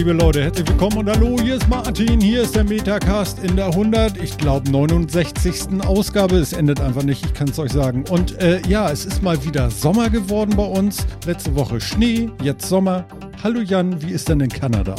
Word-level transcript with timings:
Ja, 0.00 0.06
liebe 0.06 0.18
Leute, 0.18 0.42
herzlich 0.42 0.66
willkommen 0.66 0.96
und 0.96 1.10
hallo, 1.10 1.36
hier 1.42 1.56
ist 1.56 1.68
Martin, 1.68 2.22
hier 2.22 2.40
ist 2.40 2.56
der 2.56 2.64
Metacast 2.64 3.38
in 3.40 3.54
der 3.54 3.66
100, 3.66 4.16
ich 4.16 4.38
glaube 4.38 4.70
69. 4.70 5.84
Ausgabe. 5.84 6.36
Es 6.36 6.54
endet 6.54 6.80
einfach 6.80 7.02
nicht, 7.02 7.22
ich 7.22 7.34
kann 7.34 7.50
es 7.50 7.58
euch 7.58 7.70
sagen. 7.70 8.04
Und 8.08 8.40
äh, 8.40 8.62
ja, 8.66 8.90
es 8.90 9.04
ist 9.04 9.22
mal 9.22 9.44
wieder 9.44 9.70
Sommer 9.70 10.08
geworden 10.08 10.56
bei 10.56 10.64
uns. 10.64 11.04
Letzte 11.26 11.54
Woche 11.54 11.82
Schnee, 11.82 12.30
jetzt 12.42 12.66
Sommer. 12.66 13.04
Hallo 13.44 13.60
Jan, 13.60 14.00
wie 14.00 14.12
ist 14.12 14.30
denn 14.30 14.40
in 14.40 14.48
Kanada? 14.48 14.94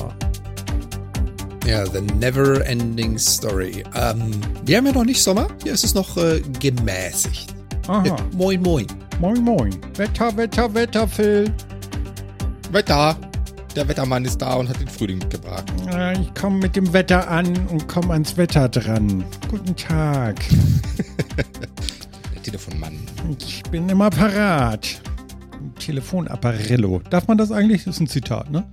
Ja, 1.66 1.84
The 1.84 2.02
Never 2.20 2.64
Ending 2.64 3.18
Story. 3.18 3.84
Ähm, 3.96 4.30
wir 4.66 4.78
haben 4.78 4.86
ja 4.86 4.92
noch 4.92 5.06
nicht 5.06 5.24
Sommer, 5.24 5.48
hier 5.64 5.74
ist 5.74 5.84
es 5.84 5.96
noch 5.96 6.16
äh, 6.18 6.44
gemäßigt. 6.60 7.56
Aha. 7.88 8.06
Äh, 8.06 8.36
moin, 8.38 8.62
moin. 8.62 8.86
Moin, 9.20 9.44
moin. 9.44 9.76
Wetter, 9.96 10.38
Wetter, 10.38 10.72
Wetter, 10.72 11.08
Phil. 11.08 11.52
Wetter. 12.72 13.18
Der 13.76 13.88
Wettermann 13.88 14.26
ist 14.26 14.38
da 14.40 14.56
und 14.56 14.68
hat 14.68 14.80
den 14.82 14.88
Frühling 14.90 15.20
mitgebracht. 15.20 15.72
Äh, 15.94 16.20
Ich 16.22 16.34
komme 16.34 16.58
mit 16.58 16.76
dem 16.76 16.92
Wetter 16.92 17.30
an 17.30 17.68
und 17.68 17.88
komme 17.88 18.12
ans 18.14 18.36
Wetter 18.36 18.68
dran. 18.68 19.24
Guten 19.50 19.76
Tag. 19.78 20.38
Der 22.34 22.44
Telefonmann. 22.44 23.00
Ich 23.40 23.64
bin 23.64 23.88
immer 23.88 24.10
parat. 24.10 25.02
Telefonapparillo. 25.80 27.00
Darf 27.10 27.28
man 27.28 27.38
das 27.38 27.52
eigentlich? 27.52 27.86
Das 27.86 27.96
ist 27.96 28.02
ein 28.02 28.08
Zitat, 28.08 28.52
ne? 28.52 28.70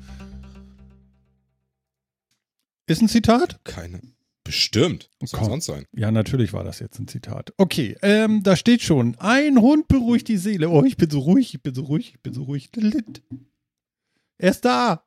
Ist 2.88 3.00
ein 3.02 3.08
Zitat? 3.08 3.60
Keine. 3.64 4.00
Bestimmt. 4.42 5.10
Was 5.20 5.30
soll 5.30 5.40
Komm. 5.40 5.48
sonst 5.50 5.66
sein? 5.66 5.84
Ja, 5.94 6.10
natürlich 6.10 6.52
war 6.54 6.64
das 6.64 6.80
jetzt 6.80 6.98
ein 6.98 7.06
Zitat. 7.06 7.52
Okay, 7.58 7.96
ähm, 8.02 8.42
da 8.42 8.56
steht 8.56 8.80
schon, 8.82 9.14
ein 9.18 9.60
Hund 9.60 9.86
beruhigt 9.88 10.26
die 10.28 10.38
Seele. 10.38 10.70
Oh, 10.70 10.82
ich 10.84 10.96
bin 10.96 11.10
so 11.10 11.20
ruhig, 11.20 11.54
ich 11.54 11.62
bin 11.62 11.74
so 11.74 11.82
ruhig, 11.82 12.14
ich 12.14 12.20
bin 12.22 12.32
so 12.32 12.44
ruhig. 12.44 12.70
Er 14.38 14.50
ist 14.50 14.64
da. 14.64 15.04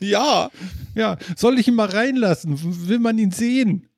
Ja. 0.00 0.50
Ja, 0.94 1.18
soll 1.36 1.58
ich 1.58 1.68
ihn 1.68 1.74
mal 1.74 1.88
reinlassen? 1.88 2.88
Will 2.88 2.98
man 2.98 3.18
ihn 3.18 3.30
sehen? 3.30 3.88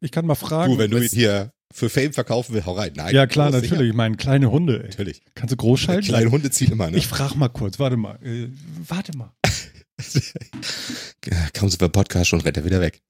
Ich 0.00 0.10
kann 0.10 0.26
mal 0.26 0.34
fragen. 0.34 0.72
Du, 0.72 0.78
wenn 0.78 0.90
du 0.90 0.98
ihn 0.98 1.08
hier 1.08 1.52
für 1.72 1.88
Fame 1.88 2.12
verkaufen 2.12 2.54
willst, 2.54 2.66
hau 2.66 2.72
rein. 2.72 2.92
Nein. 2.96 3.14
ja, 3.14 3.26
klar, 3.26 3.52
sicher. 3.52 3.62
natürlich. 3.62 3.90
Ich 3.90 3.96
meine, 3.96 4.16
kleine 4.16 4.50
Hunde. 4.50 4.82
Ey. 4.82 4.88
Natürlich. 4.88 5.22
Kannst 5.34 5.52
du 5.52 5.56
groß 5.56 5.80
schalten? 5.80 6.08
Kleine 6.08 6.30
Hunde 6.30 6.50
ziehen 6.50 6.72
immer, 6.72 6.90
ne? 6.90 6.96
Ich 6.96 7.06
frage 7.06 7.36
mal 7.36 7.48
kurz, 7.48 7.78
warte 7.78 7.96
mal. 7.96 8.18
Äh, 8.24 8.48
warte 8.88 9.16
mal. 9.16 9.32
Kaum 11.54 11.68
sind 11.68 11.80
wir 11.80 11.86
im 11.86 11.92
Podcast 11.92 12.28
schon, 12.28 12.40
rennt 12.40 12.56
er 12.56 12.64
wieder 12.64 12.80
weg. 12.80 13.02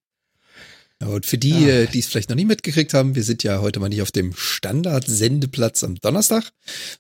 Und 1.02 1.24
für 1.24 1.38
die, 1.38 1.68
äh, 1.68 1.86
die 1.86 1.98
es 1.98 2.06
vielleicht 2.06 2.28
noch 2.28 2.36
nie 2.36 2.44
mitgekriegt 2.44 2.92
haben, 2.92 3.14
wir 3.14 3.22
sind 3.22 3.42
ja 3.42 3.60
heute 3.60 3.80
mal 3.80 3.88
nicht 3.88 4.02
auf 4.02 4.12
dem 4.12 4.34
Standard-Sendeplatz 4.36 5.82
am 5.82 5.96
Donnerstag, 5.96 6.52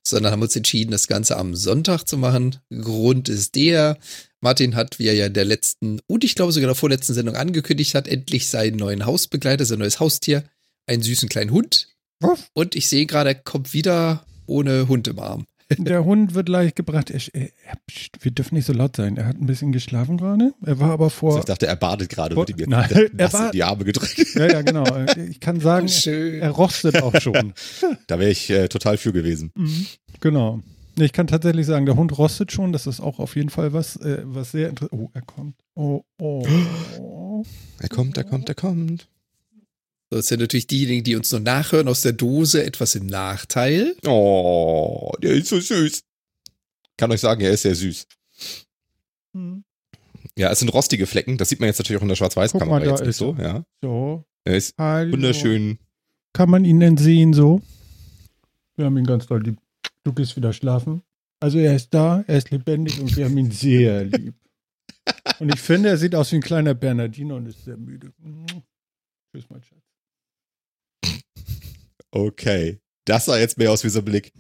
sondern 0.02 0.32
haben 0.32 0.42
uns 0.42 0.56
entschieden, 0.56 0.90
das 0.90 1.06
Ganze 1.06 1.36
am 1.36 1.54
Sonntag 1.54 2.04
zu 2.04 2.16
machen. 2.16 2.56
Grund 2.70 3.28
ist 3.28 3.54
der, 3.56 3.98
Martin 4.40 4.74
hat, 4.74 4.98
wie 4.98 5.06
er 5.06 5.14
ja 5.14 5.26
in 5.26 5.34
der 5.34 5.44
letzten 5.44 6.00
und 6.06 6.24
ich 6.24 6.34
glaube 6.34 6.52
sogar 6.52 6.68
der 6.68 6.74
vorletzten 6.74 7.12
Sendung 7.12 7.36
angekündigt 7.36 7.94
hat, 7.94 8.08
endlich 8.08 8.48
seinen 8.48 8.76
neuen 8.76 9.04
Hausbegleiter, 9.04 9.66
sein 9.66 9.80
neues 9.80 10.00
Haustier, 10.00 10.44
einen 10.86 11.02
süßen 11.02 11.28
kleinen 11.28 11.50
Hund. 11.50 11.88
Und 12.54 12.74
ich 12.74 12.88
sehe 12.88 13.04
gerade, 13.04 13.30
er 13.30 13.34
kommt 13.34 13.74
wieder 13.74 14.24
ohne 14.46 14.88
Hund 14.88 15.08
im 15.08 15.18
Arm. 15.18 15.46
Der 15.78 16.04
Hund 16.04 16.34
wird 16.34 16.46
gleich 16.46 16.74
gebracht. 16.74 17.10
Er, 17.10 17.20
er, 17.32 17.42
er, 17.66 17.76
wir 18.20 18.30
dürfen 18.32 18.54
nicht 18.54 18.66
so 18.66 18.72
laut 18.72 18.96
sein. 18.96 19.16
Er 19.16 19.26
hat 19.26 19.36
ein 19.40 19.46
bisschen 19.46 19.72
geschlafen 19.72 20.16
gerade. 20.16 20.52
Er 20.64 20.78
war 20.80 20.90
aber 20.90 21.10
vor. 21.10 21.38
Ich 21.38 21.44
dachte, 21.44 21.66
er 21.66 21.76
badet 21.76 22.08
gerade 22.08 22.34
Vor- 22.34 22.42
und 22.42 22.48
wird 22.48 22.60
ihm 22.60 22.70
Nein, 22.70 22.88
jetzt 22.90 23.12
er 23.18 23.32
war- 23.32 23.46
in 23.46 23.52
die 23.52 23.62
Arme 23.64 23.84
gedrückt. 23.84 24.34
Ja, 24.34 24.46
ja, 24.50 24.62
genau. 24.62 24.84
Ich 25.28 25.40
kann 25.40 25.60
sagen, 25.60 25.88
Schön. 25.88 26.40
er 26.40 26.50
rostet 26.50 27.02
auch 27.02 27.18
schon. 27.20 27.52
Da 28.06 28.18
wäre 28.18 28.30
ich 28.30 28.50
äh, 28.50 28.68
total 28.68 28.96
für 28.98 29.12
gewesen. 29.12 29.52
Mhm. 29.54 29.86
Genau. 30.20 30.60
Ich 30.98 31.12
kann 31.12 31.28
tatsächlich 31.28 31.66
sagen, 31.66 31.86
der 31.86 31.96
Hund 31.96 32.18
rostet 32.18 32.52
schon. 32.52 32.72
Das 32.72 32.86
ist 32.86 33.00
auch 33.00 33.20
auf 33.20 33.36
jeden 33.36 33.48
Fall 33.48 33.72
was, 33.72 33.96
äh, 33.96 34.22
was 34.24 34.50
sehr 34.50 34.68
interessant. 34.68 35.00
Oh, 35.00 35.10
er 35.14 35.22
kommt. 35.22 35.54
Oh. 35.74 36.02
oh. 36.20 36.44
Er 37.82 37.88
kommt, 37.88 38.18
er 38.18 38.24
kommt, 38.24 38.48
er 38.50 38.54
kommt. 38.54 39.08
So, 40.10 40.16
Das 40.16 40.26
sind 40.26 40.40
natürlich 40.40 40.66
diejenigen, 40.66 41.04
die 41.04 41.16
uns 41.16 41.30
nur 41.30 41.40
nachhören 41.40 41.88
aus 41.88 42.02
der 42.02 42.12
Dose, 42.12 42.64
etwas 42.64 42.94
im 42.96 43.06
Nachteil. 43.06 43.96
Oh, 44.06 45.12
der 45.22 45.32
ist 45.32 45.48
so 45.48 45.60
süß. 45.60 46.02
Kann 46.96 47.12
euch 47.12 47.20
sagen, 47.20 47.40
er 47.40 47.52
ist 47.52 47.62
sehr 47.62 47.74
süß. 47.74 48.06
Hm. 49.34 49.64
Ja, 50.36 50.50
es 50.50 50.58
sind 50.58 50.68
rostige 50.70 51.06
Flecken. 51.06 51.38
Das 51.38 51.48
sieht 51.48 51.60
man 51.60 51.68
jetzt 51.68 51.78
natürlich 51.78 51.98
auch 51.98 52.02
in 52.02 52.08
der 52.08 52.16
Schwarz-Weiß-Kamera 52.16 52.84
jetzt 52.84 53.00
nicht 53.00 53.08
ist 53.10 53.18
so. 53.18 53.36
Ja. 53.38 53.64
So. 53.80 54.24
Er 54.44 54.56
ist 54.56 54.74
Hallo. 54.78 55.12
wunderschön. 55.12 55.78
Kann 56.32 56.50
man 56.50 56.64
ihn 56.64 56.80
denn 56.80 56.96
sehen 56.96 57.32
so? 57.32 57.62
Wir 58.76 58.86
haben 58.86 58.96
ihn 58.96 59.06
ganz 59.06 59.26
doll 59.26 59.42
lieb. 59.42 59.58
Du 60.04 60.12
gehst 60.12 60.36
wieder 60.36 60.52
schlafen. 60.52 61.02
Also 61.40 61.58
er 61.58 61.74
ist 61.74 61.92
da, 61.94 62.24
er 62.26 62.36
ist 62.38 62.50
lebendig 62.50 63.00
und 63.00 63.16
wir 63.16 63.24
haben 63.26 63.36
ihn 63.38 63.50
sehr 63.50 64.04
lieb. 64.04 64.34
Und 65.38 65.52
ich 65.54 65.60
finde, 65.60 65.88
er 65.90 65.96
sieht 65.96 66.14
aus 66.14 66.30
wie 66.32 66.36
ein 66.36 66.42
kleiner 66.42 66.74
Bernardino 66.74 67.36
und 67.36 67.46
ist 67.46 67.64
sehr 67.64 67.76
müde. 67.76 68.12
Tschüss, 69.32 69.44
mein 69.48 69.62
Schatz. 69.62 69.79
Okay. 72.10 72.80
Das 73.04 73.24
sah 73.24 73.38
jetzt 73.38 73.58
mehr 73.58 73.72
aus 73.72 73.84
wie 73.84 73.88
so 73.88 74.00
ein 74.00 74.04
Blick. 74.04 74.32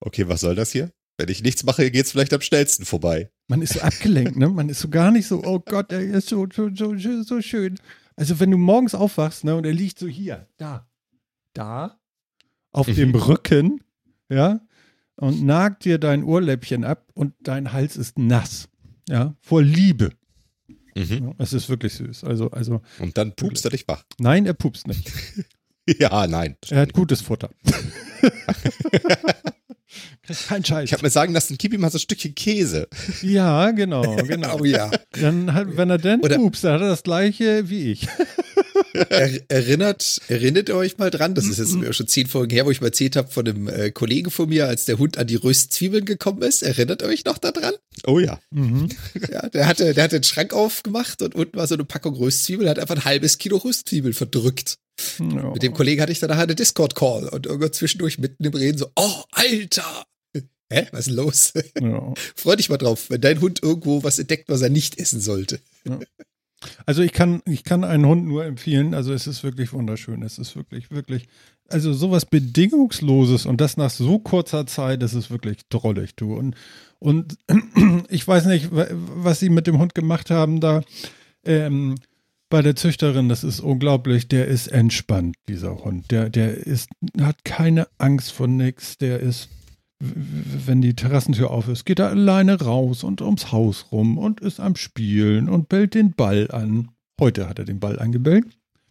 Okay, 0.00 0.28
was 0.28 0.40
soll 0.40 0.54
das 0.54 0.72
hier? 0.72 0.92
Wenn 1.16 1.28
ich 1.28 1.42
nichts 1.42 1.64
mache, 1.64 1.90
geht's 1.90 2.12
vielleicht 2.12 2.32
am 2.32 2.40
schnellsten 2.40 2.84
vorbei. 2.84 3.30
Man 3.48 3.60
ist 3.60 3.74
so 3.74 3.80
abgelenkt, 3.80 4.36
ne? 4.36 4.48
Man 4.48 4.68
ist 4.68 4.80
so 4.80 4.88
gar 4.88 5.10
nicht 5.10 5.26
so, 5.26 5.42
oh 5.44 5.58
Gott, 5.58 5.90
er 5.90 6.00
ist 6.00 6.28
so, 6.28 6.46
so, 6.54 6.70
so, 6.72 6.96
so, 7.22 7.42
schön. 7.42 7.78
Also 8.14 8.38
wenn 8.38 8.52
du 8.52 8.56
morgens 8.56 8.94
aufwachst, 8.94 9.44
ne, 9.44 9.56
und 9.56 9.64
er 9.64 9.72
liegt 9.72 9.98
so 9.98 10.06
hier, 10.06 10.48
da, 10.56 10.88
da, 11.54 12.00
auf 12.70 12.86
dem 12.86 13.14
Rücken, 13.14 13.82
ja, 14.28 14.60
und 15.16 15.44
nagt 15.44 15.84
dir 15.84 15.98
dein 15.98 16.22
Ohrläppchen 16.22 16.84
ab 16.84 17.10
und 17.14 17.34
dein 17.40 17.72
Hals 17.72 17.96
ist 17.96 18.18
nass, 18.18 18.68
ja, 19.08 19.34
vor 19.40 19.62
Liebe. 19.62 20.12
Mhm. 20.94 21.28
Ja, 21.28 21.34
es 21.38 21.52
ist 21.52 21.68
wirklich 21.68 21.94
süß. 21.94 22.24
Also, 22.24 22.50
also, 22.50 22.80
Und 23.00 23.16
dann 23.18 23.34
pupst 23.34 23.64
er 23.64 23.72
dich 23.72 23.88
wach. 23.88 24.04
nein, 24.18 24.46
er 24.46 24.54
pupst 24.54 24.86
nicht. 24.86 25.12
Ja, 25.98 26.26
nein. 26.26 26.56
Er 26.70 26.80
hat 26.82 26.92
gutes 26.92 27.22
Futter. 27.22 27.50
Kriegt 30.22 30.48
kein 30.48 30.62
Scheiß. 30.64 30.84
Ich 30.84 30.92
habe 30.92 31.02
mir 31.02 31.10
sagen 31.10 31.32
lassen, 31.32 31.56
gib 31.58 31.72
ihm 31.72 31.80
mal 31.80 31.90
so 31.90 31.96
ein 31.96 32.00
Stückchen 32.00 32.34
Käse. 32.34 32.88
ja, 33.22 33.70
genau, 33.70 34.16
genau. 34.26 34.58
Oh 34.60 34.64
ja. 34.64 34.90
Dann 35.12 35.54
hat, 35.54 35.76
wenn 35.78 35.88
er 35.88 35.96
denn 35.98 36.20
Oder- 36.20 36.36
pupst, 36.36 36.64
dann 36.64 36.74
hat 36.74 36.82
er 36.82 36.88
das 36.88 37.02
gleiche 37.02 37.70
wie 37.70 37.92
ich. 37.92 38.06
Er, 39.10 39.40
erinnert, 39.48 40.20
erinnert 40.28 40.68
ihr 40.68 40.76
euch 40.76 40.98
mal 40.98 41.10
dran, 41.10 41.34
das 41.34 41.46
ist 41.46 41.58
jetzt 41.58 41.94
schon 41.94 42.08
zehn 42.08 42.26
Folgen 42.26 42.50
her, 42.50 42.66
wo 42.66 42.70
ich 42.70 42.80
mal 42.80 42.88
erzählt 42.88 43.16
habe 43.16 43.28
von 43.28 43.46
einem 43.46 43.68
äh, 43.68 43.90
Kollegen 43.90 44.30
von 44.30 44.48
mir, 44.48 44.66
als 44.66 44.84
der 44.84 44.98
Hund 44.98 45.18
an 45.18 45.26
die 45.26 45.36
Röstzwiebeln 45.36 46.04
gekommen 46.04 46.42
ist. 46.42 46.62
Erinnert 46.62 47.02
ihr 47.02 47.08
euch 47.08 47.24
noch 47.24 47.38
daran? 47.38 47.74
Oh 48.06 48.18
ja. 48.18 48.40
Mhm. 48.50 48.88
Ja, 49.30 49.48
der 49.48 49.66
hatte, 49.66 49.94
der 49.94 50.04
hatte 50.04 50.20
den 50.20 50.24
Schrank 50.24 50.54
aufgemacht 50.54 51.20
und 51.22 51.34
unten 51.34 51.56
war 51.56 51.66
so 51.66 51.74
eine 51.74 51.84
Packung 51.84 52.14
Röstzwiebeln, 52.14 52.68
hat 52.68 52.78
einfach 52.78 52.96
ein 52.96 53.04
halbes 53.04 53.38
Kilo 53.38 53.58
Röstzwiebeln 53.58 54.14
verdrückt. 54.14 54.78
Ja. 55.18 55.50
Mit 55.52 55.62
dem 55.62 55.74
Kollegen 55.74 56.00
hatte 56.00 56.12
ich 56.12 56.18
dann 56.18 56.30
nachher 56.30 56.44
eine 56.44 56.54
Discord-Call 56.54 57.28
und 57.28 57.46
irgendwann 57.46 57.72
zwischendurch 57.72 58.18
mitten 58.18 58.44
im 58.44 58.54
Reden 58.54 58.78
so, 58.78 58.90
oh, 58.96 59.22
Alter! 59.32 60.04
Hä? 60.72 60.86
Was 60.92 61.00
ist 61.00 61.08
denn 61.08 61.16
los? 61.16 61.52
Ja. 61.80 62.14
Freu 62.36 62.56
dich 62.56 62.68
mal 62.68 62.78
drauf, 62.78 63.10
wenn 63.10 63.20
dein 63.20 63.40
Hund 63.40 63.62
irgendwo 63.62 64.02
was 64.02 64.18
entdeckt, 64.18 64.48
was 64.48 64.62
er 64.62 64.70
nicht 64.70 64.98
essen 64.98 65.20
sollte. 65.20 65.60
Also 66.86 67.02
ich 67.02 67.12
kann, 67.12 67.42
ich 67.46 67.64
kann 67.64 67.84
einen 67.84 68.06
Hund 68.06 68.26
nur 68.26 68.44
empfehlen. 68.44 68.94
Also 68.94 69.12
es 69.12 69.26
ist 69.26 69.44
wirklich 69.44 69.72
wunderschön. 69.72 70.22
Es 70.22 70.38
ist 70.38 70.56
wirklich, 70.56 70.90
wirklich, 70.90 71.28
also 71.68 71.92
sowas 71.92 72.26
Bedingungsloses 72.26 73.46
und 73.46 73.60
das 73.60 73.76
nach 73.76 73.90
so 73.90 74.18
kurzer 74.18 74.66
Zeit, 74.66 75.02
das 75.02 75.14
ist 75.14 75.30
wirklich 75.30 75.58
drollig, 75.68 76.14
du. 76.16 76.34
Und, 76.34 76.56
und 76.98 77.36
ich 78.08 78.26
weiß 78.26 78.46
nicht, 78.46 78.74
wa- 78.74 78.88
was 78.90 79.40
sie 79.40 79.50
mit 79.50 79.66
dem 79.66 79.78
Hund 79.78 79.94
gemacht 79.94 80.30
haben 80.30 80.60
da 80.60 80.82
ähm, 81.44 81.94
bei 82.50 82.62
der 82.62 82.74
Züchterin. 82.76 83.28
Das 83.28 83.44
ist 83.44 83.60
unglaublich. 83.60 84.26
Der 84.28 84.46
ist 84.48 84.68
entspannt, 84.68 85.36
dieser 85.48 85.84
Hund. 85.84 86.10
Der, 86.10 86.30
der 86.30 86.54
ist, 86.56 86.88
hat 87.20 87.44
keine 87.44 87.86
Angst 87.98 88.32
vor 88.32 88.48
nichts. 88.48 88.98
Der 88.98 89.20
ist 89.20 89.48
wenn 90.00 90.80
die 90.80 90.94
Terrassentür 90.94 91.50
auf 91.50 91.68
ist, 91.68 91.84
geht 91.84 91.98
er 91.98 92.10
alleine 92.10 92.60
raus 92.60 93.02
und 93.02 93.20
ums 93.20 93.50
Haus 93.50 93.86
rum 93.90 94.16
und 94.16 94.40
ist 94.40 94.60
am 94.60 94.76
Spielen 94.76 95.48
und 95.48 95.68
bellt 95.68 95.94
den 95.94 96.12
Ball 96.12 96.50
an. 96.50 96.90
Heute 97.20 97.48
hat 97.48 97.58
er 97.58 97.64
den 97.64 97.80
Ball 97.80 97.98
angebellt. 97.98 98.46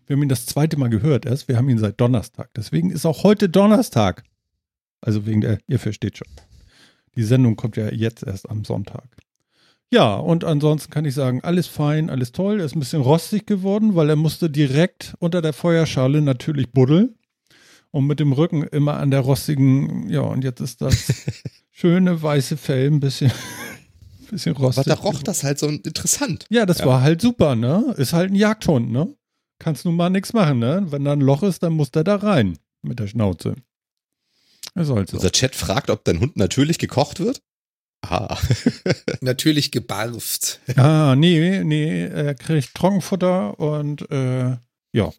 Wir 0.06 0.16
haben 0.16 0.24
ihn 0.24 0.30
das 0.30 0.46
zweite 0.46 0.78
Mal 0.78 0.90
gehört 0.90 1.26
erst. 1.26 1.48
Wir 1.48 1.58
haben 1.58 1.70
ihn 1.70 1.78
seit 1.78 2.00
Donnerstag. 2.00 2.50
Deswegen 2.56 2.92
ist 2.92 3.06
auch 3.06 3.24
heute 3.24 3.48
Donnerstag. 3.48 4.24
Also 5.00 5.26
wegen 5.26 5.42
der, 5.42 5.60
ihr 5.68 5.80
versteht 5.80 6.18
schon. 6.18 6.28
Die 7.16 7.24
Sendung 7.24 7.56
kommt 7.56 7.78
ja 7.78 7.92
jetzt 7.92 8.24
erst 8.24 8.50
am 8.50 8.66
Sonntag. 8.66 9.06
Ja, 9.90 10.16
und 10.16 10.44
ansonsten 10.44 10.92
kann 10.92 11.06
ich 11.06 11.14
sagen, 11.14 11.42
alles 11.42 11.68
fein, 11.68 12.10
alles 12.10 12.34
toll. 12.34 12.60
Er 12.60 12.66
ist 12.66 12.76
ein 12.76 12.82
bisschen 12.82 13.02
rostig 13.02 13.46
geworden, 13.46 13.96
weil 13.96 14.10
er 14.10 14.18
musste 14.18 14.50
direkt 14.50 15.16
unter 15.20 15.42
der 15.42 15.54
Feuerschale 15.54 16.22
natürlich 16.22 16.72
buddeln 16.72 17.17
und 17.92 18.06
mit 18.08 18.20
dem 18.20 18.34
Rücken 18.34 18.64
immer 18.64 18.98
an 18.98 19.12
der 19.12 19.22
rostigen, 19.22 20.10
ja, 20.10 20.22
und 20.22 20.44
jetzt 20.44 20.60
ist 20.62 20.82
das 20.82 21.14
schöne 21.72 22.22
weiße 22.22 22.58
Fell 22.58 22.88
ein 22.88 23.00
bisschen, 23.00 23.32
bisschen 24.30 24.56
Aber 24.56 24.66
rostig. 24.66 24.86
da 24.86 24.94
roch 24.96 25.24
das 25.24 25.44
halt 25.44 25.60
so 25.60 25.68
interessant. 25.68 26.46
Ja, 26.50 26.66
das 26.66 26.80
Ja. 26.80 26.86
war 26.86 27.02
halt 27.02 27.22
super, 27.22 27.56
ne? 27.56 27.94
Ist 27.98 28.14
halt 28.14 28.32
ein 28.32 28.36
Jagdhund, 28.36 28.92
ne? 28.92 29.14
Kannst 29.60 29.86
nun 29.86 29.96
mal 29.96 30.10
nichts 30.10 30.34
machen, 30.34 30.60
ne? 30.60 30.86
Wenn 30.90 31.04
da 31.06 31.14
ein 31.14 31.22
Loch 31.22 31.44
ist, 31.44 31.64
dann 31.64 31.74
muss 31.74 31.92
der 31.92 32.04
da 32.04 32.16
rein 32.18 32.58
mit 32.84 33.00
der 33.00 33.08
Schnauze. 33.08 33.56
Er 34.76 34.86
soll 34.86 35.08
so. 35.08 35.18
Unser 35.18 35.32
Chat 35.32 35.56
fragt, 35.56 35.90
ob 35.90 36.04
dein 36.04 36.20
Hund 36.20 36.38
natürlich 36.38 36.78
gekocht 36.78 37.20
wird. 37.20 37.42
Ah. 38.04 38.38
Natürlich 39.22 39.72
gebarft. 39.72 40.60
Ah, 40.76 41.16
nee, 41.18 41.64
nee, 41.64 42.06
er 42.06 42.36
kriegt 42.36 42.76
Trockenfutter 42.76 43.60
und 43.60 44.10
äh, 44.12 44.56
ja, 44.94 45.12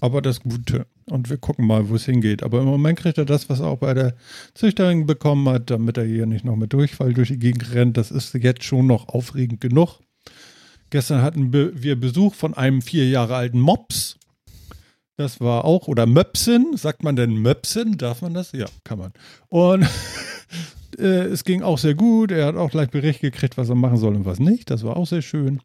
aber 0.00 0.20
das 0.20 0.40
Gute. 0.40 0.86
Und 1.06 1.30
wir 1.30 1.36
gucken 1.36 1.66
mal, 1.66 1.88
wo 1.88 1.96
es 1.96 2.04
hingeht. 2.04 2.42
Aber 2.42 2.60
im 2.60 2.66
Moment 2.66 2.98
kriegt 2.98 3.18
er 3.18 3.24
das, 3.24 3.48
was 3.48 3.60
er 3.60 3.66
auch 3.66 3.78
bei 3.78 3.94
der 3.94 4.14
Züchterin 4.54 5.06
bekommen 5.06 5.48
hat, 5.48 5.70
damit 5.70 5.96
er 5.96 6.04
hier 6.04 6.26
nicht 6.26 6.44
noch 6.44 6.56
mit 6.56 6.72
Durchfall 6.72 7.12
durch 7.12 7.28
die 7.28 7.38
Gegend 7.38 7.74
rennt. 7.74 7.96
Das 7.96 8.10
ist 8.10 8.34
jetzt 8.34 8.64
schon 8.64 8.86
noch 8.86 9.08
aufregend 9.08 9.60
genug. 9.60 10.00
Gestern 10.90 11.22
hatten 11.22 11.52
wir 11.52 11.98
Besuch 11.98 12.34
von 12.34 12.54
einem 12.54 12.82
vier 12.82 13.08
Jahre 13.08 13.34
alten 13.34 13.60
Mops. 13.60 14.18
Das 15.16 15.40
war 15.40 15.64
auch, 15.64 15.88
oder 15.88 16.06
Möpsin, 16.06 16.76
sagt 16.76 17.02
man 17.02 17.16
denn 17.16 17.34
Möpsin? 17.34 17.98
Darf 17.98 18.22
man 18.22 18.34
das? 18.34 18.52
Ja, 18.52 18.66
kann 18.84 18.98
man. 18.98 19.12
Und 19.48 19.86
äh, 20.98 21.24
es 21.24 21.44
ging 21.44 21.62
auch 21.62 21.78
sehr 21.78 21.94
gut. 21.94 22.30
Er 22.30 22.46
hat 22.46 22.56
auch 22.56 22.70
gleich 22.70 22.90
Bericht 22.90 23.20
gekriegt, 23.20 23.56
was 23.56 23.68
er 23.68 23.74
machen 23.74 23.98
soll 23.98 24.14
und 24.14 24.24
was 24.24 24.38
nicht. 24.38 24.70
Das 24.70 24.84
war 24.84 24.96
auch 24.96 25.06
sehr 25.06 25.22
schön. 25.22 25.60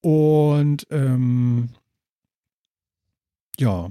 Und 0.00 0.86
ähm, 0.90 1.70
ja, 3.58 3.90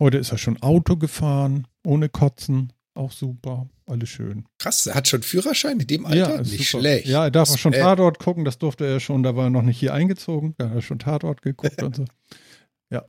heute 0.00 0.18
ist 0.18 0.32
er 0.32 0.38
schon 0.38 0.60
Auto 0.62 0.96
gefahren, 0.96 1.66
ohne 1.84 2.08
Kotzen. 2.08 2.72
Auch 2.94 3.12
super, 3.12 3.68
alles 3.86 4.08
schön. 4.08 4.46
Krass, 4.58 4.86
er 4.86 4.94
hat 4.94 5.06
schon 5.06 5.22
Führerschein 5.22 5.78
in 5.80 5.86
dem 5.86 6.06
Alter? 6.06 6.36
Ja, 6.36 6.40
Nicht 6.40 6.70
super. 6.70 6.80
schlecht. 6.80 7.06
Ja, 7.06 7.24
er 7.24 7.30
darf 7.30 7.50
auch 7.50 7.58
schon 7.58 7.74
Äh, 7.74 7.80
Tatort 7.80 8.18
gucken, 8.18 8.44
das 8.46 8.56
durfte 8.58 8.86
er 8.86 9.00
schon, 9.00 9.22
da 9.22 9.36
war 9.36 9.44
er 9.44 9.50
noch 9.50 9.60
nicht 9.62 9.78
hier 9.78 9.92
eingezogen. 9.92 10.54
Da 10.56 10.70
hat 10.70 10.76
er 10.76 10.82
schon 10.82 10.98
Tatort 10.98 11.42
geguckt 11.42 11.82
und 11.82 11.96
so. 11.96 12.04
Ja. 12.90 13.04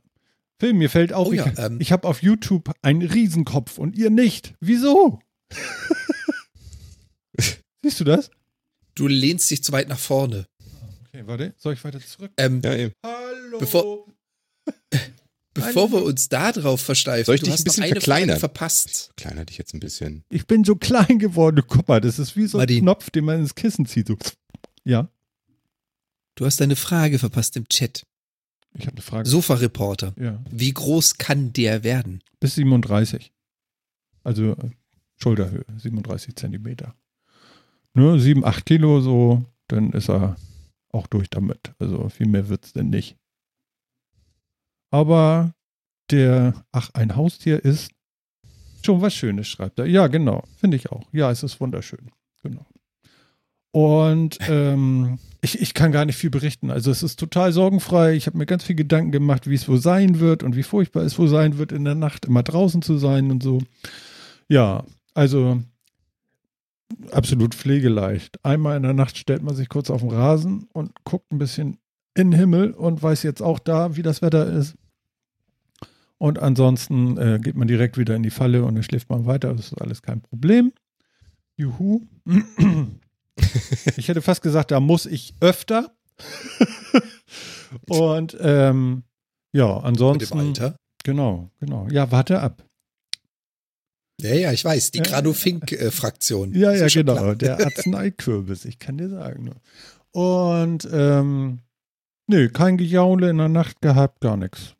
Film, 0.60 0.78
mir 0.78 0.90
fällt 0.90 1.12
auf, 1.12 1.28
Oh 1.28 1.32
ja, 1.32 1.46
ich, 1.46 1.58
ähm, 1.58 1.78
ich 1.80 1.92
habe 1.92 2.06
auf 2.06 2.20
YouTube 2.22 2.70
einen 2.82 3.00
Riesenkopf 3.02 3.78
und 3.78 3.96
ihr 3.96 4.10
nicht. 4.10 4.54
Wieso? 4.60 5.20
Siehst 7.82 8.00
du 8.00 8.04
das? 8.04 8.30
Du 8.94 9.06
lehnst 9.06 9.50
dich 9.50 9.62
zu 9.62 9.72
weit 9.72 9.88
nach 9.88 9.98
vorne. 9.98 10.46
Okay, 11.06 11.22
warte, 11.26 11.54
soll 11.56 11.74
ich 11.74 11.84
weiter 11.84 12.00
zurück? 12.00 12.32
Ähm, 12.36 12.60
Ja, 12.64 12.74
eben. 12.74 12.92
Hallo. 13.04 13.58
Bevor- 13.58 14.06
bevor 15.66 15.92
wir 15.92 16.02
uns 16.02 16.28
da 16.28 16.52
drauf 16.52 16.80
versteifen, 16.80 17.24
Soll 17.26 17.34
ich 17.36 17.40
du 17.42 17.46
dich 17.46 17.52
hast 17.54 17.60
ein 17.60 17.64
bisschen 17.64 17.84
verkleinern? 17.88 18.28
Frage 18.30 18.40
verpasst. 18.40 19.10
Kleiner 19.16 19.44
dich 19.44 19.58
jetzt 19.58 19.74
ein 19.74 19.80
bisschen. 19.80 20.24
Ich 20.30 20.46
bin 20.46 20.64
so 20.64 20.76
klein 20.76 21.18
geworden. 21.18 21.62
Guck 21.66 21.88
mal, 21.88 22.00
das 22.00 22.18
ist 22.18 22.36
wie 22.36 22.46
so 22.46 22.58
ein 22.58 22.62
Martin. 22.62 22.80
Knopf, 22.82 23.10
den 23.10 23.24
man 23.24 23.40
ins 23.40 23.54
Kissen 23.54 23.86
zieht. 23.86 24.08
So. 24.08 24.16
Ja, 24.84 25.08
Du 26.34 26.46
hast 26.46 26.62
eine 26.62 26.76
Frage 26.76 27.18
verpasst 27.18 27.56
im 27.56 27.66
Chat. 27.68 28.06
ich 28.74 28.82
habe 28.86 28.92
eine 28.92 29.02
Frage. 29.02 29.28
Sofa-Reporter. 29.28 30.14
Ja, 30.20 30.40
Wie 30.50 30.72
groß 30.72 31.18
kann 31.18 31.52
der 31.52 31.82
werden? 31.82 32.22
bis 32.38 32.54
37. 32.54 33.32
Also 34.22 34.52
äh, 34.52 34.70
Schulterhöhe, 35.16 35.64
37 35.78 36.36
Zentimeter. 36.36 36.94
Ne, 37.94 38.20
7, 38.20 38.44
8 38.44 38.64
Kilo 38.66 39.00
so, 39.00 39.44
dann 39.66 39.90
ist 39.92 40.08
er 40.08 40.36
auch 40.92 41.08
durch 41.08 41.28
damit. 41.28 41.72
Also 41.80 42.08
viel 42.08 42.28
mehr 42.28 42.48
wird 42.48 42.66
es 42.66 42.72
denn 42.72 42.90
nicht. 42.90 43.16
Aber 44.90 45.52
der, 46.10 46.64
ach, 46.72 46.90
ein 46.94 47.16
Haustier 47.16 47.64
ist 47.64 47.90
schon 48.84 49.00
was 49.02 49.14
Schönes, 49.14 49.48
schreibt 49.48 49.78
er. 49.78 49.86
Ja, 49.86 50.06
genau, 50.06 50.44
finde 50.56 50.76
ich 50.76 50.90
auch. 50.90 51.04
Ja, 51.12 51.30
es 51.30 51.42
ist 51.42 51.60
wunderschön. 51.60 52.10
Genau. 52.42 52.66
Und 53.70 54.38
ähm, 54.48 55.18
ich, 55.42 55.60
ich 55.60 55.74
kann 55.74 55.92
gar 55.92 56.04
nicht 56.04 56.16
viel 56.16 56.30
berichten. 56.30 56.70
Also 56.70 56.90
es 56.90 57.02
ist 57.02 57.18
total 57.18 57.52
sorgenfrei. 57.52 58.14
Ich 58.14 58.26
habe 58.26 58.38
mir 58.38 58.46
ganz 58.46 58.64
viel 58.64 58.76
Gedanken 58.76 59.12
gemacht, 59.12 59.48
wie 59.48 59.54
es 59.54 59.68
wohl 59.68 59.78
sein 59.78 60.20
wird 60.20 60.42
und 60.42 60.56
wie 60.56 60.62
furchtbar 60.62 61.02
es 61.02 61.18
wohl 61.18 61.28
sein 61.28 61.58
wird, 61.58 61.72
in 61.72 61.84
der 61.84 61.94
Nacht 61.94 62.24
immer 62.24 62.42
draußen 62.42 62.82
zu 62.82 62.96
sein 62.96 63.30
und 63.30 63.42
so. 63.42 63.60
Ja, 64.48 64.84
also 65.14 65.62
absolut 67.12 67.54
pflegeleicht. 67.54 68.42
Einmal 68.44 68.76
in 68.76 68.82
der 68.82 68.94
Nacht 68.94 69.18
stellt 69.18 69.42
man 69.42 69.54
sich 69.54 69.68
kurz 69.68 69.90
auf 69.90 70.00
den 70.00 70.10
Rasen 70.10 70.68
und 70.72 70.92
guckt 71.04 71.30
ein 71.30 71.38
bisschen 71.38 71.78
in 72.18 72.30
den 72.30 72.38
Himmel 72.38 72.72
und 72.72 73.02
weiß 73.02 73.22
jetzt 73.22 73.42
auch 73.42 73.58
da, 73.58 73.96
wie 73.96 74.02
das 74.02 74.22
Wetter 74.22 74.46
ist. 74.50 74.74
Und 76.18 76.40
ansonsten 76.40 77.16
äh, 77.16 77.38
geht 77.40 77.54
man 77.56 77.68
direkt 77.68 77.96
wieder 77.96 78.16
in 78.16 78.22
die 78.24 78.30
Falle 78.30 78.64
und 78.64 78.74
dann 78.74 78.82
schläft 78.82 79.08
man 79.08 79.26
weiter. 79.26 79.54
Das 79.54 79.66
ist 79.72 79.80
alles 79.80 80.02
kein 80.02 80.20
Problem. 80.20 80.72
Juhu. 81.56 82.02
Ich 83.96 84.08
hätte 84.08 84.20
fast 84.22 84.42
gesagt, 84.42 84.70
da 84.72 84.80
muss 84.80 85.06
ich 85.06 85.34
öfter. 85.40 85.92
und 87.88 88.36
ähm, 88.40 89.04
ja, 89.52 89.76
ansonsten. 89.78 90.38
Alter? 90.38 90.76
Genau, 91.04 91.50
genau. 91.60 91.86
Ja, 91.90 92.10
warte 92.10 92.40
ab. 92.40 92.64
Ja, 94.20 94.34
ja, 94.34 94.52
ich 94.52 94.64
weiß. 94.64 94.90
Die 94.90 94.98
Ja. 94.98 95.04
Grado-Fink-Fraktion. 95.04 96.52
Ja, 96.54 96.72
ja, 96.72 96.88
genau. 96.88 97.34
Der 97.34 97.64
Arzneikürbis, 97.64 98.64
ich 98.64 98.80
kann 98.80 98.98
dir 98.98 99.08
sagen. 99.08 99.52
Und 100.10 100.88
ähm, 100.92 101.60
nö, 102.28 102.48
kein 102.48 102.76
Gejaule 102.76 103.30
in 103.30 103.38
der 103.38 103.48
Nacht 103.48 103.80
gehabt, 103.80 104.20
gar 104.20 104.36
nichts. 104.36 104.74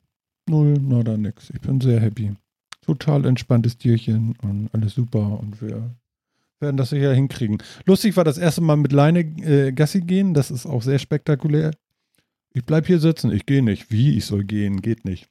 Null, 0.47 0.73
nada, 0.79 1.17
nix. 1.17 1.49
Ich 1.49 1.61
bin 1.61 1.81
sehr 1.81 1.99
happy. 1.99 2.33
Total 2.81 3.25
entspanntes 3.25 3.77
Tierchen 3.77 4.35
und 4.41 4.69
alles 4.73 4.93
super 4.93 5.39
und 5.39 5.61
wir 5.61 5.95
werden 6.59 6.77
das 6.77 6.89
sicher 6.89 7.13
hinkriegen. 7.13 7.61
Lustig 7.85 8.17
war 8.17 8.23
das 8.23 8.37
erste 8.37 8.61
Mal 8.61 8.77
mit 8.77 8.91
Leine 8.91 9.19
äh, 9.19 9.71
Gassi 9.71 10.01
gehen, 10.01 10.33
das 10.33 10.51
ist 10.51 10.65
auch 10.65 10.81
sehr 10.81 10.99
spektakulär. 10.99 11.71
Ich 12.51 12.65
bleib 12.65 12.87
hier 12.87 12.99
sitzen, 12.99 13.31
ich 13.31 13.45
gehe 13.45 13.63
nicht. 13.63 13.91
Wie, 13.91 14.17
ich 14.17 14.25
soll 14.25 14.43
gehen, 14.43 14.81
geht 14.81 15.05
nicht. 15.05 15.29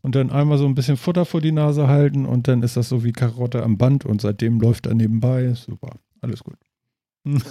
Und 0.00 0.14
dann 0.14 0.30
einmal 0.30 0.58
so 0.58 0.66
ein 0.66 0.74
bisschen 0.74 0.96
Futter 0.96 1.24
vor 1.24 1.40
die 1.40 1.52
Nase 1.52 1.88
halten 1.88 2.24
und 2.26 2.48
dann 2.48 2.62
ist 2.62 2.76
das 2.76 2.88
so 2.88 3.04
wie 3.04 3.12
Karotte 3.12 3.62
am 3.62 3.78
Band 3.78 4.04
und 4.04 4.20
seitdem 4.20 4.60
läuft 4.60 4.86
er 4.86 4.94
nebenbei. 4.94 5.54
Super, 5.54 5.96
alles 6.20 6.42
gut. 6.42 6.56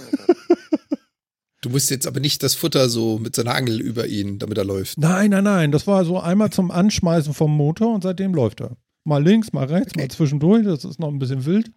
Du 1.62 1.70
musst 1.70 1.90
jetzt 1.90 2.06
aber 2.08 2.18
nicht 2.20 2.42
das 2.42 2.54
Futter 2.56 2.88
so 2.88 3.18
mit 3.18 3.36
seiner 3.36 3.54
Angel 3.54 3.80
über 3.80 4.06
ihn, 4.08 4.38
damit 4.40 4.58
er 4.58 4.64
läuft. 4.64 4.98
Nein, 4.98 5.30
nein, 5.30 5.44
nein, 5.44 5.72
das 5.72 5.86
war 5.86 6.04
so 6.04 6.18
einmal 6.20 6.50
zum 6.50 6.70
Anschmeißen 6.72 7.32
vom 7.34 7.56
Motor 7.56 7.94
und 7.94 8.02
seitdem 8.02 8.34
läuft 8.34 8.60
er. 8.60 8.76
Mal 9.04 9.22
links, 9.22 9.52
mal 9.52 9.66
rechts, 9.66 9.92
Okay. 9.92 10.00
mal 10.02 10.10
zwischendurch, 10.10 10.64
das 10.64 10.84
ist 10.84 10.98
noch 10.98 11.08
ein 11.08 11.18
bisschen 11.20 11.44
wild. 11.46 11.72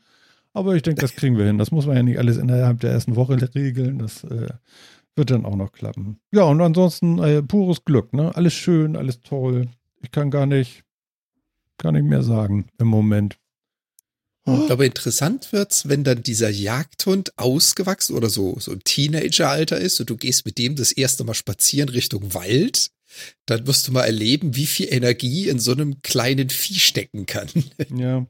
Aber 0.53 0.75
ich 0.75 0.81
denke, 0.81 1.01
das 1.01 1.11
kriegen 1.15 1.37
wir 1.37 1.45
hin. 1.45 1.59
Das 1.59 1.71
muss 1.71 1.85
man 1.85 1.95
ja 1.97 2.03
nicht 2.03 2.17
alles 2.17 2.37
innerhalb 2.37 2.79
der 2.79 2.91
ersten 2.91 3.15
Woche 3.15 3.37
regeln. 3.53 3.99
Das 3.99 4.23
äh, 4.23 4.49
wird 5.15 5.29
dann 5.29 5.45
auch 5.45 5.55
noch 5.55 5.71
klappen. 5.71 6.19
Ja, 6.31 6.43
und 6.43 6.59
ansonsten 6.61 7.19
äh, 7.19 7.43
pures 7.43 7.85
Glück, 7.85 8.11
ne? 8.13 8.35
Alles 8.35 8.53
schön, 8.53 8.95
alles 8.95 9.21
toll. 9.21 9.67
Ich 10.01 10.09
kann 10.11 10.31
gar 10.31 10.47
nicht, 10.47 10.83
gar 11.77 11.91
nicht 11.91 12.05
mehr 12.05 12.23
sagen 12.23 12.67
im 12.79 12.87
Moment. 12.87 13.37
Aber 14.45 14.85
interessant 14.85 15.51
wird's, 15.51 15.89
wenn 15.89 16.03
dann 16.03 16.21
dieser 16.21 16.49
Jagdhund 16.49 17.37
ausgewachsen 17.37 18.15
oder 18.15 18.29
so, 18.29 18.57
so 18.59 18.73
im 18.73 18.83
Teenageralter 18.83 19.77
ist 19.77 19.99
und 19.99 20.09
du 20.09 20.17
gehst 20.17 20.45
mit 20.45 20.59
dem 20.59 20.75
das 20.75 20.91
erste 20.91 21.23
Mal 21.23 21.33
spazieren 21.33 21.89
Richtung 21.89 22.33
Wald, 22.35 22.91
dann 23.47 23.65
wirst 23.65 23.87
du 23.87 23.91
mal 23.91 24.03
erleben, 24.03 24.55
wie 24.55 24.67
viel 24.67 24.87
Energie 24.91 25.49
in 25.49 25.59
so 25.59 25.71
einem 25.71 26.01
kleinen 26.03 26.49
Vieh 26.49 26.79
stecken 26.79 27.25
kann. 27.25 27.47
Ja. 27.95 28.27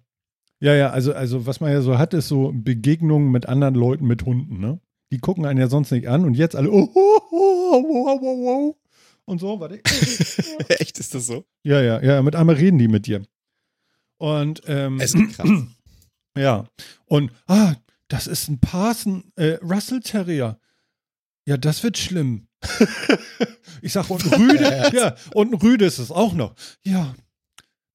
Ja, 0.62 0.74
ja, 0.74 0.89
also, 0.91 1.13
also 1.13 1.45
was 1.45 1.60
man 1.60 1.72
ja 1.72 1.81
so 1.81 1.98
hat, 1.98 2.13
ist 2.13 2.29
so 2.29 2.53
Begegnungen 2.55 3.29
mit 3.29 3.45
anderen 3.48 3.75
Leuten 3.75 4.07
mit 4.07 4.25
Hunden, 4.25 4.57
ne? 4.60 4.79
Die 5.12 5.19
gucken 5.19 5.45
einen 5.45 5.60
ja 5.60 5.67
sonst 5.67 5.91
nicht 5.91 6.07
an 6.07 6.24
und 6.24 6.34
jetzt 6.34 6.55
alle, 6.55 6.72
oh, 6.72 6.89
oh, 6.93 7.19
oh, 7.29 7.84
oh, 7.84 7.84
oh, 7.84 8.19
oh, 8.22 8.48
oh, 8.48 8.75
und 9.25 9.39
so, 9.39 9.60
warte. 9.60 9.81
Echt, 10.69 10.98
ist 10.98 11.13
das 11.13 11.27
so? 11.27 11.45
Ja, 11.63 11.81
ja, 11.81 12.01
ja, 12.01 12.22
mit 12.24 12.36
einmal 12.36 12.55
reden 12.55 12.79
die 12.79 12.88
mit 12.88 13.05
dir. 13.05 13.24
Und, 14.17 14.62
ähm, 14.67 15.00
Also 15.01 15.19
krass. 15.36 15.50
ja, 16.37 16.65
und, 17.05 17.31
ah, 17.47 17.75
das 18.07 18.27
ist 18.27 18.47
ein 18.49 18.59
Parson, 18.59 19.31
äh, 19.35 19.57
Russell 19.61 19.99
Terrier. 19.99 20.59
Ja, 21.45 21.57
das 21.57 21.83
wird 21.83 21.97
schlimm. 21.97 22.47
ich 23.81 23.93
sag, 23.93 24.09
und 24.09 24.25
Rüde, 24.31 24.91
ja, 24.93 25.15
und 25.33 25.53
ein 25.53 25.59
Rüde 25.59 25.85
ist 25.85 25.99
es 25.99 26.11
auch 26.11 26.33
noch. 26.33 26.55
Ja, 26.83 27.15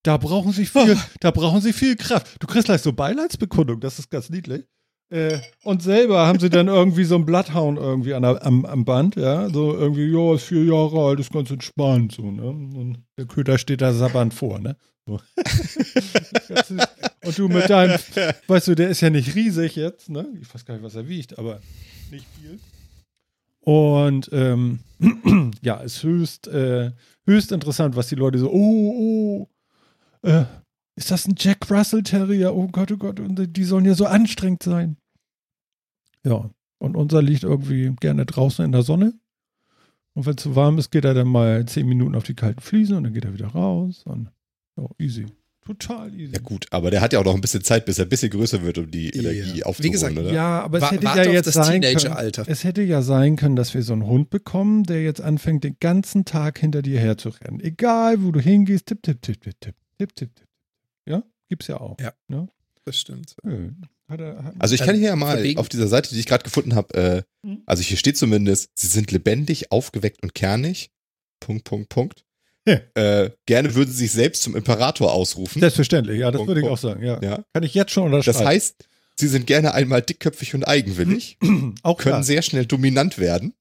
da 0.03 0.17
brauchen 0.17 0.53
sie 0.53 0.67
viel, 0.67 0.99
da 1.21 1.31
brauchen 1.31 1.61
sie 1.61 1.73
viel 1.73 1.97
Kraft. 1.97 2.37
Du 2.41 2.47
kriegst 2.47 2.67
gleich 2.67 2.83
so 2.83 2.93
Beileidsbekundung, 2.93 3.81
das 3.81 3.99
ist 3.99 4.11
ganz 4.11 4.31
niedlich. 4.31 4.65
Äh, 5.11 5.41
und 5.65 5.83
selber 5.83 6.27
haben 6.27 6.39
sie 6.39 6.51
dann 6.51 6.69
irgendwie 6.69 7.03
so 7.03 7.17
einen 7.17 7.27
Bloodhound 7.27 7.79
irgendwie 7.79 8.15
an 8.15 8.23
der, 8.23 8.47
am, 8.47 8.65
am 8.65 8.85
Band, 8.85 9.17
ja, 9.17 9.51
so 9.51 9.77
irgendwie, 9.77 10.07
ja, 10.07 10.37
ist 10.37 10.45
vier 10.45 10.65
Jahre 10.65 11.09
alt, 11.09 11.19
ist 11.19 11.33
ganz 11.33 11.51
entspannt, 11.51 12.13
so, 12.13 12.31
ne? 12.31 12.45
Und 12.45 13.03
der 13.19 13.27
Köter 13.27 13.59
steht 13.59 13.81
da 13.81 13.93
sabbernd 13.93 14.33
vor, 14.33 14.61
ne? 14.61 14.77
Und 15.07 15.23
du 17.39 17.49
mit 17.49 17.69
deinem, 17.69 17.99
weißt 18.47 18.69
du, 18.69 18.75
der 18.75 18.91
ist 18.91 19.01
ja 19.01 19.11
nicht 19.11 19.35
riesig 19.35 19.77
jetzt, 19.77 20.09
ne? 20.09 20.27
Ich 20.41 20.53
weiß 20.55 20.65
gar 20.65 20.75
nicht, 20.75 20.85
was 20.85 20.95
er 20.95 21.09
wiegt, 21.09 21.39
aber 21.39 21.61
nicht 22.11 22.27
viel. 22.41 22.59
Und 23.61 24.31
ähm, 24.33 24.81
ja, 25.63 25.77
ist 25.77 26.03
höchst, 26.03 26.49
äh, 26.49 26.93
höchst 27.27 27.53
interessant, 27.53 27.97
was 27.97 28.09
die 28.09 28.15
Leute 28.15 28.39
so, 28.39 28.51
oh, 28.51 29.49
oh, 30.23 30.29
äh, 30.29 30.45
ist 30.97 31.11
das 31.11 31.27
ein 31.27 31.35
Jack 31.37 31.71
Russell 31.71 32.03
Terrier? 32.03 32.55
Oh 32.55 32.69
Gott, 32.69 32.93
oh 32.93 32.97
Gott, 32.97 33.21
und 33.21 33.57
die 33.57 33.65
sollen 33.65 33.85
ja 33.85 33.95
so 33.95 34.07
anstrengend 34.07 34.63
sein. 34.63 34.97
Ja, 36.25 36.51
und 36.79 36.97
unser 36.97 37.23
liegt 37.23 37.45
irgendwie 37.45 37.95
gerne 38.01 38.27
draußen 38.27 38.65
in 38.65 38.73
der 38.73 38.83
Sonne. 38.83 39.15
Und 40.15 40.27
wenn 40.27 40.35
es 40.35 40.43
zu 40.43 40.57
warm 40.57 40.79
ist, 40.79 40.91
geht 40.91 41.05
er 41.05 41.15
dann 41.15 41.29
mal 41.29 41.65
zehn 41.67 41.87
Minuten 41.87 42.15
auf 42.15 42.25
die 42.25 42.35
kalten 42.35 42.61
Fliesen 42.61 42.97
und 42.97 43.05
dann 43.05 43.15
geht 43.15 43.25
er 43.25 43.33
wieder 43.33 43.49
raus. 43.49 44.03
Und 44.05 44.31
ja, 44.81 44.89
easy. 44.99 45.27
Total 45.65 46.13
easy. 46.19 46.33
Ja 46.33 46.41
gut, 46.41 46.67
aber 46.71 46.91
der 46.91 47.01
hat 47.03 47.13
ja 47.13 47.21
auch 47.21 47.25
noch 47.25 47.35
ein 47.35 47.41
bisschen 47.41 47.63
Zeit, 47.63 47.85
bis 47.85 47.99
er 47.99 48.07
ein 48.07 48.09
bisschen 48.09 48.31
größer 48.31 48.63
wird, 48.63 48.79
um 48.79 48.91
die 48.91 49.11
Ja. 49.15 49.31
Energie 49.31 49.57
Wie 49.57 49.65
aufzuholen, 49.65 49.93
gesagt, 49.93 50.19
oder? 50.19 50.33
Ja, 50.33 50.63
aber 50.63 50.79
es 50.79 50.83
Wa- 50.85 50.91
hätte 50.93 51.05
ja 51.07 51.25
jetzt 51.25 51.47
das 51.47 51.55
sein 51.55 51.83
können. 51.83 51.97
Teenageralter. 51.99 52.45
Es 52.49 52.65
hätte 52.65 52.83
ja 52.83 53.03
sein 53.03 53.37
können, 53.37 53.57
dass 53.57 53.75
wir 53.75 53.83
so 53.83 53.93
einen 53.93 54.07
Hund 54.07 54.31
bekommen, 54.31 54.85
der 54.85 55.03
jetzt 55.03 55.21
anfängt, 55.21 55.63
den 55.65 55.77
ganzen 55.79 56.25
Tag 56.25 56.59
hinter 56.59 56.81
dir 56.83 56.99
herzurennen. 56.99 57.61
Egal, 57.61 58.25
wo 58.25 58.33
du 58.33 58.41
hingehst, 58.41 58.87
tipp, 58.87 59.03
tipp, 59.03 59.21
tipp, 59.23 59.41
tipp, 59.43 59.61
tipp, 59.61 59.75
tipp, 59.99 60.17
tipp, 60.17 60.35
tipp. 60.35 60.47
Ja, 61.07 61.23
gibt's 61.49 61.67
ja 61.67 61.79
auch. 61.81 61.99
Ja. 62.01 62.15
Ne? 62.29 62.49
Das 62.87 62.97
stimmt. 62.99 63.37
Nö. 63.45 63.71
Hat 64.09 64.21
er, 64.21 64.43
hat, 64.43 64.55
Also 64.59 64.75
ich 64.75 64.81
kann 64.81 64.95
Ähm, 64.97 65.01
hier 65.01 65.11
ja 65.11 65.17
mal 65.17 65.37
von 65.37 65.45
wegen- 65.45 65.61
auf 65.61 65.69
dieser 65.69 65.87
Seite, 65.89 66.13
die 66.15 66.19
ich 66.21 66.27
gerade 66.27 66.43
gefunden 66.43 66.75
habe, 66.75 66.95
äh, 66.95 67.23
Mhm. 67.47 67.63
also 67.67 67.83
hier 67.83 67.97
steht 67.99 68.17
zumindest, 68.17 68.71
sie 68.75 68.87
sind 68.89 69.13
lebendig, 69.13 69.71
aufgeweckt 69.71 70.23
und 70.23 70.35
kernig. 70.35 70.91
Punkt, 71.39 71.65
Punkt, 71.65 71.91
Punkt. 71.91 72.25
Ja. 72.67 72.81
Äh, 72.95 73.31
gerne 73.47 73.75
würden 73.75 73.91
sie 73.91 74.05
sich 74.05 74.13
selbst 74.13 74.43
zum 74.43 74.55
Imperator 74.55 75.13
ausrufen. 75.13 75.61
Selbstverständlich, 75.61 76.21
ja, 76.21 76.31
das 76.31 76.39
Punkt, 76.39 76.49
würde 76.49 76.61
ich 76.61 76.67
auch 76.67 76.79
sagen. 76.79 77.03
Ja. 77.03 77.21
ja. 77.23 77.43
Kann 77.55 77.63
ich 77.63 77.75
jetzt 77.75 77.93
schon 77.93 78.05
unterschreiben. 78.05 78.39
Das 78.39 78.47
heißt, 78.47 78.89
sie 79.17 79.29
sind 79.29 79.47
gerne 79.47 79.75
einmal 79.75 80.03
dickköpfig 80.03 80.55
und 80.55 80.65
eigenwillig, 80.65 81.39
auch 81.83 81.99
können 81.99 82.13
klar. 82.15 82.23
sehr 82.23 82.43
schnell 82.43 82.67
dominant 82.67 83.19
werden. 83.19 83.55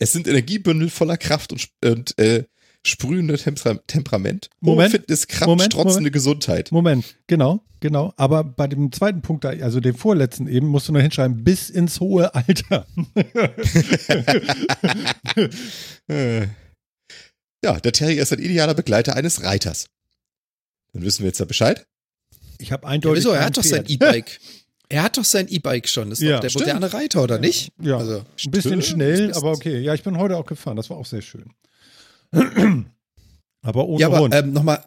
Es 0.00 0.12
sind 0.12 0.28
Energiebündel 0.28 0.90
voller 0.90 1.16
Kraft 1.16 1.52
und, 1.52 1.68
und 1.84 2.18
äh, 2.18 2.44
sprühende 2.86 3.36
Tempera 3.36 3.74
Temperament. 3.86 4.48
Moment, 4.60 4.92
Hohe 4.92 5.00
Fitness, 5.00 5.26
Kraft, 5.26 5.48
Moment, 5.48 5.72
strotzende 5.72 6.00
Moment. 6.00 6.12
Gesundheit. 6.12 6.72
Moment, 6.72 7.16
genau, 7.26 7.60
genau. 7.80 8.14
Aber 8.16 8.44
bei 8.44 8.66
dem 8.66 8.92
zweiten 8.92 9.22
Punkt, 9.22 9.44
also 9.44 9.80
dem 9.80 9.96
vorletzten 9.96 10.46
eben, 10.46 10.68
musst 10.68 10.88
du 10.88 10.92
noch 10.92 11.00
hinschreiben, 11.00 11.42
bis 11.42 11.68
ins 11.68 12.00
hohe 12.00 12.34
Alter. 12.34 12.86
Ja, 17.64 17.78
der 17.80 17.92
Terrier 17.92 18.22
ist 18.22 18.32
ein 18.32 18.38
idealer 18.38 18.74
Begleiter 18.74 19.16
eines 19.16 19.42
Reiters. 19.42 19.86
Dann 20.92 21.02
wissen 21.02 21.20
wir 21.20 21.26
jetzt 21.28 21.38
ja 21.40 21.44
Bescheid. 21.44 21.86
Ich 22.58 22.72
habe 22.72 22.84
Ja, 22.84 22.88
eindeutig. 22.90 23.24
wieso? 23.24 23.32
Er 23.32 23.44
hat 23.44 23.56
doch 23.56 23.62
sein. 23.64 23.84
E-Bike. 23.88 24.38
Er 24.88 25.02
hat 25.02 25.18
doch 25.18 25.24
sein 25.24 25.48
E-Bike 25.48 25.88
schon. 25.88 26.10
Das 26.10 26.18
ist 26.20 26.24
Ja, 26.24 26.36
doch 26.36 26.40
der 26.40 26.48
stimmt. 26.50 26.66
moderne 26.66 26.92
Reiter, 26.92 27.22
oder 27.22 27.38
nicht? 27.38 27.72
Ja, 27.80 27.98
Also, 27.98 28.18
ein 28.18 28.50
bisschen 28.50 28.70
Stimmt. 28.80 28.84
schnell, 28.84 29.32
aber 29.34 29.52
okay. 29.52 29.80
Ja, 29.80 29.92
ich 29.94 30.02
bin 30.02 30.16
heute 30.18 30.36
auch 30.36 30.46
gefahren. 30.46 30.76
Das 30.76 30.88
war 30.88 30.96
auch 30.96 31.04
sehr 31.06 31.20
schön. 31.22 31.52
aber 33.62 33.86
ohne 33.86 34.00
ja, 34.00 34.06
aber 34.06 34.20
Hund. 34.20 34.34
ähm, 34.34 34.52
nochmal 34.52 34.82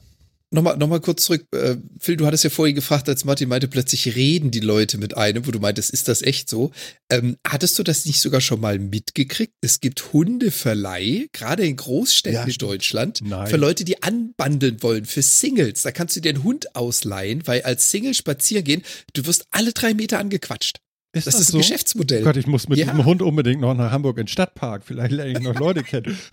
noch 0.52 0.62
mal, 0.62 0.76
noch 0.76 0.88
mal 0.88 1.00
kurz 1.00 1.24
zurück. 1.24 1.46
Äh, 1.54 1.78
Phil, 2.00 2.18
du 2.18 2.26
hattest 2.26 2.44
ja 2.44 2.50
vorhin 2.50 2.76
gefragt, 2.76 3.08
als 3.08 3.24
Martin 3.26 3.50
meinte, 3.50 3.68
plötzlich 3.68 4.16
reden 4.16 4.52
die 4.52 4.60
Leute 4.60 4.98
mit 4.98 5.16
einem, 5.16 5.48
wo 5.48 5.52
du 5.52 5.60
meintest, 5.60 5.92
ist 5.92 6.08
das 6.08 6.22
echt 6.22 6.50
so? 6.50 6.72
Ähm, 7.10 7.38
hattest 7.48 7.80
du 7.80 7.84
das 7.84 8.06
nicht 8.06 8.20
sogar 8.22 8.42
schon 8.42 8.60
mal 8.60 8.78
mitgekriegt? 8.78 9.54
Es 9.62 9.80
gibt 9.80 10.12
Hundeverleih, 10.14 11.28
gerade 11.32 11.66
in 11.66 11.78
Großstädten 11.78 12.36
Ja, 12.36 12.44
in. 12.44 12.54
Deutschland, 12.58 13.22
Nein. 13.24 13.48
für 13.48 13.58
Leute, 13.58 13.86
die 13.86 14.04
anbandeln 14.04 14.84
wollen, 14.84 15.06
für 15.06 15.22
Singles. 15.22 15.84
Da 15.84 15.92
kannst 15.92 16.16
du 16.16 16.20
dir 16.20 16.30
einen 16.30 16.44
Hund 16.44 16.76
ausleihen, 16.76 17.48
weil 17.48 17.62
als 17.62 17.90
Single 17.90 18.14
spazieren 18.14 18.66
gehen, 18.66 18.84
du 19.14 19.26
wirst 19.26 19.46
alle 19.52 19.72
drei 19.72 19.94
Meter 19.94 20.20
angequatscht. 20.20 20.80
Das, 21.14 21.28
ist 21.28 21.36
ein 21.36 21.44
so? 21.44 21.58
Geschäftsmodell. 21.58 22.22
Oh 22.22 22.26
Gott, 22.26 22.38
ich 22.38 22.48
muss 22.48 22.70
mit 22.70 22.78
Ja. 22.80 22.86
diesem 22.86 23.04
Hund 23.06 23.22
unbedingt 23.22 23.60
noch 23.62 23.74
nach 23.74 23.92
Hamburg 23.92 24.18
in 24.18 24.24
den 24.24 24.28
Stadtpark. 24.30 24.84
Vielleicht 24.86 25.12
lerne 25.12 25.32
ich 25.34 25.40
noch 25.42 25.56
Leute 25.60 25.84
kennen. 25.84 26.18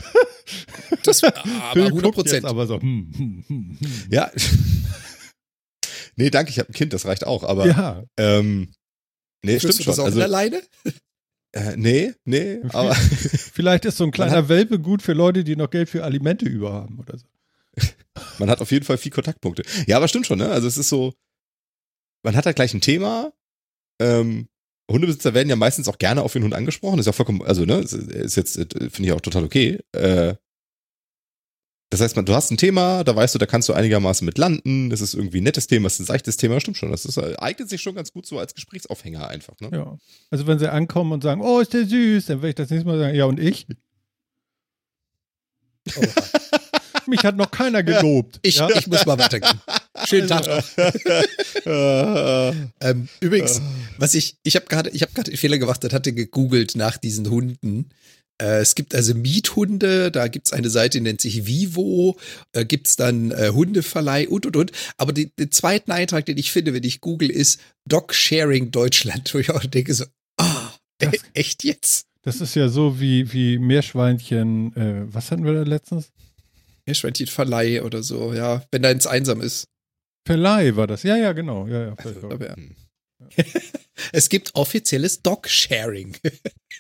Das, 1.03 1.23
aber 1.23 1.43
Phil 1.75 1.83
100 1.85 2.03
guckt 2.03 2.15
Prozent. 2.15 2.45
aber 2.47 2.67
so. 2.67 2.81
Hm, 2.81 3.13
hm, 3.15 3.45
hm, 3.47 3.79
hm. 3.79 3.91
Ja. 4.11 4.31
nee, 6.17 6.31
danke, 6.31 6.51
ich 6.51 6.59
habe 6.59 6.71
ein 6.71 6.73
Kind, 6.73 6.93
das 6.95 7.05
reicht 7.07 7.27
auch. 7.27 7.45
Aber 7.45 7.67
Ja, 7.67 8.03
ähm, 8.17 8.73
nee, 9.43 9.59
Führst 9.61 9.77
stimmt 9.77 9.79
du 9.81 9.83
schon. 9.85 9.91
das 9.93 9.99
auch 9.99 10.05
Also, 10.07 10.23
alleine? 10.23 10.63
äh, 11.53 11.77
nee, 11.77 12.15
nee, 12.25 12.61
aber 12.71 12.95
vielleicht 13.53 13.85
ist 13.85 13.99
so 13.99 14.05
ein 14.05 14.11
kleiner 14.11 14.49
Welpe 14.49 14.79
gut 14.79 15.03
für 15.03 15.13
Leute, 15.13 15.45
die 15.45 15.57
noch 15.57 15.69
Geld 15.71 15.89
für 15.91 16.03
Alimente 16.05 16.47
über 16.47 16.73
haben 16.73 16.99
oder 16.99 17.19
so. 17.19 17.27
man 18.39 18.49
hat 18.51 18.61
auf 18.63 18.71
jeden 18.71 18.85
Fall 18.87 18.97
viel 18.99 19.13
Kontaktpunkte. 19.13 19.63
Ja, 19.87 19.99
aber 19.99 20.09
stimmt 20.09 20.27
schon, 20.27 20.39
ne? 20.39 20.51
Also 20.51 20.67
es 20.67 20.79
ist 20.79 20.89
so, 20.89 21.13
man 22.25 22.37
hat 22.37 22.47
da 22.47 22.53
gleich 22.53 22.73
ein 22.75 22.81
Thema. 22.81 23.33
Ähm, 24.01 24.49
Hundebesitzer 24.91 25.35
werden 25.35 25.49
ja 25.51 25.57
meistens 25.57 25.89
auch 25.89 25.99
gerne 25.99 26.23
auf 26.23 26.33
den 26.33 26.45
Hund 26.45 26.55
angesprochen. 26.55 26.99
Ist 26.99 27.07
ja 27.07 27.13
vollkommen, 27.13 27.43
also 27.43 27.65
ne, 27.65 27.79
ist- 27.79 28.37
jetzt, 28.37 28.57
äh, 28.57 28.67
finde 28.91 29.09
ich 29.09 29.13
auch 29.13 29.21
total 29.21 29.45
okay. 29.45 29.79
Äh, 29.93 30.35
das 31.91 32.03
heißt, 32.03 32.17
man, 32.17 32.27
du 32.27 32.35
hast 32.35 32.51
ein 32.51 32.59
Thema, 32.59 33.03
da 33.03 33.17
weißt 33.17 33.35
du, 33.35 33.39
da 33.39 33.47
kannst 33.47 33.69
du 33.71 33.73
einigermaßen 33.73 34.25
mit 34.27 34.37
landen. 34.37 34.91
Das 34.91 35.01
ist 35.01 35.15
irgendwie 35.15 35.41
ein 35.41 35.45
nettes 35.45 35.67
Thema, 35.69 35.85
das 35.87 35.95
ist 35.95 36.01
ein 36.01 36.05
seichtes 36.07 36.37
Thema, 36.37 36.61
stimmt 36.61 36.77
schon. 36.77 36.91
Das 36.91 37.07
ist, 37.07 37.17
äh, 37.17 37.35
eignet 37.39 37.71
sich 37.71 37.81
schon 37.81 37.95
ganz 37.95 38.13
gut 38.13 38.27
so 38.27 38.39
als 38.39 38.55
Gesprächsaufhänger 38.55 39.27
einfach, 39.29 39.55
ne? 39.61 39.71
Ja. 39.73 39.97
Also 40.31 40.47
wenn 40.47 40.59
sie 40.59 40.71
ankommen 40.71 41.13
und 41.13 41.23
sagen, 41.23 41.41
oh, 41.41 41.61
ist 41.61 41.73
der 41.73 41.87
süß, 41.87 42.27
dann 42.27 42.39
werde 42.43 42.49
ich 42.51 42.55
das 42.57 42.69
nächste 42.71 42.87
Mal 42.89 42.99
sagen, 42.99 43.15
ja 43.17 43.25
und 43.25 43.41
ich? 43.41 43.67
Oh, 45.97 46.03
Mich 47.09 47.25
hat 47.25 47.37
noch 47.37 47.51
keiner 47.51 47.83
gelobt. 47.83 48.39
ich, 48.43 48.57
ja? 48.57 48.69
ich 48.69 48.87
muss 48.87 49.07
mal 49.07 49.19
weitergehen. 49.19 49.61
Schönen 50.07 50.29
Tag 50.29 50.47
noch. 50.47 50.79
Äh, 50.79 51.23
Ähm, 52.81 53.09
übrigens, 53.21 53.61
was 53.99 54.15
ich, 54.15 54.37
ich 54.43 54.57
habe 54.57 54.67
gerade, 54.67 54.91
ich 54.91 55.03
habe 55.03 55.13
gerade 55.13 55.31
den 55.31 55.37
Fehler 55.37 55.59
gemacht 55.59 55.85
und 55.85 55.93
hatte 55.93 56.13
gegoogelt 56.13 56.77
nach 56.77 56.97
diesen 56.97 57.29
Hunden. 57.29 57.91
Äh, 58.41 58.61
es 58.61 58.75
gibt 58.75 58.95
also 58.95 59.15
Miethunde, 59.15 60.11
da 60.11 60.29
gibt's 60.29 60.53
eine 60.53 60.71
Seite, 60.71 60.99
die 60.99 61.05
nennt 61.05 61.21
sich 61.21 61.47
Vivo, 61.47 62.17
äh, 62.53 62.65
gibt's 62.65 62.97
dann 62.97 63.33
äh, 63.33 63.51
Hundeverleih 63.53 64.29
und 64.29 64.47
und 64.47 64.57
und. 64.57 64.73
Aber 64.97 65.13
die, 65.13 65.35
den 65.35 65.51
zweiten 65.51 65.91
Eintrag, 65.91 66.27
den 66.27 66.39
ich 66.39 66.53
finde, 66.53 66.73
wenn 66.73 66.85
ich 66.85 67.01
google, 67.01 67.31
ist 67.31 67.61
Dog 67.87 68.15
Sharing 68.15 68.71
Deutschland, 68.71 69.35
wo 69.35 69.39
ich 69.39 69.51
auch 69.51 69.65
denke 69.65 69.93
so, 69.95 70.05
ah, 70.39 70.73
e 71.03 71.11
echt 71.35 71.65
jetzt? 71.65 72.07
Das 72.23 72.41
ist 72.41 72.55
ja 72.55 72.69
so 72.69 73.01
wie, 73.01 73.33
wie 73.33 73.59
Meerschweinchen, 73.59 74.75
äh, 74.77 75.13
was 75.13 75.31
hatten 75.31 75.45
wir 75.45 75.55
da 75.55 75.63
letztens? 75.63 76.11
Meerschweinchenverleih 76.89 77.83
oder 77.83 78.03
so, 78.03 78.33
ja, 78.33 78.65
wenn 78.71 78.83
da 78.83 78.89
eins 78.89 79.07
einsam 79.07 79.41
ist. 79.43 79.69
Verleih 80.27 80.75
war 80.77 80.87
das. 80.87 81.03
Ja, 81.03 81.17
ja, 81.17 81.33
genau. 81.33 81.67
Ja, 81.67 81.89
ja, 81.89 81.97
Aber 82.23 82.47
ja. 82.49 82.57
hm. 82.57 82.75
Es 84.13 84.29
gibt 84.29 84.55
offizielles 84.55 85.23
Dog 85.23 85.49
Sharing. 85.49 86.17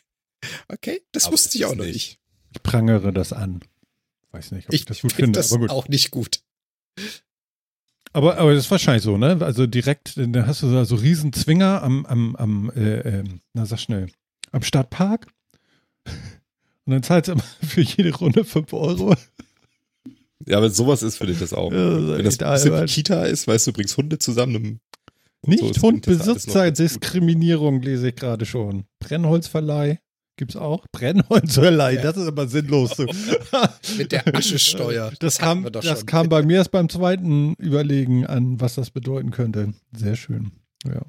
okay, 0.68 1.02
das 1.12 1.24
Aber 1.26 1.34
wusste 1.34 1.58
ich 1.58 1.64
auch 1.66 1.74
noch 1.74 1.84
nicht. 1.84 1.94
nicht. 1.94 2.18
Ich 2.54 2.62
prangere 2.62 3.12
das 3.12 3.32
an. 3.32 3.60
Weiß 4.30 4.52
nicht, 4.52 4.68
ob 4.68 4.74
ich, 4.74 4.80
Ich 4.80 4.86
das 4.86 5.02
gut 5.02 5.12
finde 5.12 5.38
das 5.38 5.52
aber 5.52 5.62
gut. 5.62 5.70
auch 5.70 5.88
nicht 5.88 6.10
gut. 6.10 6.40
Aber, 8.12 8.38
aber 8.38 8.54
das 8.54 8.64
ist 8.64 8.70
wahrscheinlich 8.70 9.02
so, 9.02 9.18
ne? 9.18 9.38
Also 9.40 9.66
direkt, 9.66 10.16
dann 10.16 10.46
hast 10.46 10.62
du 10.62 10.72
da 10.72 10.84
so 10.86 10.94
riesen 10.96 11.32
Zwinger 11.32 11.82
am, 11.82 12.06
am, 12.06 12.36
am 12.36 12.70
äh, 12.74 13.00
ähm, 13.00 13.40
na 13.52 13.66
sag 13.66 13.78
schnell, 13.80 14.10
am 14.52 14.62
Stadtpark. 14.62 15.26
Und 16.86 16.92
dann 16.92 17.02
zahlst 17.02 17.28
du 17.28 17.32
immer 17.32 17.44
für 17.66 17.82
jede 17.82 18.14
Runde 18.14 18.44
5 18.44 18.72
Euro. 18.72 19.14
Ja, 20.47 20.59
aber 20.59 20.71
sowas 20.71 21.02
ist, 21.02 21.16
finde 21.16 21.33
ich 21.33 21.40
das 21.40 21.52
auch. 21.52 21.73
Ja, 21.73 22.16
Wenn 22.16 22.25
das 22.25 22.35
echt 22.35 22.42
ein. 22.45 22.87
Kita 22.87 23.25
ist, 23.25 23.49
weißt 23.49 23.66
du, 23.66 23.73
bringst 23.73 23.97
Hunde 23.97 24.18
zusammen. 24.18 24.80
so, 25.42 25.50
Nicht 25.50 25.61
gut. 25.62 25.83
Hundbesitzerdiskriminierung 25.83 27.83
lese 27.83 28.11
ich 28.11 28.16
gerade 28.16 28.47
schon. 28.47 28.85
Brennholzverleih 29.00 29.99
gibt's 30.37 30.54
auch. 30.57 30.87
Brennholzverleih, 30.92 31.95
Ja. 31.97 32.02
das 32.02 32.16
ist 32.16 32.28
aber 32.28 32.47
sinnlos. 32.47 32.90
So. 32.97 33.07
Mit 33.99 34.12
der 34.12 34.33
Aschesteuer. 34.35 35.11
Das, 35.11 35.18
Das 35.18 35.38
kam, 35.38 35.71
das 35.73 35.85
schon. 35.85 36.07
kam 36.07 36.28
bei 36.28 36.42
mir 36.42 36.59
erst 36.59 36.71
beim 36.71 36.88
zweiten 36.88 37.54
Überlegen 37.54 38.25
an, 38.26 38.61
was 38.61 38.76
das 38.76 38.90
bedeuten 38.90 39.33
könnte. 39.33 39.75
Sehr 39.92 40.14
schön. 40.14 40.52
Ja, 40.87 41.02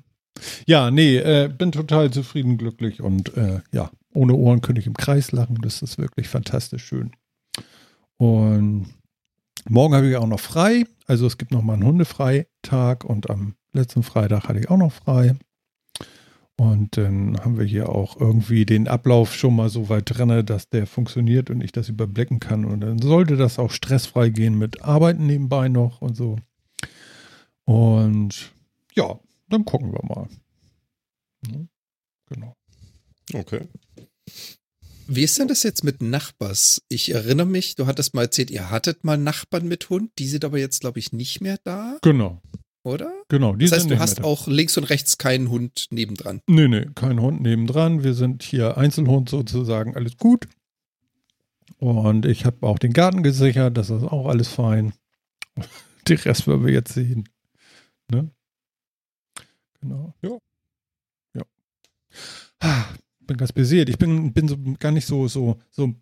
ja 0.65 0.89
nee, 0.91 1.17
äh, 1.17 1.47
bin 1.55 1.71
total 1.71 2.09
zufrieden, 2.11 2.57
glücklich 2.57 3.01
und 3.01 3.37
äh, 3.37 3.59
ja, 3.71 3.91
ohne 4.15 4.33
Ohren 4.33 4.61
könnte 4.61 4.81
ich 4.81 4.87
im 4.87 4.95
Kreis 4.95 5.31
lachen. 5.31 5.59
Das 5.61 5.83
ist 5.83 5.99
wirklich 5.99 6.27
fantastisch 6.27 6.83
schön. 6.85 7.11
Und 8.17 8.87
morgen 9.67 9.95
habe 9.95 10.09
ich 10.09 10.15
auch 10.15 10.27
noch 10.27 10.39
frei. 10.39 10.85
Also 11.07 11.25
es 11.25 11.37
gibt 11.37 11.51
noch 11.51 11.61
mal 11.61 11.73
einen 11.73 11.85
Hundefreitag 11.85 13.03
und 13.03 13.29
am 13.29 13.55
letzten 13.71 14.03
Freitag 14.03 14.47
hatte 14.47 14.59
ich 14.59 14.69
auch 14.69 14.77
noch 14.77 14.91
frei. 14.91 15.35
Und 16.57 16.97
dann 16.97 17.39
haben 17.39 17.57
wir 17.57 17.65
hier 17.65 17.89
auch 17.89 18.19
irgendwie 18.19 18.65
den 18.65 18.87
Ablauf 18.89 19.33
schon 19.33 19.55
mal 19.55 19.69
so 19.69 19.87
weit 19.87 20.03
drin, 20.07 20.45
dass 20.45 20.69
der 20.69 20.87
funktioniert 20.87 21.49
und 21.49 21.61
ich 21.61 21.71
das 21.71 21.87
überblicken 21.87 22.39
kann. 22.39 22.65
Und 22.65 22.81
dann 22.81 22.99
sollte 22.99 23.37
das 23.37 23.59
auch 23.59 23.71
stressfrei 23.71 24.29
gehen 24.29 24.57
mit 24.57 24.83
Arbeiten 24.83 25.25
nebenbei 25.25 25.69
noch 25.69 26.01
und 26.01 26.17
so. 26.17 26.35
Und 27.63 28.51
ja, 28.93 29.19
dann 29.47 29.63
gucken 29.63 29.93
wir 29.93 30.03
mal. 30.03 30.27
Ja, 31.47 31.59
Genau. 32.29 32.55
Okay. 33.33 33.67
Wie 35.11 35.23
ist 35.23 35.39
denn 35.39 35.47
das 35.47 35.63
jetzt 35.63 35.83
mit 35.83 36.03
Nachbars? 36.03 36.83
Ich 36.87 37.11
erinnere 37.11 37.47
mich, 37.47 37.73
du 37.73 37.87
hattest 37.87 38.13
mal 38.13 38.23
erzählt, 38.25 38.51
ihr 38.51 38.69
hattet 38.69 39.03
mal 39.03 39.17
Nachbarn 39.17 39.67
mit 39.67 39.89
Hund. 39.89 40.11
Die 40.19 40.27
sind 40.27 40.45
aber 40.45 40.59
jetzt, 40.59 40.81
glaube 40.81 40.99
ich, 40.99 41.11
nicht 41.13 41.41
mehr 41.41 41.57
da, 41.63 41.97
Genau, 42.03 42.41
oder? 42.83 43.11
genau. 43.27 43.55
Die 43.55 43.65
Das 43.65 43.79
heißt, 43.79 43.89
du 43.89 43.97
hast 43.97 44.23
auch 44.23 44.45
links 44.47 44.77
und 44.77 44.83
rechts 44.83 45.17
keinen 45.17 45.49
Hund 45.49 45.87
nebendran. 45.89 46.41
Nee, 46.45 46.67
nee, 46.67 46.85
kein 46.93 47.19
Hund 47.19 47.41
nebendran. 47.41 48.03
Wir 48.03 48.13
sind 48.13 48.43
hier 48.43 48.77
Einzelhund 48.77 49.29
sozusagen, 49.29 49.95
alles 49.95 50.15
gut. 50.17 50.47
Und 51.79 52.27
ich 52.27 52.45
habe 52.45 52.67
auch 52.67 52.77
den 52.77 52.93
Garten 52.93 53.23
gesichert, 53.23 53.77
das 53.77 53.89
ist 53.89 54.03
auch 54.03 54.27
alles 54.27 54.47
fein. 54.47 54.93
Den 56.07 56.17
Rest 56.17 56.45
werden 56.47 56.65
wir 56.65 56.73
jetzt 56.73 56.93
sehen. 56.93 57.27
Ne? 58.11 58.29
Genau. 59.81 60.13
Ja. 60.21 60.37
Ja. 61.33 62.85
Bin 63.29 63.37
ganz 63.37 63.51
beseelt. 63.53 63.89
Ich 63.89 63.99
bin, 63.99 64.33
bin 64.33 64.47
so 64.47 64.57
gar 64.79 64.91
nicht 64.91 65.05
so, 65.05 65.27
so, 65.27 65.61
so 65.69 65.93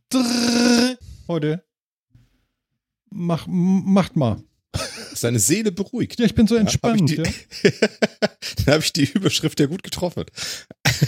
heute. 1.28 1.62
Mach, 3.10 3.46
macht 3.48 4.16
mal. 4.16 4.42
ist 5.12 5.26
deine 5.26 5.40
Seele 5.40 5.74
beruhigt. 5.74 6.18
Ja, 6.22 6.26
ich 6.26 6.36
bin 6.36 6.48
so 6.48 6.56
Ja, 6.56 6.62
entspannt. 6.62 7.02
hab 7.02 7.10
ich 7.10 7.18
ja. 7.18 7.24
die, 7.24 7.72
Dann 8.64 8.76
habe 8.76 8.84
ich 8.84 8.94
die 8.94 9.12
Überschrift 9.12 9.60
ja 9.60 9.66
gut 9.66 9.84
getroffen. 9.84 10.24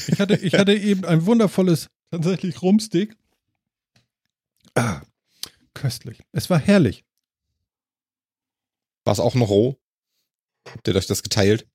Ich 0.10 0.20
hatte, 0.20 0.36
ich 0.36 0.56
hatte 0.56 0.74
eben 0.76 1.06
ein 1.06 1.26
wundervolles, 1.26 1.88
tatsächlich 2.12 2.62
Rumstick. 2.62 3.16
Ah, 4.76 5.00
köstlich. 5.74 6.20
Es 6.34 6.50
war 6.50 6.60
herrlich. 6.60 7.06
War 9.06 9.14
es 9.14 9.22
auch 9.22 9.36
noch 9.36 9.48
roh? 9.48 9.78
Habt 10.70 10.86
ihr 10.90 10.96
euch 10.98 11.08
das 11.08 11.24
geteilt? 11.24 11.66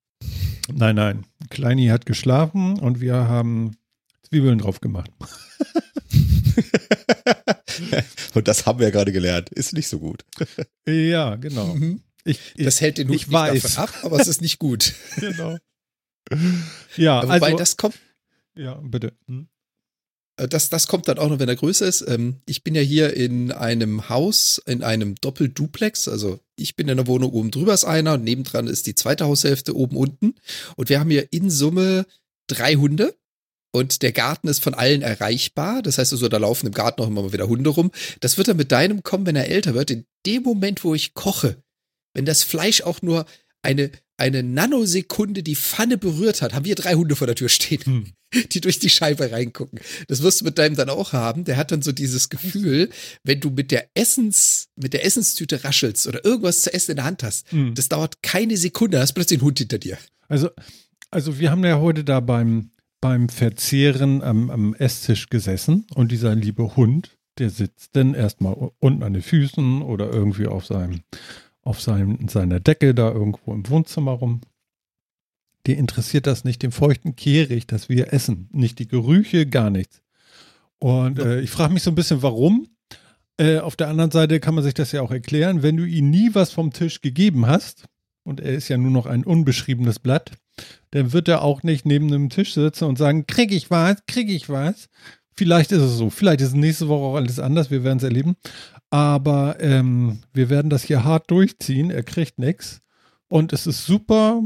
Nein, 0.70 0.96
nein. 0.96 1.24
Kleini 1.48 1.86
hat 1.86 2.04
geschlafen 2.04 2.78
und 2.78 3.00
wir 3.00 3.26
haben 3.26 3.78
Zwiebeln 4.28 4.58
drauf 4.58 4.80
gemacht. 4.80 5.10
Und 8.34 8.48
das 8.48 8.66
haben 8.66 8.78
wir 8.78 8.86
ja 8.86 8.90
gerade 8.90 9.12
gelernt. 9.12 9.50
Ist 9.50 9.72
nicht 9.72 9.88
so 9.88 9.98
gut. 9.98 10.24
Ja, 10.86 11.36
genau. 11.36 11.74
Mhm. 11.74 12.00
Ich, 12.24 12.38
ich, 12.56 12.64
Das 12.64 12.80
hält 12.80 12.98
den 12.98 13.08
Hut 13.08 13.16
ich 13.16 13.26
nicht 13.26 13.32
weiß. 13.32 13.62
davon 13.62 13.84
ab, 13.84 13.94
aber 14.02 14.18
es 14.20 14.28
ist 14.28 14.40
nicht 14.40 14.58
gut. 14.58 14.94
genau. 15.16 15.56
Ja, 16.96 17.18
Aber 17.20 17.34
Wobei 17.34 17.46
also, 17.46 17.58
das 17.58 17.76
kommt, 17.76 17.96
ja, 18.56 18.74
bitte. 18.82 19.12
Hm? 19.26 19.46
äh, 20.38 20.48
das, 20.48 20.70
das 20.70 20.88
kommt 20.88 21.06
dann 21.06 21.18
auch 21.18 21.28
noch, 21.28 21.38
wenn 21.38 21.48
er 21.50 21.56
größer 21.56 21.86
ist. 21.86 22.02
Ähm, 22.08 22.40
Ich 22.46 22.64
bin 22.64 22.74
ja 22.74 22.80
hier 22.80 23.14
in 23.14 23.52
einem 23.52 24.08
Haus, 24.08 24.60
in 24.66 24.82
einem 24.82 25.16
Doppelduplex. 25.16 26.08
Also 26.08 26.40
ich 26.56 26.76
bin 26.76 26.88
in 26.88 26.96
der 26.96 27.06
Wohnung 27.06 27.32
oben 27.32 27.50
drüber 27.50 27.74
ist 27.74 27.84
einer 27.84 28.14
und 28.14 28.24
nebendran 28.24 28.68
ist 28.68 28.86
die 28.86 28.94
zweite 28.94 29.26
Haushälfte 29.26 29.76
oben 29.76 29.96
unten. 29.96 30.34
Und 30.76 30.88
wir 30.88 30.98
haben 31.00 31.10
hier 31.10 31.30
in 31.32 31.50
Summe 31.50 32.06
drei 32.46 32.74
Hunde. 32.76 33.14
Und 33.74 34.02
der 34.02 34.12
Garten 34.12 34.46
ist 34.46 34.62
von 34.62 34.72
allen 34.74 35.02
erreichbar. 35.02 35.82
Das 35.82 35.98
heißt 35.98 36.12
also, 36.12 36.28
da 36.28 36.36
laufen 36.36 36.68
im 36.68 36.72
Garten 36.72 37.02
auch 37.02 37.08
immer 37.08 37.22
mal 37.22 37.32
wieder 37.32 37.48
Hunde 37.48 37.70
rum. 37.70 37.90
Das 38.20 38.38
wird 38.38 38.46
dann 38.46 38.56
mit 38.56 38.70
deinem 38.70 39.02
kommen, 39.02 39.26
wenn 39.26 39.34
er 39.34 39.48
älter 39.48 39.74
wird. 39.74 39.90
In 39.90 40.04
dem 40.26 40.44
Moment, 40.44 40.84
wo 40.84 40.94
ich 40.94 41.12
koche, 41.14 41.56
wenn 42.14 42.24
das 42.24 42.44
Fleisch 42.44 42.82
auch 42.82 43.02
nur 43.02 43.26
eine, 43.62 43.90
eine 44.16 44.44
Nanosekunde 44.44 45.42
die 45.42 45.56
Pfanne 45.56 45.98
berührt 45.98 46.40
hat, 46.40 46.54
haben 46.54 46.64
wir 46.66 46.76
drei 46.76 46.94
Hunde 46.94 47.16
vor 47.16 47.26
der 47.26 47.34
Tür 47.34 47.48
stehen, 47.48 47.82
Hm. 47.84 48.46
die 48.52 48.60
durch 48.60 48.78
die 48.78 48.90
Scheibe 48.90 49.32
reingucken. 49.32 49.80
Das 50.06 50.22
wirst 50.22 50.40
du 50.40 50.44
mit 50.44 50.56
deinem 50.56 50.76
dann 50.76 50.88
auch 50.88 51.12
haben. 51.12 51.42
Der 51.44 51.56
hat 51.56 51.72
dann 51.72 51.82
so 51.82 51.90
dieses 51.90 52.28
Gefühl, 52.28 52.90
wenn 53.24 53.40
du 53.40 53.50
mit 53.50 53.72
der 53.72 53.88
Essens, 53.94 54.68
mit 54.76 54.92
der 54.92 55.04
Essenstüte 55.04 55.64
raschelst 55.64 56.06
oder 56.06 56.24
irgendwas 56.24 56.62
zu 56.62 56.72
essen 56.72 56.92
in 56.92 56.96
der 56.98 57.06
Hand 57.06 57.24
hast, 57.24 57.50
Hm. 57.50 57.74
das 57.74 57.88
dauert 57.88 58.22
keine 58.22 58.56
Sekunde, 58.56 59.00
hast 59.00 59.14
plötzlich 59.14 59.40
einen 59.40 59.46
Hund 59.46 59.58
hinter 59.58 59.78
dir. 59.78 59.98
Also, 60.28 60.50
also 61.10 61.40
wir 61.40 61.50
haben 61.50 61.64
ja 61.64 61.80
heute 61.80 62.04
da 62.04 62.20
beim, 62.20 62.70
beim 63.04 63.28
Verzehren 63.28 64.22
am, 64.22 64.48
am 64.48 64.74
Esstisch 64.76 65.28
gesessen 65.28 65.86
und 65.94 66.10
dieser 66.10 66.34
liebe 66.34 66.74
Hund, 66.74 67.18
der 67.36 67.50
sitzt 67.50 67.94
dann 67.96 68.14
erstmal 68.14 68.70
unten 68.78 69.02
an 69.02 69.12
den 69.12 69.20
Füßen 69.20 69.82
oder 69.82 70.10
irgendwie 70.10 70.46
auf 70.46 70.64
seinem, 70.64 71.02
auf 71.60 71.82
seinem, 71.82 72.28
seiner 72.28 72.60
Decke 72.60 72.94
da 72.94 73.12
irgendwo 73.12 73.52
im 73.52 73.68
Wohnzimmer 73.68 74.12
rum. 74.12 74.40
Die 75.66 75.74
interessiert 75.74 76.26
das 76.26 76.44
nicht, 76.44 76.62
den 76.62 76.72
feuchten 76.72 77.14
Kehricht, 77.14 77.72
dass 77.72 77.90
wir 77.90 78.14
essen. 78.14 78.48
Nicht 78.52 78.78
die 78.78 78.88
Gerüche, 78.88 79.44
gar 79.44 79.68
nichts. 79.68 80.00
Und 80.78 81.18
äh, 81.18 81.42
ich 81.42 81.50
frage 81.50 81.74
mich 81.74 81.82
so 81.82 81.90
ein 81.90 81.96
bisschen, 81.96 82.22
warum. 82.22 82.68
Äh, 83.36 83.58
auf 83.58 83.76
der 83.76 83.88
anderen 83.88 84.12
Seite 84.12 84.40
kann 84.40 84.54
man 84.54 84.64
sich 84.64 84.72
das 84.72 84.92
ja 84.92 85.02
auch 85.02 85.10
erklären, 85.10 85.62
wenn 85.62 85.76
du 85.76 85.84
ihm 85.84 86.08
nie 86.08 86.30
was 86.32 86.52
vom 86.52 86.72
Tisch 86.72 87.02
gegeben 87.02 87.46
hast, 87.46 87.84
und 88.22 88.40
er 88.40 88.54
ist 88.54 88.70
ja 88.70 88.78
nur 88.78 88.90
noch 88.90 89.04
ein 89.04 89.24
unbeschriebenes 89.24 89.98
Blatt, 89.98 90.38
dann 90.90 91.12
wird 91.12 91.28
er 91.28 91.42
auch 91.42 91.62
nicht 91.62 91.86
neben 91.86 92.06
einem 92.06 92.30
Tisch 92.30 92.54
sitzen 92.54 92.84
und 92.84 92.98
sagen, 92.98 93.26
krieg 93.26 93.52
ich 93.52 93.70
was, 93.70 93.96
krieg 94.06 94.28
ich 94.28 94.48
was. 94.48 94.88
Vielleicht 95.36 95.72
ist 95.72 95.82
es 95.82 95.96
so, 95.96 96.10
vielleicht 96.10 96.40
ist 96.40 96.54
nächste 96.54 96.88
Woche 96.88 97.04
auch 97.04 97.16
alles 97.16 97.40
anders, 97.40 97.70
wir 97.70 97.82
werden 97.82 97.98
es 97.98 98.04
erleben. 98.04 98.36
Aber 98.90 99.56
ähm, 99.60 100.20
wir 100.32 100.50
werden 100.50 100.70
das 100.70 100.84
hier 100.84 101.02
hart 101.02 101.30
durchziehen, 101.30 101.90
er 101.90 102.04
kriegt 102.04 102.38
nichts. 102.38 102.80
Und 103.28 103.52
es 103.52 103.66
ist 103.66 103.86
super 103.86 104.44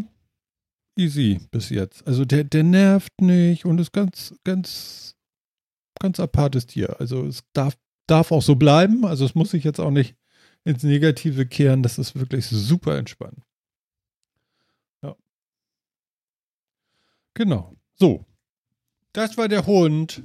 easy 0.97 1.41
bis 1.51 1.69
jetzt. 1.69 2.07
Also 2.07 2.25
der, 2.25 2.45
der 2.45 2.65
nervt 2.65 3.21
nicht 3.21 3.65
und 3.65 3.79
ist 3.81 3.93
ganz, 3.93 4.35
ganz, 4.45 5.15
ganz 6.01 6.21
apartes 6.21 6.67
Tier. 6.67 6.99
Also 6.99 7.27
es 7.27 7.45
darf, 7.53 7.77
darf 8.07 8.33
auch 8.33 8.43
so 8.43 8.57
bleiben. 8.57 9.05
Also 9.05 9.25
es 9.25 9.35
muss 9.35 9.51
sich 9.51 9.65
jetzt 9.65 9.81
auch 9.81 9.91
nicht 9.91 10.15
ins 10.65 10.83
Negative 10.83 11.47
kehren. 11.47 11.83
Das 11.83 11.99
ist 11.99 12.19
wirklich 12.19 12.47
super 12.47 12.97
entspannt. 12.97 13.45
Genau. 17.39 17.77
So. 17.95 18.25
Das 19.13 19.37
war 19.39 19.47
der 19.49 19.65
Hund. 19.65 20.23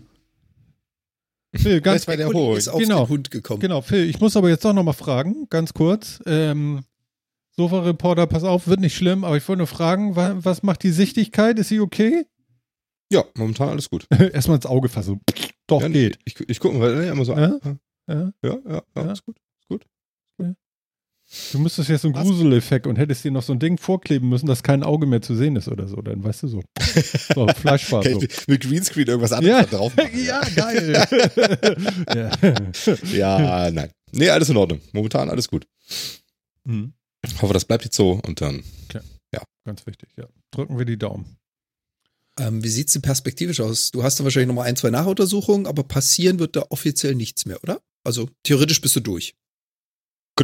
Phil, 1.56 1.80
ganz 1.80 2.02
Das 2.02 2.08
war 2.08 2.17
der 2.17 2.30
Hund. 2.30 2.58
ist 2.58 2.67
auf 2.67 2.80
Genau. 2.80 3.06
den 3.06 3.10
Hund 3.10 3.32
gekommen. 3.32 3.60
Genau, 3.60 3.82
Phil, 3.82 4.10
ich 4.10 4.19
muss 4.19 4.36
aber 4.36 4.49
jetzt 4.49 4.65
doch 4.65 4.73
nochmal 4.73 4.95
fragen, 4.95 5.45
ganz 5.52 5.73
kurz. 5.76 6.21
Ähm, 6.26 6.84
Sofa-Reporter, 7.56 8.26
pass 8.26 8.43
auf, 8.43 8.67
wird 8.67 8.80
nicht 8.80 8.95
schlimm, 8.95 9.23
aber 9.23 9.38
ich 9.38 9.47
wollte 9.47 9.60
nur 9.60 9.67
fragen, 9.67 10.15
wa 10.15 10.34
was 10.38 10.63
macht 10.63 10.82
die 10.82 10.89
Sichtigkeit? 10.89 11.60
Ist 11.60 11.69
sie 11.69 11.80
okay? 11.80 12.26
Ja, 13.12 13.23
momentan 13.38 13.69
alles 13.69 13.91
gut. 13.91 14.08
Erstmal 14.34 14.56
ins 14.58 14.65
Auge 14.65 14.89
fassen. 14.89 15.21
Doch, 15.67 15.82
ja, 15.84 15.88
geht. 15.89 16.17
Ich, 16.26 16.39
ich, 16.39 16.49
ich 16.49 16.60
gucke 16.60 16.76
mal, 16.80 17.06
ja, 17.06 17.12
immer 17.12 17.26
so. 17.26 17.34
Ja? 17.34 17.60
Ja, 17.63 17.78
Ja? 18.08 18.34
ja, 18.43 18.58
ja, 18.67 18.82
Ja? 18.95 19.12
ist 19.12 19.23
gut. 19.23 19.38
Du 21.52 21.60
müsstest 21.60 21.89
jetzt 21.89 22.02
so 22.04 22.10
einen? 22.10 22.15
Gruseleffekt 22.15 22.86
und 22.86 22.98
hättest 22.98 23.24
dir 23.24 23.32
noch 23.32 23.41
so 23.43 23.54
ein 23.54 23.60
Ding 23.60 23.78
vorkleben 23.78 24.30
müssen, 24.30 24.46
dass 24.46 24.62
kein 24.63 24.84
Auge 24.84 25.06
mehr 25.08 25.22
zu 25.22 25.36
sehen 25.36 25.56
ist 25.56 25.67
oder 25.67 25.88
so. 25.88 25.96
Dann 26.02 26.24
weißt 26.24 26.43
du 26.43 26.48
so. 26.48 26.62
So, 27.34 27.48
Fleischfarbe. 27.56 28.10
Kann 28.12 28.19
So. 28.22 28.28
mit 28.48 28.62
Greenscreen 28.62 29.08
irgendwas 29.08 29.32
anderes 29.32 29.56
Ja. 29.58 29.65
da 29.65 29.78
drauf 29.78 29.96
machen? 29.96 30.10
ja, 30.26 30.41
geil. 30.56 31.08
ja. 33.13 33.38
Ja, 33.48 33.72
nein. 33.72 33.89
Nee, 34.12 34.30
alles 34.30 34.50
in 34.50 34.58
Ordnung. 34.58 34.80
Momentan 34.91 35.30
alles 35.30 35.48
gut. 35.48 35.65
Hm, 36.67 36.93
Ich 37.26 37.41
hoffe, 37.41 37.54
das 37.54 37.65
bleibt 37.65 37.84
jetzt 37.84 37.96
so 37.96 38.19
und 38.26 38.41
dann. 38.41 38.63
ganz 39.65 39.88
wichtig, 39.88 40.10
ja. 40.17 40.26
Drücken 40.52 40.78
wir 40.78 40.84
die 40.86 40.98
Daumen. 40.98 41.38
Ähm, 42.38 42.63
wie 42.63 42.69
sieht's 42.69 42.93
denn 42.93 43.02
perspektivisch 43.02 43.62
aus? 43.62 43.91
Du 43.91 44.04
hast 44.04 44.19
dann 44.19 44.26
wahrscheinlich 44.26 44.48
noch 44.50 44.56
mal 44.56 44.63
ein, 44.63 44.76
zwei 44.76 44.89
Nachuntersuchungen, 44.89 45.67
aber 45.67 45.84
passieren 45.84 46.38
wird 46.39 46.56
da 46.58 46.65
offiziell 46.69 47.15
nichts 47.15 47.46
mehr, 47.46 47.63
oder? 47.63 47.80
Also 48.04 48.30
theoretisch 48.43 48.82
bist 48.82 48.96
du 48.98 49.00
durch. 49.00 49.36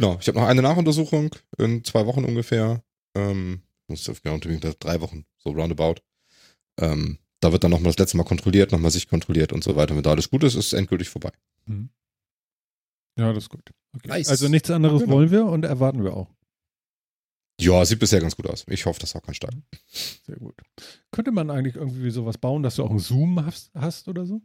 Genau, 0.00 0.16
ich 0.18 0.28
habe 0.28 0.38
noch 0.38 0.46
eine 0.46 0.62
Nachuntersuchung 0.62 1.34
in 1.58 1.84
zwei 1.84 2.06
Wochen 2.06 2.24
ungefähr. 2.24 2.82
Ähm, 3.14 3.60
muss 3.86 4.08
auf 4.08 4.22
genau, 4.22 4.38
drei 4.38 5.00
Wochen, 5.02 5.26
so 5.36 5.50
roundabout. 5.50 5.96
Ähm, 6.78 7.18
da 7.40 7.52
wird 7.52 7.64
dann 7.64 7.70
nochmal 7.70 7.92
das 7.92 7.98
letzte 7.98 8.16
Mal 8.16 8.24
kontrolliert, 8.24 8.72
nochmal 8.72 8.90
sich 8.90 9.08
kontrolliert 9.08 9.52
und 9.52 9.62
so 9.62 9.76
weiter. 9.76 9.94
Wenn 9.94 10.02
da 10.02 10.12
alles 10.12 10.30
gut 10.30 10.42
ist, 10.42 10.54
ist 10.54 10.68
es 10.68 10.72
endgültig 10.72 11.10
vorbei. 11.10 11.32
Ja, 13.18 13.30
das 13.34 13.44
ist 13.44 13.50
gut. 13.50 13.60
Okay. 13.94 14.08
Nice. 14.08 14.30
Also 14.30 14.48
nichts 14.48 14.70
anderes 14.70 15.02
Genau. 15.02 15.12
wollen 15.12 15.30
wir 15.30 15.44
und 15.44 15.66
erwarten 15.66 16.02
wir 16.02 16.16
auch. 16.16 16.30
Ja, 17.60 17.84
sieht 17.84 17.98
bisher 17.98 18.20
ganz 18.20 18.34
gut 18.34 18.46
aus. 18.46 18.64
Ich 18.68 18.86
hoffe, 18.86 19.00
das 19.00 19.10
ist 19.10 19.16
auch 19.16 19.22
kein 19.22 19.34
Stein. 19.34 19.64
Sehr 20.24 20.36
gut. 20.36 20.54
Könnte 21.10 21.30
man 21.30 21.50
eigentlich 21.50 21.76
irgendwie 21.76 22.10
sowas 22.10 22.38
bauen, 22.38 22.62
dass 22.62 22.76
du 22.76 22.84
auch 22.84 22.90
einen 22.90 23.00
Zoom 23.00 23.44
hast, 23.44 23.70
hast 23.74 24.08
oder 24.08 24.24
so? 24.24 24.40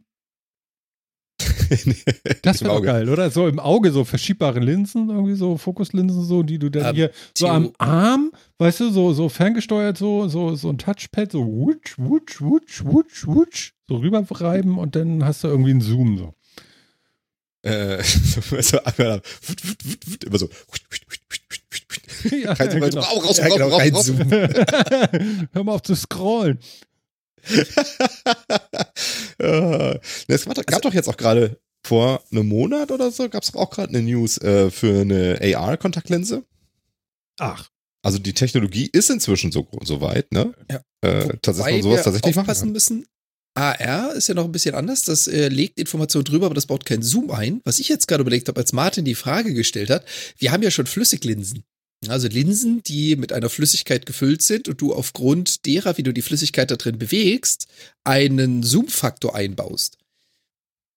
Das 2.42 2.62
wäre 2.62 2.80
geil, 2.82 3.08
oder? 3.08 3.30
So 3.30 3.46
im 3.48 3.58
Auge 3.58 3.90
so 3.90 4.04
verschiebbare 4.04 4.60
Linsen, 4.60 5.10
irgendwie 5.10 5.34
so 5.34 5.56
Fokuslinsen, 5.56 6.24
so, 6.24 6.42
die 6.42 6.58
du 6.58 6.70
dann 6.70 6.90
Ähm, 6.90 6.94
hier 6.94 7.10
so 7.36 7.48
am 7.48 7.72
Arm, 7.78 8.32
weißt 8.58 8.80
du, 8.80 8.90
so, 8.90 9.12
so 9.12 9.28
ferngesteuert, 9.28 9.98
so, 9.98 10.28
so, 10.28 10.54
so 10.54 10.70
ein 10.70 10.78
Touchpad, 10.78 11.32
so 11.32 11.44
wutsch, 11.44 11.94
wutsch, 11.98 12.40
wutsch, 12.40 12.84
wutsch, 12.84 13.26
wutsch, 13.26 13.72
so 13.88 13.96
rüberreiben 13.96 14.78
und 14.78 14.96
dann 14.96 15.24
hast 15.24 15.44
du 15.44 15.48
irgendwie 15.48 15.70
einen 15.70 15.80
Zoom 15.80 16.18
so. 16.18 16.34
Äh, 17.62 18.02
so, 18.60 18.78
einmal, 18.84 19.20
immer 20.24 20.38
so. 20.38 20.48
ja, 22.30 22.54
genau. 22.54 22.86
Ja, 22.86 23.48
genau. 23.48 23.78
Hör 25.52 25.64
mal 25.64 25.72
auf 25.72 25.82
zu 25.82 25.94
scrollen. 25.96 26.58
Es 29.38 30.44
gab 30.66 30.82
doch 30.82 30.94
jetzt 30.94 31.08
auch 31.08 31.16
gerade 31.16 31.60
vor 31.86 32.22
einem 32.32 32.48
Monat 32.48 32.90
oder 32.90 33.10
so, 33.10 33.28
gab 33.28 33.42
es 33.42 33.54
auch 33.54 33.70
gerade 33.70 33.90
eine 33.90 34.02
News 34.02 34.38
äh, 34.38 34.70
für 34.70 35.02
eine 35.02 35.38
AR-Kontaktlinse. 35.40 36.42
Ach, 37.38 37.68
Also 38.02 38.18
die 38.18 38.32
Technologie 38.32 38.88
ist 38.92 39.10
inzwischen 39.10 39.52
so, 39.52 39.68
so 39.84 40.00
weit, 40.00 40.32
ne? 40.32 40.52
Ja. 40.70 40.80
Äh, 41.02 41.26
man 41.26 41.82
sowas 41.82 41.84
wir 41.84 42.02
tatsächlich 42.02 42.36
aufpassen 42.36 42.72
müssen. 42.72 43.06
AR 43.54 44.12
ist 44.12 44.28
ja 44.28 44.34
noch 44.34 44.44
ein 44.44 44.52
bisschen 44.52 44.74
anders. 44.74 45.04
Das 45.04 45.26
äh, 45.26 45.48
legt 45.48 45.78
Informationen 45.78 46.24
drüber, 46.24 46.46
aber 46.46 46.54
das 46.54 46.66
baut 46.66 46.84
keinen 46.84 47.02
Zoom 47.02 47.30
ein. 47.30 47.60
Was 47.64 47.78
ich 47.78 47.88
jetzt 47.88 48.06
gerade 48.06 48.20
überlegt 48.20 48.48
habe, 48.48 48.60
als 48.60 48.72
Martin 48.72 49.04
die 49.04 49.14
Frage 49.14 49.54
gestellt 49.54 49.90
hat, 49.90 50.04
wir 50.38 50.52
haben 50.52 50.62
ja 50.62 50.70
schon 50.70 50.86
Flüssiglinsen. 50.86 51.64
Also 52.08 52.28
Linsen, 52.28 52.82
die 52.82 53.16
mit 53.16 53.32
einer 53.32 53.48
Flüssigkeit 53.48 54.06
gefüllt 54.06 54.42
sind 54.42 54.68
und 54.68 54.80
du 54.80 54.94
aufgrund 54.94 55.64
derer, 55.66 55.96
wie 55.98 56.02
du 56.02 56.12
die 56.12 56.22
Flüssigkeit 56.22 56.70
da 56.70 56.76
drin 56.76 56.98
bewegst, 56.98 57.66
einen 58.04 58.62
Zoom-Faktor 58.62 59.34
einbaust. 59.34 59.98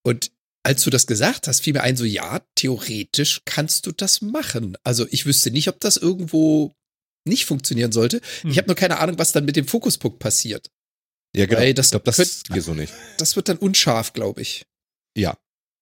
Und 0.06 0.32
als 0.64 0.84
du 0.84 0.90
das 0.90 1.08
gesagt 1.08 1.48
hast, 1.48 1.62
fiel 1.62 1.74
mir 1.74 1.82
ein, 1.82 1.96
so 1.96 2.04
ja, 2.04 2.42
theoretisch 2.56 3.42
kannst 3.46 3.86
du 3.86 3.92
das 3.92 4.22
machen. 4.22 4.78
Also 4.84 5.08
ich 5.10 5.26
wüsste 5.26 5.52
nicht, 5.52 5.70
ob 5.70 5.80
das 5.80 5.98
irgendwo 5.98 6.74
nicht 7.26 7.46
funktionieren 7.46 7.92
sollte. 7.92 8.22
Hm. 8.42 8.52
Ich 8.52 8.58
habe 8.58 8.68
nur 8.68 8.76
keine 8.76 9.00
Ahnung, 9.00 9.18
was 9.18 9.32
dann 9.32 9.46
mit 9.46 9.56
dem 9.56 9.68
Fokuspunkt 9.68 10.20
passiert. 10.20 10.70
Ja, 11.36 11.46
genau. 11.46 11.60
Weil 11.62 11.74
das 11.74 11.88
ich 11.88 11.92
glaube, 11.92 12.06
das 12.06 12.18
könnt- 12.18 12.50
geht 12.54 12.64
so 12.64 12.74
nicht. 12.74 12.94
Das 13.18 13.36
wird 13.36 13.48
dann 13.50 13.58
unscharf, 13.58 14.14
glaube 14.14 14.42
ich. 14.42 14.66
Ja. 15.18 15.38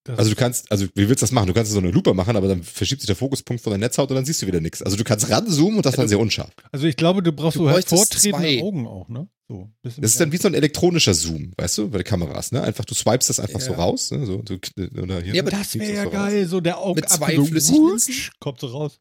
Das- 0.07 0.19
Also 0.19 0.29
du 0.31 0.35
kannst, 0.37 0.71
also 0.71 0.85
wie 0.95 1.09
willst 1.09 1.21
du 1.21 1.25
das 1.25 1.31
machen? 1.31 1.47
Du 1.47 1.53
kannst 1.53 1.71
so 1.71 1.77
eine 1.77 1.91
Lupe 1.91 2.13
machen, 2.13 2.35
aber 2.35 2.47
dann 2.47 2.63
verschiebt 2.63 3.01
sich 3.01 3.07
der 3.07 3.15
Fokuspunkt 3.15 3.61
von 3.61 3.71
der 3.71 3.77
Netzhaut 3.77 4.09
und 4.09 4.15
dann 4.15 4.25
siehst 4.25 4.41
du 4.41 4.47
wieder 4.47 4.61
nichts. 4.61 4.81
Also 4.81 4.95
du 4.97 5.03
kannst 5.03 5.29
ranzoomen 5.29 5.77
und 5.77 5.85
das 5.85 5.93
ist 5.93 5.97
dann 5.99 6.07
sehr 6.07 6.19
unscharf. 6.19 6.49
Also 6.71 6.87
ich 6.87 6.95
glaube, 6.95 7.21
du 7.21 7.31
brauchst 7.33 7.57
Du 7.57 7.63
so 7.65 7.69
hervortretende 7.69 8.37
zwei. 8.37 8.61
Augen 8.63 8.87
auch, 8.87 9.09
ne? 9.09 9.27
So, 9.49 9.69
bisschen 9.81 10.01
Das 10.01 10.11
ist 10.11 10.19
dann 10.19 10.31
wie 10.31 10.37
so 10.37 10.47
ein 10.47 10.53
elektronischer 10.53 11.13
Zoom, 11.13 11.53
weißt 11.57 11.77
du, 11.77 11.89
bei 11.89 11.99
den 11.99 12.03
Kameras, 12.05 12.51
ne? 12.51 12.61
Einfach, 12.63 12.83
du 12.85 12.93
swipest 12.95 13.29
das 13.29 13.39
einfach 13.39 13.61
so 13.61 13.71
Ja. 13.71 13.77
raus, 13.77 14.11
ne? 14.11 14.25
So, 14.25 14.41
du, 14.41 14.55
oder 15.01 15.21
hier. 15.21 15.35
Ja, 15.35 15.41
aber 15.41 15.51
Das 15.51 15.73
wäre 15.75 15.93
ja 15.93 16.03
so 16.03 16.09
raus. 16.09 16.13
geil, 16.13 16.47
so 16.47 16.59
der 16.61 16.77
Augen 16.79 16.95
Mit 16.95 17.09
zwei 17.09 17.35
Flüssiglinsen? 17.35 18.13
kommt 18.39 18.59
so 18.59 18.67
raus. 18.67 18.99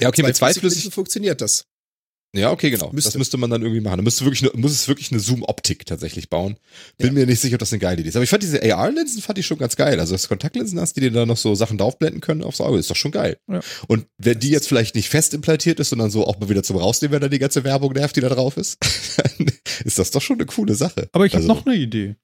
Ja, 0.00 0.08
okay, 0.08 0.22
mit 0.22 0.36
zwei 0.36 0.46
Flüssiglinsen 0.52 0.80
Flüssig. 0.82 0.94
funktioniert 0.94 1.40
das. 1.40 1.64
Ja, 2.34 2.50
okay, 2.52 2.70
genau. 2.70 2.90
Müsste. 2.92 3.08
Das 3.12 3.18
müsste 3.18 3.38
man 3.38 3.48
dann 3.48 3.62
irgendwie 3.62 3.80
machen. 3.80 3.96
Da 3.96 4.02
müsste 4.02 4.24
wirklich 4.24 4.42
eine, 4.42 4.60
muss 4.60 4.72
es 4.72 4.86
wirklich 4.86 5.10
eine 5.10 5.20
Zoom-Optik 5.20 5.86
tatsächlich 5.86 6.28
bauen. 6.28 6.58
Bin 6.98 7.14
mir 7.14 7.24
nicht 7.24 7.40
sicher, 7.40 7.54
ob 7.54 7.60
das 7.60 7.72
eine 7.72 7.80
geile 7.80 8.00
Idee 8.00 8.10
ist. 8.10 8.16
Aber 8.16 8.22
ich 8.22 8.28
fand 8.28 8.42
diese 8.42 8.62
AR-Linsen 8.62 9.22
fand 9.22 9.38
ich 9.38 9.46
schon 9.46 9.56
ganz 9.56 9.76
geil. 9.76 9.98
Also, 9.98 10.12
dass 10.14 10.22
du 10.22 10.28
Kontaktlinsen 10.28 10.78
hast, 10.78 10.94
die 10.94 11.00
dir 11.00 11.10
da 11.10 11.24
noch 11.24 11.38
so 11.38 11.54
Sachen 11.54 11.78
draufblenden 11.78 12.20
können 12.20 12.42
aufs 12.42 12.60
Auge, 12.60 12.78
ist 12.78 12.90
doch 12.90 12.96
schon 12.96 13.12
geil. 13.12 13.38
Ja. 13.50 13.60
Und 13.86 14.06
wenn 14.18 14.38
die 14.38 14.50
jetzt 14.50 14.68
vielleicht 14.68 14.94
nicht 14.94 15.08
fest 15.08 15.32
implantiert 15.32 15.80
ist, 15.80 15.88
sondern 15.88 16.10
so 16.10 16.26
auch 16.26 16.38
mal 16.38 16.50
wieder 16.50 16.62
zum 16.62 16.76
Rausnehmen, 16.76 17.14
wenn 17.14 17.22
da 17.22 17.28
die 17.28 17.38
ganze 17.38 17.64
Werbung 17.64 17.94
nervt, 17.94 18.14
die 18.16 18.20
da 18.20 18.28
drauf 18.28 18.58
ist, 18.58 18.76
dann 19.16 19.46
ist 19.84 19.98
das 19.98 20.10
doch 20.10 20.20
schon 20.20 20.36
eine 20.36 20.46
coole 20.46 20.74
Sache. 20.74 21.08
Aber 21.12 21.24
ich 21.24 21.32
habe 21.32 21.42
Also, 21.44 21.54
noch 21.54 21.64
eine 21.64 21.76
Idee. 21.76 22.16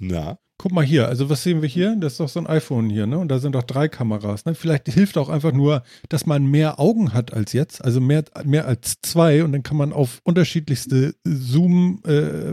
Na, 0.00 0.38
Guck 0.56 0.70
mal 0.72 0.84
hier, 0.84 1.08
also 1.08 1.28
was 1.28 1.42
sehen 1.42 1.62
wir 1.62 1.68
hier? 1.68 1.96
Das 1.96 2.12
ist 2.12 2.20
doch 2.20 2.28
so 2.28 2.38
ein 2.38 2.46
iPhone 2.46 2.88
hier, 2.88 3.06
ne? 3.06 3.18
Und 3.18 3.28
da 3.28 3.40
sind 3.40 3.52
doch 3.54 3.64
drei 3.64 3.88
Kameras, 3.88 4.44
ne? 4.44 4.54
Vielleicht 4.54 4.86
hilft 4.88 5.18
auch 5.18 5.28
einfach 5.28 5.52
nur, 5.52 5.82
dass 6.08 6.26
man 6.26 6.46
mehr 6.46 6.78
Augen 6.78 7.12
hat 7.12 7.32
als 7.32 7.52
jetzt, 7.52 7.84
also 7.84 8.00
mehr, 8.00 8.24
mehr 8.44 8.66
als 8.66 8.94
zwei 9.02 9.42
und 9.42 9.52
dann 9.52 9.64
kann 9.64 9.76
man 9.76 9.92
auf 9.92 10.20
unterschiedlichste 10.22 11.16
Zoom, 11.24 12.00
äh, 12.06 12.52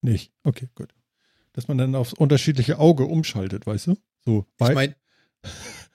nicht. 0.00 0.32
Okay, 0.44 0.68
gut. 0.74 0.94
Dass 1.52 1.68
man 1.68 1.76
dann 1.78 1.94
aufs 1.94 2.14
unterschiedliche 2.14 2.78
Auge 2.78 3.04
umschaltet, 3.04 3.66
weißt 3.66 3.88
du? 3.88 3.96
So, 4.24 4.46
Ich 4.60 4.68
meine, 4.74 4.96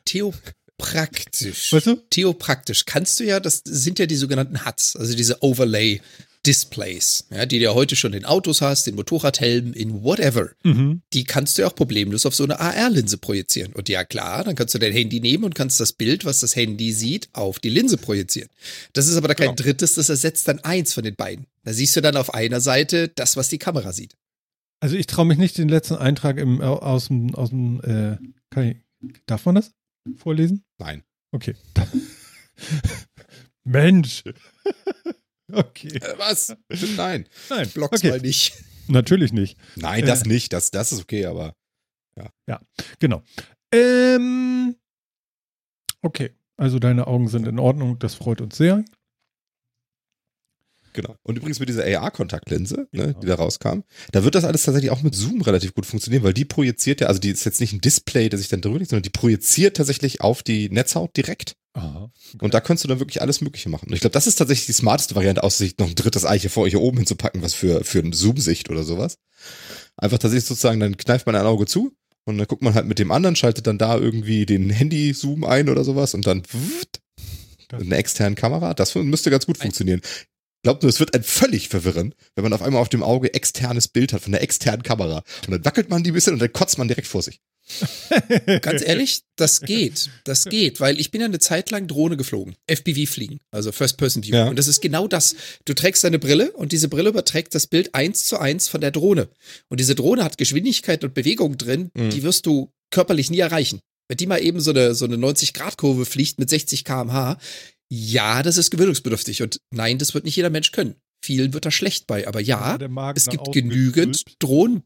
theopraktisch. 0.06 1.74
weißt 1.74 1.88
du? 1.88 1.96
Theopraktisch 2.10 2.86
kannst 2.86 3.20
du 3.20 3.24
ja, 3.24 3.40
das 3.40 3.62
sind 3.66 4.00
ja 4.00 4.06
die 4.06 4.16
sogenannten 4.16 4.66
HUDs, 4.66 4.96
also 4.96 5.16
diese 5.16 5.42
Overlay 5.44 6.02
Displays, 6.46 7.26
ja, 7.30 7.46
die 7.46 7.60
du 7.60 7.66
ja 7.66 7.74
heute 7.76 7.96
schon 7.96 8.14
in 8.14 8.26
Autos 8.26 8.62
hast, 8.62 8.88
in 8.88 8.96
Motorradhelmen, 8.96 9.74
in 9.74 10.02
whatever. 10.04 10.50
Mhm. 10.64 11.02
Die 11.14 11.24
kannst 11.24 11.58
du 11.58 11.62
ja 11.62 11.68
auch 11.68 11.76
problemlos 11.76 12.26
auf 12.26 12.34
so 12.34 12.44
eine 12.44 12.60
AR-Linse 12.60 13.18
projizieren. 13.20 13.74
Und 13.74 13.90
ja 13.90 14.04
klar, 14.04 14.44
dann 14.44 14.56
kannst 14.56 14.74
du 14.74 14.80
dein 14.80 14.92
Handy 14.92 15.20
nehmen 15.20 15.44
und 15.44 15.54
kannst 15.54 15.80
das 15.80 15.94
Bild, 15.94 16.26
was 16.26 16.40
das 16.40 16.56
Handy 16.56 16.94
sieht, 16.94 17.30
auf 17.34 17.60
die 17.60 17.70
Linse 17.70 17.98
projizieren. 17.98 18.50
Das 18.94 19.08
ist 19.08 19.18
aber 19.18 19.28
da 19.28 19.36
kein 19.36 19.56
Genau. 19.56 19.62
drittes, 19.64 19.94
das 19.96 20.10
ersetzt 20.10 20.48
dann 20.48 20.60
eins 20.60 20.94
von 20.94 21.04
den 21.04 21.16
beiden. 21.16 21.46
Da 21.64 21.74
siehst 21.74 21.96
du 21.96 22.02
dann 22.02 22.18
auf 22.18 22.34
einer 22.34 22.60
Seite 22.60 23.08
das, 23.10 23.38
was 23.38 23.50
die 23.50 23.60
Kamera 23.60 23.94
sieht. 23.94 24.16
Also 24.80 24.96
ich 24.96 25.06
traue 25.06 25.26
mich 25.26 25.38
nicht 25.38 25.60
den 25.60 25.70
letzten 25.70 25.96
Eintrag 25.96 26.38
im, 26.38 26.60
au- 26.60 26.80
aus 26.80 27.08
dem, 27.10 27.36
aus 27.36 27.50
dem, 27.50 27.82
äh, 27.84 28.18
ich, 28.72 28.78
darf 29.28 29.46
man 29.46 29.56
das 29.56 29.72
vorlesen? 30.18 30.64
nein. 30.80 31.04
Okay. 31.32 31.56
Mensch. 33.64 34.24
okay. 35.54 35.96
Äh, 35.96 36.18
was? 36.18 36.56
Nein. 36.98 37.28
Nein, 37.50 37.70
Block's 37.74 38.00
okay. 38.00 38.10
mal 38.12 38.22
nicht. 38.22 38.54
Natürlich 38.88 39.32
nicht. 39.34 39.58
Nein, 39.76 40.04
Äh. 40.04 40.08
das 40.08 40.26
nicht. 40.26 40.54
Das, 40.54 40.72
das 40.72 40.92
ist 40.92 41.02
okay, 41.02 41.26
aber 41.26 41.56
Genau. 43.00 43.24
Ähm, 43.72 44.76
okay. 46.02 46.32
Also 46.58 46.80
deine 46.80 47.08
Augen 47.08 47.28
sind 47.28 47.48
in 47.48 47.60
Ordnung. 47.60 47.98
Das 48.00 48.14
freut 48.14 48.42
uns 48.42 48.58
sehr. 48.58 48.84
Genau. 50.94 51.16
Und 51.24 51.38
übrigens 51.38 51.60
mit 51.60 51.70
dieser 51.70 51.86
AR-Kontaktlinse, 51.86 52.88
ne, 52.92 53.08
Ja. 53.08 53.14
die 53.14 53.26
da 53.26 53.36
rauskam, 53.36 53.84
da 54.12 54.26
wird 54.26 54.36
das 54.36 54.44
alles 54.44 54.64
tatsächlich 54.64 54.92
auch 54.92 55.02
mit 55.02 55.16
Zoom 55.16 55.42
relativ 55.42 55.74
gut 55.74 55.86
funktionieren, 55.86 56.24
weil 56.24 56.34
die 56.34 56.44
projiziert 56.44 57.00
ja, 57.00 57.08
also 57.08 57.22
die 57.22 57.30
ist 57.30 57.46
jetzt 57.46 57.62
nicht 57.62 57.72
ein 57.72 57.80
Display, 57.80 58.28
das 58.28 58.42
sich 58.42 58.50
dann 58.50 58.60
drüber 58.62 58.78
liegt, 58.78 58.90
sondern 58.90 59.04
die 59.04 59.10
projiziert 59.10 59.78
tatsächlich 59.78 60.20
auf 60.20 60.44
die 60.44 60.70
Netzhaut 60.70 61.16
direkt. 61.16 61.56
Aha. 61.74 62.12
Und 62.42 62.54
da 62.54 62.60
könntest 62.60 62.84
du 62.84 62.88
dann 62.90 63.00
wirklich 63.00 63.22
alles 63.22 63.40
Mögliche 63.42 63.70
machen. 63.70 63.88
Und 63.88 63.94
ich 63.94 64.02
glaube, 64.02 64.12
das 64.14 64.28
ist 64.28 64.36
tatsächlich 64.36 64.66
die 64.66 64.74
smarteste 64.74 65.16
Variante, 65.16 65.44
außer 65.44 65.60
sich 65.60 65.78
noch 65.78 65.88
ein 65.88 65.96
drittes 65.96 66.26
Ei 66.26 66.38
hier 66.38 66.50
vor 66.50 66.68
hier 66.68 66.82
oben 66.82 66.98
hinzupacken, 66.98 67.42
was 67.42 67.54
für, 67.54 67.84
für 67.86 68.00
eine 68.00 68.14
Zoom-Sicht 68.14 68.70
oder 68.70 68.84
sowas. 68.84 69.18
Einfach 69.96 70.18
tatsächlich 70.20 70.46
sozusagen, 70.48 70.80
dann 70.82 70.98
kneift 70.98 71.26
man 71.26 71.36
ein 71.36 71.46
Auge 71.46 71.66
zu 71.66 71.94
und 72.26 72.38
dann 72.38 72.48
guckt 72.48 72.62
man 72.62 72.74
halt 72.74 72.88
mit 72.88 73.00
dem 73.00 73.12
anderen, 73.12 73.36
schaltet 73.38 73.68
dann 73.68 73.78
da 73.78 73.98
irgendwie 73.98 74.46
den 74.46 74.70
Handy-Zoom 74.70 75.46
ein 75.46 75.70
oder 75.70 75.84
sowas 75.86 76.14
und 76.14 76.28
dann 76.28 76.44
Das- 77.70 77.82
eine 77.82 77.96
externe 77.96 78.36
Kamera. 78.36 78.74
Das 78.74 78.94
müsste 78.96 79.30
ganz 79.32 79.46
gut 79.46 79.58
funktionieren. 79.58 80.02
Glaubt 80.64 80.84
nur, 80.84 80.90
es 80.90 81.00
wird 81.00 81.16
ein 81.16 81.24
völlig 81.24 81.70
verwirren, 81.70 82.14
wenn 82.36 82.44
man 82.44 82.54
auf 82.54 82.62
einmal 82.62 82.82
auf 82.82 82.90
dem 82.90 83.02
Auge 83.02 83.34
externes 83.34 83.88
Bild 83.88 84.14
hat 84.14 84.22
von 84.22 84.32
der 84.34 84.44
externen 84.44 84.84
Kamera. 84.84 85.24
Und 85.48 85.52
dann 85.52 85.66
wackelt 85.66 85.90
man 85.90 86.04
die 86.04 86.12
ein 86.12 86.14
bisschen 86.14 86.34
und 86.34 86.40
dann 86.40 86.54
kotzt 86.54 86.78
man 86.78 86.88
direkt 86.88 87.08
vor 87.08 87.22
sich. 87.24 87.40
Ganz 88.62 88.82
ehrlich, 88.86 89.22
das 89.36 89.62
geht. 89.62 90.10
Das 90.24 90.46
geht, 90.46 90.80
weil 90.80 91.00
ich 91.00 91.12
bin 91.12 91.22
ja 91.22 91.26
eine 91.28 91.40
Zeit 91.40 91.72
lang 91.72 91.88
Drohne 91.88 92.18
geflogen. 92.18 92.56
FPV 92.68 93.10
fliegen, 93.12 93.40
also 93.52 93.72
First 93.72 93.98
Person 93.98 94.24
View. 94.24 94.36
Ja. 94.36 94.48
Und 94.48 94.58
das 94.60 94.68
ist 94.68 94.82
genau 94.82 95.08
das. 95.08 95.36
Du 95.66 95.74
trägst 95.74 96.04
deine 96.04 96.20
Brille 96.20 96.52
und 96.52 96.72
diese 96.72 96.88
Brille 96.90 97.10
überträgt 97.10 97.56
das 97.56 97.68
Bild 97.68 97.96
eins 97.96 98.26
zu 98.26 98.38
eins 98.38 98.68
von 98.68 98.82
der 98.82 98.92
Drohne. 98.92 99.30
Und 99.70 99.80
diese 99.80 99.96
Drohne 99.96 100.24
hat 100.24 100.38
Geschwindigkeit 100.38 101.04
und 101.04 101.14
Bewegung 101.14 101.58
drin, 101.58 101.90
Mhm. 101.94 102.10
die 102.10 102.24
wirst 102.24 102.46
du 102.46 102.72
körperlich 102.92 103.30
nie 103.32 103.40
erreichen. 103.40 103.80
Wenn 104.08 104.18
die 104.18 104.28
mal 104.28 104.42
eben 104.44 104.60
so 104.60 104.72
eine, 104.72 104.94
so 104.94 105.06
eine 105.06 105.16
90-Grad-Kurve 105.16 106.06
fliegt 106.06 106.38
mit 106.40 106.50
60 106.50 106.84
kmh, 106.84 107.38
ja, 107.90 108.44
das 108.44 108.58
ist 108.58 108.72
gewöhnungsbedürftig. 108.72 109.42
Und 109.42 109.60
nein, 109.74 109.98
das 109.98 110.14
wird 110.14 110.26
nicht 110.26 110.36
jeder 110.36 110.50
Mensch 110.50 110.72
können. 110.72 110.96
Vielen 111.24 111.54
wird 111.54 111.66
da 111.66 111.72
schlecht 111.72 112.08
bei. 112.08 112.28
Aber 112.28 112.40
ja, 112.42 112.78
es 113.16 113.28
gibt 113.28 113.52
genügend. 113.52 114.24
Drohnen, 114.40 114.84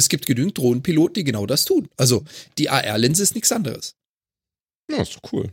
es 0.00 0.08
gibt 0.08 0.26
genügend 0.26 0.58
Drohnenpiloten, 0.58 1.14
die 1.14 1.24
genau 1.24 1.46
das 1.46 1.64
tun. 1.64 1.88
Also 1.96 2.24
die 2.58 2.68
AR-Linse 2.68 3.22
ist 3.22 3.34
nichts 3.34 3.52
anderes. 3.52 3.94
Ja, 4.90 5.02
ist 5.02 5.14
doch 5.14 5.32
cool. 5.32 5.50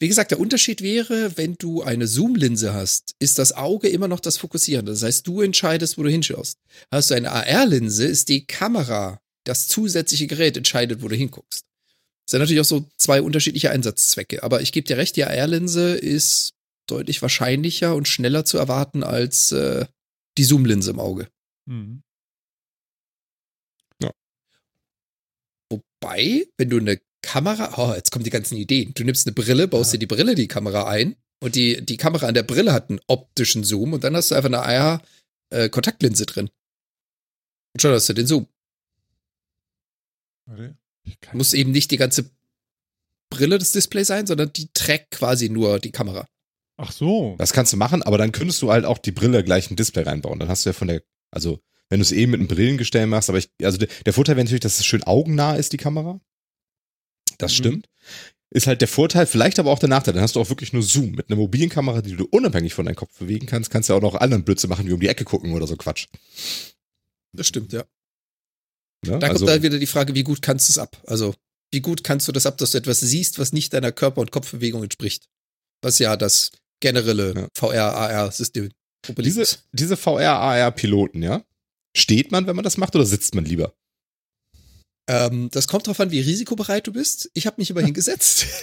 Wie 0.00 0.08
gesagt, 0.08 0.30
der 0.30 0.38
Unterschied 0.38 0.80
wäre, 0.80 1.36
wenn 1.36 1.56
du 1.58 1.82
eine 1.82 2.06
Zoom-Linse 2.06 2.72
hast, 2.72 3.14
ist 3.18 3.38
das 3.38 3.52
Auge 3.52 3.88
immer 3.88 4.06
noch 4.06 4.20
das 4.20 4.36
Fokussierende. 4.38 4.92
Das 4.92 5.02
heißt, 5.02 5.26
du 5.26 5.40
entscheidest, 5.40 5.98
wo 5.98 6.04
du 6.04 6.10
hinschaust. 6.10 6.58
Hast 6.92 7.10
du 7.10 7.14
eine 7.14 7.32
AR-Linse, 7.32 8.04
ist 8.06 8.28
die 8.28 8.46
Kamera, 8.46 9.20
das 9.44 9.66
zusätzliche 9.66 10.28
Gerät 10.28 10.56
entscheidet, 10.56 11.02
wo 11.02 11.08
du 11.08 11.16
hinguckst. 11.16 11.64
Das 12.26 12.30
sind 12.30 12.40
natürlich 12.40 12.60
auch 12.60 12.64
so 12.64 12.84
zwei 12.96 13.22
unterschiedliche 13.22 13.70
Einsatzzwecke. 13.70 14.42
Aber 14.44 14.60
ich 14.60 14.70
gebe 14.70 14.86
dir 14.86 14.98
recht, 14.98 15.16
die 15.16 15.24
AR-Linse 15.24 15.94
ist 15.96 16.52
deutlich 16.86 17.20
wahrscheinlicher 17.20 17.96
und 17.96 18.06
schneller 18.06 18.44
zu 18.44 18.56
erwarten 18.56 19.02
als 19.02 19.50
äh, 19.50 19.86
die 20.36 20.44
Zoom-Linse 20.44 20.90
im 20.90 21.00
Auge. 21.00 21.28
Mhm. 21.66 22.02
Wobei, 26.00 26.46
wenn 26.56 26.70
du 26.70 26.78
eine 26.78 27.00
Kamera, 27.22 27.74
oh, 27.76 27.94
jetzt 27.94 28.10
kommen 28.12 28.24
die 28.24 28.30
ganzen 28.30 28.56
Ideen. 28.56 28.92
Du 28.94 29.04
nimmst 29.04 29.26
eine 29.26 29.34
Brille, 29.34 29.68
baust 29.68 29.92
Ja. 29.92 29.98
dir 29.98 30.06
die 30.06 30.14
Brille, 30.14 30.34
die 30.34 30.48
Kamera 30.48 30.88
ein 30.88 31.16
und 31.42 31.54
die, 31.54 31.84
die 31.84 31.96
Kamera 31.96 32.26
an 32.26 32.34
der 32.34 32.42
Brille 32.44 32.72
hat 32.72 32.90
einen 32.90 33.00
optischen 33.06 33.64
Zoom 33.64 33.92
und 33.92 34.04
dann 34.04 34.14
hast 34.16 34.30
du 34.30 34.34
einfach 34.34 34.48
eine 34.48 35.00
AR-Kontaktlinse 35.52 36.26
drin. 36.26 36.48
Und 37.74 37.82
schon 37.82 37.92
hast 37.92 38.08
du 38.08 38.12
den 38.14 38.26
Zoom. 38.26 38.46
Muss 41.32 41.52
eben 41.54 41.72
nicht 41.72 41.90
die 41.90 41.96
ganze 41.96 42.30
Brille 43.30 43.58
des 43.58 43.72
Displays 43.72 44.06
sein, 44.06 44.26
sondern 44.26 44.52
die 44.52 44.68
trägt 44.72 45.10
quasi 45.10 45.48
nur 45.50 45.78
die 45.80 45.92
Kamera. 45.92 46.26
Ach 46.80 46.92
so. 46.92 47.34
Das 47.38 47.52
kannst 47.52 47.72
du 47.72 47.76
machen, 47.76 48.02
aber 48.02 48.18
dann 48.18 48.32
könntest 48.32 48.62
du 48.62 48.70
halt 48.70 48.84
auch 48.84 48.98
die 48.98 49.10
Brille 49.12 49.42
gleich 49.44 49.70
ein 49.70 49.76
Display 49.76 50.04
reinbauen. 50.04 50.38
Dann 50.38 50.48
hast 50.48 50.64
du 50.64 50.70
ja 50.70 50.74
von 50.74 50.88
der, 50.88 51.02
also 51.30 51.60
wenn 51.90 52.00
du 52.00 52.02
es 52.02 52.12
eben 52.12 52.32
mit 52.32 52.40
einem 52.40 52.48
Brillengestell 52.48 53.06
machst, 53.06 53.28
aber 53.28 53.38
ich, 53.38 53.50
also 53.62 53.78
der, 53.78 53.88
der 54.04 54.12
Vorteil 54.12 54.36
wäre 54.36 54.44
natürlich, 54.44 54.60
dass 54.60 54.78
es 54.78 54.86
schön 54.86 55.02
augennah 55.04 55.56
ist, 55.56 55.72
die 55.72 55.76
Kamera. 55.78 56.20
Das 57.38 57.52
Mhm. 57.52 57.56
stimmt. 57.56 57.88
Ist 58.50 58.66
halt 58.66 58.80
der 58.80 58.88
Vorteil, 58.88 59.26
vielleicht 59.26 59.58
aber 59.58 59.70
auch 59.70 59.78
der 59.78 59.90
Nachteil. 59.90 60.14
Dann 60.14 60.22
hast 60.22 60.36
du 60.36 60.40
auch 60.40 60.48
wirklich 60.48 60.72
nur 60.72 60.82
Zoom. 60.82 61.10
Mit 61.12 61.28
einer 61.28 61.36
mobilen 61.36 61.68
Kamera, 61.68 62.00
die 62.00 62.16
du 62.16 62.24
unabhängig 62.30 62.72
von 62.72 62.86
deinem 62.86 62.96
Kopf 62.96 63.18
bewegen 63.18 63.46
kannst, 63.46 63.70
kannst 63.70 63.90
du 63.90 63.94
auch 63.94 64.00
noch 64.00 64.14
anderen 64.14 64.44
Blödsinn 64.44 64.70
machen, 64.70 64.86
wie 64.86 64.92
um 64.92 65.00
die 65.00 65.08
Ecke 65.08 65.24
gucken 65.24 65.52
oder 65.52 65.66
so 65.66 65.76
Quatsch. 65.76 66.06
Das 67.34 67.46
stimmt, 67.46 67.72
ja. 67.74 67.84
Ne? 69.06 69.18
Da 69.18 69.28
also, 69.28 69.44
kommt 69.44 69.58
da 69.58 69.62
wieder 69.62 69.78
die 69.78 69.86
Frage, 69.86 70.14
wie 70.14 70.22
gut 70.24 70.40
kannst 70.40 70.68
du 70.68 70.72
es 70.72 70.78
ab? 70.78 71.00
Also, 71.06 71.34
wie 71.70 71.80
gut 71.80 72.02
kannst 72.04 72.26
du 72.26 72.32
das 72.32 72.46
ab, 72.46 72.56
dass 72.58 72.70
du 72.70 72.78
etwas 72.78 73.00
siehst, 73.00 73.38
was 73.38 73.52
nicht 73.52 73.72
deiner 73.74 73.92
Körper- 73.92 74.22
und 74.22 74.32
Kopfbewegung 74.32 74.82
entspricht? 74.82 75.28
Was 75.82 75.98
ja 75.98 76.16
das 76.16 76.50
generelle 76.80 77.34
Ja. 77.34 77.48
VR-AR-System 77.54 78.70
diese, 79.18 79.44
diese 79.72 79.96
VR-AR-Piloten, 79.96 81.22
ja? 81.22 81.44
Steht 81.96 82.30
man, 82.32 82.46
wenn 82.46 82.56
man 82.56 82.62
das 82.64 82.76
macht, 82.76 82.94
oder 82.94 83.06
sitzt 83.06 83.34
man 83.34 83.44
lieber? 83.44 83.74
Ähm, 85.08 85.48
das 85.52 85.66
kommt 85.66 85.86
drauf 85.86 85.98
an, 86.00 86.10
wie 86.10 86.20
risikobereit 86.20 86.86
du 86.86 86.92
bist. 86.92 87.30
Ich 87.34 87.46
habe 87.46 87.56
mich 87.58 87.70
immer 87.70 87.80
hingesetzt. 87.84 88.46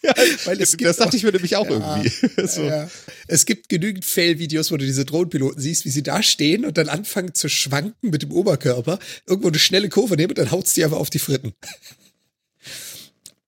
Ja, 0.00 0.14
Weil 0.44 0.62
es 0.62 0.76
gibt 0.76 0.88
das 0.88 0.98
dachte 0.98 1.10
auch- 1.10 1.14
ich 1.14 1.24
mir 1.24 1.32
nämlich 1.32 1.56
auch 1.56 1.68
Ja, 1.68 1.72
irgendwie. 2.00 2.46
so. 2.46 2.62
Ja. 2.62 2.88
Es 3.26 3.46
gibt 3.46 3.68
genügend 3.68 4.04
Fail-Videos, 4.04 4.70
wo 4.70 4.76
du 4.76 4.84
diese 4.86 5.04
Drohnenpiloten 5.04 5.60
siehst, 5.60 5.84
wie 5.86 5.90
sie 5.90 6.04
da 6.04 6.22
stehen 6.22 6.64
und 6.64 6.78
dann 6.78 6.88
anfangen 6.88 7.34
zu 7.34 7.48
schwanken 7.48 8.10
mit 8.10 8.22
dem 8.22 8.30
Oberkörper, 8.30 9.00
irgendwo 9.26 9.48
eine 9.48 9.58
schnelle 9.58 9.88
Kurve 9.88 10.14
nehmen 10.14 10.30
und 10.30 10.38
dann 10.38 10.52
haut's 10.52 10.72
die 10.74 10.84
einfach 10.84 10.98
auf 10.98 11.10
die 11.10 11.18
Fritten. 11.18 11.52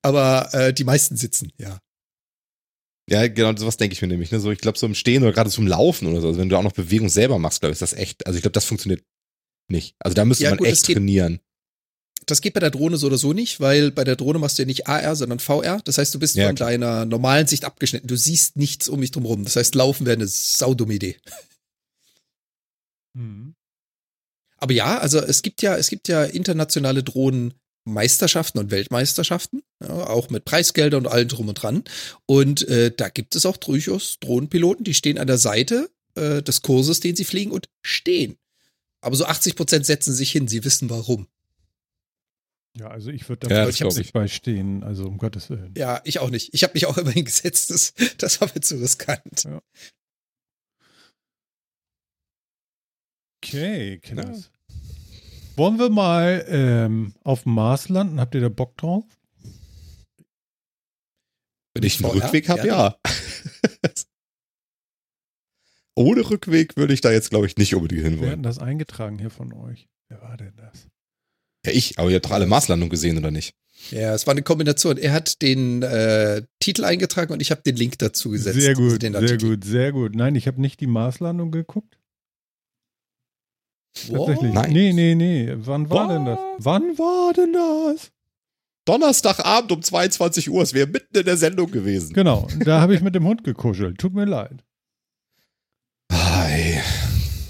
Aber 0.02 0.52
äh, 0.52 0.72
die 0.74 0.82
meisten 0.82 1.16
sitzen, 1.16 1.52
ja. 1.56 1.78
Ja, 3.11 3.27
genau, 3.27 3.57
sowas 3.57 3.77
denke 3.77 3.94
ich 3.94 4.03
mir 4.03 4.09
nämlich. 4.09 4.31
Ne? 4.31 4.38
So, 4.40 4.51
ich 4.53 4.61
glaube, 4.61 4.79
so 4.79 4.87
im 4.87 4.94
Stehen 4.94 5.23
oder 5.23 5.33
gerade 5.33 5.51
zum 5.51 5.66
Laufen 5.66 6.07
oder 6.07 6.20
so, 6.20 6.29
also 6.29 6.38
wenn 6.38 6.49
du 6.49 6.57
auch 6.57 6.62
noch 6.62 6.73
Bewegung 6.73 7.09
selber 7.09 7.38
machst, 7.38 7.61
glaube 7.61 7.70
ich, 7.73 7.77
ist 7.83 7.83
das 7.83 7.92
echt. 7.99 8.27
Also 8.27 8.37
ich 8.37 8.42
glaube, 8.42 8.53
das 8.53 8.64
funktioniert 8.64 9.03
nicht. 9.68 9.96
Also 9.99 10.14
da 10.14 10.25
müsste 10.25 10.44
Ja, 10.44 10.51
man 10.51 10.59
gut, 10.59 10.68
echt 10.68 10.81
das 10.83 10.87
geht- 10.87 10.96
trainieren. 10.96 11.40
Das 12.27 12.40
geht 12.42 12.53
bei 12.55 12.61
der 12.61 12.70
Drohne 12.70 12.99
so 12.99 13.07
oder 13.09 13.16
so 13.18 13.33
nicht, 13.33 13.61
weil 13.61 13.90
bei 13.90 14.05
der 14.05 14.14
Drohne 14.14 14.38
machst 14.38 14.59
du 14.59 14.62
ja 14.62 14.66
nicht 14.66 14.87
AR, 14.87 15.16
sondern 15.16 15.40
VR. 15.40 15.81
Das 15.85 15.99
heißt, 15.99 16.14
du 16.14 16.18
bist 16.20 16.37
Ja, 16.37 16.46
von 16.46 16.55
klar. 16.55 16.70
deiner 16.70 17.05
normalen 17.07 17.46
Sicht 17.49 17.64
abgeschnitten. 17.64 18.07
Du 18.07 18.16
siehst 18.16 18.57
nichts 18.57 18.88
um 18.88 19.01
dich 19.01 19.11
drum 19.11 19.25
rum. 19.25 19.42
Das 19.42 19.57
heißt, 19.57 19.75
laufen 19.75 20.07
wäre 20.07 20.16
eine 20.16 20.27
saudumme 20.29 20.94
Idee. 20.94 21.16
Mhm. 23.14 23.55
Aber 24.59 24.73
ja, 24.73 24.99
also 24.99 25.18
es 25.18 25.42
gibt 25.42 25.62
ja, 25.62 25.77
es 25.77 25.88
gibt 25.88 26.09
ja 26.09 26.25
internationale 26.25 27.03
Drohnenmeisterschaften 27.85 28.61
und 28.61 28.71
Weltmeisterschaften, 28.71 29.62
ja, 29.83 30.07
auch 30.07 30.31
mit 30.31 30.45
Preisgeldern 30.45 31.07
und 31.07 31.12
allem 31.12 31.29
drum 31.29 31.49
und 31.49 31.55
dran. 31.55 31.85
Und 32.27 32.66
äh, 32.69 32.93
da 32.95 33.09
gibt 33.09 33.35
es 33.35 33.47
auch 33.47 33.57
durchaus 33.57 34.19
Drohnenpiloten, 34.21 34.85
die 34.85 34.95
stehen 34.95 35.19
an 35.19 35.27
der 35.27 35.38
Seite 35.38 35.90
äh, 36.14 36.43
des 36.43 36.62
Kurses, 36.62 37.01
den 37.01 37.16
sie 37.16 37.25
fliegen 37.25 37.51
und 37.51 37.69
stehen. 37.83 38.37
Aber 39.01 39.16
so 39.16 39.25
80 39.25 39.57
Prozent 39.57 39.87
setzen 39.87 40.12
sich 40.12 40.31
hin, 40.31 40.49
sie 40.49 40.64
wissen 40.64 40.90
warum. 40.90 41.27
Ja, 42.79 42.88
also 42.88 43.11
ich 43.11 43.29
würde 43.29 43.49
da 43.49 43.55
Ja, 43.55 43.69
ja, 43.69 43.71
glaub 43.71 43.97
nicht 43.97 44.12
bei 44.12 44.29
stehen, 44.29 44.85
also 44.85 45.07
um 45.07 45.19
Gottes 45.19 45.51
Willen. 45.51 45.75
Ja, 45.77 46.01
ich 46.05 46.21
auch 46.21 46.31
nicht. 46.31 46.55
Ich 46.55 46.62
habe 46.62 46.75
mich 46.75 46.87
auch 46.87 46.99
immer 46.99 47.11
hingesetzt, 47.11 47.71
das, 47.71 47.95
das 48.19 48.40
war 48.40 48.49
mir 48.55 48.61
zu 48.61 48.77
riskant. 48.77 49.49
Okay, 53.43 53.99
Kinders. 53.99 54.51
Wollen 55.56 55.78
wir 55.78 55.90
mal 55.90 56.44
ähm, 56.48 57.12
auf 57.22 57.42
dem 57.42 57.54
Mars 57.54 57.88
landen? 57.88 58.20
Habt 58.20 58.34
ihr 58.34 58.40
da 58.40 58.48
Bock 58.48 58.76
drauf? 58.76 59.04
Wenn 61.74 61.82
ich 61.84 62.02
einen? 62.04 62.12
Rückweg 62.12 62.48
habe, 62.48 62.66
Ja, 62.66 62.66
ja. 62.66 62.96
Ohne 65.96 66.28
Rückweg 66.28 66.76
würde 66.76 66.94
ich 66.94 67.00
da 67.02 67.12
jetzt, 67.12 67.30
glaube 67.30 67.46
ich, 67.46 67.56
nicht 67.56 67.74
unbedingt 67.74 68.02
Wir 68.02 68.10
hinwollen. 68.10 68.30
hatten 68.32 68.42
das 68.42 68.58
eingetragen 68.58 69.18
hier 69.18 69.30
von 69.30 69.52
euch. 69.52 69.88
Wer 70.08 70.22
war 70.22 70.36
denn 70.36 70.54
das? 70.56 70.86
Ja, 71.66 71.72
ich, 71.72 71.98
aber 71.98 72.08
ihr 72.08 72.14
habt 72.16 72.24
doch 72.26 72.30
alle 72.30 72.46
Marslandung 72.46 72.88
gesehen, 72.88 73.18
oder 73.18 73.30
nicht? 73.30 73.54
Ja, 73.90 74.14
es 74.14 74.26
war 74.26 74.32
eine 74.32 74.42
Kombination. 74.42 74.96
Er 74.96 75.12
hat 75.12 75.42
den 75.42 75.82
äh, 75.82 76.42
Titel 76.58 76.84
eingetragen 76.84 77.32
und 77.32 77.40
ich 77.40 77.50
habe 77.50 77.62
den 77.62 77.76
Link 77.76 77.98
dazu 77.98 78.30
gesetzt. 78.30 78.58
Sehr 78.60 78.74
gut, 78.74 79.02
den 79.02 79.12
sehr 79.14 79.36
gut, 79.38 79.64
sehr 79.64 79.92
gut. 79.92 80.14
Nein, 80.14 80.36
ich 80.36 80.46
habe 80.46 80.60
nicht 80.60 80.80
die 80.80 80.86
Marslandung 80.86 81.50
geguckt. 81.50 81.98
Tatsächlich. 83.94 84.53
Nein. 84.53 84.72
Nee, 84.72 84.92
nee, 84.92 85.14
nee. 85.14 85.53
Wann 85.57 85.90
war 85.90 86.09
Was? 86.09 86.14
denn 86.14 86.24
das? 86.24 86.38
Wann 86.59 86.98
war 86.98 87.33
denn 87.33 87.53
das? 87.53 88.11
Donnerstagabend 88.85 89.72
um 89.72 89.83
22 89.83 90.50
Uhr, 90.50 90.62
es 90.62 90.72
wäre 90.74 90.87
mitten 90.87 91.16
in 91.16 91.24
der 91.24 91.37
Sendung 91.37 91.70
gewesen. 91.70 92.12
Genau, 92.12 92.48
da 92.64 92.81
habe 92.81 92.94
ich 92.94 93.03
mit 93.03 93.14
dem 93.14 93.24
Hund 93.24 93.44
gekuschelt. 93.44 93.98
Tut 93.98 94.14
mir 94.14 94.24
leid. 94.24 94.64
Ey. 96.11 96.81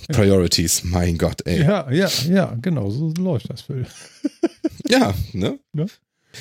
Priorities, 0.09 0.83
mein 0.85 1.17
Gott, 1.17 1.47
ey. 1.47 1.63
Ja, 1.63 1.91
ja, 1.91 2.09
ja, 2.29 2.57
genau, 2.61 2.91
so 2.91 3.13
läuft 3.17 3.49
das, 3.49 3.63
Phil. 3.63 3.87
Ja, 4.89 5.15
ne? 5.33 5.59
Ne? 5.73 5.87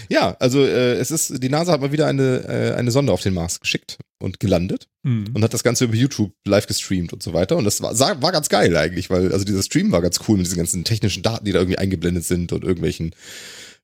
Ja, 0.10 0.36
also 0.40 0.64
äh, 0.64 0.94
es 0.96 1.12
ist, 1.12 1.42
die 1.44 1.50
NASA 1.50 1.72
hat 1.74 1.82
mal 1.82 1.92
wieder 1.92 2.08
eine, 2.08 2.44
äh, 2.48 2.74
eine 2.76 2.92
Sonde 2.92 3.12
auf 3.12 3.22
den 3.22 3.34
Mars 3.34 3.60
geschickt 3.60 3.98
und 4.22 4.40
gelandet 4.40 4.88
Mhm. 5.04 5.28
und 5.34 5.44
hat 5.44 5.54
das 5.54 5.64
Ganze 5.64 5.86
über 5.86 5.96
YouTube 5.96 6.34
live 6.46 6.68
gestreamt 6.68 7.14
und 7.14 7.24
so 7.24 7.34
weiter. 7.34 7.56
Und 7.56 7.64
das 7.64 7.82
war, 7.82 7.98
war 8.22 8.32
ganz 8.34 8.50
geil 8.50 8.76
eigentlich, 8.76 9.10
weil, 9.10 9.32
also 9.32 9.46
dieser 9.46 9.64
Stream 9.64 9.92
war 9.94 10.02
ganz 10.02 10.20
cool 10.28 10.36
mit 10.38 10.46
diesen 10.46 10.58
ganzen 10.58 10.84
technischen 10.84 11.24
Daten, 11.24 11.46
die 11.46 11.54
da 11.54 11.60
irgendwie 11.60 11.78
eingeblendet 11.78 12.26
sind 12.26 12.52
und 12.52 12.64
irgendwelchen, 12.66 13.16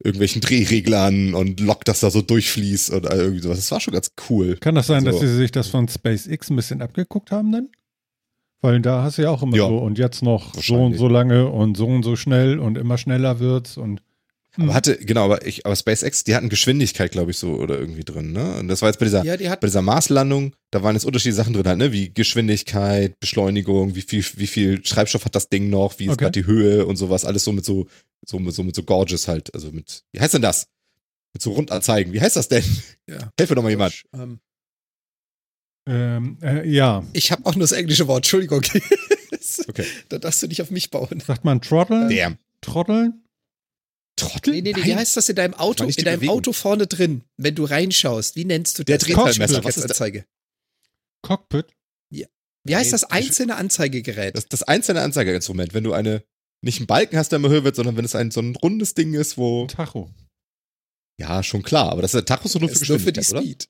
irgendwelchen 0.03 0.41
Drehreglern 0.41 1.33
und 1.35 1.61
Log, 1.61 1.85
das 1.85 2.01
da 2.01 2.11
so 2.11 2.21
durchfließt 2.21 2.89
und 2.91 3.05
irgendwie 3.05 3.39
sowas. 3.41 3.57
Das 3.59 3.71
war 3.71 3.79
schon 3.79 3.93
ganz 3.93 4.11
cool. 4.29 4.57
Kann 4.57 4.75
das 4.75 4.87
sein, 4.87 5.05
dass 5.05 5.15
So. 5.15 5.21
sie 5.21 5.35
sich 5.35 5.51
das 5.51 5.69
von 5.69 5.87
SpaceX 5.87 6.49
ein 6.49 6.57
bisschen 6.57 6.81
abgeguckt 6.81 7.31
haben 7.31 7.51
dann? 7.53 7.69
Weil 8.61 8.81
da 8.81 9.03
hast 9.03 9.17
du 9.17 9.21
ja 9.21 9.29
auch 9.29 9.41
immer 9.43 9.55
Ja. 9.55 9.67
so 9.69 9.77
und 9.77 9.97
jetzt 9.97 10.21
noch 10.21 10.53
so 10.55 10.83
und 10.83 10.97
so 10.97 11.07
lange 11.07 11.47
und 11.47 11.77
so 11.77 11.85
und 11.87 12.03
so 12.03 12.15
schnell 12.17 12.59
und 12.59 12.77
immer 12.77 12.97
schneller 12.97 13.39
wird's 13.39 13.77
und 13.77 14.01
Aber 14.57 14.73
hatte, 14.73 14.97
genau, 14.97 15.25
aber 15.25 15.45
ich, 15.45 15.65
aber 15.65 15.75
SpaceX, 15.75 16.23
die 16.23 16.35
hatten 16.35 16.49
Geschwindigkeit, 16.49 17.11
glaube 17.11 17.31
ich, 17.31 17.37
so 17.37 17.55
oder 17.55 17.77
irgendwie 17.79 18.03
drin, 18.03 18.31
ne? 18.31 18.55
Und 18.57 18.67
das 18.67 18.81
war 18.81 18.89
jetzt 18.89 18.99
bei 18.99 19.05
dieser, 19.05 19.23
Ja, 19.23 19.37
die 19.37 19.49
hat 19.49 19.59
bei 19.61 19.67
dieser 19.67 19.81
Marslandung, 19.81 20.53
da 20.71 20.81
waren 20.83 20.95
jetzt 20.95 21.05
unterschiedliche 21.05 21.35
Sachen 21.35 21.53
drin 21.53 21.67
halt, 21.67 21.77
ne? 21.77 21.91
Wie 21.91 22.13
Geschwindigkeit, 22.13 23.19
Beschleunigung, 23.19 23.95
wie 23.95 24.01
viel, 24.01 24.23
wie 24.35 24.47
viel 24.47 24.81
Treibstoff 24.81 25.25
hat 25.25 25.35
das 25.35 25.49
Ding 25.49 25.69
noch, 25.69 25.99
wie 25.99 26.05
ist 26.05 26.11
Okay. 26.13 26.23
gerade 26.25 26.39
die 26.41 26.45
Höhe 26.45 26.85
und 26.85 26.95
sowas, 26.95 27.25
alles 27.25 27.43
so 27.43 27.51
mit 27.51 27.65
so, 27.65 27.87
so, 28.25 28.39
mit 28.39 28.53
so, 28.55 28.63
mit 28.63 28.75
so 28.75 28.83
Gorges 28.83 29.27
halt, 29.27 29.53
also 29.53 29.71
mit, 29.71 30.03
wie 30.13 30.19
heißt 30.19 30.33
denn 30.35 30.41
das? 30.41 30.67
Mit 31.33 31.41
so 31.41 31.51
Rundanzeigen, 31.51 32.13
wie 32.13 32.21
heißt 32.21 32.35
das 32.37 32.47
denn? 32.47 32.63
Ja. 33.09 33.29
Helfe 33.37 33.55
doch 33.55 33.63
mal 33.63 33.69
jemand. 33.69 34.03
Ähm, 34.13 34.39
ähm, 35.87 36.37
äh, 36.41 36.67
ja, 36.67 37.03
ich 37.13 37.31
habe 37.31 37.45
auch 37.45 37.55
nur 37.55 37.61
das 37.63 37.71
englische 37.73 38.07
Wort, 38.07 38.19
Entschuldigung. 38.19 38.61
Okay. 39.67 39.85
Da 40.09 40.17
darfst 40.17 40.41
du 40.41 40.47
nicht 40.47 40.61
auf 40.61 40.71
mich 40.71 40.89
bauen. 40.89 41.21
sagt 41.25 41.45
man 41.45 41.61
Trotteln? 41.61 42.09
Damn. 42.09 42.37
Trotteln? 42.61 43.21
Trottel? 44.15 44.53
Nee, 44.53 44.61
nee, 44.61 44.71
nee, 44.71 44.79
Nein. 44.79 44.89
wie 44.89 44.95
heißt 44.95 45.17
das 45.17 45.27
in 45.29 45.35
deinem 45.35 45.53
Auto? 45.55 45.83
In 45.83 45.91
deinem 45.91 46.19
Bewegung. 46.19 46.37
Auto 46.37 46.53
vorne 46.53 46.87
drin, 46.87 47.23
wenn 47.37 47.55
du 47.55 47.65
reinschaust, 47.65 48.35
wie 48.35 48.45
nennst 48.45 48.79
du 48.79 48.83
Der 48.83 48.97
das? 48.97 49.07
Drehzahlmesser, 49.07 49.63
Was 49.63 49.77
ist 49.77 49.83
das? 49.83 49.91
Anzeige? 49.91 50.25
Cockpit? 51.21 51.67
Wie 52.67 52.75
heißt 52.75 52.93
das 52.93 53.03
einzelne 53.03 53.57
Anzeigegerät? 53.57 54.35
Das, 54.35 54.47
das 54.47 54.63
einzelne 54.63 55.01
Anzeigeinstrument, 55.01 55.75
wenn 55.75 55.83
du 55.83 55.93
eine, 55.93 56.23
nicht 56.61 56.79
einen 56.79 56.87
Balken 56.87 57.15
hast, 57.15 57.31
der 57.31 57.37
immer 57.37 57.49
höher 57.49 57.63
wird, 57.63 57.75
sondern 57.75 57.95
wenn 57.95 58.05
es 58.05 58.15
ein 58.15 58.31
so 58.31 58.41
ein 58.41 58.55
rundes 58.55 58.95
Ding 58.95 59.13
ist, 59.13 59.37
wo, 59.37 59.67
Tacho. 59.67 60.09
ja, 61.19 61.43
schon 61.43 61.61
klar, 61.61 61.91
aber 61.91 62.01
das 62.01 62.15
ist 62.15 62.15
der 62.15 62.25
Tacho 62.25 62.47
so 62.47 62.57
nur 62.57 62.69
für 62.69 62.73
ist 62.81 62.89
nur 62.89 62.99
für 62.99 63.13
die 63.13 63.19
Geschwindigkeit, 63.19 63.69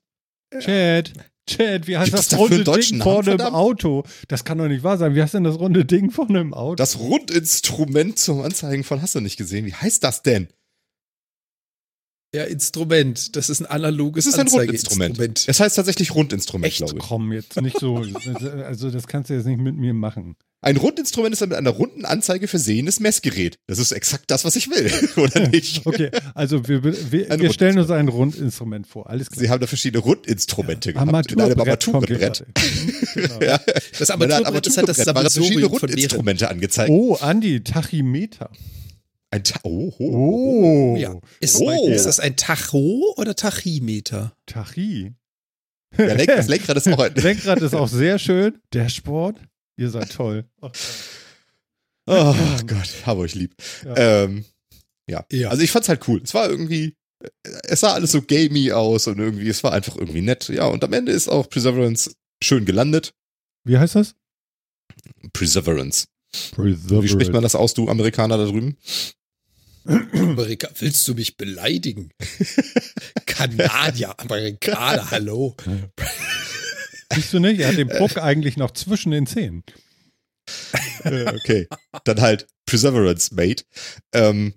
oder? 0.50 0.62
Speed. 0.62 1.26
Chad, 1.48 1.86
wie 1.86 1.96
heißt 1.96 2.10
Gibt 2.10 2.18
es 2.18 2.28
das 2.28 2.38
runde 2.38 2.64
Ding 2.64 3.00
vorne 3.00 3.32
im 3.32 3.38
verdammt? 3.38 3.56
Auto? 3.56 4.02
Das 4.28 4.44
kann 4.44 4.58
doch 4.58 4.66
nicht 4.66 4.82
wahr 4.82 4.98
sein. 4.98 5.14
Wie 5.14 5.22
heißt 5.22 5.34
denn 5.34 5.44
das 5.44 5.58
runde 5.58 5.84
Ding 5.84 6.10
vorne 6.10 6.40
im 6.40 6.52
Auto? 6.52 6.74
Das 6.74 6.98
Rundinstrument 6.98 8.18
zum 8.18 8.42
Anzeigen 8.42 8.82
von 8.82 9.00
hast 9.00 9.14
du 9.14 9.20
nicht 9.20 9.36
gesehen. 9.36 9.64
Wie 9.64 9.74
heißt 9.74 10.02
das 10.02 10.22
denn? 10.22 10.48
Ja, 12.36 12.44
Instrument. 12.44 13.34
Das 13.34 13.48
ist 13.48 13.60
ein 13.60 13.66
analoges 13.66 14.26
Es 14.26 14.34
ist 14.34 14.38
ein. 14.38 14.46
Rundinstrument. 14.46 15.44
Es 15.46 15.58
heißt 15.58 15.76
tatsächlich 15.76 16.14
Rundinstrument, 16.14 16.66
Echt? 16.66 16.78
glaube 16.78 16.98
ich. 16.98 17.02
Komm, 17.02 17.32
jetzt 17.32 17.58
nicht 17.62 17.78
so. 17.80 18.04
Also, 18.66 18.90
das 18.90 19.06
kannst 19.06 19.30
du 19.30 19.34
jetzt 19.34 19.46
nicht 19.46 19.58
mit 19.58 19.76
mir 19.76 19.94
machen. 19.94 20.36
Ein 20.60 20.76
Rundinstrument 20.76 21.32
ist 21.32 21.42
ein 21.42 21.48
mit 21.48 21.56
einer 21.56 21.70
runden 21.70 22.04
Anzeige 22.04 22.46
versehenes 22.46 23.00
Messgerät. 23.00 23.58
Das 23.66 23.78
ist 23.78 23.92
exakt 23.92 24.24
das, 24.30 24.44
was 24.44 24.56
ich 24.56 24.68
will, 24.68 24.90
oder 25.16 25.48
nicht? 25.48 25.86
Okay, 25.86 26.10
also 26.34 26.68
wir, 26.68 26.84
wir, 26.84 27.40
wir 27.40 27.52
stellen 27.52 27.78
uns 27.78 27.90
ein 27.90 28.08
Rundinstrument 28.08 28.86
vor. 28.86 29.08
Alles 29.08 29.30
klar. 29.30 29.40
Sie 29.40 29.48
haben 29.48 29.60
da 29.60 29.66
verschiedene 29.66 30.02
Rundinstrumente 30.02 30.92
gehabt. 30.92 31.32
In 31.32 31.40
einem 31.40 31.58
Armaturenbrett. 31.58 32.44
genau. 33.14 33.40
Ja. 33.40 33.60
Das 33.98 34.10
Armaturenbrett 34.10 34.66
ist 34.66 34.76
halt 34.76 34.88
das 34.88 34.98
Sammelsurium 34.98 35.70
von. 35.70 35.88
Rundinstrumente 35.88 36.50
angezeigt. 36.50 36.90
Oh, 36.90 37.14
Andi, 37.14 37.62
Tachymeter. 37.62 38.50
Ein 39.36 39.44
Ta 39.44 39.60
oh, 39.64 39.92
oh, 39.98 40.94
Oh. 40.94 40.96
Ja. 40.96 41.14
Ist, 41.40 41.60
Oh. 41.60 41.88
ist 41.88 42.06
das 42.06 42.20
ein 42.20 42.36
Tacho 42.36 43.14
oder 43.18 43.36
Tachymeter? 43.36 44.34
Tachy. 44.46 45.12
Ja, 45.98 46.14
Lenk, 46.14 46.28
das 46.28 46.48
Lenkrad 46.48 46.76
ist 46.78 46.88
auch 46.92 46.98
ein. 46.98 47.14
Lenkrad 47.14 47.60
ist 47.60 47.74
auch 47.74 47.88
sehr 47.88 48.18
schön. 48.18 48.58
Dashboard. 48.70 49.38
Ihr 49.76 49.90
seid 49.90 50.10
toll. 50.10 50.46
Oh 50.62 52.34
Gott, 52.66 52.88
habe 53.04 53.20
euch 53.20 53.34
lieb. 53.34 53.54
Ja. 53.84 54.24
Ähm, 54.24 54.44
ja. 55.06 55.26
Ja. 55.30 55.50
Also 55.50 55.62
ich 55.62 55.70
fand's 55.70 55.88
halt 55.90 56.08
cool. 56.08 56.22
Es 56.24 56.32
war 56.32 56.48
irgendwie, 56.48 56.96
es 57.64 57.80
sah 57.80 57.92
alles 57.92 58.12
so 58.12 58.22
gamey 58.22 58.72
aus 58.72 59.06
und 59.06 59.18
irgendwie, 59.18 59.48
es 59.48 59.62
war 59.62 59.72
einfach 59.74 59.96
irgendwie 59.96 60.22
nett. 60.22 60.48
Ja, 60.48 60.64
und 60.66 60.82
am 60.82 60.92
Ende 60.94 61.12
ist 61.12 61.28
auch 61.28 61.48
Perseverance 61.50 62.14
schön 62.42 62.64
gelandet. 62.64 63.12
Wie 63.64 63.76
heißt 63.76 63.96
das? 63.96 64.14
Perseverance. 65.34 66.06
Wie 66.56 67.08
spricht 67.08 67.32
man 67.32 67.42
das 67.42 67.54
aus, 67.54 67.74
du 67.74 67.88
Amerikaner 67.88 68.38
da 68.38 68.44
drüben? 68.46 68.76
Amerika, 69.86 70.68
willst 70.78 71.06
du 71.08 71.14
mich 71.14 71.36
beleidigen? 71.36 72.10
Kanadier, 73.26 74.18
Amerikaner, 74.18 75.10
hallo. 75.10 75.56
Siehst 77.12 77.32
du 77.32 77.38
nicht? 77.38 77.60
Er 77.60 77.68
hat 77.68 77.76
den 77.78 77.88
Puck 77.88 78.18
eigentlich 78.18 78.56
noch 78.56 78.72
zwischen 78.72 79.10
den 79.12 79.26
Zähnen. 79.26 79.62
Äh, 81.02 81.26
okay. 81.34 81.68
Dann 82.04 82.20
halt 82.20 82.46
Perseverance, 82.66 83.34
Mate. 83.34 83.64
Ähm, 84.12 84.54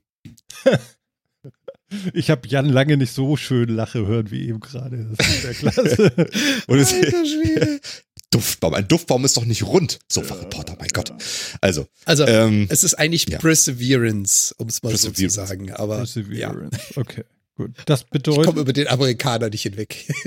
Ich 2.14 2.30
habe 2.30 2.48
Jan 2.48 2.68
lange 2.70 2.98
nicht 2.98 3.14
so 3.14 3.36
schön 3.38 3.70
lache 3.70 4.06
hören 4.06 4.30
wie 4.30 4.48
eben 4.48 4.60
gerade. 4.60 5.16
Das 5.18 5.28
ist 5.28 5.42
sehr 5.42 5.54
klasse. 5.72 6.12
und 6.68 6.78
es, 6.80 6.94
Alter 6.94 7.26
Schwede. 7.26 7.80
Duftbaum. 8.32 8.74
Ein 8.76 8.88
Duftbaum 8.88 9.26
ist 9.26 9.38
doch 9.38 9.46
nicht 9.46 9.64
rund. 9.64 10.00
So, 10.08 10.22
Reporter, 10.22 10.76
mein 10.80 10.90
Gott. 10.90 11.12
Also, 11.62 11.88
Also, 12.06 12.26
ähm, 12.28 12.68
es 12.70 12.84
ist 12.84 12.94
eigentlich 12.96 13.28
ja. 13.28 13.40
Perseverance, 13.40 14.54
um 14.58 14.68
es 14.68 14.84
mal 14.84 14.96
so 14.96 15.12
zu 15.12 15.30
sagen. 15.30 15.72
Aber 15.72 15.96
ja, 15.96 16.00
Perseverance. 16.00 16.78
Okay, 16.96 17.24
gut. 17.56 17.72
Das 17.86 18.02
ich 18.02 18.08
komme 18.10 18.20
bedeutet, 18.44 18.58
über 18.58 18.74
den 18.74 18.88
Amerikaner 18.88 19.50
nicht 19.50 19.64
hinweg. 19.64 20.08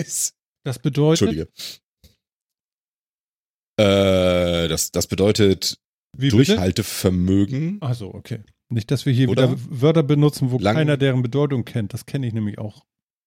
das 0.64 0.78
bedeutet, 0.80 1.28
Entschuldige. 1.28 1.48
Äh, 3.78 4.68
das, 4.68 4.90
das 4.90 5.06
bedeutet? 5.06 5.78
Durchhaltevermögen. 6.16 7.78
Achso, 7.80 8.08
okay. 8.12 8.40
Nicht, 8.68 8.90
dass 8.90 9.06
wir 9.06 9.12
hier 9.12 9.28
Oder? 9.28 9.52
wieder 9.52 9.60
Wörter 9.80 10.02
benutzen, 10.02 10.50
wo 10.50 10.58
Lang- 10.58 10.74
keiner 10.74 10.96
deren 10.96 11.22
Bedeutung 11.22 11.64
kennt. 11.64 11.94
Das 11.94 12.06
kenne 12.06 12.26
ich 12.26 12.32
nämlich 12.32 12.58
auch. 12.58 12.84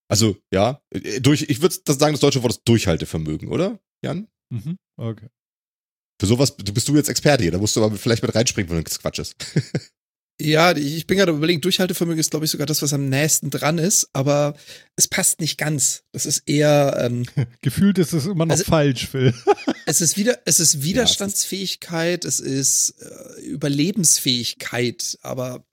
Also, 0.07 0.37
ja, 0.51 0.81
äh, 0.91 1.19
durch, 1.19 1.43
ich 1.49 1.61
würde 1.61 1.75
sagen, 1.87 2.13
das 2.13 2.19
deutsche 2.19 2.43
Wort 2.43 2.53
ist 2.53 2.61
Durchhaltevermögen, 2.65 3.49
oder, 3.49 3.79
Jan? 4.03 4.27
Mhm. 4.49 4.77
Okay. 4.97 5.27
Für 6.19 6.27
sowas 6.27 6.55
bist 6.55 6.87
du 6.87 6.95
jetzt 6.95 7.09
Experte 7.09 7.43
hier, 7.43 7.51
da 7.51 7.57
musst 7.57 7.75
du 7.75 7.83
aber 7.83 7.97
vielleicht 7.97 8.23
mit 8.23 8.33
reinspringen, 8.33 8.71
wenn 8.75 8.83
das 8.83 8.99
Quatsch 8.99 9.19
ist. 9.19 9.35
Ja, 10.37 10.75
ich 10.75 11.07
bin 11.07 11.17
gerade 11.17 11.31
überlegen, 11.31 11.61
Durchhaltevermögen 11.61 12.19
ist, 12.19 12.29
glaube 12.29 12.43
ich, 12.43 12.51
sogar 12.51 12.67
das, 12.67 12.81
was 12.81 12.91
am 12.91 13.07
nächsten 13.07 13.49
dran 13.51 13.77
ist, 13.77 14.09
aber 14.11 14.57
es 14.97 15.07
passt 15.07 15.39
nicht 15.39 15.57
ganz. 15.57 16.03
Das 16.11 16.25
ist 16.25 16.39
eher. 16.45 16.97
Ähm, 16.99 17.23
Gefühlt 17.61 17.97
ist 17.99 18.11
es 18.11 18.25
immer 18.25 18.45
noch 18.45 18.51
Also- 18.51 18.65
falsch, 18.65 19.07
Phil. 19.07 19.33
es 19.85 20.01
ist 20.01 20.17
wieder, 20.17 20.37
es 20.43 20.59
ist 20.59 20.83
Widerstandsfähigkeit, 20.83 22.25
es 22.25 22.41
ist 22.41 22.95
äh, 23.01 23.39
Überlebensfähigkeit, 23.43 25.17
aber 25.21 25.65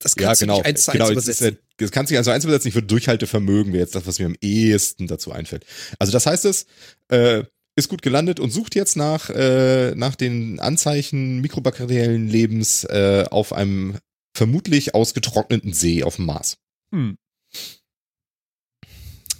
das 0.00 0.14
Ja, 0.16 0.26
kannst 0.26 0.42
du 0.42 0.46
genau. 0.46 0.56
nicht 0.58 0.66
eins 0.66 0.84
zu 0.84 0.92
genau 0.92 1.04
eins 1.06 1.12
übersetzen. 1.12 1.46
ja- 1.54 1.58
das 1.78 1.90
kannst 1.90 2.10
du 2.10 2.14
nicht 2.14 2.18
eins 2.18 2.24
zu 2.26 2.30
eins 2.30 2.44
übersetzen. 2.44 2.68
Ich 2.68 2.74
würde 2.74 2.86
Durchhaltevermögen 2.86 3.72
wäre 3.72 3.82
jetzt 3.82 3.94
das, 3.96 4.06
was 4.06 4.18
mir 4.20 4.26
am 4.26 4.36
ehesten 4.40 5.08
dazu 5.08 5.32
einfällt. 5.32 5.64
Also 5.98 6.12
das 6.12 6.26
heißt 6.26 6.44
es, 6.44 6.66
äh, 7.08 7.42
ist 7.78 7.88
gut 7.88 8.02
gelandet 8.02 8.40
und 8.40 8.50
sucht 8.50 8.74
jetzt 8.74 8.96
nach, 8.96 9.30
äh, 9.30 9.94
nach 9.94 10.16
den 10.16 10.58
Anzeichen 10.58 11.40
mikrobakteriellen 11.40 12.26
Lebens 12.26 12.84
äh, 12.84 13.24
auf 13.30 13.52
einem 13.52 13.98
vermutlich 14.36 14.94
ausgetrockneten 14.94 15.72
See 15.72 16.02
auf 16.02 16.16
dem 16.16 16.26
Mars. 16.26 16.58
Hm. 16.90 17.16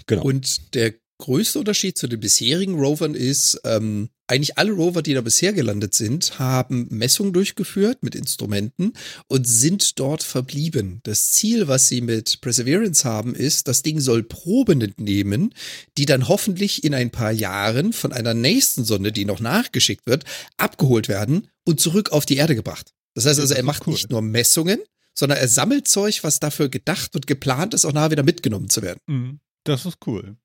Genau. 0.06 0.22
Und 0.22 0.74
der 0.74 0.94
größte 1.18 1.58
Unterschied 1.58 1.98
zu 1.98 2.06
den 2.06 2.20
bisherigen 2.20 2.78
Rovern 2.78 3.14
ist, 3.14 3.60
ähm, 3.64 4.08
eigentlich 4.28 4.58
alle 4.58 4.72
Rover, 4.72 5.02
die 5.02 5.14
da 5.14 5.22
bisher 5.22 5.52
gelandet 5.52 5.94
sind, 5.94 6.38
haben 6.38 6.86
Messungen 6.90 7.32
durchgeführt 7.32 8.02
mit 8.02 8.14
Instrumenten 8.14 8.92
und 9.26 9.46
sind 9.46 9.98
dort 9.98 10.22
verblieben. 10.22 11.00
Das 11.02 11.30
Ziel, 11.32 11.66
was 11.66 11.88
sie 11.88 12.02
mit 12.02 12.40
Perseverance 12.40 13.04
haben, 13.04 13.34
ist, 13.34 13.68
das 13.68 13.82
Ding 13.82 14.00
soll 14.00 14.22
Proben 14.22 14.82
entnehmen, 14.82 15.54
die 15.96 16.04
dann 16.04 16.28
hoffentlich 16.28 16.84
in 16.84 16.94
ein 16.94 17.10
paar 17.10 17.32
Jahren 17.32 17.92
von 17.92 18.12
einer 18.12 18.34
nächsten 18.34 18.84
Sonde, 18.84 19.12
die 19.12 19.24
noch 19.24 19.40
nachgeschickt 19.40 20.06
wird, 20.06 20.24
abgeholt 20.58 21.08
werden 21.08 21.48
und 21.64 21.80
zurück 21.80 22.12
auf 22.12 22.26
die 22.26 22.36
Erde 22.36 22.54
gebracht. 22.54 22.92
Das 23.14 23.26
heißt 23.26 23.40
also, 23.40 23.54
er 23.54 23.64
macht 23.64 23.86
cool. 23.86 23.94
nicht 23.94 24.10
nur 24.10 24.22
Messungen, 24.22 24.78
sondern 25.14 25.38
er 25.38 25.48
sammelt 25.48 25.88
Zeug, 25.88 26.22
was 26.22 26.38
dafür 26.38 26.68
gedacht 26.68 27.14
und 27.14 27.26
geplant 27.26 27.74
ist, 27.74 27.84
auch 27.84 27.92
nachher 27.92 28.12
wieder 28.12 28.22
mitgenommen 28.22 28.68
zu 28.68 28.82
werden. 28.82 29.00
Hm. 29.08 29.40
Das 29.64 29.84
ist 29.86 29.98
cool. 30.06 30.36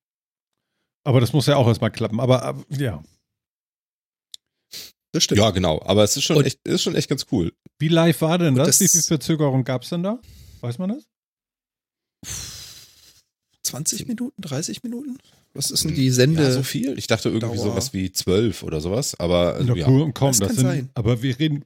Aber 1.03 1.19
das 1.19 1.33
muss 1.33 1.47
ja 1.47 1.57
auch 1.57 1.67
erstmal 1.67 1.91
klappen. 1.91 2.19
Aber, 2.19 2.43
aber 2.43 2.63
ja. 2.69 3.03
Das 5.13 5.23
stimmt. 5.23 5.39
Ja, 5.39 5.51
genau. 5.51 5.81
Aber 5.85 6.03
es 6.03 6.17
ist 6.17 6.23
schon 6.23 6.37
Und- 6.37 6.45
echt, 6.45 6.59
ist 6.67 6.81
schon 6.83 6.95
echt 6.95 7.07
ganz 7.07 7.25
cool. 7.31 7.53
Wie 7.79 7.87
live 7.87 8.19
war 8.21 8.37
denn 8.39 8.55
das? 8.55 8.67
das- 8.67 8.81
Wie 8.81 8.87
viel 8.89 9.01
Verzögerung 9.03 9.63
gab 9.63 9.83
es 9.83 9.89
denn 9.89 10.03
da? 10.03 10.19
Weiß 10.61 10.77
man 10.79 10.89
das? 10.89 11.03
20 13.63 14.07
Minuten, 14.07 14.41
30 14.41 14.83
Minuten? 14.83 15.17
Was 15.53 15.71
ist 15.71 15.83
denn 15.83 15.93
die 15.95 16.09
Sende? 16.09 16.43
Ja, 16.43 16.51
so 16.51 16.63
viel? 16.63 16.97
Ich 16.97 17.07
dachte 17.07 17.29
irgendwie 17.29 17.57
Dauer. 17.57 17.65
sowas 17.69 17.93
wie 17.93 18.11
zwölf 18.11 18.63
oder 18.63 18.81
sowas. 18.81 19.15
Aber 19.19 19.53
also, 19.55 19.75
ja. 19.75 19.87
cool, 19.87 20.11
komm, 20.13 20.29
Das 20.29 20.39
das, 20.39 20.47
kann 20.47 20.55
sind. 20.57 20.65
sein. 20.65 20.89
Aber 20.95 21.21
wir 21.21 21.37
reden. 21.39 21.63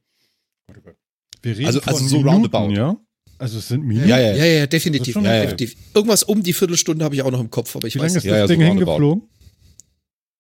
Wir 1.42 1.54
reden 1.58 1.68
Also- 1.68 1.80
von 1.82 1.94
also 1.94 2.08
so 2.08 2.18
Minuten, 2.18 2.30
roundabout. 2.36 2.72
ja? 2.74 2.98
Also 3.40 3.60
es 3.60 3.68
sind 3.68 3.84
Minuten. 3.86 4.10
Ja, 4.10 4.20
ja, 4.20 4.36
ja, 4.36 4.46
ja, 4.46 4.60
Das 4.66 4.70
definitiv. 4.72 5.16
ist 5.16 5.24
Ja, 5.24 5.34
ja. 5.36 5.42
definitiv. 5.44 5.76
Irgendwas 5.94 6.24
um 6.24 6.44
die 6.44 6.54
Viertelstunde 6.54 7.06
habe 7.06 7.16
ich 7.16 7.22
auch 7.22 7.32
noch 7.32 7.40
im 7.40 7.50
Kopf, 7.52 7.76
aber 7.76 7.88
ich 7.88 7.96
Wie 7.96 8.00
weiß 8.00 8.12
lange 8.14 8.18
ist 8.18 8.24
nicht. 8.26 8.32
das 8.32 8.36
Ja, 8.36 8.38
ja, 8.40 8.48
so 8.48 8.54
Ding 8.54 8.64
roundabout. 8.64 8.92
hingeflogen? 8.94 9.30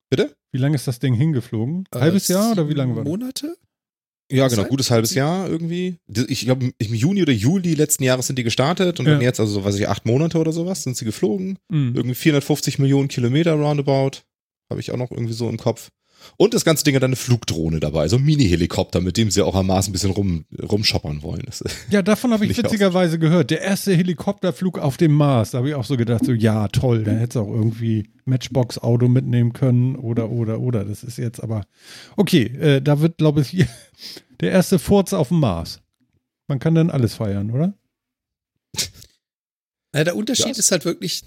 Bitte? 0.09 0.36
Wie 0.51 0.57
lange 0.59 0.75
ist 0.75 0.87
das 0.87 0.99
Ding 0.99 1.13
hingeflogen? 1.13 1.85
Äh, 1.93 1.99
Halbes 1.99 2.27
Jahr 2.27 2.51
oder 2.53 2.69
wie 2.69 2.73
lange 2.73 2.95
war 2.95 3.03
das? 3.03 3.09
Monate? 3.11 3.57
Ja, 4.29 4.47
genau, 4.49 4.65
gutes 4.65 4.91
halbes 4.91 5.13
Jahr 5.13 5.47
irgendwie. 5.47 5.99
Ich 6.27 6.41
glaube, 6.41 6.71
im 6.77 6.93
Juni 6.93 7.21
oder 7.21 7.31
Juli 7.31 7.75
letzten 7.75 8.03
Jahres 8.03 8.27
sind 8.27 8.37
die 8.37 8.43
gestartet 8.43 8.99
und 8.99 9.05
dann 9.05 9.21
Ja. 9.21 9.27
jetzt, 9.27 9.39
also 9.39 9.53
so 9.53 9.63
weiß 9.63 9.75
ich, 9.75 9.87
acht 9.87 10.05
Monate 10.05 10.37
oder 10.37 10.51
sowas, 10.51 10.83
sind 10.83 10.97
sie 10.97 11.05
geflogen. 11.05 11.57
Mhm. 11.69 11.93
Irgendwie 11.95 12.15
450 12.15 12.77
Millionen 12.77 13.07
Kilometer 13.07 13.53
roundabout. 13.53 14.23
Habe 14.69 14.81
ich 14.81 14.91
auch 14.91 14.97
noch 14.97 15.11
irgendwie 15.11 15.33
so 15.33 15.47
im 15.47 15.55
Kopf. 15.57 15.89
Und 16.35 16.53
das 16.53 16.65
ganze 16.65 16.83
Ding 16.83 16.95
hat 16.95 17.03
eine 17.03 17.15
Flugdrohne 17.15 17.79
dabei, 17.79 18.07
so 18.07 18.17
ein 18.17 18.23
Mini-Helikopter, 18.23 18.99
mit 19.01 19.15
dem 19.17 19.31
sie 19.31 19.41
auch 19.43 19.55
am 19.55 19.67
Mars 19.67 19.87
ein 19.87 19.93
bisschen 19.93 20.11
rum, 20.11 20.45
rumschoppern 20.61 21.23
wollen. 21.23 21.43
Das, 21.45 21.63
Ja, 21.89 22.01
davon 22.01 22.33
habe 22.33 22.45
ich 22.45 22.57
witzigerweise 22.57 23.17
gehört. 23.19 23.49
Der 23.51 23.61
erste 23.61 23.95
Helikopterflug 23.95 24.79
auf 24.79 24.97
dem 24.97 25.13
Mars. 25.13 25.51
Da 25.51 25.59
habe 25.59 25.69
ich 25.69 25.75
auch 25.75 25.85
so 25.85 25.95
gedacht, 25.97 26.25
so 26.25 26.33
ja, 26.33 26.67
toll, 26.67 27.03
da 27.03 27.11
hätte 27.11 27.39
es 27.39 27.43
auch 27.45 27.49
irgendwie 27.51 28.09
Matchbox-Auto 28.25 29.07
mitnehmen 29.07 29.53
können 29.53 29.95
oder, 29.95 30.29
oder, 30.29 30.59
oder. 30.59 30.83
Das 30.83 31.03
ist 31.03 31.17
jetzt 31.17 31.41
aber. 31.41 31.65
Okay, 32.17 32.43
äh, 32.57 32.81
da 32.81 32.99
wird, 32.99 33.17
glaube 33.17 33.41
ich, 33.41 33.65
der 34.41 34.51
erste 34.51 34.79
Furz 34.79 35.13
auf 35.13 35.29
dem 35.29 35.39
Mars. 35.39 35.79
Man 36.47 36.59
kann 36.59 36.75
dann 36.75 36.89
alles 36.91 37.13
feiern, 37.15 37.51
oder? 37.51 37.73
Ja, 39.95 40.03
der 40.03 40.15
Unterschied 40.15 40.45
Ja. 40.47 40.59
ist 40.59 40.71
halt 40.71 40.85
wirklich, 40.85 41.23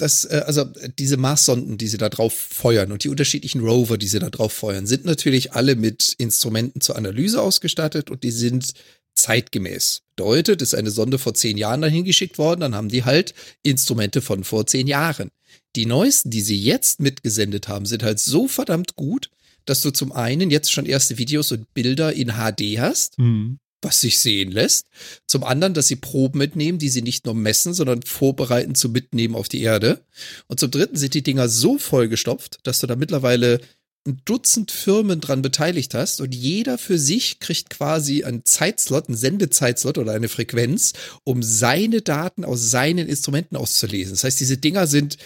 dass, 0.00 0.24
äh, 0.24 0.42
also 0.46 0.64
diese 0.98 1.16
Marssonden, 1.16 1.78
die 1.78 1.88
sie 1.88 1.98
da 1.98 2.08
drauf 2.08 2.32
feuern 2.32 2.92
und 2.92 3.04
die 3.04 3.08
unterschiedlichen 3.08 3.60
Rover, 3.60 3.98
die 3.98 4.08
sie 4.08 4.18
da 4.18 4.30
drauf 4.30 4.52
feuern, 4.52 4.86
sind 4.86 5.04
natürlich 5.04 5.52
alle 5.52 5.76
mit 5.76 6.14
Instrumenten 6.18 6.80
zur 6.80 6.96
Analyse 6.96 7.40
ausgestattet 7.42 8.10
und 8.10 8.22
die 8.22 8.30
sind 8.30 8.72
zeitgemäß. 9.14 10.02
Bedeutet, 10.16 10.62
ist 10.62 10.74
eine 10.74 10.90
Sonde 10.90 11.18
vor 11.18 11.34
zehn 11.34 11.58
Jahren 11.58 11.82
dahin 11.82 12.04
geschickt 12.04 12.38
worden, 12.38 12.60
dann 12.60 12.74
haben 12.74 12.88
die 12.88 13.04
halt 13.04 13.34
Instrumente 13.62 14.22
von 14.22 14.44
vor 14.44 14.66
zehn 14.66 14.86
Jahren. 14.86 15.30
Die 15.76 15.86
neuesten, 15.86 16.30
die 16.30 16.40
sie 16.40 16.60
jetzt 16.60 17.00
mitgesendet 17.00 17.68
haben, 17.68 17.86
sind 17.86 18.02
halt 18.02 18.18
so 18.18 18.48
verdammt 18.48 18.96
gut, 18.96 19.30
dass 19.66 19.82
du 19.82 19.90
zum 19.90 20.12
einen 20.12 20.50
jetzt 20.50 20.72
schon 20.72 20.86
erste 20.86 21.18
Videos 21.18 21.52
und 21.52 21.72
Bilder 21.74 22.12
in 22.12 22.32
HD 22.32 22.78
hast, 22.78 23.18
Mhm. 23.18 23.58
Was 23.82 24.00
sich 24.00 24.18
sehen 24.18 24.50
lässt. 24.50 24.86
Zum 25.26 25.44
anderen, 25.44 25.74
dass 25.74 25.88
sie 25.88 25.96
Proben 25.96 26.38
mitnehmen, 26.38 26.78
die 26.78 26.88
sie 26.88 27.02
nicht 27.02 27.24
nur 27.24 27.34
messen, 27.34 27.74
sondern 27.74 28.02
vorbereiten 28.02 28.74
zum 28.74 28.92
Mitnehmen 28.92 29.34
auf 29.34 29.48
die 29.48 29.62
Erde. 29.62 30.04
Und 30.46 30.60
zum 30.60 30.70
dritten 30.70 30.96
sind 30.96 31.14
die 31.14 31.22
Dinger 31.22 31.48
so 31.48 31.78
vollgestopft, 31.78 32.58
dass 32.64 32.80
du 32.80 32.86
da 32.86 32.96
mittlerweile 32.96 33.60
ein 34.06 34.20
Dutzend 34.24 34.70
Firmen 34.70 35.20
dran 35.20 35.42
beteiligt 35.42 35.92
hast 35.94 36.20
und 36.20 36.34
jeder 36.34 36.78
für 36.78 36.98
sich 36.98 37.38
kriegt 37.38 37.68
quasi 37.68 38.24
einen 38.24 38.44
Zeitslot, 38.46 39.08
einen 39.08 39.16
Sendezeitslot 39.16 39.98
oder 39.98 40.12
eine 40.12 40.28
Frequenz, 40.28 40.94
um 41.24 41.42
seine 41.42 42.00
Daten 42.00 42.44
aus 42.44 42.70
seinen 42.70 43.08
Instrumenten 43.08 43.56
auszulesen. 43.56 44.14
Das 44.14 44.24
heißt, 44.24 44.40
diese 44.40 44.56
Dinger 44.56 44.86
sind, 44.86 45.18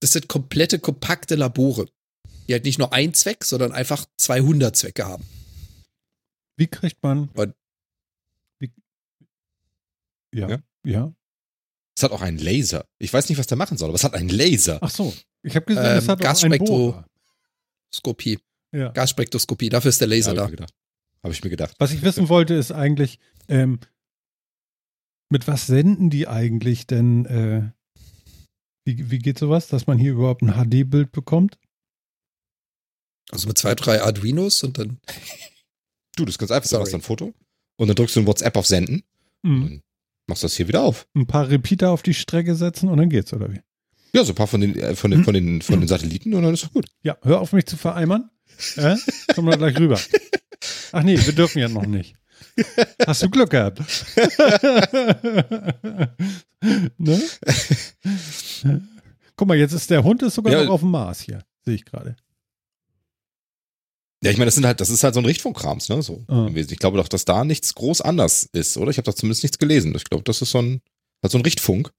das 0.00 0.12
sind 0.12 0.28
komplette 0.28 0.78
kompakte 0.78 1.34
Labore, 1.34 1.88
die 2.46 2.52
halt 2.52 2.64
nicht 2.64 2.78
nur 2.78 2.92
einen 2.92 3.14
Zweck, 3.14 3.44
sondern 3.44 3.72
einfach 3.72 4.06
200 4.18 4.76
Zwecke 4.76 5.04
haben. 5.06 5.24
Wie 6.56 6.68
kriegt 6.68 7.02
man. 7.02 7.30
Und- 7.34 7.54
ja, 10.34 10.48
Ja. 10.48 10.58
ja. 10.84 11.14
es 11.96 12.02
hat 12.02 12.12
auch 12.12 12.22
einen 12.22 12.38
Laser. 12.38 12.86
Ich 12.98 13.12
weiß 13.12 13.28
nicht, 13.28 13.38
was 13.38 13.46
der 13.46 13.56
machen 13.58 13.76
soll, 13.78 13.88
aber 13.88 13.96
es 13.96 14.04
hat 14.04 14.14
einen 14.14 14.28
Laser. 14.28 14.78
Ach 14.82 14.90
so. 14.90 15.14
Ich 15.42 15.56
habe 15.56 15.66
gesehen, 15.66 15.84
Ähm, 15.84 15.94
das 15.96 16.08
hat 16.08 16.24
auch 16.24 16.42
einen 16.42 16.52
Gasspektro- 16.54 16.66
Bohrer. 16.66 17.06
Skopie, 17.94 18.38
Ja. 18.72 18.90
Gasspektroskopie, 18.90 19.68
dafür 19.68 19.88
ist 19.88 20.00
der 20.00 20.08
Laser 20.08 20.36
Habe 20.36 20.56
da. 20.56 20.66
Habe 21.22 21.34
ich 21.34 21.42
mir 21.44 21.50
gedacht. 21.50 21.74
Was 21.78 21.92
ich 21.92 22.02
wissen 22.02 22.28
wollte, 22.28 22.54
ist 22.54 22.72
eigentlich, 22.72 23.18
ähm, 23.48 23.80
mit 25.30 25.46
was 25.46 25.66
senden 25.66 26.08
die 26.10 26.26
eigentlich 26.28 26.86
denn? 26.86 27.24
Äh, 27.26 27.72
wie, 28.86 29.10
wie 29.10 29.18
geht 29.18 29.38
sowas, 29.38 29.68
dass 29.68 29.86
man 29.86 29.98
hier 29.98 30.12
überhaupt 30.12 30.42
ein 30.42 30.52
HD-Bild 30.54 31.12
bekommt? 31.12 31.58
Also 33.30 33.46
mit 33.48 33.58
zwei, 33.58 33.74
drei 33.74 34.02
Arduinos 34.02 34.62
und 34.62 34.78
dann. 34.78 34.98
Du, 36.16 36.24
das 36.24 36.34
ist 36.34 36.38
ganz 36.38 36.50
einfach. 36.50 36.64
Du 36.64 36.68
Sorry. 36.70 36.82
machst 36.82 36.94
ein 36.94 37.02
Foto 37.02 37.32
und 37.78 37.88
dann 37.88 37.94
drückst 37.94 38.16
du 38.16 38.20
in 38.20 38.26
WhatsApp 38.26 38.56
auf 38.56 38.66
Senden 38.66 39.04
Mhm. 39.42 39.80
Machst 40.30 40.42
das 40.44 40.54
hier 40.56 40.66
wieder 40.68 40.82
auf. 40.82 41.06
Ein 41.14 41.26
paar 41.26 41.50
Repeater 41.50 41.90
auf 41.90 42.02
die 42.02 42.14
Strecke 42.14 42.54
setzen 42.54 42.88
und 42.88 42.96
dann 42.96 43.10
geht's, 43.10 43.32
oder 43.34 43.52
wie? 43.52 43.60
Ja, 44.14 44.24
so 44.24 44.32
ein 44.32 44.34
paar 44.36 44.46
von 44.46 44.60
den, 44.62 44.78
äh, 44.78 44.96
von 44.96 45.10
den, 45.10 45.22
von 45.24 45.34
den, 45.34 45.60
von 45.62 45.78
den 45.78 45.88
Satelliten 45.88 46.32
und 46.34 46.42
dann 46.42 46.54
ist 46.54 46.64
doch 46.64 46.72
gut. 46.72 46.86
Ja, 47.02 47.16
hör 47.22 47.40
auf 47.40 47.52
mich 47.52 47.66
zu 47.66 47.76
vereimern. 47.76 48.30
Äh? 48.76 48.96
Komm 49.34 49.44
mal 49.44 49.56
gleich 49.58 49.78
rüber. 49.78 50.00
Ach 50.92 51.02
nee, 51.02 51.18
wir 51.24 51.32
dürfen 51.32 51.58
ja 51.60 51.68
noch 51.68 51.86
nicht. 51.86 52.14
Hast 53.06 53.22
du 53.22 53.30
Glück 53.30 53.50
gehabt? 53.50 53.80
ne? 56.98 57.20
Guck 59.36 59.48
mal, 59.48 59.56
jetzt 59.56 59.72
ist 59.72 59.90
der 59.90 60.02
Hund 60.04 60.22
ist 60.22 60.34
sogar 60.34 60.52
Ja. 60.52 60.64
noch 60.64 60.72
auf 60.74 60.80
dem 60.80 60.90
Mars 60.90 61.20
hier. 61.20 61.42
Sehe 61.64 61.74
ich 61.74 61.84
gerade. 61.84 62.16
Ja, 64.22 64.30
ich 64.30 64.36
meine, 64.36 64.46
das 64.46 64.54
sind 64.54 64.66
halt, 64.66 64.80
das 64.80 64.90
ist 64.90 65.02
halt 65.02 65.14
so 65.14 65.20
ein 65.20 65.26
Richtfunkrams, 65.26 65.88
ne? 65.88 66.02
So 66.02 66.24
Ah. 66.28 66.50
Ich 66.54 66.78
glaube 66.78 66.98
doch, 66.98 67.08
dass 67.08 67.24
da 67.24 67.44
nichts 67.44 67.74
groß 67.74 68.02
anders 68.02 68.48
ist, 68.52 68.76
oder? 68.76 68.90
Ich 68.90 68.98
habe 68.98 69.06
doch 69.06 69.14
zumindest 69.14 69.42
nichts 69.42 69.58
gelesen. 69.58 69.94
Ich 69.96 70.04
glaube, 70.04 70.24
das 70.24 70.42
ist 70.42 70.50
so 70.50 70.60
ein, 70.60 70.82
halt 71.22 71.32
so 71.32 71.38
ein 71.38 71.44
Richtfunk. 71.44 71.90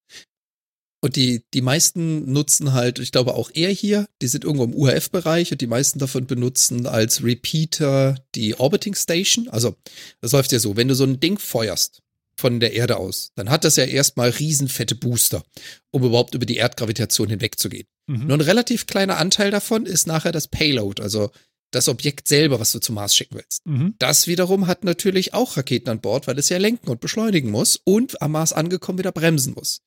Und 1.03 1.15
die, 1.15 1.43
die 1.55 1.61
meisten 1.61 2.31
nutzen 2.31 2.73
halt, 2.73 2.99
ich 2.99 3.11
glaube 3.11 3.33
auch 3.33 3.49
er 3.55 3.71
hier, 3.71 4.07
die 4.21 4.27
sind 4.27 4.43
irgendwo 4.43 4.65
im 4.65 4.75
UHF-Bereich 4.75 5.51
und 5.51 5.59
die 5.59 5.67
meisten 5.67 5.97
davon 5.97 6.27
benutzen 6.27 6.85
als 6.85 7.23
Repeater 7.23 8.23
die 8.35 8.59
Orbiting 8.59 8.93
Station. 8.93 9.49
Also, 9.49 9.75
das 10.21 10.31
läuft 10.31 10.51
ja 10.51 10.59
so, 10.59 10.77
wenn 10.77 10.87
du 10.87 10.93
so 10.93 11.03
ein 11.03 11.19
Ding 11.19 11.39
feuerst 11.39 12.03
von 12.37 12.59
der 12.59 12.73
Erde 12.73 12.97
aus, 12.97 13.31
dann 13.33 13.49
hat 13.49 13.63
das 13.63 13.77
ja 13.77 13.85
erstmal 13.85 14.29
riesenfette 14.29 14.93
Booster, 14.93 15.43
um 15.89 16.03
überhaupt 16.03 16.35
über 16.35 16.45
die 16.45 16.57
Erdgravitation 16.57 17.29
hinwegzugehen. 17.29 17.87
Mhm. 18.07 18.27
Nur 18.27 18.37
ein 18.37 18.41
relativ 18.41 18.85
kleiner 18.85 19.17
Anteil 19.17 19.49
davon 19.49 19.87
ist 19.87 20.05
nachher 20.05 20.31
das 20.31 20.49
Payload, 20.49 21.01
also 21.01 21.31
das 21.71 21.87
Objekt 21.87 22.27
selber, 22.27 22.59
was 22.59 22.71
du 22.71 22.79
zum 22.79 22.95
Mars 22.95 23.15
schicken 23.15 23.35
willst. 23.35 23.65
Mhm. 23.65 23.95
Das 23.97 24.27
wiederum 24.27 24.67
hat 24.67 24.83
natürlich 24.83 25.33
auch 25.33 25.57
Raketen 25.57 25.89
an 25.89 26.01
Bord, 26.01 26.27
weil 26.27 26.37
es 26.37 26.49
ja 26.49 26.57
lenken 26.57 26.89
und 26.89 27.01
beschleunigen 27.01 27.49
muss 27.49 27.79
und 27.83 28.21
am 28.21 28.33
Mars 28.33 28.53
angekommen 28.53 28.99
wieder 28.99 29.11
bremsen 29.11 29.53
muss. 29.53 29.81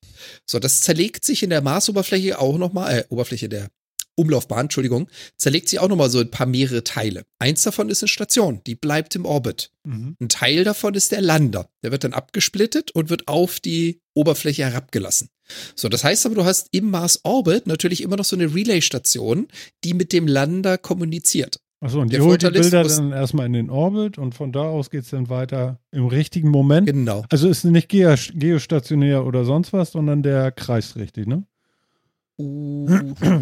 So, 0.45 0.59
das 0.59 0.81
zerlegt 0.81 1.23
sich 1.23 1.43
in 1.43 1.49
der 1.49 1.61
Marsoberfläche 1.61 2.39
auch 2.39 2.57
nochmal, 2.57 2.99
äh, 2.99 3.03
Oberfläche 3.09 3.49
der 3.49 3.69
Umlaufbahn, 4.15 4.65
Entschuldigung, 4.65 5.09
zerlegt 5.37 5.69
sie 5.69 5.79
auch 5.79 5.89
nochmal 5.89 6.09
so 6.09 6.19
ein 6.19 6.31
paar 6.31 6.47
mehrere 6.47 6.83
Teile. 6.83 7.25
Eins 7.37 7.63
davon 7.63 7.89
ist 7.89 8.01
eine 8.01 8.07
Station, 8.07 8.61
die 8.65 8.75
bleibt 8.75 9.15
im 9.15 9.25
Orbit. 9.25 9.71
Mhm. 9.83 10.15
Ein 10.19 10.29
Teil 10.29 10.63
davon 10.63 10.93
ist 10.93 11.11
der 11.11 11.21
Lander. 11.21 11.69
Der 11.83 11.91
wird 11.91 12.03
dann 12.03 12.13
abgesplittet 12.13 12.91
und 12.91 13.09
wird 13.09 13.27
auf 13.27 13.59
die 13.59 14.01
Oberfläche 14.13 14.63
herabgelassen. 14.63 15.29
So, 15.75 15.89
das 15.89 16.03
heißt 16.03 16.25
aber, 16.25 16.35
du 16.35 16.45
hast 16.45 16.69
im 16.71 16.89
Mars 16.89 17.19
Orbit 17.23 17.67
natürlich 17.67 18.01
immer 18.01 18.15
noch 18.15 18.25
so 18.25 18.35
eine 18.35 18.53
Relay-Station, 18.55 19.47
die 19.83 19.93
mit 19.93 20.11
dem 20.13 20.27
Lander 20.27 20.77
kommuniziert. 20.77 21.59
Achso, 21.85 21.99
und 22.01 22.11
die 22.11 22.15
Der 22.17 22.25
holt 22.25 22.41
die 22.41 22.45
Vorteil 22.47 22.61
ist, 22.61 22.71
Bilder 22.71 22.87
dann 22.95 23.11
erstmal 23.11 23.45
in 23.45 23.53
den 23.53 23.69
Orbit 23.69 24.17
und 24.17 24.33
von 24.33 24.51
da 24.51 24.61
aus 24.63 24.89
geht 24.89 25.03
es 25.03 25.11
dann 25.11 25.29
weiter 25.29 25.79
im 25.91 26.07
richtigen 26.07 26.49
Moment. 26.49 26.87
Genau. 26.87 27.23
Also 27.29 27.47
ist 27.47 27.63
nicht 27.63 27.89
geo 27.89 28.15
geostationär 28.33 29.25
oder 29.25 29.45
sonst 29.45 29.71
was, 29.71 29.91
sondern 29.91 30.23
der 30.23 30.51
kreist 30.51 30.95
richtig, 30.95 31.27
ne? 31.27 31.43
Uh, 32.37 32.85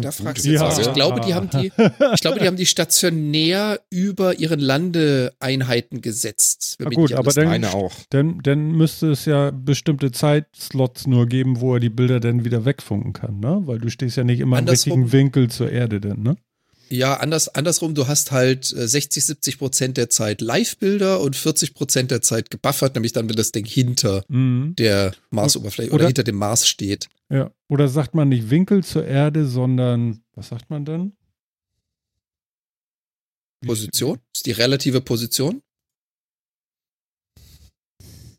da 0.02 0.12
fragst 0.12 0.44
du 0.44 0.50
jetzt 0.50 0.60
Ja. 0.60 0.68
was. 0.68 0.78
Ich 0.78 0.92
glaube, 0.92 1.20
die 1.20 1.34
haben 1.34 1.50
die, 1.50 1.72
ich 2.14 2.20
glaube, 2.20 2.38
die 2.38 2.46
haben 2.46 2.56
die 2.56 2.66
stationär 2.66 3.80
über 3.90 4.38
ihren 4.38 4.60
Landeeinheiten 4.60 6.00
gesetzt. 6.00 6.76
wenn 6.78 6.86
Ah, 6.88 6.90
gut, 6.90 7.12
aber 7.12 7.32
dann- 7.32 7.46
Meine 7.46 7.74
auch. 7.74 7.92
Dann, 8.10 8.38
dann 8.44 8.70
müsste 8.70 9.10
es 9.10 9.24
ja 9.24 9.50
bestimmte 9.50 10.12
Zeitslots 10.12 11.08
nur 11.08 11.26
geben, 11.26 11.60
wo 11.60 11.74
er 11.74 11.80
die 11.80 11.90
Bilder 11.90 12.20
dann 12.20 12.44
wieder 12.44 12.64
wegfunken 12.64 13.12
kann, 13.12 13.40
ne? 13.40 13.62
Weil 13.64 13.78
du 13.78 13.88
stehst 13.90 14.16
ja 14.16 14.22
nicht 14.22 14.38
immer 14.38 14.58
im 14.58 14.64
Andersrum- 14.68 14.92
richtigen 15.02 15.12
Winkel 15.12 15.50
zur 15.50 15.72
Erde 15.72 16.00
denn, 16.00 16.22
ne? 16.22 16.36
Ja, 16.90 17.14
anders, 17.16 17.48
andersrum, 17.48 17.94
du 17.94 18.06
hast 18.06 18.30
halt 18.30 18.72
äh, 18.72 18.86
60, 18.86 19.24
70 19.24 19.58
Prozent 19.58 19.96
der 19.96 20.10
Zeit 20.10 20.40
Live-Bilder 20.40 21.20
und 21.20 21.34
40 21.34 21.74
Prozent 21.74 22.10
der 22.10 22.20
Zeit 22.22 22.50
gebuffert, 22.50 22.94
nämlich 22.94 23.12
dann, 23.12 23.28
wenn 23.28 23.36
das 23.36 23.52
Ding 23.52 23.64
hinter 23.64 24.24
Mhm. 24.28 24.74
der 24.76 25.14
Marsoberfläche 25.30 25.88
oder, 25.90 25.96
Oder- 25.96 26.06
hinter 26.08 26.24
dem 26.24 26.36
Mars 26.36 26.68
steht. 26.68 27.08
Ja. 27.30 27.50
Oder 27.68 27.88
sagt 27.88 28.14
man 28.14 28.28
nicht 28.28 28.50
Winkel 28.50 28.84
zur 28.84 29.04
Erde, 29.06 29.46
sondern, 29.46 30.22
was 30.34 30.48
sagt 30.48 30.68
man 30.70 30.84
dann? 30.84 31.12
Position? 33.64 34.18
Das 34.32 34.40
ist 34.40 34.46
die 34.46 34.52
relative 34.52 35.00
Position. 35.00 35.62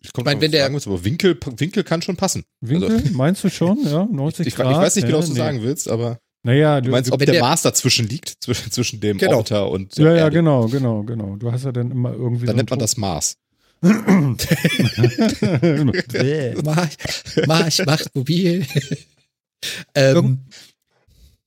Ich, 0.02 0.12
Ich 0.16 0.24
mein, 0.24 0.40
wenn 0.40 0.52
der- 0.52 0.70
muss, 0.70 0.86
aber 0.86 1.04
Winkel, 1.04 1.38
Winkel 1.58 1.84
kann 1.84 2.02
schon 2.04 2.16
passen. 2.16 2.44
Winkel? 2.62 3.10
Meinst 3.12 3.44
du 3.44 3.50
schon? 3.50 3.84
Ja, 3.84 4.06
90 4.06 4.42
Ich, 4.48 4.54
ich 4.54 4.56
Grad? 4.56 4.78
weiß 4.78 4.96
nicht 4.98 5.06
genau, 5.08 5.18
was 5.20 5.26
du 5.26 5.32
nee. 5.34 5.38
sagen 5.40 5.64
willst, 5.64 5.88
aber 5.90 6.20
Naja, 6.46 6.80
du 6.80 6.86
du, 6.86 6.92
meinst, 6.92 7.12
ob 7.12 7.20
der, 7.20 7.34
der- 7.34 7.42
Mars 7.42 7.64
dazwischen 7.64 8.08
liegt, 8.08 8.36
zwischen, 8.44 8.72
zwischen 8.72 9.00
dem 9.00 9.18
Genau. 9.18 9.38
Orbiter 9.38 9.70
und 9.70 9.98
der 9.98 10.06
ja, 10.06 10.12
ja, 10.12 10.18
Erde. 10.26 10.36
genau, 10.38 10.68
genau, 10.68 11.04
genau. 11.04 11.36
Du 11.38 11.52
hast 11.52 11.66
ja 11.66 11.72
dann 11.72 11.90
immer 11.92 12.14
irgendwie 12.14 12.46
Dann 12.46 12.54
so 12.56 12.58
nennt 12.58 12.70
man 12.70 12.80
das 12.80 12.98
Mars. 12.98 13.38
das. 13.82 13.94
Marsch, 16.64 16.96
Marsch 17.48 17.86
macht 17.86 18.16
mobil. 18.16 18.66
ähm, 19.96 20.40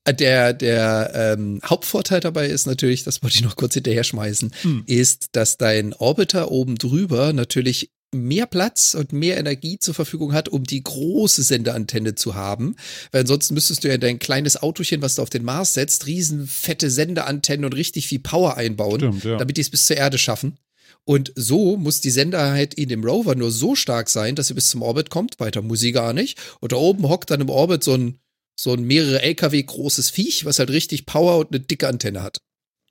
der 0.08 0.52
der 0.52 1.12
ähm, 1.14 1.60
Hauptvorteil 1.64 2.20
dabei 2.20 2.48
ist 2.48 2.66
natürlich, 2.66 3.04
das 3.04 3.22
wollte 3.22 3.36
ich 3.36 3.42
noch 3.44 3.56
kurz 3.56 3.74
hinterher 3.74 4.04
schmeißen, 4.04 4.52
Hm. 4.62 4.82
ist, 4.86 5.28
dass 5.32 5.58
dein 5.58 5.92
Orbiter 5.94 6.50
oben 6.50 6.76
drüber 6.76 7.32
natürlich 7.32 7.90
mehr 8.14 8.46
Platz 8.46 8.94
und 8.94 9.12
mehr 9.12 9.36
Energie 9.36 9.78
zur 9.78 9.94
Verfügung 9.94 10.32
hat, 10.32 10.48
um 10.48 10.64
die 10.64 10.82
große 10.82 11.42
Sendeantenne 11.42 12.14
zu 12.14 12.34
haben. 12.34 12.76
Weil 13.12 13.22
ansonsten 13.22 13.54
müsstest 13.54 13.84
du 13.84 13.88
ja 13.88 13.98
dein 13.98 14.18
kleines 14.18 14.56
Autochen, 14.62 15.02
was 15.02 15.16
du 15.16 15.22
auf 15.22 15.30
den 15.30 15.44
Mars 15.44 15.74
setzt, 15.74 16.06
riesen 16.06 16.46
fette 16.46 16.90
Sendeantennen 16.90 17.64
und 17.66 17.74
richtig 17.74 18.08
viel 18.08 18.20
Power 18.20 18.56
einbauen, 18.56 19.00
Stimmt, 19.00 19.24
ja. 19.24 19.36
damit 19.36 19.56
die 19.56 19.60
es 19.60 19.70
bis 19.70 19.84
zur 19.84 19.96
Erde 19.96 20.16
schaffen. 20.18 20.58
Und 21.04 21.32
so 21.36 21.76
muss 21.76 22.00
die 22.00 22.10
Senderheit 22.10 22.74
in 22.74 22.88
dem 22.88 23.02
Rover 23.04 23.34
nur 23.34 23.50
so 23.50 23.74
stark 23.74 24.08
sein, 24.10 24.34
dass 24.36 24.48
sie 24.48 24.54
bis 24.54 24.68
zum 24.68 24.82
Orbit 24.82 25.08
kommt. 25.10 25.40
Weiter 25.40 25.62
muss 25.62 25.80
sie 25.80 25.92
gar 25.92 26.12
nicht. 26.12 26.38
Und 26.60 26.72
da 26.72 26.76
oben 26.76 27.08
hockt 27.08 27.30
dann 27.30 27.40
im 27.40 27.48
Orbit 27.48 27.82
so 27.82 27.94
ein, 27.94 28.18
so 28.56 28.72
ein 28.74 28.84
mehrere 28.84 29.22
LKW 29.22 29.62
großes 29.62 30.10
Viech, 30.10 30.44
was 30.44 30.58
halt 30.58 30.70
richtig 30.70 31.06
Power 31.06 31.38
und 31.38 31.48
eine 31.50 31.60
dicke 31.60 31.88
Antenne 31.88 32.22
hat. 32.22 32.38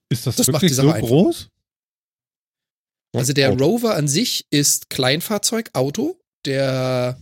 Ist 0.10 0.26
das, 0.26 0.36
Das 0.38 0.48
macht 0.48 0.62
wirklich 0.64 0.72
die 0.72 0.76
so 0.76 0.84
Sache 0.84 0.96
einfach. 0.96 1.08
groß? 1.10 1.50
Also 3.20 3.34
der 3.34 3.52
Auto. 3.52 3.64
Rover 3.64 3.96
an 3.96 4.08
sich 4.08 4.46
ist 4.50 4.90
Kleinfahrzeug, 4.90 5.70
Auto. 5.74 6.20
Der, 6.46 7.18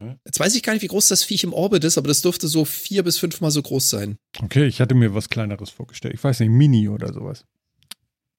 Hm? 0.00 0.18
jetzt 0.24 0.40
weiß 0.40 0.54
ich 0.54 0.62
gar 0.62 0.72
nicht, 0.72 0.82
wie 0.82 0.88
groß 0.88 1.08
das 1.08 1.22
Viech 1.24 1.44
im 1.44 1.52
Orbit 1.52 1.84
ist, 1.84 1.98
aber 1.98 2.08
das 2.08 2.22
dürfte 2.22 2.48
so 2.48 2.64
vier 2.64 3.02
bis 3.02 3.18
fünfmal 3.18 3.50
so 3.50 3.62
groß 3.62 3.90
sein. 3.90 4.16
Okay, 4.42 4.66
ich 4.66 4.80
hatte 4.80 4.94
mir 4.94 5.14
was 5.14 5.28
Kleineres 5.28 5.70
vorgestellt. 5.70 6.14
Ich 6.14 6.24
weiß 6.24 6.40
nicht, 6.40 6.50
Mini 6.50 6.88
oder 6.88 7.12
sowas. 7.12 7.44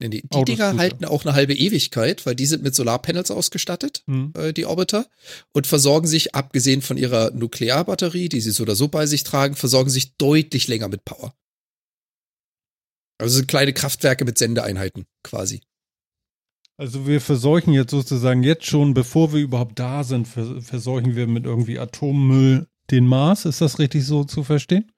Die, 0.02 0.24
die 0.28 0.46
Dinger 0.46 0.78
halten 0.78 1.06
auch 1.06 1.26
eine 1.26 1.36
halbe 1.36 1.54
Ewigkeit, 1.54 2.26
weil 2.26 2.34
die 2.34 2.48
sind 2.48 2.64
mit 2.64 2.74
Solarpanels 2.74 3.30
ausgestattet. 3.30 4.02
Hm. 4.08 4.34
äh, 4.36 4.52
die 4.52 4.66
Orbiter, 4.66 5.06
und 5.54 5.68
versorgen 5.68 6.08
sich, 6.08 6.34
abgesehen 6.34 6.82
von 6.82 6.98
ihrer 6.98 7.30
Nuklearbatterie, 7.32 8.28
die 8.28 8.42
sie 8.42 8.50
so 8.50 8.64
oder 8.64 8.76
so 8.76 8.88
bei 8.88 9.06
sich 9.06 9.24
tragen, 9.24 9.56
versorgen 9.56 9.92
sich 9.92 10.16
deutlich 10.18 10.68
länger 10.68 10.88
mit 10.88 11.06
Power. 11.06 11.36
Also 13.20 13.36
sind 13.36 13.48
kleine 13.48 13.74
Kraftwerke 13.74 14.26
mit 14.26 14.40
Sendeeinheiten 14.40 15.06
quasi. 15.22 15.62
Also 16.82 17.06
wir 17.06 17.22
verseuchen 17.22 17.74
jetzt 17.74 17.92
sozusagen 17.92 18.42
jetzt 18.42 18.66
schon, 18.66 18.96
bevor 18.96 19.34
wir 19.34 19.40
überhaupt 19.40 19.78
da 19.78 20.04
sind, 20.04 20.28
vers 20.28 20.66
verseuchen 20.66 21.16
wir 21.16 21.28
mit 21.28 21.46
irgendwie 21.46 21.78
Atommüll 21.78 22.66
den 22.90 23.06
Mars. 23.06 23.46
Ist 23.46 23.62
das 23.62 23.78
richtig 23.78 24.04
so 24.04 24.24
zu 24.24 24.44
verstehen? 24.44 24.92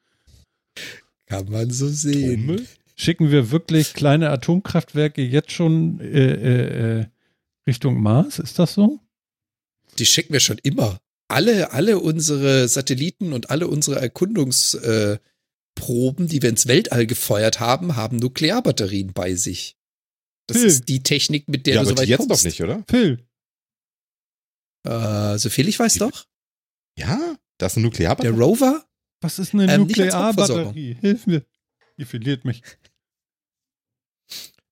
Kann 1.25 1.49
man 1.49 1.71
so 1.71 1.89
sehen. 1.89 2.45
Atommüll? 2.45 2.65
Schicken 2.95 3.31
wir 3.31 3.51
wirklich 3.51 3.93
kleine 3.93 4.29
Atomkraftwerke 4.29 5.21
jetzt 5.23 5.51
schon 5.51 5.99
äh, 5.99 6.05
äh, 6.05 6.99
äh, 7.01 7.05
Richtung 7.67 8.01
Mars? 8.01 8.39
Ist 8.39 8.59
das 8.59 8.75
so? 8.75 9.01
Die 9.99 10.05
schicken 10.05 10.31
wir 10.31 10.39
schon 10.39 10.59
immer. 10.63 10.99
Alle, 11.27 11.73
alle 11.73 11.99
unsere 11.99 12.69
Satelliten 12.69 13.34
und 13.34 13.49
alle 13.49 13.67
unsere 13.67 13.99
Erkundungsproben, 13.99 15.19
äh, 15.81 16.29
die 16.29 16.41
wir 16.41 16.49
ins 16.49 16.65
Weltall 16.65 17.07
gefeuert 17.07 17.59
haben, 17.59 17.97
haben 17.97 18.15
Nuklearbatterien 18.15 19.11
bei 19.11 19.36
sich. 19.36 19.75
Das 20.47 20.57
Hm. 20.57 20.65
ist 20.65 20.89
die 20.89 21.01
Technik, 21.03 21.47
mit 21.47 21.65
der 21.67 21.75
Ja, 21.75 21.81
du 21.83 21.87
aber 21.87 21.89
so 21.89 21.95
die 21.95 22.01
weit 22.01 22.09
jetzt 22.09 22.27
kommst. 22.27 22.41
doch 22.41 22.45
nicht, 22.45 22.61
oder? 22.61 22.83
Phil, 22.89 23.25
Äh, 24.85 25.37
soviel 25.37 25.69
ich 25.69 25.79
weiß 25.79 25.93
Die- 25.93 25.99
doch. 25.99 26.25
Ja, 26.97 27.35
das 27.57 27.73
ist 27.73 27.77
eine 27.77 27.83
Der 27.83 27.89
Nuklearbatterie. 27.89 28.39
Rover 28.39 28.85
was 29.21 29.39
ist 29.39 29.53
eine 29.53 29.71
Ähm, 29.73 29.81
Nuklearbatterie? 29.81 30.97
Hilf 30.99 31.25
mir. 31.27 31.45
Ihr 31.95 32.05
verliert 32.05 32.43
mich. 32.43 32.61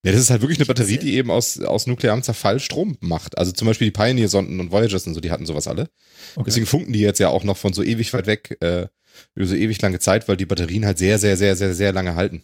Ja, 0.04 0.12
das 0.12 0.20
ist 0.22 0.30
halt 0.30 0.42
wirklich 0.42 0.58
eine 0.60 0.66
Batterie, 0.66 0.98
die 0.98 1.14
eben 1.14 1.30
aus, 1.32 1.60
aus 1.62 1.88
nuklearem 1.88 2.22
Zerfall 2.24 2.60
Strom 2.60 2.98
macht. 3.00 3.38
Also 3.38 3.52
zum 3.54 3.68
Beispiel 3.68 3.88
die 3.88 3.92
Pioneer-Sonden 3.92 4.60
und 4.60 4.72
Voyagers 4.72 5.06
und 5.08 5.14
so, 5.14 5.22
die 5.22 5.32
hatten 5.32 5.46
sowas 5.46 5.68
alle. 5.68 5.90
Okay. 6.36 6.44
Deswegen 6.48 6.66
funken 6.66 6.92
die 6.92 7.00
jetzt 7.00 7.20
ja 7.20 7.30
auch 7.30 7.44
noch 7.46 7.56
von 7.56 7.72
so 7.72 7.82
ewig 7.84 8.12
weit 8.14 8.26
weg 8.26 8.58
äh, 8.62 8.88
über 9.36 9.46
so 9.46 9.56
ewig 9.56 9.82
lange 9.82 10.00
Zeit, 10.00 10.28
weil 10.28 10.36
die 10.38 10.46
Batterien 10.48 10.86
halt 10.86 10.98
sehr, 10.98 11.18
sehr, 11.20 11.38
sehr, 11.38 11.56
sehr, 11.56 11.74
sehr 11.76 11.94
lange 11.94 12.16
halten. 12.16 12.42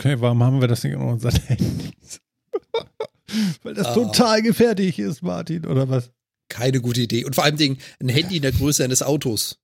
Okay, 0.00 0.16
warum 0.20 0.42
haben 0.42 0.60
wir 0.60 0.68
das 0.68 0.82
nicht 0.84 0.94
in 0.94 1.00
unseren 1.00 1.36
Handys? 1.42 2.20
Weil 3.62 3.74
das 3.74 3.88
Ah. 3.88 3.94
total 3.94 4.42
gefährlich 4.42 4.98
ist, 4.98 5.22
Martin, 5.22 5.66
oder 5.66 5.88
was? 5.88 6.10
Keine 6.48 6.80
gute 6.80 7.00
Idee. 7.00 7.24
Und 7.24 7.34
vor 7.34 7.44
allem 7.44 7.56
Dingen 7.56 7.78
ein 8.00 8.08
Handy 8.08 8.36
in 8.36 8.42
der 8.42 8.52
Größe 8.52 8.84
eines 8.84 9.02
Autos. 9.02 9.58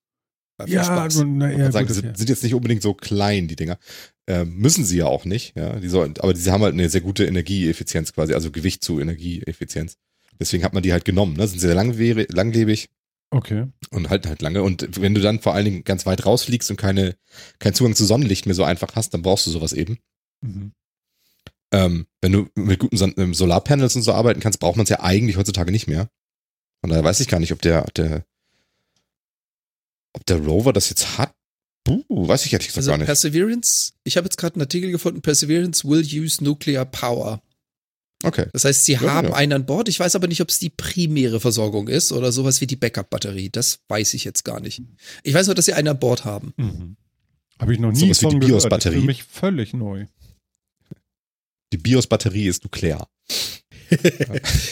Ja, 0.66 1.08
nun, 1.08 1.38
na, 1.38 1.50
Ich 1.50 1.58
ja, 1.58 1.72
sagen, 1.72 1.86
gut, 1.86 1.96
die 1.96 1.98
okay. 2.00 2.08
sind, 2.08 2.18
sind 2.18 2.28
jetzt 2.28 2.42
nicht 2.42 2.54
unbedingt 2.54 2.82
so 2.82 2.94
klein, 2.94 3.48
die 3.48 3.56
Dinger. 3.56 3.78
Ähm, 4.28 4.54
müssen 4.56 4.84
sie 4.84 4.98
ja 4.98 5.06
auch 5.06 5.24
nicht, 5.24 5.56
ja. 5.56 5.78
Die 5.80 5.88
sollen, 5.88 6.14
aber 6.18 6.36
sie 6.36 6.50
haben 6.50 6.62
halt 6.62 6.74
eine 6.74 6.88
sehr 6.88 7.00
gute 7.00 7.24
Energieeffizienz 7.24 8.12
quasi, 8.12 8.34
also 8.34 8.50
Gewicht 8.50 8.84
zu 8.84 9.00
Energieeffizienz. 9.00 9.96
Deswegen 10.38 10.62
hat 10.64 10.72
man 10.72 10.82
die 10.82 10.92
halt 10.92 11.04
genommen, 11.04 11.34
ne? 11.34 11.46
Sind 11.48 11.58
sehr 11.58 11.74
langlebig 11.74 12.88
okay. 13.30 13.66
und 13.90 14.10
halten 14.10 14.28
halt 14.28 14.42
lange. 14.42 14.62
Und 14.62 15.00
wenn 15.00 15.14
du 15.14 15.20
dann 15.20 15.40
vor 15.40 15.54
allen 15.54 15.64
Dingen 15.64 15.84
ganz 15.84 16.06
weit 16.06 16.24
rausfliegst 16.26 16.70
und 16.70 16.76
keine, 16.76 17.16
keinen 17.58 17.74
Zugang 17.74 17.94
zu 17.94 18.04
Sonnenlicht 18.04 18.46
mehr 18.46 18.54
so 18.54 18.64
einfach 18.64 18.94
hast, 18.94 19.14
dann 19.14 19.22
brauchst 19.22 19.46
du 19.46 19.50
sowas 19.50 19.72
eben. 19.72 19.98
Mhm. 20.42 20.72
Ähm, 21.72 22.06
wenn 22.20 22.32
du 22.32 22.48
mit 22.54 22.78
guten 22.80 22.96
Son 22.96 23.14
ähm, 23.16 23.34
Solarpanels 23.34 23.96
und 23.96 24.02
so 24.02 24.12
arbeiten 24.12 24.40
kannst, 24.40 24.60
braucht 24.60 24.76
man 24.76 24.84
es 24.84 24.90
ja 24.90 25.00
eigentlich 25.00 25.36
heutzutage 25.36 25.72
nicht 25.72 25.88
mehr. 25.88 26.08
Von 26.80 26.90
daher 26.90 27.04
weiß 27.04 27.20
ich 27.20 27.28
gar 27.28 27.40
nicht, 27.40 27.52
ob 27.52 27.62
der, 27.62 27.82
ob 27.84 27.94
der, 27.94 28.24
ob 30.12 30.26
der 30.26 30.36
Rover 30.38 30.72
das 30.72 30.90
jetzt 30.90 31.18
hat. 31.18 31.32
Puh, 31.84 32.04
weiß 32.08 32.46
ich 32.46 32.52
ehrlich 32.52 32.68
gesagt 32.68 32.78
Also 32.78 32.90
gar 32.90 32.98
nicht. 32.98 33.06
Perseverance, 33.06 33.92
ich 34.04 34.16
habe 34.16 34.26
jetzt 34.26 34.36
gerade 34.36 34.54
einen 34.54 34.62
Artikel 34.62 34.90
gefunden, 34.92 35.22
Perseverance 35.22 35.88
will 35.88 36.02
use 36.04 36.42
nuclear 36.44 36.84
power. 36.84 37.42
Okay. 38.24 38.46
Das 38.52 38.64
heißt, 38.64 38.84
sie 38.84 38.92
Ja, 38.92 39.00
haben 39.00 39.28
ja. 39.28 39.34
einen 39.34 39.52
an 39.52 39.66
Bord. 39.66 39.88
Ich 39.88 39.98
weiß 39.98 40.14
aber 40.14 40.28
nicht, 40.28 40.40
ob 40.40 40.48
es 40.48 40.60
die 40.60 40.70
primäre 40.70 41.40
Versorgung 41.40 41.88
ist 41.88 42.12
oder 42.12 42.30
sowas 42.30 42.60
wie 42.60 42.68
die 42.68 42.76
Backup-Batterie. 42.76 43.50
Das 43.50 43.80
weiß 43.88 44.14
ich 44.14 44.22
jetzt 44.22 44.44
gar 44.44 44.60
nicht. 44.60 44.82
Ich 45.24 45.34
weiß 45.34 45.46
nur, 45.46 45.56
dass 45.56 45.64
sie 45.64 45.72
einen 45.72 45.88
an 45.88 45.98
Bord 45.98 46.24
haben. 46.24 46.52
Mhm. 46.56 46.96
Habe 47.58 47.72
ich 47.74 47.80
noch 47.80 47.90
nie 47.90 47.98
Sowas 47.98 48.20
wie 48.20 48.24
von 48.26 48.40
die 48.40 48.46
gehört. 48.46 48.58
Das 48.58 48.64
ist 48.64 48.68
BIOS-Batterie. 48.68 49.00
Für 49.00 49.06
mich 49.06 49.24
völlig 49.24 49.72
neu. 49.74 50.06
Die 51.72 51.78
BIOS-Batterie 51.78 52.46
ist 52.46 52.64
nuklear. 52.64 53.08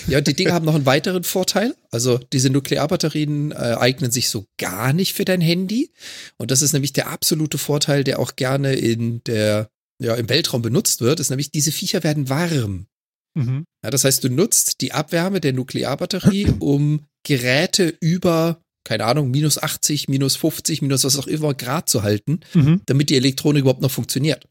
Ja, 0.08 0.18
und 0.18 0.26
die 0.26 0.34
Dinge 0.34 0.52
haben 0.52 0.64
noch 0.64 0.74
einen 0.74 0.86
weiteren 0.86 1.24
Vorteil. 1.24 1.74
Also 1.90 2.18
diese 2.32 2.50
Nuklearbatterien 2.50 3.52
äh, 3.52 3.76
eignen 3.78 4.10
sich 4.10 4.30
so 4.30 4.46
gar 4.58 4.92
nicht 4.92 5.14
für 5.14 5.24
dein 5.24 5.40
Handy. 5.40 5.90
Und 6.38 6.50
das 6.50 6.62
ist 6.62 6.72
nämlich 6.72 6.92
der 6.92 7.08
absolute 7.08 7.58
Vorteil, 7.58 8.04
der 8.04 8.18
auch 8.18 8.36
gerne 8.36 8.74
in 8.74 9.22
der, 9.24 9.68
ja, 10.02 10.14
im 10.14 10.28
Weltraum 10.28 10.62
benutzt 10.62 11.00
wird, 11.00 11.20
ist 11.20 11.30
nämlich, 11.30 11.50
diese 11.50 11.72
Viecher 11.72 12.02
werden 12.02 12.28
warm. 12.28 12.86
Mhm. 13.34 13.64
Ja, 13.84 13.90
das 13.90 14.04
heißt, 14.04 14.24
du 14.24 14.30
nutzt 14.30 14.80
die 14.80 14.92
Abwärme 14.92 15.40
der 15.40 15.52
Nuklearbatterie, 15.52 16.54
um 16.58 17.06
Geräte 17.26 17.94
über 18.00 18.62
keine 18.84 19.04
Ahnung, 19.04 19.30
minus 19.30 19.62
80, 19.62 20.08
minus 20.08 20.36
50, 20.36 20.80
minus 20.82 21.04
was 21.04 21.18
auch 21.18 21.26
immer 21.26 21.52
Grad 21.54 21.88
zu 21.88 22.02
halten, 22.02 22.40
Mhm. 22.54 22.80
damit 22.86 23.10
die 23.10 23.16
Elektronik 23.16 23.60
überhaupt 23.60 23.82
noch 23.82 23.90
funktioniert. 23.90 24.46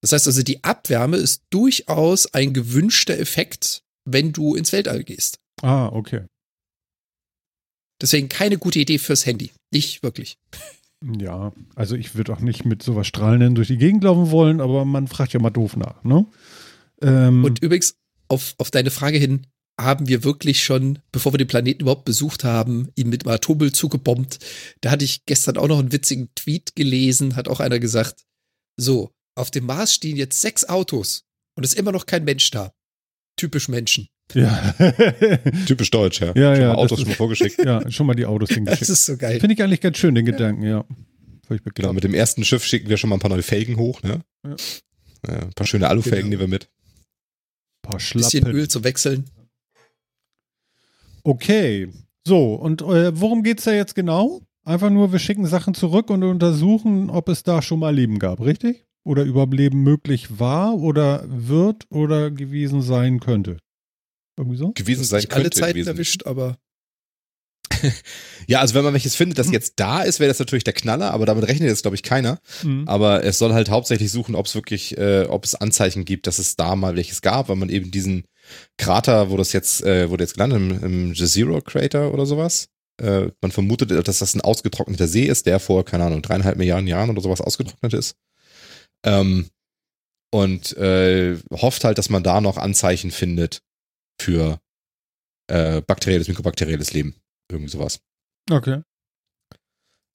Das 0.00 0.12
heißt 0.12 0.26
also, 0.26 0.42
die 0.42 0.64
Abwärme 0.64 1.16
ist 1.16 1.42
durchaus 1.50 2.32
ein 2.34 2.52
gewünschter 2.52 3.18
Effekt, 3.18 3.82
wenn 4.04 4.32
du 4.32 4.54
ins 4.54 4.72
Weltall 4.72 5.04
gehst. 5.04 5.38
Ah, 5.62 5.86
okay. 5.86 6.24
Deswegen 8.00 8.28
keine 8.28 8.56
gute 8.56 8.78
Idee 8.78 8.98
fürs 8.98 9.26
Handy. 9.26 9.50
Nicht 9.72 10.02
wirklich. 10.02 10.38
Ja, 11.18 11.52
also 11.74 11.96
ich 11.96 12.14
würde 12.14 12.32
auch 12.32 12.40
nicht 12.40 12.64
mit 12.64 12.82
sowas 12.82 13.06
Strahlenden 13.06 13.54
durch 13.54 13.68
die 13.68 13.78
Gegend 13.78 14.04
laufen 14.04 14.30
wollen, 14.30 14.60
aber 14.60 14.84
man 14.84 15.08
fragt 15.08 15.32
ja 15.32 15.40
mal 15.40 15.50
doof 15.50 15.76
nach, 15.76 16.02
ne? 16.04 16.26
Ähm, 17.02 17.44
Und 17.44 17.62
übrigens, 17.62 17.94
auf, 18.28 18.54
auf 18.58 18.70
deine 18.70 18.90
Frage 18.90 19.18
hin, 19.18 19.46
haben 19.80 20.08
wir 20.08 20.24
wirklich 20.24 20.62
schon, 20.62 20.98
bevor 21.10 21.32
wir 21.32 21.38
den 21.38 21.48
Planeten 21.48 21.82
überhaupt 21.82 22.04
besucht 22.04 22.44
haben, 22.44 22.90
ihn 22.96 23.08
mit 23.08 23.24
einem 23.24 23.34
Atommüll 23.34 23.72
zugebombt. 23.72 24.38
Da 24.82 24.90
hatte 24.90 25.04
ich 25.04 25.24
gestern 25.24 25.56
auch 25.56 25.68
noch 25.68 25.78
einen 25.78 25.92
witzigen 25.92 26.28
Tweet 26.34 26.76
gelesen, 26.76 27.36
hat 27.36 27.48
auch 27.48 27.60
einer 27.60 27.78
gesagt, 27.78 28.24
so, 28.76 29.10
auf 29.40 29.50
dem 29.50 29.66
Mars 29.66 29.94
stehen 29.94 30.16
jetzt 30.16 30.40
sechs 30.40 30.64
Autos 30.68 31.24
und 31.56 31.64
es 31.64 31.72
ist 31.72 31.78
immer 31.78 31.92
noch 31.92 32.06
kein 32.06 32.24
Mensch 32.24 32.50
da. 32.50 32.72
Typisch 33.36 33.68
Menschen. 33.68 34.08
ja. 34.34 34.72
Typisch 35.66 35.90
deutsch, 35.90 36.20
ja. 36.20 36.28
Ja, 36.36 36.54
schon 36.54 36.62
ja, 36.62 36.68
mal 36.68 36.74
das 36.74 36.76
Autos 36.76 36.90
ist- 36.92 36.98
schon 37.02 37.08
mal 37.08 37.14
vorgeschickt. 37.16 37.58
ja, 37.64 37.90
schon 37.90 38.06
mal 38.06 38.14
die 38.14 38.26
Autos 38.26 38.48
Das 38.50 38.56
hingeschickt. 38.56 38.88
ist 38.90 39.04
so 39.06 39.16
geil. 39.16 39.40
Finde 39.40 39.54
ich 39.54 39.62
eigentlich 39.62 39.80
ganz 39.80 39.96
schön, 39.98 40.14
den 40.14 40.24
Gedanken, 40.26 40.62
ja. 40.62 40.84
Genau, 41.74 41.92
mit 41.92 42.04
dem 42.04 42.14
ersten 42.14 42.44
Schiff 42.44 42.64
schicken 42.64 42.88
wir 42.88 42.96
schon 42.96 43.10
mal 43.10 43.16
ein 43.16 43.20
paar 43.20 43.30
neue 43.30 43.42
Felgen 43.42 43.76
hoch, 43.76 44.02
ne? 44.02 44.20
Ja. 44.46 44.54
Ja, 45.26 45.38
ein 45.40 45.52
paar 45.54 45.66
schöne 45.66 45.88
Alufelgen 45.88 46.30
Genau. 46.30 46.42
nehmen 46.42 46.52
wir 46.52 46.58
mit. 46.58 46.68
paar 47.82 47.96
Bisschen 47.96 48.20
Schlappen. 48.42 48.52
Öl 48.54 48.68
zum 48.68 48.84
Wechseln. 48.84 49.28
Okay. 51.24 51.88
So, 52.26 52.54
und 52.54 52.82
äh, 52.82 53.18
worum 53.20 53.42
geht's 53.42 53.64
da 53.64 53.72
jetzt 53.72 53.94
genau? 53.94 54.42
Einfach 54.64 54.90
nur, 54.90 55.10
wir 55.12 55.18
schicken 55.18 55.46
Sachen 55.46 55.74
zurück 55.74 56.10
und 56.10 56.22
untersuchen, 56.22 57.10
ob 57.10 57.28
es 57.28 57.42
da 57.42 57.62
schon 57.62 57.80
mal 57.80 57.94
Leben 57.94 58.18
gab, 58.18 58.40
richtig? 58.40 58.86
Oder 59.10 59.24
überhaupt 59.24 59.54
Leben 59.54 59.82
möglich 59.82 60.38
war 60.38 60.76
oder 60.78 61.24
wird 61.26 61.84
oder 61.90 62.30
gewesen 62.30 62.80
sein 62.80 63.18
könnte. 63.18 63.56
Irgendwie 64.38 64.56
so? 64.56 64.70
Gewesen 64.72 65.02
sein 65.02 65.18
Nicht 65.20 65.32
alle 65.32 65.42
könnte. 65.42 65.58
Zeiten 65.58 65.72
gewesen. 65.74 65.88
erwischt, 65.88 66.26
aber 66.26 66.58
Ja, 68.46 68.60
also 68.60 68.74
wenn 68.74 68.84
man 68.84 68.92
welches 68.92 69.16
findet, 69.16 69.38
das 69.38 69.46
Hm. 69.48 69.52
jetzt 69.52 69.74
da 69.76 70.02
ist, 70.02 70.20
wäre 70.20 70.28
das 70.28 70.38
natürlich 70.38 70.64
der 70.64 70.72
Knaller, 70.74 71.12
aber 71.12 71.26
damit 71.26 71.46
rechnet 71.48 71.68
jetzt, 71.68 71.82
glaube 71.82 71.94
ich, 71.94 72.02
keiner. 72.02 72.38
Mhm. 72.62 72.84
Aber 72.86 73.24
es 73.24 73.38
soll 73.38 73.52
halt 73.52 73.70
hauptsächlich 73.70 74.10
suchen, 74.10 74.34
ob 74.34 74.46
es 74.46 74.54
wirklich, 74.54 74.96
äh, 74.98 75.24
ob 75.28 75.44
es 75.44 75.54
Anzeichen 75.54 76.04
gibt, 76.04 76.26
dass 76.26 76.38
es 76.38 76.56
da 76.56 76.76
mal 76.76 76.96
welches 76.96 77.20
gab, 77.22 77.48
weil 77.48 77.56
man 77.56 77.68
eben 77.68 77.90
diesen 77.90 78.24
Krater, 78.78 79.30
wo 79.30 79.36
das 79.36 79.52
jetzt, 79.52 79.82
äh, 79.84 80.10
wurde 80.10 80.24
jetzt 80.24 80.34
gelandet, 80.34 80.58
im, 80.58 80.84
im 80.84 81.12
Jezero 81.14 81.60
Crater 81.60 82.12
oder 82.12 82.26
sowas. 82.26 82.68
Äh, 83.00 83.28
man 83.40 83.50
vermutet, 83.50 83.90
dass 84.06 84.18
das 84.18 84.34
ein 84.34 84.40
ausgetrockneter 84.40 85.06
See 85.08 85.24
ist, 85.24 85.46
der 85.46 85.58
vor, 85.60 85.84
keine 85.84 86.04
Ahnung, 86.04 86.22
dreieinhalb 86.22 86.56
Milliarden 86.58 86.86
Jahren 86.86 87.10
oder 87.10 87.22
sowas 87.22 87.40
ausgetrocknet 87.40 87.94
ist. 87.94 88.14
Ähm, 89.04 89.48
und 90.32 90.76
äh, 90.76 91.38
hofft 91.52 91.84
halt, 91.84 91.98
dass 91.98 92.08
man 92.08 92.22
da 92.22 92.40
noch 92.40 92.56
Anzeichen 92.56 93.10
findet 93.10 93.62
für 94.20 94.60
äh, 95.48 95.80
bakterielles, 95.80 96.28
mikrobakterielles 96.28 96.92
Leben. 96.92 97.16
Irgendwie 97.50 97.70
sowas. 97.70 98.00
Okay. 98.50 98.82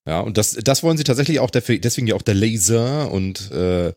Ja, 0.08 0.22
und 0.22 0.38
das, 0.38 0.52
das 0.52 0.84
wollen 0.84 0.98
sie 0.98 1.04
tatsächlich 1.04 1.40
auch, 1.40 1.50
dafür, 1.50 1.80
deswegen 1.80 2.08
ja 2.08 2.16
auch 2.16 2.22
der 2.22 2.36
Laser 2.36 3.12
und, 3.12 3.52
äh, 3.52 3.92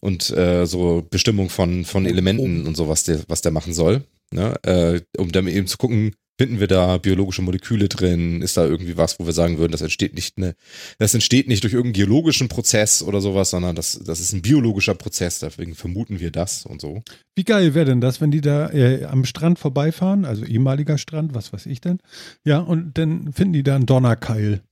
und 0.00 0.30
äh, 0.30 0.66
so 0.66 1.06
Bestimmung 1.08 1.50
von, 1.50 1.84
von 1.84 2.06
Elementen 2.06 2.66
und 2.66 2.76
so, 2.76 2.88
was 2.88 3.04
der, 3.04 3.22
was 3.28 3.42
der 3.42 3.52
machen 3.52 3.74
soll. 3.74 4.04
Ne? 4.30 4.54
Äh, 4.64 5.02
um 5.18 5.30
dann 5.30 5.46
eben 5.46 5.66
zu 5.66 5.76
gucken, 5.76 6.16
finden 6.38 6.60
wir 6.60 6.68
da 6.68 6.98
biologische 6.98 7.42
Moleküle 7.42 7.88
drin? 7.88 8.40
Ist 8.40 8.56
da 8.56 8.64
irgendwie 8.64 8.96
was, 8.96 9.18
wo 9.18 9.26
wir 9.26 9.32
sagen 9.32 9.58
würden, 9.58 9.72
das 9.72 9.82
entsteht 9.82 10.14
nicht 10.14 10.38
ne, 10.38 10.54
das 10.98 11.12
entsteht 11.12 11.48
nicht 11.48 11.64
durch 11.64 11.74
irgendeinen 11.74 12.04
geologischen 12.04 12.48
Prozess 12.48 13.02
oder 13.02 13.20
sowas, 13.20 13.50
sondern 13.50 13.74
das, 13.74 14.00
das 14.04 14.20
ist 14.20 14.32
ein 14.32 14.42
biologischer 14.42 14.94
Prozess, 14.94 15.40
deswegen 15.40 15.74
vermuten 15.74 16.20
wir 16.20 16.30
das 16.30 16.64
und 16.64 16.80
so. 16.80 17.02
Wie 17.34 17.44
geil 17.44 17.74
wäre 17.74 17.86
denn 17.86 18.00
das, 18.00 18.20
wenn 18.20 18.30
die 18.30 18.40
da 18.40 18.70
äh, 18.70 19.04
am 19.04 19.24
Strand 19.24 19.58
vorbeifahren, 19.58 20.24
also 20.24 20.44
ehemaliger 20.44 20.96
Strand, 20.96 21.34
was 21.34 21.52
weiß 21.52 21.66
ich 21.66 21.80
denn? 21.80 21.98
Ja, 22.44 22.60
und 22.60 22.96
dann 22.96 23.32
finden 23.32 23.52
die 23.52 23.62
da 23.64 23.74
einen 23.74 23.86
Donnerkeil. 23.86 24.62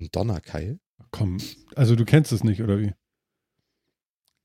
Ein 0.00 0.08
Donnerkeil? 0.12 0.78
Komm, 1.10 1.38
also 1.74 1.96
du 1.96 2.04
kennst 2.04 2.32
es 2.32 2.44
nicht, 2.44 2.62
oder 2.62 2.78
wie? 2.78 2.92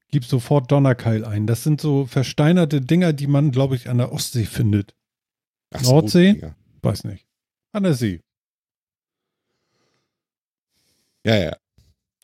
Gib 0.10 0.26
sofort 0.26 0.72
Donnerkeil 0.72 1.26
ein. 1.26 1.48
Das 1.48 1.64
sind 1.64 1.82
so 1.82 2.06
versteinerte 2.06 2.82
Dinger, 2.82 3.14
die 3.14 3.26
man, 3.28 3.52
glaube 3.52 3.76
ich, 3.76 3.90
an 3.90 3.98
der 3.98 4.12
Ostsee 4.12 4.46
findet. 4.46 4.96
Ach 5.74 5.82
Nordsee? 5.82 6.40
Ja, 6.42 6.56
Weiß 6.82 7.04
nicht. 7.04 7.26
An 7.72 7.84
der 7.84 7.94
See. 7.94 8.22
ja. 11.26 11.36
ja. 11.36 11.58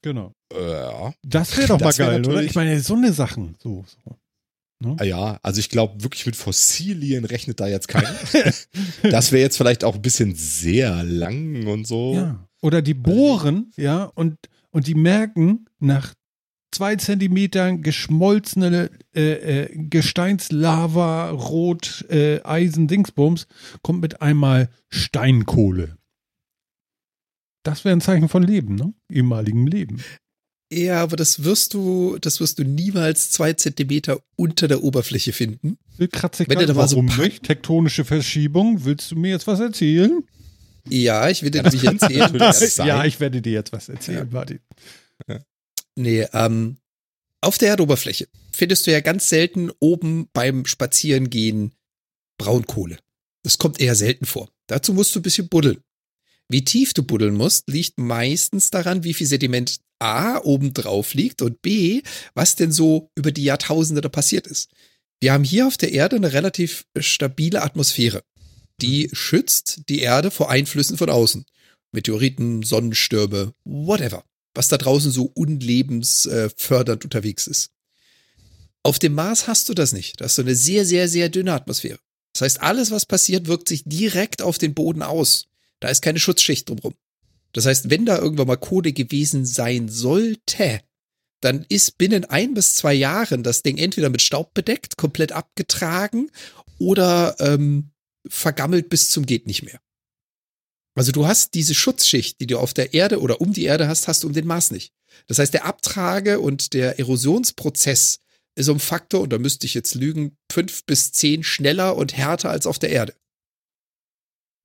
Genau. 0.01 0.33
Äh, 0.53 0.71
ja. 0.71 1.13
Das 1.23 1.57
wäre 1.57 1.67
doch 1.67 1.79
mal 1.79 1.87
Das 1.87 1.99
wär 1.99 2.07
geil, 2.07 2.25
oder? 2.25 2.41
Ich 2.41 2.55
meine, 2.55 2.79
so 2.79 2.95
eine 2.95 3.11
Sachen. 3.11 3.55
So, 3.61 3.85
so. 3.85 4.15
Ah 4.97 5.03
Ja, 5.03 5.39
also 5.43 5.59
ich 5.59 5.69
glaube, 5.69 6.03
wirklich 6.03 6.25
mit 6.25 6.37
Fossilien 6.37 7.25
rechnet 7.25 7.59
da 7.59 7.67
jetzt 7.67 7.89
keiner. 7.89 8.15
das 9.03 9.31
wäre 9.31 9.41
jetzt 9.41 9.57
vielleicht 9.57 9.83
auch 9.83 9.95
ein 9.95 10.01
bisschen 10.01 10.35
sehr 10.35 11.03
lang 11.03 11.67
und 11.67 11.85
so. 11.85 12.13
Ja. 12.13 12.47
Oder 12.61 12.81
die 12.81 12.93
bohren, 12.93 13.71
ja, 13.75 14.05
und, 14.05 14.37
und 14.71 14.87
die 14.87 14.95
merken 14.95 15.65
nach 15.79 16.13
zwei 16.71 16.95
Zentimetern 16.95 17.81
geschmolzene 17.81 18.89
äh, 19.15 19.63
äh, 19.63 19.69
Gesteinslava, 19.89 21.29
Rot, 21.31 22.05
äh, 22.09 22.41
Eisen, 22.43 22.87
Dingsbums, 22.87 23.47
kommt 23.81 24.01
mit 24.01 24.21
einmal 24.21 24.69
Steinkohle. 24.89 25.97
Das 27.63 27.83
wäre 27.85 27.95
ein 27.95 28.01
Zeichen 28.01 28.29
von 28.29 28.43
Leben, 28.43 28.75
ne? 28.75 28.93
Ehemaligem 29.11 29.67
Leben. 29.67 30.01
ja, 30.71 31.01
aber 31.03 31.17
das 31.17 31.43
wirst 31.43 31.73
du, 31.73 32.17
das 32.19 32.39
wirst 32.39 32.59
du 32.59 32.63
niemals 32.63 33.31
zwei 33.31 33.53
Zentimeter 33.53 34.19
unter 34.37 34.67
der 34.67 34.83
Oberfläche 34.83 35.33
finden. 35.33 35.77
Kratzig, 36.11 36.47
Wenn 36.49 36.59
da 36.59 36.67
so 36.67 36.75
warum 36.75 37.07
pack- 37.07 37.19
nicht? 37.19 37.43
Tektonische 37.43 38.05
Verschiebung. 38.05 38.85
Willst 38.85 39.11
du 39.11 39.15
mir 39.17 39.31
jetzt 39.31 39.47
was 39.47 39.59
erzählen? 39.59 40.23
Ja, 40.87 41.29
ich 41.29 41.43
will 41.43 41.51
dir 41.51 41.63
Ja, 41.63 41.69
könnte 41.69 42.13
erzählen. 42.13 42.87
ja, 42.87 43.03
ich 43.05 43.19
werde 43.19 43.41
dir 43.41 43.51
jetzt 43.51 43.73
was 43.73 43.89
erzählen, 43.89 44.29
Martin. 44.31 44.59
Nee, 45.95 46.27
ähm, 46.33 46.77
auf 47.41 47.57
der 47.57 47.69
Erdoberfläche 47.69 48.27
findest 48.51 48.85
du 48.85 48.91
ja 48.91 48.99
ganz 48.99 49.29
selten 49.29 49.71
oben 49.79 50.27
beim 50.33 50.65
Spazierengehen 50.65 51.73
Braunkohle. 52.37 52.97
Das 53.43 53.57
kommt 53.57 53.79
eher 53.79 53.95
selten 53.95 54.25
vor. 54.25 54.49
Dazu 54.67 54.93
musst 54.93 55.15
du 55.15 55.19
ein 55.19 55.23
bisschen 55.23 55.47
buddeln. 55.47 55.81
Wie 56.49 56.65
tief 56.65 56.93
du 56.93 57.03
buddeln 57.03 57.35
musst, 57.35 57.69
liegt 57.69 57.97
meistens 57.97 58.69
daran, 58.71 59.03
wie 59.03 59.13
viel 59.13 59.27
Sediment 59.27 59.79
A 59.99 60.39
oben 60.39 60.73
drauf 60.73 61.13
liegt 61.13 61.41
und 61.41 61.61
B, 61.61 62.01
was 62.33 62.55
denn 62.55 62.71
so 62.71 63.11
über 63.15 63.31
die 63.31 63.43
Jahrtausende 63.43 64.01
da 64.01 64.09
passiert 64.09 64.47
ist. 64.47 64.69
Wir 65.21 65.33
haben 65.33 65.43
hier 65.43 65.67
auf 65.67 65.77
der 65.77 65.91
Erde 65.91 66.15
eine 66.15 66.33
relativ 66.33 66.85
stabile 66.97 67.61
Atmosphäre. 67.61 68.23
Die 68.81 69.09
schützt 69.11 69.89
die 69.89 69.99
Erde 69.99 70.31
vor 70.31 70.49
Einflüssen 70.49 70.97
von 70.97 71.09
außen. 71.09 71.45
Meteoriten, 71.91 72.63
Sonnenstürme, 72.63 73.53
whatever 73.65 74.23
was 74.59 74.67
da 74.67 74.77
draußen 74.77 75.09
so 75.09 75.31
unlebensfördernd 75.35 77.05
unterwegs 77.05 77.47
ist. 77.47 77.71
Auf 78.83 78.99
dem 78.99 79.13
Mars 79.13 79.47
hast 79.47 79.69
du 79.69 79.73
das 79.73 79.93
nicht. 79.93 80.19
Da 80.19 80.25
hast 80.25 80.37
du 80.37 80.41
eine 80.41 80.53
sehr, 80.53 80.85
sehr, 80.85 81.07
sehr 81.07 81.29
dünne 81.29 81.53
Atmosphäre. 81.53 81.97
Das 82.33 82.41
heißt, 82.41 82.61
alles, 82.61 82.91
was 82.91 83.05
passiert, 83.05 83.47
wirkt 83.47 83.69
sich 83.69 83.83
direkt 83.85 84.41
auf 84.41 84.57
den 84.57 84.73
Boden 84.73 85.01
aus. 85.01 85.47
Da 85.79 85.87
ist 85.87 86.01
keine 86.01 86.19
Schutzschicht 86.19 86.67
drumherum. 86.67 86.95
Das 87.53 87.67
heißt, 87.67 87.89
wenn 87.89 88.05
da 88.05 88.17
irgendwann 88.17 88.47
mal 88.47 88.57
Kohle 88.57 88.91
gewesen 88.91 89.45
sein 89.45 89.87
sollte, 89.87 90.81
dann 91.39 91.65
ist 91.69 91.97
binnen 91.97 92.25
ein 92.25 92.53
bis 92.53 92.75
zwei 92.75 92.93
Jahren 92.93 93.43
das 93.43 93.63
Ding 93.63 93.77
entweder 93.77 94.09
mit 94.09 94.21
Staub 94.21 94.53
bedeckt, 94.53 94.97
komplett 94.97 95.31
abgetragen 95.31 96.31
oder 96.79 97.37
ähm, 97.39 97.91
vergammelt 98.27 98.89
bis 98.89 99.09
zum 99.09 99.25
geht 99.25 99.47
nicht 99.47 99.63
mehr. 99.63 99.79
Also 100.99 101.13
du 101.13 101.25
hast 101.25 101.53
diese 101.53 101.75
Schutzschicht, 101.75 102.41
die 102.41 102.47
du 102.47 102.59
auf 102.59 102.73
der 102.73 102.93
Erde 102.93 103.21
oder 103.21 103.39
um 103.39 103.53
die 103.53 103.63
Erde 103.63 103.87
hast, 103.87 104.09
hast 104.09 104.21
du 104.21 104.27
um 104.27 104.33
den 104.33 104.45
Mars 104.45 104.69
nicht. 104.69 104.91
Das 105.27 105.39
heißt, 105.39 105.53
der 105.53 105.63
Abtrage 105.63 106.41
und 106.41 106.73
der 106.73 106.99
Erosionsprozess 106.99 108.19
ist 108.55 108.67
um 108.67 108.81
Faktor, 108.81 109.21
und 109.21 109.31
da 109.31 109.37
müsste 109.37 109.65
ich 109.65 109.75
jetzt 109.75 109.95
lügen, 109.95 110.35
fünf 110.51 110.83
bis 110.83 111.13
zehn 111.13 111.41
schneller 111.41 111.95
und 111.95 112.17
härter 112.17 112.49
als 112.49 112.67
auf 112.67 112.79
der 112.79 112.89
Erde. 112.89 113.15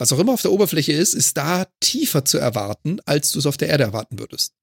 Was 0.01 0.12
auch 0.12 0.18
immer 0.18 0.32
auf 0.32 0.43
der 0.43 0.51
Oberfläche 0.51 0.93
ist, 0.93 1.14
ist 1.14 1.37
da 1.37 1.68
tiefer 1.78 2.24
zu 2.24 2.39
erwarten, 2.39 2.99
als 3.07 3.30
du 3.30 3.39
es 3.39 3.47
auf 3.47 3.57
der 3.57 3.68
Erde 3.68 3.85
erwarten 3.85 4.18
würdest. 4.18 4.55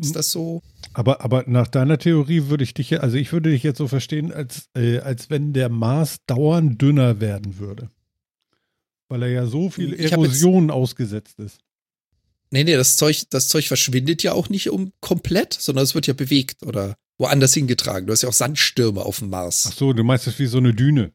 Ist 0.00 0.16
das 0.16 0.32
so? 0.32 0.60
Aber, 0.92 1.20
aber 1.20 1.44
nach 1.46 1.68
deiner 1.68 1.98
Theorie 1.98 2.48
würde 2.48 2.64
ich 2.64 2.74
dich, 2.74 3.00
also 3.00 3.16
ich 3.16 3.32
würde 3.32 3.50
dich 3.50 3.62
jetzt 3.62 3.78
so 3.78 3.86
verstehen, 3.86 4.32
als, 4.32 4.68
äh, 4.74 4.98
als 4.98 5.30
wenn 5.30 5.52
der 5.52 5.68
Mars 5.68 6.16
dauernd 6.26 6.82
dünner 6.82 7.20
werden 7.20 7.60
würde. 7.60 7.90
Weil 9.10 9.24
er 9.24 9.28
ja 9.28 9.46
so 9.46 9.68
viel 9.68 9.90
hab 9.92 9.98
jetzt- 10.00 10.12
Erosion 10.12 10.70
ausgesetzt 10.70 11.38
ist. 11.38 11.58
Nee, 12.50 12.64
nee, 12.64 12.74
das 12.74 12.96
Zeug, 12.96 13.24
das 13.30 13.48
Zeug 13.48 13.68
verschwindet 13.68 14.22
ja 14.22 14.32
auch 14.32 14.48
nicht 14.48 14.70
um 14.70 14.92
komplett, 15.00 15.52
sondern 15.52 15.84
es 15.84 15.94
wird 15.94 16.06
ja 16.06 16.14
bewegt 16.14 16.62
oder 16.64 16.96
woanders 17.18 17.52
hingetragen. 17.54 18.06
Du 18.06 18.12
hast 18.12 18.22
ja 18.22 18.28
auch 18.28 18.32
Sandstürme 18.32 19.02
auf 19.02 19.18
dem 19.18 19.30
Mars. 19.30 19.66
Ach 19.68 19.76
so, 19.76 19.92
du 19.92 20.02
meinst 20.02 20.26
es 20.26 20.38
wie 20.38 20.46
so 20.46 20.58
eine 20.58 20.72
Düne. 20.74 21.12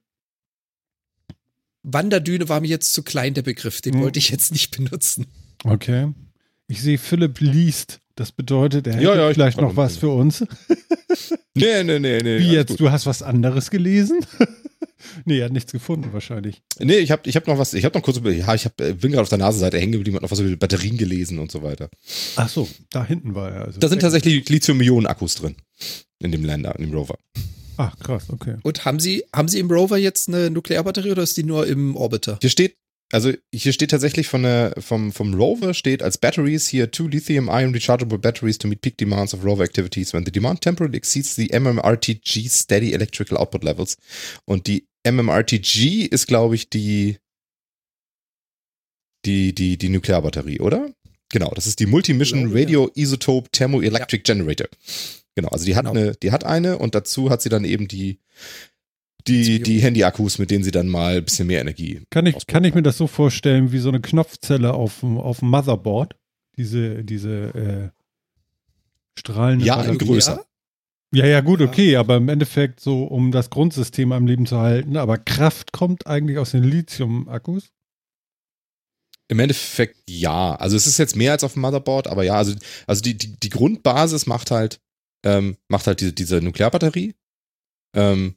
Wanderdüne 1.84 2.50
war 2.50 2.62
mir 2.62 2.68
jetzt 2.68 2.93
zu 2.93 3.04
klein, 3.04 3.34
der 3.34 3.41
Begriff. 3.43 3.82
Den 3.82 3.96
Hm. 3.96 4.02
wollte 4.02 4.20
ich 4.20 4.30
jetzt 4.30 4.52
nicht 4.52 4.76
benutzen. 4.78 5.28
Okay. 5.64 6.14
Ich 6.68 6.82
sehe, 6.82 6.98
Philipp 6.98 7.39
liest. 7.39 8.00
Das 8.16 8.32
bedeutet, 8.32 8.88
er 8.88 8.93
Ja, 9.01 9.09
hätte 9.11 9.22
ja, 9.22 9.30
ich 9.30 9.34
vielleicht 9.36 9.59
noch 9.61 9.76
was 9.76 9.97
für 9.97 10.09
uns. 10.09 10.43
Nee, 11.53 11.84
nee, 11.84 11.99
nee, 11.99 12.20
nee. 12.22 12.39
Wie 12.39 12.51
jetzt? 12.51 12.70
gut. 12.70 12.80
Du 12.80 12.91
hast 12.91 13.05
was 13.05 13.22
anderes 13.22 13.70
gelesen? 13.70 14.20
nee, 15.26 15.39
er 15.39 15.45
hat 15.45 15.51
nichts 15.53 15.72
gefunden 15.72 16.11
wahrscheinlich. 16.13 16.61
Nee, 16.80 16.97
ich 16.97 17.11
habe 17.11 17.28
ich 17.30 17.36
hab 17.36 17.47
noch 17.47 17.57
was, 17.57 17.74
ich 17.74 17.84
habe 17.86 17.97
noch 17.97 18.03
kurz, 18.03 18.18
über- 18.18 18.32
ja, 18.32 18.53
ich 18.55 18.66
hab, 18.66 18.80
äh, 18.82 18.93
bin 18.93 19.11
gerade 19.11 19.24
auf 19.24 19.30
der 19.30 19.38
Nasenseite 19.38 19.78
hängen 19.80 19.93
geblieben 19.93 20.18
und 20.18 20.24
noch 20.24 20.32
was 20.32 20.39
über 20.39 20.55
Batterien 20.55 20.97
gelesen 20.97 21.39
und 21.39 21.51
so 21.51 21.61
weiter. 21.63 21.89
Ach 22.38 22.49
so, 22.49 22.68
da 22.91 23.05
hinten 23.05 23.36
war 23.36 23.51
er. 23.51 23.66
Also 23.66 23.80
Da 23.80 23.88
sind 23.89 23.99
tatsächlich 24.01 24.47
Lithium-Ionen-Akkus 24.49 25.36
drin. 25.36 25.55
In 26.20 26.32
dem 26.32 26.43
Lander, 26.45 26.76
in 26.80 26.86
dem 26.89 26.93
Rover. 26.93 27.18
Ach, 27.78 27.97
krass, 27.99 28.24
okay. 28.30 28.55
Und 28.63 28.86
haben 28.86 28.99
Sie, 29.01 29.26
haben 29.36 29.49
Sie 29.49 29.59
im 29.59 29.70
Rover 29.70 29.97
jetzt 29.97 30.30
eine 30.30 30.49
Nuklearbatterie 30.49 31.11
oder 31.11 31.24
ist 31.24 31.36
die 31.36 31.43
nur 31.43 31.68
im 31.68 31.95
Orbiter? 31.97 32.38
Hier 32.41 32.49
steht, 32.49 32.78
also 33.12 33.32
hier 33.53 33.72
steht 33.72 33.91
tatsächlich 33.91 34.28
von 34.28 34.43
der, 34.43 34.74
vom, 34.80 35.12
vom 35.12 35.34
Rover 35.34 35.74
steht 35.74 36.01
als 36.01 36.18
Batteries 36.18 36.68
hier 36.68 36.91
two 36.91 37.08
lithium-ion 37.08 37.74
rechargeable 37.74 38.18
batteries 38.18 38.58
to 38.58 38.68
meet 38.68 38.82
peak 38.82 38.97
demands 38.97 39.34
of 39.34 39.43
rover 39.43 39.64
activities 39.64 40.14
when 40.14 40.26
the 40.26 40.32
demand 40.32 40.62
temporarily 40.62 40.97
exceeds 40.97 41.36
the 41.36 41.47
MMRTG 41.47 42.49
steady 42.49 42.93
electrical 42.93 43.38
output 43.38 43.64
levels. 43.64 43.97
Und 44.45 44.68
die 44.68 44.88
MMRTG 45.08 46.06
ist, 46.06 46.28
glaube 46.28 46.56
ich, 46.56 46.70
die, 46.70 47.18
die, 49.26 49.53
die, 49.53 49.78
die 49.78 49.89
Nuklearbatterie, 49.89 50.60
oder? 50.60 50.91
Genau, 51.32 51.51
das 51.53 51.68
ist 51.68 51.80
die 51.80 51.86
Multi-Mission 51.86 52.49
ja. 52.49 52.60
Radio 52.60 52.91
Isotope 52.95 53.49
Thermoelectric 53.51 54.24
Generator. 54.24 54.68
Genau, 55.36 55.49
also 55.49 55.66
die 55.66 55.76
hat, 55.76 55.86
Genau. 55.86 55.99
eine, 55.99 56.16
die 56.16 56.32
hat 56.32 56.43
eine 56.43 56.78
und 56.78 56.95
dazu 56.95 57.30
hat 57.30 57.41
sie 57.41 57.49
dann 57.49 57.66
eben 57.66 57.88
die, 57.88 58.20
die, 59.28 59.62
die 59.62 59.80
Handy-Akkus, 59.80 60.38
mit 60.38 60.52
denen 60.52 60.64
sie 60.64 60.72
dann 60.72 60.88
mal 60.88 61.18
ein 61.18 61.26
bisschen 61.26 61.48
mehr 61.48 61.62
Energie 61.62 62.02
Kann 62.10 62.26
ich, 62.26 62.46
kann 62.46 62.64
ich 62.64 62.76
mir 62.76 62.84
das 62.84 62.98
so 62.98 63.08
vorstellen, 63.08 63.72
wie 63.72 63.80
so 63.80 63.90
eine 63.90 64.02
Knopfzelle 64.02 64.74
auf 64.74 65.00
dem, 65.00 65.18
auf 65.18 65.40
dem 65.40 65.50
Motherboard? 65.50 66.16
Diese, 66.58 67.04
diese 67.04 67.32
äh, 67.56 67.90
strahlende 69.20 69.66
Ja, 69.66 69.82
in 69.82 69.98
größer. 69.98 70.46
Ja, 71.12 71.26
ja, 71.26 71.42
gut, 71.42 71.62
okay, 71.62 71.96
aber 71.96 72.18
im 72.18 72.28
Endeffekt 72.30 72.80
so, 72.80 73.04
um 73.04 73.32
das 73.32 73.50
Grundsystem 73.50 74.12
am 74.12 74.28
Leben 74.28 74.46
zu 74.46 74.58
halten. 74.58 74.98
Aber 74.98 75.18
Kraft 75.18 75.72
kommt 75.72 76.08
eigentlich 76.08 76.38
aus 76.38 76.52
den 76.52 76.64
Lithium-Akkus. 76.64 77.72
Im 79.28 79.40
Endeffekt 79.40 79.98
ja. 80.10 80.56
Also 80.56 80.76
es 80.76 80.88
ist 80.88 80.98
jetzt 80.98 81.16
mehr 81.16 81.32
als 81.32 81.44
auf 81.44 81.54
dem 81.54 81.62
Motherboard, 81.62 82.08
aber 82.08 82.24
ja, 82.24 82.36
also, 82.36 82.54
also 82.86 83.02
die, 83.02 83.18
die, 83.18 83.40
die 83.40 83.50
Grundbasis 83.50 84.28
macht 84.28 84.52
halt, 84.52 84.82
ähm, 85.24 85.58
macht 85.68 85.88
halt 85.88 86.02
diese, 86.02 86.14
diese 86.14 86.42
Nuklearbatterie. 86.42 87.16
Ähm, 87.96 88.36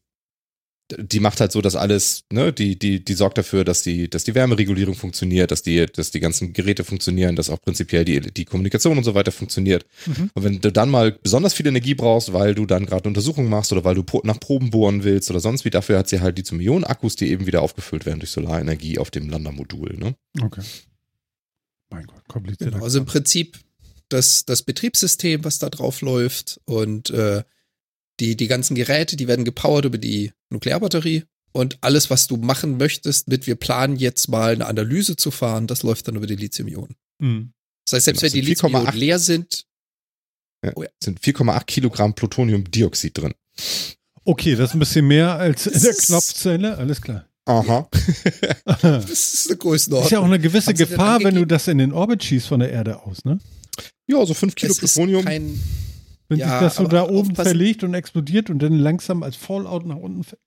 die 0.97 1.20
macht 1.20 1.41
halt 1.41 1.53
so, 1.53 1.61
dass 1.61 1.76
alles, 1.76 2.24
ne, 2.32 2.53
die, 2.53 2.78
die, 2.78 3.05
die 3.05 3.14
sorgt 3.14 3.36
dafür, 3.36 3.64
dass 3.64 3.82
die, 3.82 4.09
dass 4.09 4.24
die 4.24 4.34
Wärmeregulierung 4.34 4.95
funktioniert, 4.95 5.51
dass 5.51 5.62
die, 5.62 5.84
dass 5.86 6.11
die 6.11 6.20
ganzen 6.20 6.53
Geräte 6.55 6.82
funktionieren, 6.84 7.36
dass 7.36 7.51
auch 7.51 7.61
prinzipiell 7.61 8.05
die, 8.05 8.20
die 8.20 8.45
Kommunikation 8.47 8.97
und 8.97 9.05
so 9.05 9.14
weiter 9.14 9.30
funktioniert. 9.30 9.84
Mhm. 10.07 10.30
Und 10.34 10.45
wenn 10.45 10.61
du 10.61 10.72
dann 10.72 10.89
mal 10.89 11.12
besonders 11.12 11.55
viel 11.55 11.66
Energie 11.66 11.95
brauchst, 11.95 12.32
weil 12.32 12.55
du 12.55 12.64
dann 12.64 12.86
gerade 12.86 13.09
Untersuchungen 13.09 13.51
machst 13.51 13.70
oder 13.72 13.84
weil 13.84 13.95
du 13.95 14.05
nach 14.24 14.41
Proben 14.41 14.70
bohren 14.70 15.05
willst 15.05 15.30
oder 15.30 15.41
sonst 15.41 15.64
wie, 15.64 15.70
dafür 15.70 15.99
hat 15.99 16.09
sie 16.09 16.20
halt 16.20 16.39
die 16.39 16.45
zum 16.45 16.61
Ionen-Akkus, 16.61 17.16
die 17.16 17.30
eben 17.30 17.47
wieder 17.47 17.62
aufgefüllt 17.62 18.07
werden 18.07 18.20
durch 18.20 18.30
Solarenergie 18.30 18.99
auf 18.99 19.11
dem 19.11 19.28
Landermodul, 19.28 19.97
ne? 19.99 20.14
Okay. 20.41 20.62
Mein 21.91 22.07
Gott, 22.07 22.26
kompliziert. 22.28 22.72
Genau, 22.72 22.84
also 22.84 22.99
im 22.99 23.07
Prinzip 23.07 23.59
das, 24.09 24.45
das 24.47 24.62
Betriebssystem, 24.62 25.45
was 25.45 25.59
da 25.59 25.68
drauf 25.68 26.01
läuft 26.01 26.61
und 26.64 27.11
äh, 27.11 27.43
die, 28.20 28.36
die 28.36 28.46
ganzen 28.48 28.74
Geräte, 28.74 29.16
die 29.16 29.28
werden 29.28 29.44
gepowert 29.44 29.84
über 29.84 29.98
die 29.98 30.32
Nuklearbatterie 30.50 31.24
und 31.52 31.78
alles, 31.80 32.10
was 32.10 32.26
du 32.26 32.36
machen 32.36 32.76
möchtest 32.76 33.28
mit, 33.28 33.46
wir 33.46 33.54
planen 33.56 33.96
jetzt 33.96 34.28
mal 34.28 34.52
eine 34.52 34.66
Analyse 34.66 35.16
zu 35.16 35.30
fahren, 35.30 35.66
das 35.66 35.82
läuft 35.82 36.08
dann 36.08 36.16
über 36.16 36.26
die 36.26 36.36
Lithium-Ionen. 36.36 36.94
Mhm. 37.20 37.52
Das 37.86 37.94
heißt, 37.94 38.04
selbst 38.04 38.20
Genau, 38.20 38.34
wenn 38.34 38.44
die 38.44 38.52
es 38.52 38.58
sind 38.58 38.70
4,8 38.70 38.72
Lithium-Ionen 38.74 38.98
leer 38.98 39.18
sind, 39.18 39.64
Ja, 40.64 40.72
Oh 40.74 40.82
ja. 40.82 40.88
es 41.00 41.04
sind 41.04 41.20
4,8 41.20 41.64
Kilogramm 41.66 42.14
Plutoniumdioxid 42.14 43.16
drin. 43.16 43.32
Okay, 44.24 44.56
das 44.56 44.70
ist 44.70 44.74
ein 44.74 44.80
bisschen 44.80 45.06
mehr 45.06 45.34
als 45.36 45.66
in 45.66 45.72
Das 45.72 45.82
der 45.82 45.90
ist- 45.92 46.06
Knopfzelle, 46.06 46.76
alles 46.76 47.00
klar. 47.00 47.24
Aha. 47.46 47.88
das 48.82 49.10
ist 49.34 49.48
eine 49.48 49.56
Größenordnung. 49.56 50.06
Ist 50.06 50.12
ja 50.12 50.18
auch 50.20 50.24
eine 50.24 50.38
gewisse 50.38 50.74
Gefahr, 50.74 51.22
wenn 51.24 51.34
du 51.34 51.46
das 51.46 51.66
in 51.68 51.78
den 51.78 51.92
Orbit 51.92 52.22
schießt 52.24 52.46
von 52.48 52.60
der 52.60 52.70
Erde 52.70 53.00
aus, 53.02 53.24
ne? 53.24 53.38
Ja, 54.06 54.24
so 54.26 54.34
5 54.34 54.54
Kilo 54.54 54.72
es 54.72 54.78
ist 54.82 54.94
Plutonium. 54.94 55.24
kein, 55.24 55.58
Wenn 56.28 56.38
Ja, 56.38 56.58
sich 56.58 56.68
das 56.68 56.76
so 56.76 56.86
da 56.86 57.08
oben 57.08 57.34
verlegt 57.34 57.82
und 57.84 57.94
explodiert 57.94 58.50
und 58.50 58.58
dann 58.60 58.78
langsam 58.78 59.22
als 59.22 59.36
Fallout 59.36 59.86
nach 59.86 59.96
unten 59.96 60.24
fällt. 60.24 60.40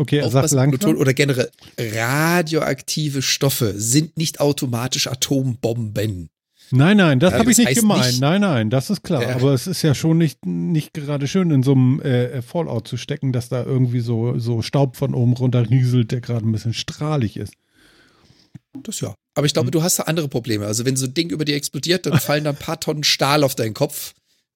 Okay, 0.00 0.18
er 0.18 0.30
sagt 0.30 0.50
langsam. 0.52 0.78
Pluton 0.78 0.96
oder 0.96 1.12
generell 1.14 1.50
radioaktive 1.78 3.22
Stoffe 3.22 3.74
sind 3.76 4.16
nicht 4.16 4.40
automatisch 4.40 5.06
Atombomben. 5.08 6.30
Nein, 6.70 6.98
nein, 6.98 7.18
das 7.18 7.32
Ja, 7.32 7.38
habe 7.38 7.50
ich 7.50 7.56
nicht 7.58 7.74
gemeint. 7.76 8.20
nein, 8.20 8.42
nein, 8.42 8.70
das 8.70 8.90
ist 8.90 9.02
klar. 9.02 9.22
Ja. 9.22 9.34
Aber 9.36 9.54
es 9.54 9.66
ist 9.66 9.80
ja 9.82 9.94
schon 9.94 10.18
nicht, 10.18 10.44
nicht 10.44 10.92
gerade 10.92 11.26
schön, 11.26 11.50
in 11.50 11.62
so 11.62 11.72
einem 11.72 12.00
äh, 12.02 12.42
Fallout 12.42 12.86
zu 12.86 12.96
stecken, 12.98 13.32
dass 13.32 13.48
da 13.48 13.64
irgendwie 13.64 14.00
so, 14.00 14.38
so 14.38 14.60
Staub 14.62 14.96
von 14.96 15.14
oben 15.14 15.32
runter 15.32 15.68
rieselt, 15.70 16.12
der 16.12 16.20
gerade 16.20 16.46
ein 16.46 16.52
bisschen 16.52 16.74
strahlig 16.74 17.36
ist. 17.38 17.54
Das 18.82 19.00
ja. 19.00 19.14
Aber 19.34 19.46
ich 19.46 19.54
glaube, 19.54 19.68
Hm. 19.68 19.72
du 19.72 19.82
hast 19.82 19.98
da 19.98 20.02
andere 20.04 20.28
Probleme. 20.28 20.66
Also 20.66 20.84
wenn 20.84 20.96
so 20.96 21.06
ein 21.06 21.14
Ding 21.14 21.30
über 21.30 21.44
dir 21.46 21.56
explodiert, 21.56 22.04
dann 22.06 22.18
fallen 22.20 22.44
da 22.44 22.50
ein 22.50 22.56
paar 22.56 22.78
Tonnen 22.78 23.02
Stahl 23.04 23.44
auf 23.44 23.54
deinen 23.54 23.74
Kopf. 23.74 24.12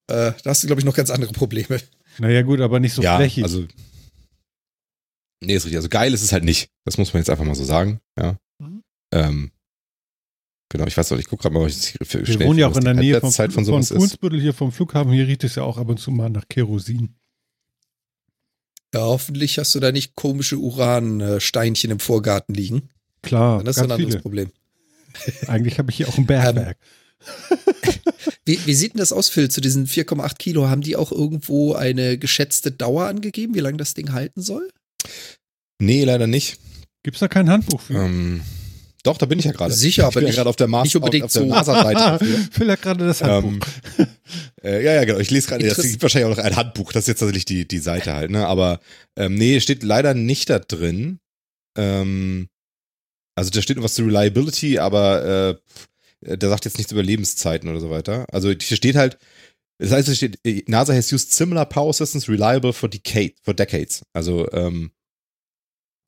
Äh, 0.08 0.32
da 0.42 0.50
hast 0.50 0.62
du, 0.62 0.66
glaube 0.66 0.80
ich, 0.80 0.84
noch 0.84 0.94
ganz 0.94 1.10
andere 1.10 1.32
Probleme. 1.32 1.80
Naja, 2.18 2.42
gut, 2.42 2.60
aber 2.60 2.80
nicht 2.80 2.92
so 2.94 3.02
ja, 3.02 3.16
flächig. 3.16 3.44
also. 3.44 3.66
Nee, 5.40 5.54
ist 5.54 5.64
richtig. 5.64 5.76
Also 5.76 5.88
geil 5.88 6.12
ist 6.14 6.22
es 6.22 6.32
halt 6.32 6.44
nicht. 6.44 6.70
Das 6.84 6.98
muss 6.98 7.12
man 7.12 7.20
jetzt 7.20 7.30
einfach 7.30 7.44
mal 7.44 7.54
so 7.54 7.64
sagen. 7.64 8.00
Ja. 8.18 8.38
Mhm. 8.58 8.82
Ähm, 9.12 9.50
genau, 10.68 10.86
ich 10.86 10.96
weiß 10.96 11.10
noch, 11.10 11.18
ich 11.18 11.26
gucke 11.28 11.42
gerade 11.42 11.54
mal, 11.54 11.64
was 11.64 11.76
ich 11.76 11.98
für, 12.06 12.26
Wir 12.26 12.40
wohnen 12.40 12.58
ja 12.58 12.68
auch 12.68 12.76
in 12.76 12.84
der 12.84 12.94
Nähe 12.94 13.20
vom, 13.20 13.30
Zeit 13.30 13.52
von 13.52 13.64
von. 13.64 13.82
Fuhlsbüttel 13.82 14.40
hier 14.40 14.54
vom 14.54 14.72
Flughafen. 14.72 15.12
Hier 15.12 15.26
riecht 15.26 15.44
es 15.44 15.54
ja 15.54 15.62
auch 15.62 15.78
ab 15.78 15.88
und 15.88 15.98
zu 15.98 16.10
mal 16.10 16.30
nach 16.30 16.46
Kerosin. 16.48 17.14
Ja, 18.94 19.00
hoffentlich 19.00 19.58
hast 19.58 19.74
du 19.74 19.80
da 19.80 19.90
nicht 19.90 20.14
komische 20.16 20.58
Uransteinchen 20.58 21.90
im 21.90 21.98
Vorgarten 21.98 22.54
liegen. 22.54 22.90
Klar, 23.22 23.58
Dann 23.58 23.66
ist 23.68 23.76
das 23.76 23.84
ein 23.84 23.88
ganz 23.88 23.98
anderes 23.98 24.14
viele. 24.14 24.22
Problem. 24.22 24.52
Eigentlich 25.46 25.78
habe 25.78 25.90
ich 25.90 25.96
hier 25.96 26.08
auch 26.08 26.18
ein 26.18 26.26
Bergwerk. 26.26 26.76
Wie, 28.44 28.58
wie 28.66 28.74
sieht 28.74 28.94
denn 28.94 28.98
das 28.98 29.12
aus, 29.12 29.28
Phil, 29.28 29.50
zu 29.50 29.60
diesen 29.60 29.86
4,8 29.86 30.36
Kilo? 30.38 30.68
Haben 30.68 30.80
die 30.82 30.96
auch 30.96 31.12
irgendwo 31.12 31.74
eine 31.74 32.18
geschätzte 32.18 32.72
Dauer 32.72 33.06
angegeben, 33.06 33.54
wie 33.54 33.60
lange 33.60 33.76
das 33.76 33.94
Ding 33.94 34.12
halten 34.12 34.42
soll? 34.42 34.68
Nee, 35.80 36.04
leider 36.04 36.26
nicht. 36.26 36.58
Gibt 37.04 37.16
es 37.16 37.20
da 37.20 37.28
kein 37.28 37.48
Handbuch 37.50 37.80
für? 37.80 37.94
Ähm, 37.94 38.42
doch, 39.04 39.18
da 39.18 39.26
bin 39.26 39.38
ich 39.40 39.44
ja 39.44 39.52
gerade. 39.52 39.72
Sicher, 39.74 40.02
ich 40.02 40.06
aber 40.06 40.14
bin 40.20 40.24
nicht- 40.24 40.34
ja 40.34 40.40
gerade 40.42 40.50
auf 40.50 40.56
der 40.56 40.68
Mars 40.68 40.84
nicht 40.84 40.96
unbedingt 40.96 41.24
auf, 41.24 41.30
auf 41.30 41.32
der 41.34 41.42
so. 41.42 41.48
NASA-Seite 41.48 41.94
dafür. 41.98 42.38
Phil 42.52 42.70
hat 42.70 42.82
gerade 42.82 43.06
das 43.06 43.22
Handbuch. 43.22 43.66
Ähm, 43.98 44.06
äh, 44.62 44.84
ja, 44.84 44.92
ja, 44.94 45.04
genau. 45.04 45.18
Ich 45.18 45.30
lese 45.30 45.48
gerade, 45.48 45.66
es 45.66 45.72
Interess- 45.78 45.90
gibt 45.90 46.02
wahrscheinlich 46.02 46.32
auch 46.32 46.36
noch 46.36 46.44
ein 46.44 46.56
Handbuch. 46.56 46.92
Das 46.92 47.04
ist 47.04 47.08
jetzt 47.08 47.18
tatsächlich 47.20 47.44
die, 47.44 47.66
die 47.66 47.78
Seite 47.78 48.12
halt, 48.12 48.30
ne? 48.30 48.46
Aber 48.46 48.80
ähm, 49.16 49.34
nee, 49.34 49.58
steht 49.60 49.82
leider 49.82 50.14
nicht 50.14 50.50
da 50.50 50.58
drin. 50.60 51.18
Ähm, 51.76 52.48
also 53.36 53.50
da 53.50 53.62
steht 53.62 53.82
was 53.82 53.94
zu 53.94 54.02
Reliability, 54.04 54.78
aber 54.78 55.24
äh, 55.50 55.56
der 56.22 56.48
sagt 56.48 56.64
jetzt 56.64 56.78
nichts 56.78 56.92
über 56.92 57.02
Lebenszeiten 57.02 57.68
oder 57.68 57.80
so 57.80 57.90
weiter. 57.90 58.26
Also 58.32 58.50
hier 58.50 58.76
steht 58.76 58.96
halt, 58.96 59.18
das 59.78 59.90
heißt, 59.90 60.08
es 60.08 60.16
steht, 60.16 60.38
äh, 60.44 60.62
NASA 60.66 60.94
has 60.94 61.12
used 61.12 61.32
similar 61.32 61.66
power 61.66 61.92
systems 61.92 62.28
reliable 62.28 62.72
for 62.72 62.88
decade, 62.88 63.34
for 63.42 63.54
decades. 63.54 64.02
Also, 64.12 64.50
ähm, 64.52 64.92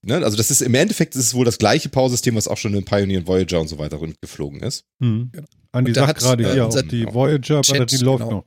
ne, 0.03 0.17
also 0.17 0.37
das 0.37 0.51
ist 0.51 0.63
im 0.63 0.75
Endeffekt 0.75 1.17
ist 1.17 1.27
es 1.27 1.35
wohl 1.35 1.45
das 1.45 1.59
gleiche 1.59 1.89
Power-System, 1.89 2.37
was 2.37 2.49
auch 2.49 2.57
schon 2.57 2.75
in 2.75 2.85
Pioneer 2.85 3.19
und 3.19 3.27
Voyager 3.27 3.61
und 3.61 3.69
so 3.69 3.79
weiter 3.79 3.99
geflogen 4.21 4.61
ist. 4.61 4.85
Hm. 5.01 5.33
Andi 5.73 5.91
Und 5.91 5.97
da 5.97 6.07
sagt 6.07 6.23
hat, 6.23 6.39
gerade 6.39 6.57
äh, 6.57 6.61
ob 6.61 6.89
die 6.89 7.05
Chat, 7.05 7.15
Voyager-Batterie 7.15 8.05
läuft 8.05 8.25
genau. 8.25 8.31
noch. 8.31 8.45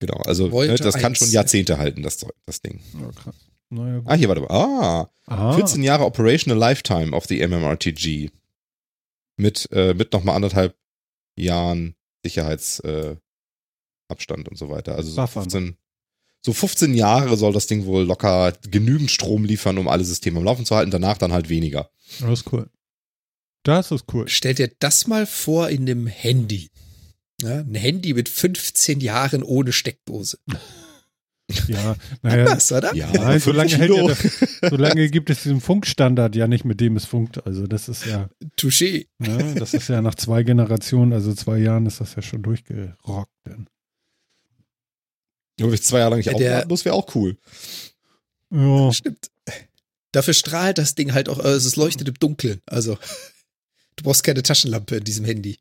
Genau, 0.00 0.16
also 0.24 0.48
ne, 0.48 0.76
das 0.76 0.94
kann 0.94 1.12
1, 1.12 1.18
schon 1.18 1.28
ja. 1.28 1.34
Jahrzehnte 1.34 1.78
halten, 1.78 2.02
das, 2.02 2.18
Zeug, 2.18 2.34
das 2.46 2.60
Ding. 2.60 2.80
Ja, 3.00 3.10
krass. 3.12 3.36
Naja. 3.70 4.02
Ah, 4.04 4.14
hier, 4.14 4.28
warte 4.28 4.42
mal. 4.42 4.50
Ah, 4.50 5.10
Aha. 5.26 5.52
14 5.54 5.82
Jahre 5.82 6.04
Operational 6.04 6.58
Lifetime 6.58 7.12
of 7.12 7.26
the 7.26 7.46
MMRTG. 7.46 8.30
Mit, 9.36 9.68
äh, 9.72 9.94
mit 9.94 10.12
nochmal 10.12 10.36
anderthalb 10.36 10.76
Jahren 11.36 11.96
Sicherheitsabstand 12.24 13.16
äh, 13.16 13.20
Abstand 14.08 14.48
und 14.48 14.56
so 14.56 14.68
weiter. 14.68 14.94
Also 14.94 15.10
so 15.10 15.16
Buffern. 15.16 15.50
15, 15.50 15.76
so 16.44 16.52
15 16.52 16.94
Jahre 16.94 17.36
soll 17.36 17.52
das 17.52 17.66
Ding 17.66 17.86
wohl 17.86 18.04
locker 18.04 18.52
genügend 18.70 19.10
Strom 19.10 19.44
liefern, 19.44 19.78
um 19.78 19.88
alle 19.88 20.04
Systeme 20.04 20.38
am 20.38 20.44
Laufen 20.44 20.66
zu 20.66 20.76
halten. 20.76 20.90
Danach 20.90 21.18
dann 21.18 21.32
halt 21.32 21.48
weniger. 21.48 21.90
Das 22.20 22.40
ist 22.40 22.52
cool. 22.52 22.68
Das 23.64 23.90
ist 23.90 24.04
cool. 24.12 24.28
Stell 24.28 24.54
dir 24.54 24.70
das 24.78 25.06
mal 25.06 25.26
vor 25.26 25.70
in 25.70 25.82
einem 25.82 26.06
Handy. 26.06 26.70
Ja, 27.40 27.60
ein 27.60 27.74
Handy 27.74 28.14
mit 28.14 28.28
15 28.28 29.00
Jahren 29.00 29.42
ohne 29.42 29.72
Steckdose. 29.72 30.38
Ja, 31.66 31.96
naja, 32.22 32.46
Was, 32.46 32.72
oder? 32.72 32.94
Ja, 32.94 33.10
Nein, 33.12 33.40
fünf 33.40 33.44
solange, 33.44 33.76
hält 33.76 33.94
ja 33.94 34.06
das, 34.06 34.70
solange 34.70 35.10
gibt 35.10 35.28
es 35.30 35.42
diesen 35.42 35.60
Funkstandard 35.60 36.34
ja 36.36 36.46
nicht, 36.46 36.64
mit 36.64 36.80
dem 36.80 36.96
es 36.96 37.04
funkt. 37.04 37.46
Also 37.46 37.66
das 37.66 37.88
ist 37.88 38.06
ja, 38.06 38.30
Touché. 38.56 39.06
ne, 39.18 39.54
das 39.54 39.74
ist 39.74 39.88
ja 39.88 40.00
nach 40.00 40.14
zwei 40.14 40.42
Generationen, 40.42 41.12
also 41.12 41.34
zwei 41.34 41.58
Jahren 41.58 41.86
ist 41.86 42.00
das 42.00 42.14
ja 42.14 42.22
schon 42.22 42.42
durchgerockt. 42.42 43.30
Denn. 43.46 43.66
Wenn 45.58 45.72
ich 45.72 45.82
zwei 45.82 45.98
Jahre 45.98 46.10
lang 46.10 46.18
nicht 46.18 46.34
aufladen 46.34 46.68
muss, 46.68 46.84
wäre 46.84 46.94
auch 46.94 47.14
cool. 47.14 47.36
Ja, 48.50 48.92
Stimmt. 48.92 49.30
Dafür 50.12 50.34
strahlt 50.34 50.78
das 50.78 50.94
Ding 50.94 51.12
halt 51.12 51.28
auch, 51.28 51.40
also 51.40 51.66
es 51.66 51.74
leuchtet 51.74 52.06
im 52.08 52.14
Dunkeln. 52.14 52.60
Also 52.66 52.96
du 53.96 54.04
brauchst 54.04 54.22
keine 54.22 54.44
Taschenlampe 54.44 54.96
in 54.96 55.04
diesem 55.04 55.24
Handy. 55.24 55.58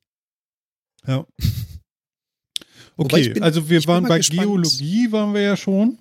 Ja. 1.07 1.25
Okay, 2.97 3.29
bin- 3.29 3.43
also 3.43 3.69
wir 3.69 3.83
waren 3.85 4.03
bei 4.05 4.17
gespannt. 4.17 4.41
Geologie, 4.41 5.11
waren 5.11 5.33
wir 5.33 5.41
ja 5.41 5.57
schon. 5.57 5.97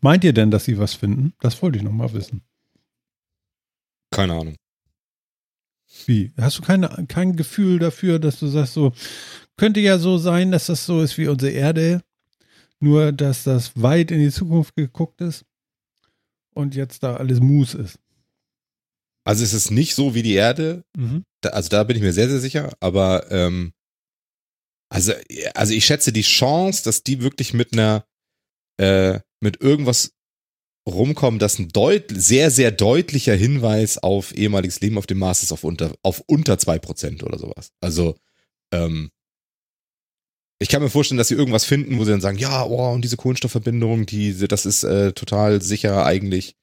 Meint 0.00 0.24
ihr 0.24 0.32
denn, 0.32 0.50
dass 0.50 0.64
sie 0.64 0.78
was 0.78 0.94
finden? 0.94 1.32
Das 1.40 1.60
wollte 1.62 1.78
ich 1.78 1.84
noch 1.84 1.92
mal 1.92 2.12
wissen. 2.12 2.42
Keine 4.10 4.34
Ahnung. 4.34 4.56
Wie? 6.06 6.32
Hast 6.40 6.58
du 6.58 6.62
keine, 6.62 6.88
kein 7.08 7.36
Gefühl 7.36 7.78
dafür, 7.78 8.18
dass 8.18 8.38
du 8.38 8.46
sagst, 8.46 8.74
so, 8.74 8.92
könnte 9.56 9.80
ja 9.80 9.98
so 9.98 10.18
sein, 10.18 10.50
dass 10.52 10.66
das 10.66 10.86
so 10.86 11.02
ist 11.02 11.18
wie 11.18 11.28
unsere 11.28 11.52
Erde, 11.52 12.02
nur 12.78 13.12
dass 13.12 13.42
das 13.44 13.72
weit 13.80 14.10
in 14.10 14.20
die 14.20 14.30
Zukunft 14.30 14.74
geguckt 14.76 15.20
ist 15.20 15.44
und 16.54 16.74
jetzt 16.74 17.02
da 17.02 17.16
alles 17.16 17.40
Mus 17.40 17.74
ist. 17.74 17.98
Also 19.24 19.44
es 19.44 19.52
ist 19.52 19.70
nicht 19.70 19.94
so 19.94 20.14
wie 20.14 20.22
die 20.22 20.32
Erde, 20.34 20.84
Mhm. 20.96 21.24
da, 21.42 21.50
also 21.50 21.68
da 21.68 21.84
bin 21.84 21.96
ich 21.96 22.02
mir 22.02 22.12
sehr, 22.12 22.28
sehr 22.28 22.40
sicher, 22.40 22.72
aber 22.80 23.30
ähm, 23.30 23.72
also, 24.90 25.12
also 25.54 25.72
ich 25.72 25.84
schätze 25.84 26.12
die 26.12 26.22
Chance, 26.22 26.84
dass 26.84 27.02
die 27.02 27.22
wirklich 27.22 27.54
mit 27.54 27.72
einer, 27.72 28.04
äh, 28.78 29.20
mit 29.40 29.60
irgendwas 29.60 30.12
rumkommen, 30.88 31.38
das 31.38 31.58
ein 31.58 31.68
deut 31.68 32.06
sehr, 32.10 32.50
sehr 32.50 32.72
deutlicher 32.72 33.34
Hinweis 33.34 33.98
auf 33.98 34.34
ehemaliges 34.34 34.80
Leben 34.80 34.98
auf 34.98 35.06
dem 35.06 35.18
Mars 35.18 35.42
ist, 35.42 35.52
auf 35.52 35.64
unter, 35.64 35.94
auf 36.02 36.22
unter 36.26 36.58
zwei 36.58 36.78
Prozent 36.78 37.22
oder 37.22 37.38
sowas. 37.38 37.70
Also, 37.80 38.16
ähm, 38.72 39.10
ich 40.58 40.68
kann 40.68 40.82
mir 40.82 40.90
vorstellen, 40.90 41.18
dass 41.18 41.28
sie 41.28 41.36
irgendwas 41.36 41.64
finden, 41.64 41.98
wo 41.98 42.04
sie 42.04 42.10
dann 42.10 42.20
sagen, 42.20 42.36
ja, 42.36 42.64
oh, 42.64 42.92
und 42.92 43.02
diese 43.02 43.16
Kohlenstoffverbindung, 43.16 44.04
diese, 44.04 44.46
das 44.46 44.66
ist 44.66 44.82
äh, 44.82 45.12
total 45.12 45.62
sicher 45.62 46.04
eigentlich 46.04 46.56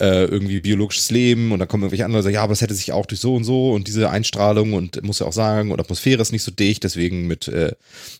äh, 0.00 0.24
irgendwie 0.24 0.60
biologisches 0.60 1.10
Leben 1.10 1.52
und 1.52 1.58
dann 1.58 1.68
kommen 1.68 1.82
irgendwelche 1.82 2.04
andere 2.04 2.18
und 2.18 2.22
sagen, 2.22 2.34
ja, 2.34 2.42
aber 2.42 2.52
das 2.52 2.62
hätte 2.62 2.74
sich 2.74 2.92
auch 2.92 3.06
durch 3.06 3.20
so 3.20 3.34
und 3.34 3.44
so 3.44 3.72
und 3.72 3.86
diese 3.86 4.10
Einstrahlung 4.10 4.72
und 4.72 5.02
muss 5.02 5.18
ja 5.18 5.26
auch 5.26 5.32
sagen, 5.32 5.70
und 5.70 5.80
Atmosphäre 5.80 6.22
ist 6.22 6.32
nicht 6.32 6.42
so 6.42 6.50
dicht, 6.50 6.84
deswegen 6.84 7.26
mit, 7.26 7.48
äh, 7.48 7.72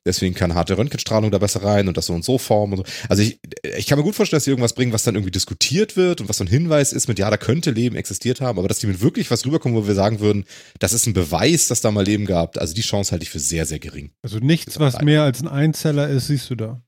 deswegen 0.05 0.35
kann 0.35 0.55
harte 0.55 0.77
Röntgenstrahlung 0.77 1.31
da 1.31 1.39
besser 1.39 1.63
rein 1.63 1.89
und 1.89 1.97
das 1.97 2.07
so 2.07 2.13
und 2.13 2.25
so 2.25 2.39
formen 2.39 2.75
und 2.75 2.87
so. 2.87 2.93
Also 3.09 3.23
ich, 3.23 3.41
ich 3.77 3.87
kann 3.87 3.99
mir 3.99 4.05
gut 4.05 4.15
vorstellen, 4.15 4.37
dass 4.37 4.45
sie 4.45 4.51
irgendwas 4.51 4.75
bringen, 4.75 4.93
was 4.93 5.05
dann 5.05 5.15
irgendwie 5.15 5.31
diskutiert 5.31 5.97
wird 5.97 6.21
und 6.21 6.29
was 6.29 6.37
so 6.37 6.45
ein 6.45 6.49
Hinweis 6.49 6.93
ist 6.93 7.09
mit, 7.09 7.19
ja, 7.19 7.31
da 7.31 7.37
könnte 7.37 7.71
Leben 7.71 7.97
existiert 7.97 8.41
haben, 8.41 8.59
aber 8.59 8.69
dass 8.69 8.79
die 8.79 8.87
mit 8.87 9.01
wirklich 9.01 9.31
was 9.31 9.47
rüberkommen, 9.47 9.77
wo 9.77 9.87
wir 9.87 9.95
sagen 9.95 10.21
würden, 10.21 10.45
das 10.79 10.93
ist 10.93 11.07
ein 11.07 11.15
Beweis, 11.15 11.69
dass 11.69 11.81
da 11.81 11.91
mal 11.91 12.05
Leben 12.05 12.27
gab, 12.27 12.59
also 12.59 12.75
die 12.75 12.83
Chance 12.83 13.13
halte 13.13 13.23
ich 13.23 13.31
für 13.31 13.39
sehr, 13.39 13.65
sehr 13.65 13.79
gering. 13.79 14.11
Also 14.23 14.39
nichts, 14.39 14.79
was 14.79 15.01
mehr 15.01 15.23
als 15.23 15.41
ein 15.41 15.49
Einzeller 15.49 16.09
ist, 16.09 16.27
siehst 16.27 16.51
du 16.51 16.57
da. 16.57 16.83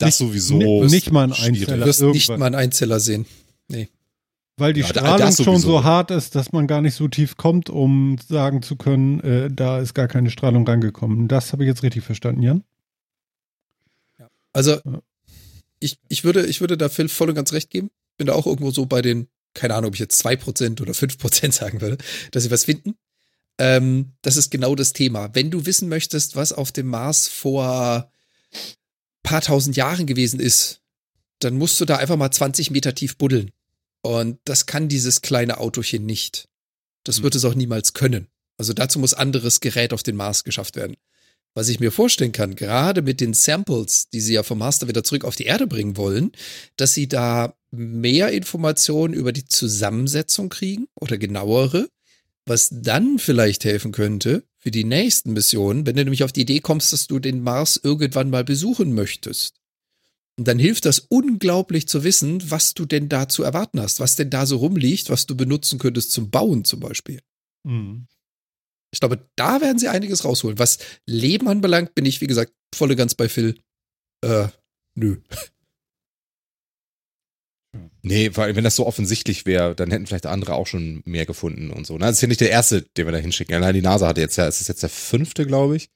Das 0.00 0.08
Nicht- 0.08 0.16
sowieso. 0.28 0.56
ni- 0.56 0.86
nicht 0.86 1.12
mal 1.12 1.24
ein. 1.24 1.32
Einzeller. 1.32 1.76
Du 1.78 1.84
wirst 1.86 2.00
nicht 2.00 2.28
irgendwas. 2.28 2.38
mal 2.38 2.46
einen 2.46 2.54
Einzeller 2.56 2.98
sehen. 3.00 3.26
Weil 4.56 4.74
die 4.74 4.80
Ja, 4.80 4.88
Strahlung 4.88 5.32
schon 5.32 5.58
so 5.58 5.84
hart 5.84 6.10
ist, 6.10 6.34
dass 6.34 6.52
man 6.52 6.66
gar 6.66 6.82
nicht 6.82 6.94
so 6.94 7.08
tief 7.08 7.38
kommt, 7.38 7.70
um 7.70 8.18
sagen 8.28 8.60
zu 8.62 8.76
können, 8.76 9.20
äh, 9.20 9.48
da 9.50 9.78
ist 9.78 9.94
gar 9.94 10.06
keine 10.06 10.30
Strahlung 10.30 10.66
rangekommen. 10.66 11.28
Das 11.28 11.52
habe 11.54 11.62
ich 11.64 11.68
jetzt 11.68 11.82
richtig 11.82 12.04
verstanden, 12.04 12.42
Jan? 12.42 12.64
Also 14.52 14.78
ich, 15.78 15.98
ich, 16.08 16.24
würde, 16.24 16.44
ich 16.46 16.60
würde 16.60 16.76
da 16.76 16.88
Phil 16.90 17.08
voll 17.08 17.30
und 17.30 17.36
ganz 17.36 17.52
recht 17.54 17.70
geben. 17.70 17.90
Bin 18.18 18.26
da 18.26 18.34
auch 18.34 18.46
irgendwo 18.46 18.70
so 18.70 18.84
bei 18.84 19.00
den, 19.00 19.28
keine 19.54 19.74
Ahnung, 19.74 19.88
ob 19.88 19.94
ich 19.94 20.00
jetzt 20.00 20.22
2% 20.26 20.82
oder 20.82 20.92
5% 20.92 21.52
sagen 21.52 21.80
würde, 21.80 21.96
dass 22.32 22.42
sie 22.42 22.50
was 22.50 22.64
finden. 22.64 22.96
Ähm, 23.58 24.12
das 24.22 24.36
ist 24.36 24.50
genau 24.50 24.74
das 24.74 24.92
Thema. 24.92 25.30
Wenn 25.34 25.50
du 25.50 25.64
wissen 25.64 25.88
möchtest, 25.88 26.36
was 26.36 26.52
auf 26.52 26.70
dem 26.72 26.88
Mars 26.88 27.28
vor 27.28 28.10
paar 29.22 29.40
tausend 29.40 29.76
Jahren 29.76 30.06
gewesen 30.06 30.40
ist, 30.40 30.80
dann 31.40 31.56
musst 31.56 31.80
du 31.80 31.84
da 31.84 31.96
einfach 31.96 32.16
mal 32.16 32.30
20 32.30 32.70
Meter 32.70 32.94
tief 32.94 33.16
buddeln. 33.16 33.50
Und 34.02 34.38
das 34.44 34.66
kann 34.66 34.88
dieses 34.88 35.20
kleine 35.22 35.58
Autochen 35.58 36.06
nicht. 36.06 36.48
Das 37.04 37.18
Hm. 37.18 37.24
wird 37.24 37.34
es 37.34 37.44
auch 37.44 37.54
niemals 37.54 37.92
können. 37.92 38.28
Also 38.58 38.72
dazu 38.72 38.98
muss 38.98 39.14
anderes 39.14 39.60
Gerät 39.60 39.92
auf 39.92 40.02
den 40.02 40.16
Mars 40.16 40.44
geschafft 40.44 40.76
werden. 40.76 40.96
Was 41.54 41.68
ich 41.68 41.80
mir 41.80 41.90
vorstellen 41.90 42.32
kann, 42.32 42.54
gerade 42.54 43.02
mit 43.02 43.20
den 43.20 43.34
Samples, 43.34 44.08
die 44.10 44.20
sie 44.20 44.34
ja 44.34 44.42
vom 44.42 44.58
Mars 44.58 44.78
dann 44.78 44.88
wieder 44.88 45.02
zurück 45.02 45.24
auf 45.24 45.34
die 45.34 45.44
Erde 45.44 45.66
bringen 45.66 45.96
wollen, 45.96 46.30
dass 46.76 46.94
sie 46.94 47.08
da 47.08 47.54
mehr 47.72 48.30
Informationen 48.32 49.14
über 49.14 49.32
die 49.32 49.46
Zusammensetzung 49.46 50.48
kriegen 50.48 50.86
oder 50.94 51.18
genauere, 51.18 51.88
was 52.46 52.68
dann 52.70 53.18
vielleicht 53.18 53.64
helfen 53.64 53.92
könnte 53.92 54.44
für 54.56 54.70
die 54.70 54.84
nächsten 54.84 55.32
Missionen, 55.32 55.86
wenn 55.86 55.96
du 55.96 56.04
nämlich 56.04 56.24
auf 56.24 56.32
die 56.32 56.42
Idee 56.42 56.60
kommst, 56.60 56.92
dass 56.92 57.06
du 57.06 57.18
den 57.18 57.42
Mars 57.42 57.80
irgendwann 57.82 58.30
mal 58.30 58.44
besuchen 58.44 58.94
möchtest. 58.94 59.60
Und 60.38 60.48
dann 60.48 60.58
hilft 60.58 60.86
das 60.86 61.00
unglaublich 61.00 61.86
zu 61.86 62.02
wissen, 62.02 62.50
was 62.50 62.74
du 62.74 62.86
denn 62.86 63.08
da 63.08 63.28
zu 63.28 63.42
erwarten 63.42 63.80
hast, 63.80 64.00
was 64.00 64.16
denn 64.16 64.30
da 64.30 64.46
so 64.46 64.56
rumliegt, 64.56 65.10
was 65.10 65.26
du 65.26 65.36
benutzen 65.36 65.78
könntest 65.78 66.12
zum 66.12 66.30
Bauen 66.30 66.64
zum 66.64 66.80
Beispiel. 66.80 67.20
Ich 68.92 69.00
glaube, 69.00 69.28
da 69.36 69.60
werden 69.60 69.78
sie 69.78 69.88
einiges 69.88 70.24
rausholen. 70.24 70.58
Was 70.58 70.78
Leben 71.06 71.46
anbelangt, 71.48 71.94
bin 71.94 72.06
ich, 72.06 72.20
wie 72.20 72.26
gesagt, 72.26 72.52
voll 72.74 72.90
und 72.90 72.96
ganz 72.96 73.14
bei 73.14 73.28
Phil. 73.28 73.60
Äh, 74.24 74.48
nö. 74.94 75.18
Nee, 78.02 78.30
weil 78.34 78.56
wenn 78.56 78.64
das 78.64 78.76
so 78.76 78.86
offensichtlich 78.86 79.46
wäre, 79.46 79.74
dann 79.74 79.90
hätten 79.90 80.06
vielleicht 80.06 80.26
andere 80.26 80.54
auch 80.54 80.66
schon 80.66 81.02
mehr 81.04 81.26
gefunden 81.26 81.70
und 81.70 81.86
so. 81.86 81.94
Ne? 81.94 82.06
Das 82.06 82.16
ist 82.16 82.22
ja 82.22 82.28
nicht 82.28 82.40
der 82.40 82.50
erste, 82.50 82.82
den 82.82 83.06
wir 83.06 83.12
da 83.12 83.18
hinschicken. 83.18 83.54
Allein 83.54 83.74
die 83.74 83.82
NASA 83.82 84.06
hatte 84.08 84.20
jetzt 84.20 84.36
ja, 84.36 84.46
es 84.46 84.60
ist 84.60 84.68
jetzt 84.68 84.82
der 84.82 84.90
fünfte, 84.90 85.46
glaube 85.46 85.76
ich. 85.76 85.90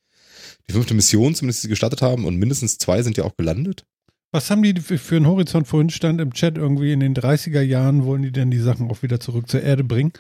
Die 0.68 0.72
fünfte 0.72 0.94
Mission 0.94 1.34
zumindest, 1.34 1.62
die 1.62 1.66
sie 1.66 1.70
gestartet 1.70 2.02
haben 2.02 2.24
und 2.24 2.36
mindestens 2.36 2.78
zwei 2.78 3.02
sind 3.02 3.16
ja 3.16 3.24
auch 3.24 3.36
gelandet. 3.36 3.84
Was 4.32 4.50
haben 4.50 4.62
die 4.62 4.74
für 4.80 5.16
einen 5.16 5.28
Horizont 5.28 5.68
vorhin 5.68 5.90
stand 5.90 6.20
im 6.20 6.32
Chat 6.32 6.58
irgendwie 6.58 6.92
in 6.92 7.00
den 7.00 7.14
30er 7.14 7.60
Jahren 7.60 8.04
wollen 8.04 8.22
die 8.22 8.32
denn 8.32 8.50
die 8.50 8.58
Sachen 8.58 8.90
auch 8.90 9.02
wieder 9.02 9.20
zurück 9.20 9.48
zur 9.48 9.62
Erde 9.62 9.84
bringen? 9.84 10.12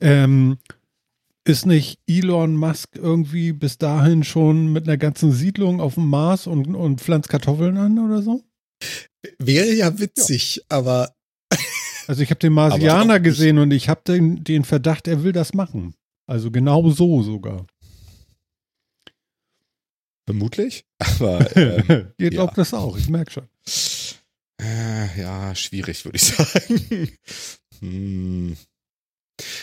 Ähm, 0.00 0.58
ist 1.44 1.66
nicht 1.66 2.00
Elon 2.08 2.56
Musk 2.56 2.96
irgendwie 2.96 3.52
bis 3.52 3.78
dahin 3.78 4.24
schon 4.24 4.72
mit 4.72 4.88
einer 4.88 4.96
ganzen 4.96 5.32
Siedlung 5.32 5.80
auf 5.80 5.94
dem 5.94 6.08
Mars 6.08 6.46
und, 6.46 6.74
und 6.74 7.00
pflanzt 7.00 7.28
Kartoffeln 7.28 7.76
an 7.76 7.98
oder 7.98 8.22
so? 8.22 8.42
Wäre 9.38 9.72
ja 9.72 9.98
witzig, 9.98 10.62
aber 10.68 11.14
Also 12.08 12.20
ich 12.24 12.30
habe 12.30 12.40
den 12.40 12.52
Marsianer 12.52 13.20
gesehen 13.20 13.58
und 13.58 13.70
ich 13.70 13.88
habe 13.88 14.00
den, 14.04 14.42
den 14.42 14.64
Verdacht, 14.64 15.06
er 15.06 15.22
will 15.22 15.30
das 15.30 15.54
machen. 15.54 15.94
Also 16.26 16.50
genau 16.50 16.90
so 16.90 17.22
sogar. 17.22 17.64
Vermutlich. 20.26 20.84
Aber 20.98 21.56
ähm, 21.56 22.12
Ihr 22.18 22.24
ja. 22.24 22.30
glaubt 22.30 22.58
das 22.58 22.74
auch, 22.74 22.96
ich 22.96 23.08
merke 23.08 23.30
schon. 23.30 23.48
äh, 24.60 25.20
ja, 25.20 25.54
schwierig, 25.54 26.04
würde 26.04 26.16
ich 26.16 26.24
sagen. 26.24 27.08
hm. 27.80 28.56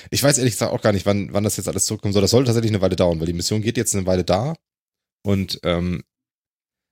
Ich 0.09 0.23
weiß 0.23 0.37
ehrlich 0.37 0.53
gesagt 0.53 0.73
auch 0.73 0.81
gar 0.81 0.93
nicht, 0.93 1.05
wann, 1.05 1.31
wann 1.33 1.43
das 1.43 1.57
jetzt 1.57 1.67
alles 1.67 1.85
zurückkommen 1.85 2.13
soll. 2.13 2.21
Das 2.21 2.31
soll 2.31 2.45
tatsächlich 2.45 2.71
eine 2.71 2.81
Weile 2.81 2.95
dauern, 2.95 3.19
weil 3.19 3.27
die 3.27 3.33
Mission 3.33 3.61
geht 3.61 3.77
jetzt 3.77 3.95
eine 3.95 4.05
Weile 4.05 4.23
da 4.23 4.55
und, 5.23 5.59
ähm, 5.63 6.03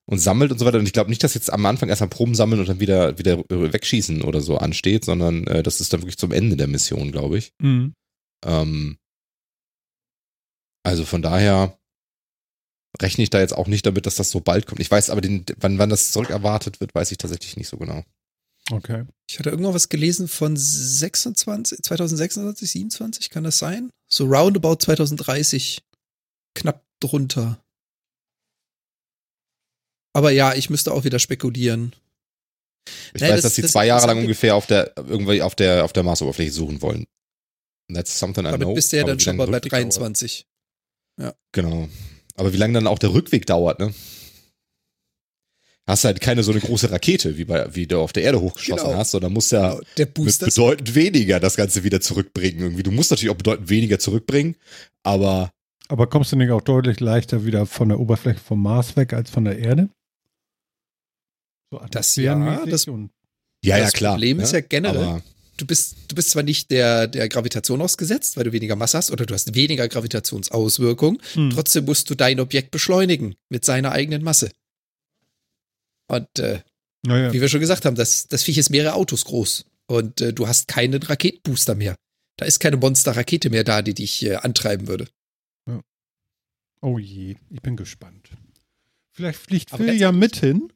und 0.09 0.19
sammelt 0.19 0.51
und 0.51 0.57
so 0.57 0.65
weiter. 0.65 0.79
Und 0.79 0.85
ich 0.85 0.93
glaube 0.93 1.09
nicht, 1.09 1.23
dass 1.23 1.33
jetzt 1.33 1.51
am 1.51 1.65
Anfang 1.65 1.89
erstmal 1.89 2.09
Proben 2.09 2.33
sammeln 2.33 2.59
und 2.61 2.69
dann 2.69 2.79
wieder, 2.79 3.19
wieder 3.19 3.43
wegschießen 3.49 4.21
oder 4.21 4.41
so 4.41 4.57
ansteht, 4.57 5.05
sondern 5.05 5.45
äh, 5.47 5.63
das 5.63 5.81
ist 5.81 5.93
dann 5.93 6.01
wirklich 6.01 6.17
zum 6.17 6.31
Ende 6.31 6.55
der 6.55 6.67
Mission, 6.67 7.11
glaube 7.11 7.37
ich. 7.37 7.51
Mhm. 7.61 7.93
Ähm, 8.45 8.97
also 10.83 11.03
von 11.03 11.21
daher 11.21 11.77
rechne 13.01 13.23
ich 13.23 13.29
da 13.29 13.39
jetzt 13.39 13.55
auch 13.55 13.67
nicht 13.67 13.85
damit, 13.85 14.05
dass 14.05 14.15
das 14.15 14.31
so 14.31 14.39
bald 14.39 14.65
kommt. 14.65 14.79
Ich 14.79 14.89
weiß 14.89 15.09
aber, 15.09 15.21
den, 15.21 15.45
wann, 15.57 15.77
wann 15.77 15.89
das 15.89 16.11
zurück 16.11 16.29
erwartet 16.29 16.79
wird, 16.79 16.95
weiß 16.95 17.11
ich 17.11 17.17
tatsächlich 17.17 17.57
nicht 17.57 17.67
so 17.67 17.77
genau. 17.77 18.03
Okay. 18.69 19.05
ich 19.29 19.39
hatte 19.39 19.49
irgendwo 19.49 19.73
was 19.73 19.87
gelesen 19.87 20.27
von 20.27 20.57
26, 20.57 21.83
2026, 21.83 22.71
27, 22.71 23.29
kann 23.29 23.45
das 23.45 23.59
sein? 23.59 23.89
So 24.09 24.25
roundabout 24.25 24.77
2030. 24.77 25.79
Knapp 26.53 26.83
drunter. 26.99 27.63
Aber 30.17 30.31
ja, 30.31 30.55
ich 30.55 30.71
müsste 30.71 30.91
auch 30.93 31.03
wieder 31.03 31.19
spekulieren. 31.19 31.93
Ich 33.13 33.21
Nee, 33.21 33.27
weiß, 33.29 33.35
das- 33.35 33.41
dass 33.43 33.55
sie 33.55 33.61
das 33.61 33.71
zwei 33.73 33.85
Jahre 33.85 34.07
lang 34.07 34.17
Interessante- 34.17 34.25
ungefähr 34.25 34.55
auf 34.55 34.65
der, 34.65 34.93
irgendwie 34.95 35.41
auf 35.43 35.53
der, 35.53 35.85
auf 35.85 35.93
der 35.93 36.01
Marsoberfläche 36.01 36.51
suchen 36.51 36.81
wollen. 36.81 37.05
That's 37.93 38.17
something 38.17 38.43
I 38.45 38.51
Damit 38.51 38.61
know. 38.65 38.73
bist 38.73 38.91
du 38.91 38.97
ja 38.97 39.03
dann 39.03 39.19
schon 39.19 39.37
mal 39.37 39.45
bei 39.45 39.51
der 39.51 39.57
Rückweg 39.57 39.71
23. 39.71 40.47
Dauert, 41.19 41.35
genau. 41.51 41.87
Aber 42.35 42.51
wie 42.51 42.57
lange 42.57 42.73
dann 42.73 42.87
auch 42.87 42.97
der 42.97 43.13
Rückweg 43.13 43.45
dauert, 43.45 43.79
ne? 43.79 43.93
Hast 45.87 46.03
halt 46.03 46.19
keine 46.19 46.43
so 46.43 46.51
eine 46.51 46.59
große 46.61 46.91
Rakete, 46.91 47.37
wie 47.37 47.45
bei, 47.45 47.73
wie 47.75 47.85
du 47.87 47.99
auf 48.01 48.11
der 48.11 48.23
Erde 48.23 48.41
hochgeschossen 48.41 48.87
Genau. 48.87 48.97
hast, 48.99 49.11
sondern 49.11 49.31
musst 49.33 49.51
ja 49.53 49.79
Der 49.97 50.07
mit 50.17 50.39
bedeutend 50.39 50.95
weniger 50.95 51.39
das 51.39 51.55
Ganze 51.55 51.83
wieder 51.83 52.01
zurückbringen. 52.01 52.59
Irgendwie. 52.59 52.83
Du 52.83 52.91
musst 52.91 53.11
natürlich 53.11 53.29
auch 53.29 53.37
bedeutend 53.37 53.69
weniger 53.69 53.99
zurückbringen, 53.99 54.55
aber 55.03 55.51
Aber 55.87 56.07
kommst 56.07 56.33
du 56.33 56.35
nicht 56.35 56.51
auch 56.51 56.61
deutlich 56.61 56.99
leichter 56.99 57.45
wieder 57.45 57.65
von 57.65 57.87
der 57.89 57.99
Oberfläche 58.01 58.39
vom 58.39 58.61
Mars 58.61 58.97
weg 58.97 59.13
als 59.13 59.29
von 59.29 59.45
der 59.45 59.59
Erde? 59.59 59.89
So 61.71 61.79
Das 61.91 62.15
ja, 62.15 62.65
das- 62.65 62.87
und 62.87 63.11
ja, 63.63 63.77
ja, 63.77 63.83
Das 63.85 63.93
klar. 63.93 64.13
Problem 64.13 64.37
ne? 64.37 64.43
ist 64.43 64.53
ja 64.53 64.61
generell, 64.61 65.03
Aber, 65.03 65.23
du 65.57 65.65
bist, 65.65 65.95
du 66.07 66.15
bist 66.15 66.29
zwar 66.29 66.43
nicht 66.43 66.69
der, 66.71 67.07
der 67.07 67.27
Gravitation 67.27 67.81
ausgesetzt, 67.81 68.37
weil 68.37 68.43
du 68.45 68.51
weniger 68.53 68.75
Masse 68.75 68.97
hast 68.97 69.11
oder 69.11 69.25
du 69.25 69.33
hast 69.33 69.55
weniger 69.55 69.87
Gravitationsauswirkung, 69.87 71.19
Hm. 71.33 71.49
trotzdem 71.51 71.85
musst 71.85 72.09
du 72.09 72.15
dein 72.15 72.39
Objekt 72.39 72.71
beschleunigen 72.71 73.35
mit 73.49 73.65
seiner 73.65 73.91
eigenen 73.91 74.23
Masse. 74.23 74.51
Und 76.07 76.39
äh, 76.39 76.61
Naja. 77.05 77.33
Wie 77.33 77.41
wir 77.41 77.49
schon 77.49 77.59
gesagt 77.59 77.85
haben, 77.85 77.95
das, 77.95 78.27
das 78.27 78.43
Viech 78.43 78.57
ist 78.57 78.69
mehrere 78.69 78.93
Autos 78.93 79.25
groß. 79.25 79.65
Und 79.87 80.21
äh, 80.21 80.33
du 80.33 80.47
hast 80.47 80.67
keinen 80.67 81.01
Raketenbooster 81.01 81.75
mehr. 81.75 81.95
Da 82.37 82.45
ist 82.45 82.59
keine 82.59 82.77
Monster-Rakete 82.77 83.49
mehr 83.49 83.63
da, 83.63 83.81
die 83.81 83.93
dich 83.93 84.23
äh, 84.25 84.35
antreiben 84.35 84.87
würde. 84.87 85.07
Oh 86.81 86.99
je, 86.99 87.35
ich 87.49 87.61
bin 87.63 87.75
gespannt. 87.75 88.29
Vielleicht 89.11 89.39
fliegt 89.39 89.71
Phil 89.71 89.93
ja 89.95 90.11
mit 90.11 90.35
hin 90.35 90.71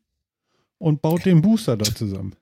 und 0.81 1.01
baut 1.01 1.25
den 1.25 1.41
Booster 1.41 1.77
da 1.77 1.85
zusammen. 1.85 2.35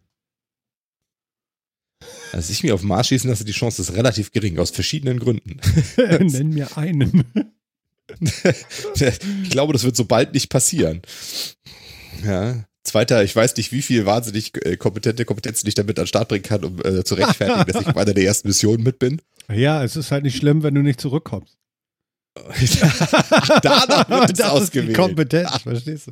Also 2.31 2.51
ich 2.51 2.63
mir 2.63 2.73
auf 2.73 2.83
Mars 2.83 3.07
schießen 3.07 3.29
lasse, 3.29 3.43
die 3.43 3.51
Chance 3.51 3.81
ist 3.81 3.93
relativ 3.93 4.31
gering, 4.31 4.57
aus 4.59 4.71
verschiedenen 4.71 5.19
Gründen. 5.19 5.59
Nenn 5.97 6.49
mir 6.49 6.77
einen. 6.77 7.25
ich 8.95 9.49
glaube, 9.49 9.73
das 9.73 9.83
wird 9.83 9.95
so 9.95 10.05
bald 10.05 10.33
nicht 10.33 10.49
passieren. 10.49 11.01
Ja. 12.23 12.65
Zweiter, 12.83 13.23
ich 13.23 13.35
weiß 13.35 13.57
nicht, 13.57 13.71
wie 13.71 13.81
viel 13.81 14.05
wahnsinnig 14.05 14.65
äh, 14.65 14.77
kompetente 14.77 15.25
Kompetenzen 15.25 15.67
ich 15.67 15.75
damit 15.75 15.99
an 15.99 16.05
den 16.05 16.07
Start 16.07 16.29
bringen 16.29 16.43
kann, 16.43 16.63
um 16.63 16.79
äh, 16.83 17.03
zu 17.03 17.15
rechtfertigen, 17.15 17.71
dass 17.71 17.85
ich 17.85 17.93
bei 17.93 18.01
einer 18.01 18.13
der 18.13 18.23
ersten 18.23 18.47
Missionen 18.47 18.83
mit 18.83 18.99
bin. 18.99 19.21
Ja, 19.51 19.83
es 19.83 19.95
ist 19.95 20.11
halt 20.11 20.23
nicht 20.23 20.37
schlimm, 20.37 20.63
wenn 20.63 20.75
du 20.75 20.81
nicht 20.81 21.01
zurückkommst. 21.01 21.57
Danach 23.61 24.09
wird 24.09 24.31
es 24.31 24.41
ausgewählt. 24.41 24.95
Kompetenz, 24.95 25.57
verstehst 25.61 26.07
du? 26.07 26.11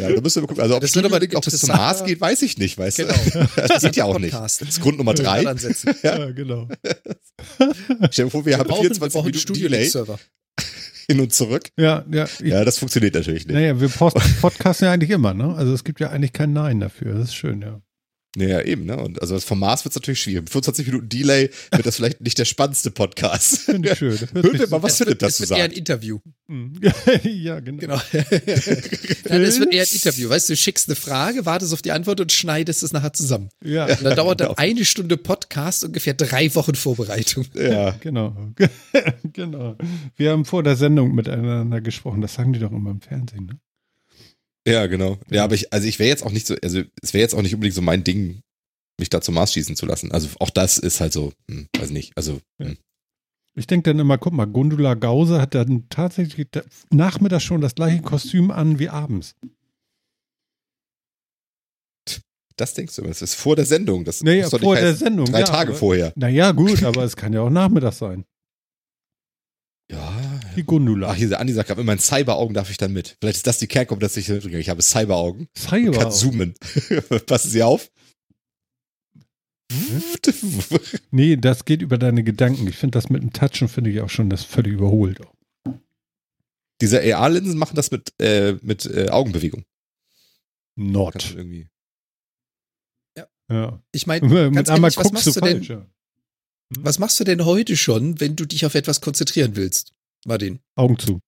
Ja, 0.00 0.10
da 0.12 0.20
müssen 0.20 0.42
wir 0.42 0.48
gucken. 0.48 0.62
Also, 0.62 0.74
ob 0.74 0.80
Das 0.80 0.94
wird 0.94 1.04
aber 1.04 1.16
ob 1.16 1.44
das 1.44 1.58
zum 1.58 1.68
Mars 1.68 2.04
geht, 2.04 2.20
weiß 2.20 2.42
ich 2.42 2.58
nicht, 2.58 2.76
weißt 2.78 2.96
Genau. 2.98 3.14
du? 3.14 3.48
Das 3.68 3.82
geht 3.82 3.96
ja 3.96 4.04
auch 4.04 4.18
nicht. 4.18 4.32
Podcast. 4.32 4.60
Das 4.62 4.68
ist 4.70 4.80
Grund 4.80 4.98
Nummer 4.98 5.14
drei. 5.14 5.42
Ja, 6.02 6.30
genau. 6.32 6.68
Stell 8.10 8.24
dir 8.26 8.30
vor, 8.30 8.44
wir 8.44 8.58
haben 8.58 8.66
brauchen- 8.66 8.80
24 8.82 8.98
brauchen 9.14 9.26
einen 9.26 9.26
Minuten 9.26 9.38
Studio 9.38 9.68
Delay 9.68 9.88
Server. 9.88 10.18
hin 11.08 11.20
und 11.20 11.32
zurück. 11.32 11.70
Ja, 11.78 12.04
ja. 12.10 12.26
Ja, 12.42 12.64
das 12.64 12.78
funktioniert 12.78 13.14
natürlich 13.14 13.46
nicht. 13.46 13.54
Naja, 13.54 13.80
wir 13.80 13.88
posten 13.88 14.20
podcasten 14.40 14.86
ja 14.86 14.92
eigentlich 14.92 15.10
immer, 15.10 15.32
ne? 15.34 15.54
Also 15.54 15.72
es 15.74 15.84
gibt 15.84 16.00
ja 16.00 16.10
eigentlich 16.10 16.32
kein 16.32 16.52
Nein 16.52 16.80
dafür. 16.80 17.14
Das 17.14 17.28
ist 17.28 17.34
schön, 17.34 17.62
ja. 17.62 17.80
Naja, 18.36 18.62
eben, 18.62 18.84
ne? 18.84 18.96
Und 18.96 19.20
also 19.20 19.40
vom 19.40 19.58
Mars 19.58 19.84
wird 19.84 19.90
es 19.90 19.96
natürlich 19.96 20.20
schwierig. 20.22 20.42
Mit 20.42 20.50
25 20.50 20.86
Minuten 20.86 21.08
Delay 21.08 21.50
wird 21.72 21.84
das 21.84 21.96
vielleicht 21.96 22.20
nicht 22.20 22.38
der 22.38 22.44
spannendste 22.44 22.92
Podcast. 22.92 23.58
Finde 23.62 23.90
ich 23.90 23.98
schön. 23.98 24.16
Hören 24.32 24.58
wir 24.58 24.68
mal, 24.68 24.82
was 24.84 24.98
Philipp 24.98 25.20
Es 25.20 25.38
dazu 25.38 25.50
wird 25.50 25.58
eher 25.58 25.64
ein 25.64 25.70
sagt. 25.70 25.78
Interview. 25.78 26.18
Mhm. 26.46 26.80
ja, 27.24 27.58
genau. 27.58 27.80
Genau. 27.80 28.00
Nein, 28.12 29.42
es 29.42 29.58
wird 29.58 29.72
eher 29.72 29.82
ein 29.82 29.88
Interview. 29.92 30.28
Weißt 30.28 30.48
du, 30.48 30.52
du 30.52 30.56
schickst 30.56 30.88
eine 30.88 30.94
Frage, 30.94 31.44
wartest 31.44 31.72
auf 31.72 31.82
die 31.82 31.90
Antwort 31.90 32.20
und 32.20 32.30
schneidest 32.30 32.82
es 32.84 32.92
nachher 32.92 33.12
zusammen. 33.12 33.48
Ja, 33.64 33.86
Und 33.86 34.04
dann 34.04 34.16
dauert 34.16 34.40
dann 34.40 34.48
Genau. 34.50 34.58
eine 34.58 34.84
Stunde 34.84 35.16
Podcast, 35.16 35.84
ungefähr 35.84 36.14
drei 36.14 36.54
Wochen 36.54 36.74
Vorbereitung. 36.76 37.46
Ja. 37.54 37.90
genau. 38.00 38.52
genau. 39.32 39.76
Wir 40.16 40.30
haben 40.30 40.44
vor 40.44 40.62
der 40.62 40.76
Sendung 40.76 41.14
miteinander 41.14 41.80
gesprochen. 41.80 42.20
Das 42.20 42.34
sagen 42.34 42.52
die 42.52 42.60
doch 42.60 42.70
immer 42.72 42.90
im 42.92 43.00
Fernsehen, 43.00 43.46
ne? 43.46 43.58
Ja, 44.66 44.86
genau. 44.86 45.18
Ja, 45.30 45.44
aber 45.44 45.54
ich, 45.54 45.72
also 45.72 45.86
ich 45.86 45.98
wäre 45.98 46.08
jetzt 46.08 46.24
auch 46.24 46.32
nicht 46.32 46.46
so, 46.46 46.54
also 46.62 46.82
es 47.02 47.14
wäre 47.14 47.22
jetzt 47.22 47.34
auch 47.34 47.42
nicht 47.42 47.54
unbedingt 47.54 47.74
so 47.74 47.82
mein 47.82 48.04
Ding, 48.04 48.40
mich 48.98 49.10
da 49.10 49.20
zum 49.20 49.34
Mars 49.34 49.52
schießen 49.52 49.76
zu 49.76 49.86
lassen. 49.86 50.12
Also 50.12 50.28
auch 50.38 50.50
das 50.50 50.78
ist 50.78 51.00
halt 51.00 51.12
so, 51.12 51.32
hm, 51.50 51.68
weiß 51.78 51.90
nicht. 51.90 52.16
Also, 52.16 52.40
hm. 52.60 52.76
Ich 53.56 53.66
denke 53.66 53.90
dann 53.90 53.98
immer, 53.98 54.16
guck 54.16 54.32
mal, 54.32 54.46
Gundula 54.46 54.94
Gause 54.94 55.40
hat 55.40 55.54
dann 55.54 55.88
tatsächlich 55.88 56.46
nachmittags 56.90 57.42
schon 57.42 57.60
das 57.60 57.74
gleiche 57.74 58.00
Kostüm 58.00 58.50
an 58.50 58.78
wie 58.78 58.88
abends. 58.88 59.34
das 62.60 62.74
denkst 62.74 62.94
du, 62.96 63.02
das 63.02 63.22
ist 63.22 63.34
vor 63.34 63.56
der 63.56 63.64
Sendung. 63.64 64.04
Das 64.04 64.22
Naja, 64.22 64.48
doch 64.48 64.60
vor 64.60 64.76
der 64.76 64.94
Sendung. 64.94 65.26
drei 65.26 65.40
ja, 65.40 65.46
Tage 65.46 65.70
aber, 65.70 65.78
vorher. 65.78 66.12
Naja, 66.14 66.52
gut, 66.52 66.82
aber 66.84 67.04
es 67.04 67.16
kann 67.16 67.32
ja 67.32 67.40
auch 67.40 67.50
nachmittags 67.50 67.98
sein. 67.98 68.24
Ja. 69.90 70.19
Die 70.60 70.66
Gundula. 70.66 71.08
Ach, 71.08 71.14
hier, 71.14 71.40
Andi 71.40 71.54
sagt 71.54 71.68
gerade, 71.68 71.80
in 71.80 71.86
meinen 71.86 72.00
Cyberaugen 72.00 72.52
darf 72.52 72.68
ich 72.68 72.76
dann 72.76 72.92
mit. 72.92 73.16
Vielleicht 73.18 73.38
ist 73.38 73.46
das 73.46 73.56
die 73.56 73.66
Kernkompetenz, 73.66 74.12
die 74.12 74.20
ich. 74.20 74.52
Ich 74.52 74.68
habe 74.68 74.82
Cyberaugen. 74.82 75.48
Cyber. 75.56 75.98
Kann 75.98 76.12
zoomen. 76.12 76.52
Passen 77.26 77.48
Sie 77.50 77.62
auf. 77.62 77.90
Nee, 81.10 81.36
das 81.36 81.64
geht 81.64 81.80
über 81.80 81.96
deine 81.96 82.22
Gedanken. 82.24 82.66
Ich 82.66 82.76
finde 82.76 82.98
das 82.98 83.08
mit 83.08 83.22
dem 83.22 83.32
Touchen, 83.32 83.68
finde 83.68 83.88
ich 83.88 84.02
auch 84.02 84.10
schon 84.10 84.28
das 84.28 84.44
völlig 84.44 84.74
überholt. 84.74 85.18
Diese 86.82 87.00
AR-Linsen 87.00 87.56
machen 87.56 87.76
das 87.76 87.90
mit, 87.90 88.12
äh, 88.20 88.58
mit 88.60 88.84
äh, 88.84 89.08
Augenbewegung. 89.08 89.64
Not. 90.76 91.34
irgendwie. 91.34 91.68
Ja. 93.50 93.82
Ich 93.92 94.06
meine, 94.06 94.28
Mit 94.50 94.68
einmal 94.68 94.90
ehrlich, 94.90 94.98
was 94.98 95.10
guckst 95.10 95.26
du 95.26 95.30
machst 95.30 95.36
du 95.36 95.40
denn? 95.40 95.56
falsch. 95.64 95.70
Ja. 95.70 95.86
Was 96.80 96.98
machst 96.98 97.18
du 97.18 97.24
denn 97.24 97.46
heute 97.46 97.78
schon, 97.78 98.20
wenn 98.20 98.36
du 98.36 98.44
dich 98.44 98.66
auf 98.66 98.74
etwas 98.74 99.00
konzentrieren 99.00 99.56
willst, 99.56 99.94
Martin? 100.26 100.60
Augen 100.76 100.98
zu. 100.98 101.20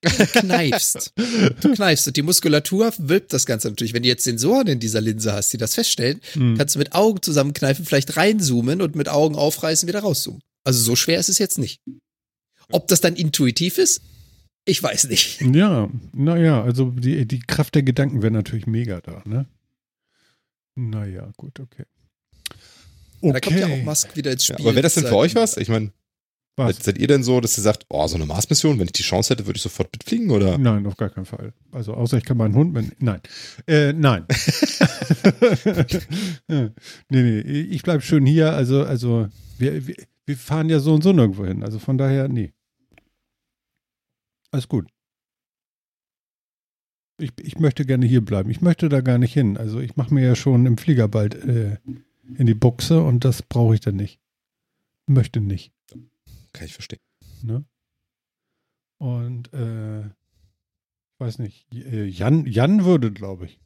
Du 0.00 0.26
kneifst. 0.26 1.12
Du 1.60 1.72
kneifst 1.74 2.06
und 2.06 2.16
die 2.16 2.22
Muskulatur 2.22 2.92
wölbt 2.98 3.32
das 3.32 3.46
Ganze 3.46 3.68
natürlich. 3.68 3.92
Wenn 3.94 4.04
du 4.04 4.08
jetzt 4.08 4.22
Sensoren 4.24 4.68
in 4.68 4.78
dieser 4.78 5.00
Linse 5.00 5.32
hast, 5.32 5.52
die 5.52 5.56
das 5.58 5.74
feststellen, 5.74 6.20
Hm. 6.34 6.56
kannst 6.56 6.76
du 6.76 6.78
mit 6.78 6.92
Augen 6.92 7.20
zusammenkneifen, 7.20 7.84
vielleicht 7.84 8.16
reinzoomen 8.16 8.80
und 8.80 8.94
mit 8.94 9.08
Augen 9.08 9.34
aufreißen, 9.34 9.88
wieder 9.88 10.00
rauszoomen. 10.00 10.40
Also 10.64 10.80
so 10.82 10.94
schwer 10.96 11.18
ist 11.18 11.28
es 11.28 11.38
jetzt 11.38 11.58
nicht. 11.58 11.80
Ob 12.70 12.86
das 12.88 13.00
dann 13.00 13.16
intuitiv 13.16 13.78
ist, 13.78 14.00
ich 14.64 14.82
weiß 14.82 15.04
nicht. 15.08 15.40
Ja, 15.40 15.88
naja, 16.12 16.62
also 16.62 16.90
die, 16.90 17.26
die 17.26 17.40
Kraft 17.40 17.74
der 17.74 17.82
Gedanken 17.82 18.22
wäre 18.22 18.32
natürlich 18.32 18.66
mega 18.66 19.00
da, 19.00 19.22
ne? 19.26 19.46
Naja, 20.76 21.32
gut, 21.36 21.58
okay. 21.58 21.84
Okay. 23.20 23.32
Da 23.32 23.40
kommt 23.40 23.58
ja 23.58 23.66
auch 23.66 23.82
Musk 23.82 24.14
wieder 24.14 24.30
ins 24.30 24.46
Ja, 24.46 24.54
Spiel. 24.54 24.66
aber 24.66 24.74
wäre 24.76 24.82
das 24.82 24.94
denn 24.94 25.06
für 25.06 25.16
euch 25.16 25.34
was? 25.34 25.56
Ich 25.56 25.68
meine, 25.68 25.90
Was? 26.58 26.76
seid 26.78 26.98
ihr 26.98 27.06
denn 27.06 27.22
so, 27.22 27.40
dass 27.40 27.56
ihr 27.56 27.62
sagt, 27.62 27.86
oh, 27.88 28.06
so 28.08 28.16
eine 28.16 28.26
Mars-Mission, 28.26 28.78
wenn 28.78 28.86
ich 28.86 28.92
die 28.92 29.02
Chance 29.02 29.32
hätte, 29.32 29.46
würde 29.46 29.58
ich 29.58 29.62
sofort 29.62 29.92
mitfliegen? 29.92 30.30
Oder? 30.30 30.58
Nein, 30.58 30.84
auf 30.86 30.96
gar 30.96 31.08
keinen 31.08 31.24
Fall. 31.24 31.52
Also 31.70 31.94
außer 31.94 32.18
ich 32.18 32.24
kann 32.24 32.36
meinen 32.36 32.54
Hund 32.54 32.72
mit. 32.72 33.00
Nein. 33.00 33.20
Äh, 33.66 33.92
nein. 33.92 34.26
nee, 36.48 36.70
nee, 37.10 37.40
ich 37.40 37.82
bleib 37.82 38.02
schön 38.02 38.26
hier. 38.26 38.54
Also, 38.54 38.82
also 38.82 39.28
wir, 39.58 39.86
wir, 39.86 39.94
wir 40.26 40.36
fahren 40.36 40.68
ja 40.68 40.80
so 40.80 40.94
und 40.94 41.02
so 41.02 41.12
nirgendwo 41.12 41.46
hin. 41.46 41.62
Also 41.62 41.78
von 41.78 41.96
daher, 41.96 42.28
nee. 42.28 42.52
Alles 44.50 44.66
gut. 44.66 44.88
Ich, 47.20 47.32
ich 47.40 47.58
möchte 47.58 47.84
gerne 47.84 48.06
hier 48.06 48.24
bleiben. 48.24 48.50
Ich 48.50 48.60
möchte 48.60 48.88
da 48.88 49.00
gar 49.00 49.18
nicht 49.18 49.32
hin. 49.32 49.56
Also 49.56 49.80
ich 49.80 49.96
mache 49.96 50.12
mir 50.12 50.24
ja 50.24 50.34
schon 50.34 50.66
im 50.66 50.76
Flieger 50.76 51.06
bald 51.06 51.34
äh, 51.34 51.76
in 52.36 52.46
die 52.46 52.54
Buchse 52.54 53.02
und 53.02 53.24
das 53.24 53.42
brauche 53.42 53.74
ich 53.74 53.80
dann 53.80 53.96
nicht. 53.96 54.20
Möchte 55.06 55.40
nicht. 55.40 55.72
Kann 56.52 56.66
ich 56.66 56.72
verstehen. 56.74 57.00
Ne? 57.42 57.64
Und 59.00 59.52
äh, 59.52 60.06
ich 60.06 61.20
weiß 61.20 61.38
nicht, 61.38 61.66
äh, 61.72 62.04
Jan, 62.06 62.46
Jan 62.46 62.84
würde, 62.84 63.12
glaube 63.12 63.46
ich. 63.46 63.60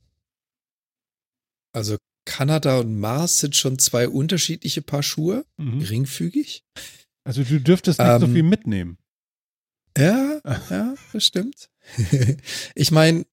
Also 1.75 1.97
Kanada 2.25 2.79
und 2.81 2.99
Mars 3.01 3.39
sind 3.39 3.57
schon 3.57 3.79
zwei 3.79 4.09
unterschiedliche 4.09 4.83
Paar 4.83 5.03
Schuhe, 5.03 5.45
Mhm. 5.57 5.81
geringfügig. 5.81 6.65
Also 7.25 7.45
du 7.45 7.61
dürftest 7.61 7.99
nicht 7.99 8.21
so 8.21 8.27
Ähm, 8.27 8.33
viel 8.35 8.43
mitnehmen. 8.43 8.99
Ja, 9.97 10.41
ja, 10.71 10.95
das 11.13 11.25
stimmt. 11.25 11.71
ich 12.75 12.91
meine, 12.91 13.25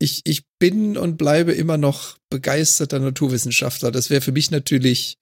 ich, 0.00 0.22
ich 0.24 0.46
bin 0.58 0.96
und 0.96 1.16
bleibe 1.18 1.52
immer 1.52 1.76
noch 1.76 2.18
begeisterter 2.30 2.98
Naturwissenschaftler. 2.98 3.90
Das 3.90 4.08
wäre 4.10 4.20
für 4.22 4.32
mich 4.32 4.50
natürlich, 4.50 5.18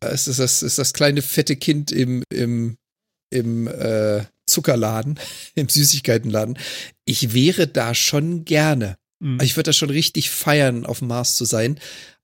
es 0.00 0.28
ist 0.28 0.38
das, 0.38 0.62
ist 0.62 0.78
das 0.78 0.92
kleine 0.92 1.22
fette 1.22 1.56
Kind 1.56 1.90
im, 1.92 2.22
im, 2.30 2.76
im 3.30 3.66
äh, 3.68 4.24
Zuckerladen, 4.46 5.18
im 5.54 5.68
Süßigkeitenladen. 5.68 6.58
Ich 7.04 7.32
wäre 7.34 7.66
da 7.66 7.94
schon 7.94 8.44
gerne. 8.44 8.96
Mhm. 9.20 9.40
Ich 9.40 9.56
würde 9.56 9.68
das 9.68 9.76
schon 9.76 9.90
richtig 9.90 10.30
feiern, 10.30 10.86
auf 10.86 11.00
dem 11.00 11.08
Mars 11.08 11.36
zu 11.36 11.44
sein. 11.44 11.78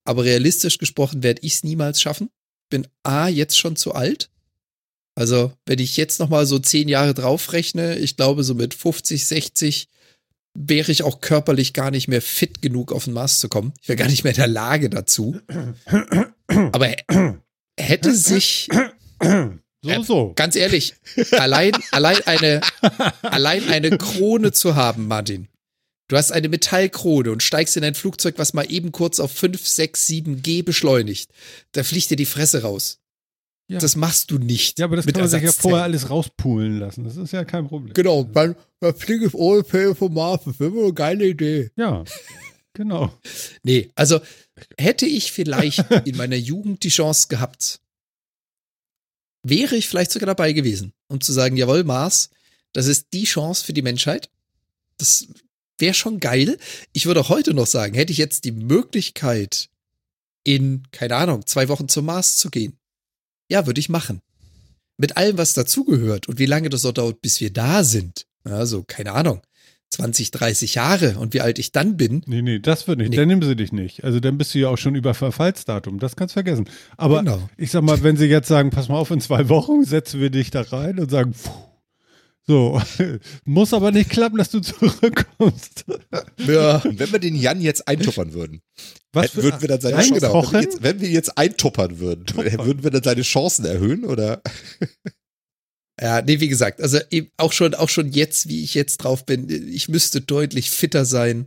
Aber 0.04 0.24
realistisch 0.24 0.78
gesprochen 0.78 1.22
werde 1.22 1.42
ich 1.42 1.54
es 1.54 1.64
niemals 1.64 2.00
schaffen. 2.00 2.30
Bin 2.70 2.88
A, 3.02 3.28
jetzt 3.28 3.58
schon 3.58 3.76
zu 3.76 3.94
alt. 3.94 4.30
Also, 5.14 5.52
wenn 5.66 5.78
ich 5.78 5.96
jetzt 5.96 6.20
noch 6.20 6.30
mal 6.30 6.46
so 6.46 6.58
zehn 6.58 6.88
Jahre 6.88 7.12
draufrechne, 7.12 7.98
ich 7.98 8.16
glaube, 8.16 8.44
so 8.44 8.54
mit 8.54 8.74
50, 8.74 9.26
60 9.26 9.88
wäre 10.54 10.90
ich 10.90 11.02
auch 11.02 11.20
körperlich 11.20 11.72
gar 11.72 11.90
nicht 11.90 12.08
mehr 12.08 12.22
fit 12.22 12.62
genug, 12.62 12.92
auf 12.92 13.04
den 13.04 13.14
Mars 13.14 13.38
zu 13.38 13.48
kommen. 13.48 13.72
Ich 13.80 13.88
wäre 13.88 13.96
gar 13.96 14.08
nicht 14.08 14.24
mehr 14.24 14.32
in 14.32 14.36
der 14.36 14.48
Lage 14.48 14.90
dazu. 14.90 15.38
Aber 16.72 16.94
hätte 17.82 18.14
sich, 18.14 18.68
so, 19.82 20.02
so. 20.02 20.32
ganz 20.34 20.56
ehrlich, 20.56 20.94
allein, 21.32 21.72
allein 21.90 22.18
eine, 22.26 22.60
allein 23.22 23.68
eine 23.68 23.98
Krone 23.98 24.52
zu 24.52 24.74
haben, 24.74 25.08
Martin. 25.08 25.48
Du 26.08 26.16
hast 26.16 26.30
eine 26.30 26.48
Metallkrone 26.48 27.30
und 27.30 27.42
steigst 27.42 27.76
in 27.76 27.84
ein 27.84 27.94
Flugzeug, 27.94 28.34
was 28.36 28.52
mal 28.52 28.70
eben 28.70 28.92
kurz 28.92 29.18
auf 29.18 29.32
5, 29.32 29.66
6, 29.66 30.06
7 30.06 30.42
G 30.42 30.62
beschleunigt. 30.62 31.30
Da 31.72 31.84
fliegt 31.84 32.10
dir 32.10 32.16
die 32.16 32.26
Fresse 32.26 32.62
raus. 32.62 32.98
Ja. 33.68 33.78
Das 33.78 33.96
machst 33.96 34.30
du 34.30 34.38
nicht. 34.38 34.78
Ja, 34.78 34.84
aber 34.84 34.96
das 34.96 35.06
mit 35.06 35.14
kann 35.14 35.22
man 35.22 35.30
sich 35.30 35.42
ja 35.42 35.52
vorher 35.52 35.84
alles 35.84 36.10
rauspulen 36.10 36.78
lassen. 36.78 37.04
Das 37.04 37.16
ist 37.16 37.32
ja 37.32 37.44
kein 37.44 37.66
Problem. 37.66 37.94
Genau, 37.94 38.28
man, 38.34 38.54
man 38.80 38.94
fliegt 38.94 39.24
auf 39.24 39.34
ohne 39.34 39.62
Pay 39.62 39.94
vom 39.94 40.12
Mars. 40.12 40.42
Das 40.44 40.60
wäre 40.60 40.72
eine 40.72 40.92
geile 40.92 41.24
Idee. 41.26 41.70
Ja, 41.76 42.04
genau. 42.72 43.16
Nee, 43.62 43.90
also 43.94 44.20
hätte 44.78 45.06
ich 45.06 45.32
vielleicht 45.32 45.78
in 46.06 46.16
meiner 46.16 46.36
Jugend 46.36 46.82
die 46.84 46.88
Chance 46.88 47.28
gehabt, 47.28 47.80
wäre 49.42 49.76
ich 49.76 49.88
vielleicht 49.88 50.12
sogar 50.12 50.26
dabei 50.26 50.52
gewesen, 50.52 50.92
um 51.08 51.20
zu 51.20 51.32
sagen, 51.32 51.56
jawohl, 51.56 51.84
Mars, 51.84 52.30
das 52.72 52.86
ist 52.86 53.08
die 53.12 53.24
Chance 53.24 53.64
für 53.64 53.72
die 53.72 53.82
Menschheit. 53.82 54.30
Das 54.98 55.26
wäre 55.78 55.94
schon 55.94 56.20
geil. 56.20 56.58
Ich 56.92 57.06
würde 57.06 57.28
heute 57.28 57.54
noch 57.54 57.66
sagen, 57.66 57.94
hätte 57.94 58.12
ich 58.12 58.18
jetzt 58.18 58.44
die 58.44 58.52
Möglichkeit, 58.52 59.68
in, 60.44 60.84
keine 60.90 61.16
Ahnung, 61.16 61.46
zwei 61.46 61.68
Wochen 61.68 61.88
zum 61.88 62.06
Mars 62.06 62.36
zu 62.36 62.50
gehen. 62.50 62.76
Ja, 63.48 63.66
würde 63.66 63.80
ich 63.80 63.88
machen. 63.88 64.22
Mit 64.96 65.16
allem, 65.16 65.38
was 65.38 65.54
dazugehört 65.54 66.28
und 66.28 66.38
wie 66.38 66.46
lange 66.46 66.68
das 66.68 66.84
auch 66.84 66.92
dauert, 66.92 67.20
bis 67.20 67.40
wir 67.40 67.52
da 67.52 67.84
sind. 67.84 68.26
Also, 68.44 68.82
keine 68.82 69.12
Ahnung. 69.12 69.42
20, 69.92 70.30
30 70.30 70.74
Jahre 70.74 71.18
und 71.18 71.34
wie 71.34 71.40
alt 71.40 71.58
ich 71.58 71.72
dann 71.72 71.96
bin. 71.96 72.22
Nee, 72.26 72.42
nee, 72.42 72.58
das 72.58 72.88
wird 72.88 72.98
nicht. 72.98 73.10
Nee. 73.10 73.16
Dann 73.16 73.28
nehmen 73.28 73.42
sie 73.42 73.56
dich 73.56 73.72
nicht. 73.72 74.04
Also 74.04 74.20
dann 74.20 74.38
bist 74.38 74.54
du 74.54 74.58
ja 74.58 74.68
auch 74.68 74.78
schon 74.78 74.94
über 74.94 75.14
Verfallsdatum. 75.14 75.98
Das 75.98 76.16
kannst 76.16 76.32
du 76.32 76.36
vergessen. 76.36 76.68
Aber 76.96 77.20
genau. 77.20 77.48
ich 77.56 77.70
sag 77.70 77.82
mal, 77.82 78.02
wenn 78.02 78.16
sie 78.16 78.26
jetzt 78.26 78.48
sagen, 78.48 78.70
pass 78.70 78.88
mal 78.88 78.96
auf, 78.96 79.10
in 79.10 79.20
zwei 79.20 79.48
Wochen 79.48 79.84
setzen 79.84 80.20
wir 80.20 80.30
dich 80.30 80.50
da 80.50 80.62
rein 80.62 80.98
und 80.98 81.10
sagen, 81.10 81.34
pfuh, 81.34 81.50
so, 82.44 82.80
muss 83.44 83.72
aber 83.72 83.92
nicht 83.92 84.10
klappen, 84.10 84.38
dass 84.38 84.50
du 84.50 84.60
zurückkommst. 84.60 85.84
Ja. 86.38 86.78
Und 86.78 86.98
wenn 86.98 87.12
wir 87.12 87.20
den 87.20 87.36
Jan 87.36 87.60
jetzt 87.60 87.86
eintuppern 87.86 88.32
würden, 88.32 88.62
was 89.12 89.36
würden 89.36 89.60
wir 89.60 89.68
dann 89.68 89.80
seine 89.80 90.02
genau, 90.02 90.42
wenn, 90.44 90.52
wir 90.52 90.60
jetzt, 90.60 90.82
wenn 90.82 91.00
wir 91.00 91.08
jetzt 91.08 91.38
eintuppern 91.38 91.98
würden, 92.00 92.26
Tuppern. 92.26 92.66
würden 92.66 92.82
wir 92.82 92.90
dann 92.90 93.02
seine 93.02 93.22
Chancen 93.22 93.64
erhöhen 93.64 94.04
oder? 94.04 94.42
Ja, 96.02 96.20
nee, 96.20 96.40
wie 96.40 96.48
gesagt, 96.48 96.80
also 96.80 96.98
auch 97.36 97.52
schon, 97.52 97.74
auch 97.74 97.88
schon 97.88 98.10
jetzt, 98.10 98.48
wie 98.48 98.64
ich 98.64 98.74
jetzt 98.74 98.96
drauf 98.98 99.24
bin, 99.24 99.48
ich 99.72 99.88
müsste 99.88 100.20
deutlich 100.20 100.72
fitter 100.72 101.04
sein, 101.04 101.46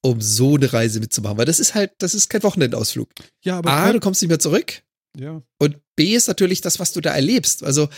um 0.00 0.20
so 0.20 0.56
eine 0.56 0.72
Reise 0.72 0.98
mitzumachen, 0.98 1.38
weil 1.38 1.44
das 1.44 1.60
ist 1.60 1.76
halt, 1.76 1.92
das 1.98 2.12
ist 2.12 2.28
kein 2.28 2.42
Wochenendausflug. 2.42 3.08
Ja, 3.44 3.58
aber 3.58 3.70
A, 3.70 3.92
du 3.92 4.00
kommst 4.00 4.20
nicht 4.20 4.28
mehr 4.28 4.40
zurück. 4.40 4.82
Ja. 5.16 5.40
Und 5.60 5.76
B 5.94 6.16
ist 6.16 6.26
natürlich 6.26 6.60
das, 6.60 6.80
was 6.80 6.92
du 6.92 7.00
da 7.00 7.14
erlebst. 7.14 7.62
Also 7.62 7.88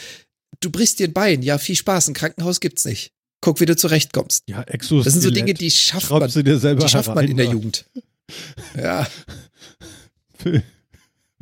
du 0.60 0.68
brichst 0.68 0.98
dir 0.98 1.08
ein 1.08 1.14
Bein, 1.14 1.40
ja, 1.40 1.56
viel 1.56 1.76
Spaß, 1.76 2.08
ein 2.08 2.14
Krankenhaus 2.14 2.60
gibt's 2.60 2.84
nicht. 2.84 3.14
Guck, 3.40 3.60
wie 3.60 3.66
du 3.66 3.74
zurechtkommst. 3.74 4.42
Ja, 4.46 4.62
Exoskelett. 4.62 5.06
Das 5.06 5.12
sind 5.14 5.22
so 5.22 5.30
Dinge, 5.30 5.54
die 5.54 5.70
schafft 5.70 6.10
man, 6.10 6.28
die 6.28 6.88
schafft 6.88 7.14
man 7.14 7.26
in 7.26 7.38
der 7.38 7.46
Jugend. 7.46 7.86
Ja. 8.76 9.06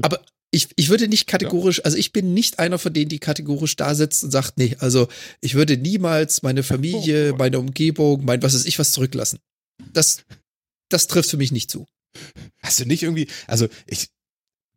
Aber 0.02 0.20
ich, 0.54 0.68
ich 0.76 0.90
würde 0.90 1.08
nicht 1.08 1.26
kategorisch, 1.26 1.82
also 1.84 1.96
ich 1.96 2.12
bin 2.12 2.34
nicht 2.34 2.58
einer 2.58 2.78
von 2.78 2.92
denen, 2.92 3.08
die 3.08 3.18
kategorisch 3.18 3.74
da 3.74 3.94
sitzt 3.94 4.22
und 4.22 4.30
sagt, 4.30 4.58
nee, 4.58 4.76
also 4.78 5.08
ich 5.40 5.54
würde 5.54 5.78
niemals 5.78 6.42
meine 6.42 6.62
Familie, 6.62 7.32
meine 7.38 7.58
Umgebung, 7.58 8.24
mein 8.24 8.42
was 8.42 8.52
ist 8.52 8.66
ich 8.66 8.78
was 8.78 8.92
zurücklassen. 8.92 9.38
Das, 9.92 10.24
das 10.90 11.06
trifft 11.06 11.30
für 11.30 11.38
mich 11.38 11.52
nicht 11.52 11.70
zu. 11.70 11.86
Hast 12.62 12.78
du 12.78 12.84
nicht 12.84 13.02
irgendwie, 13.02 13.28
also 13.46 13.66
ich, 13.86 14.08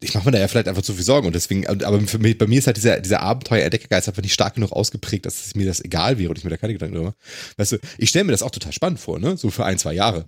ich 0.01 0.13
mache 0.13 0.25
mir 0.25 0.31
da 0.31 0.39
ja 0.39 0.47
vielleicht 0.47 0.69
einfach 0.69 0.81
zu 0.81 0.93
viel 0.93 1.03
Sorgen 1.03 1.27
und 1.27 1.35
deswegen, 1.35 1.67
aber 1.67 1.99
für 2.07 2.19
mich, 2.19 2.37
bei 2.37 2.47
mir 2.47 2.59
ist 2.59 2.67
halt 2.67 2.77
dieser, 2.77 3.01
dieser 3.01 3.19
Abenteuer-Entdeckergeist 3.19 4.07
einfach 4.07 4.23
nicht 4.23 4.33
stark 4.33 4.55
genug 4.55 4.71
ausgeprägt, 4.71 5.25
dass 5.25 5.55
mir 5.55 5.65
das 5.65 5.83
egal 5.83 6.17
wäre 6.17 6.29
und 6.29 6.37
ich 6.37 6.45
mir 6.45 6.51
da 6.51 6.57
keine 6.57 6.73
Gedanken 6.73 6.95
drüber 6.95 7.15
Weißt 7.57 7.73
du, 7.73 7.77
ich 7.97 8.09
stelle 8.09 8.23
mir 8.23 8.31
das 8.31 8.43
auch 8.43 8.51
total 8.51 8.71
spannend 8.71 9.01
vor, 9.01 9.19
ne? 9.19 9.35
So 9.35 9.49
für 9.49 9.65
ein, 9.65 9.77
zwei 9.77 9.93
Jahre. 9.93 10.25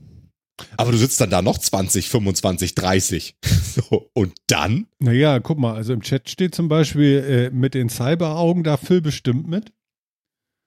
Aber 0.76 0.92
du 0.92 0.98
sitzt 0.98 1.22
dann 1.22 1.30
da 1.30 1.42
noch 1.42 1.58
20, 1.58 2.10
25, 2.10 2.76
30. 2.76 3.36
So, 3.78 4.10
und 4.14 4.34
dann? 4.48 4.88
Naja, 5.00 5.40
guck 5.40 5.60
mal, 5.60 5.76
also 5.76 5.94
im 5.94 6.02
Chat 6.02 6.30
steht 6.30 6.56
zum 6.56 6.68
Beispiel 6.68 7.50
äh, 7.52 7.56
mit 7.56 7.76
den 7.76 7.90
Cyberaugen 7.90 8.64
da 8.64 8.78
Phil 8.78 9.02
bestimmt 9.02 9.48
mit. 9.48 9.72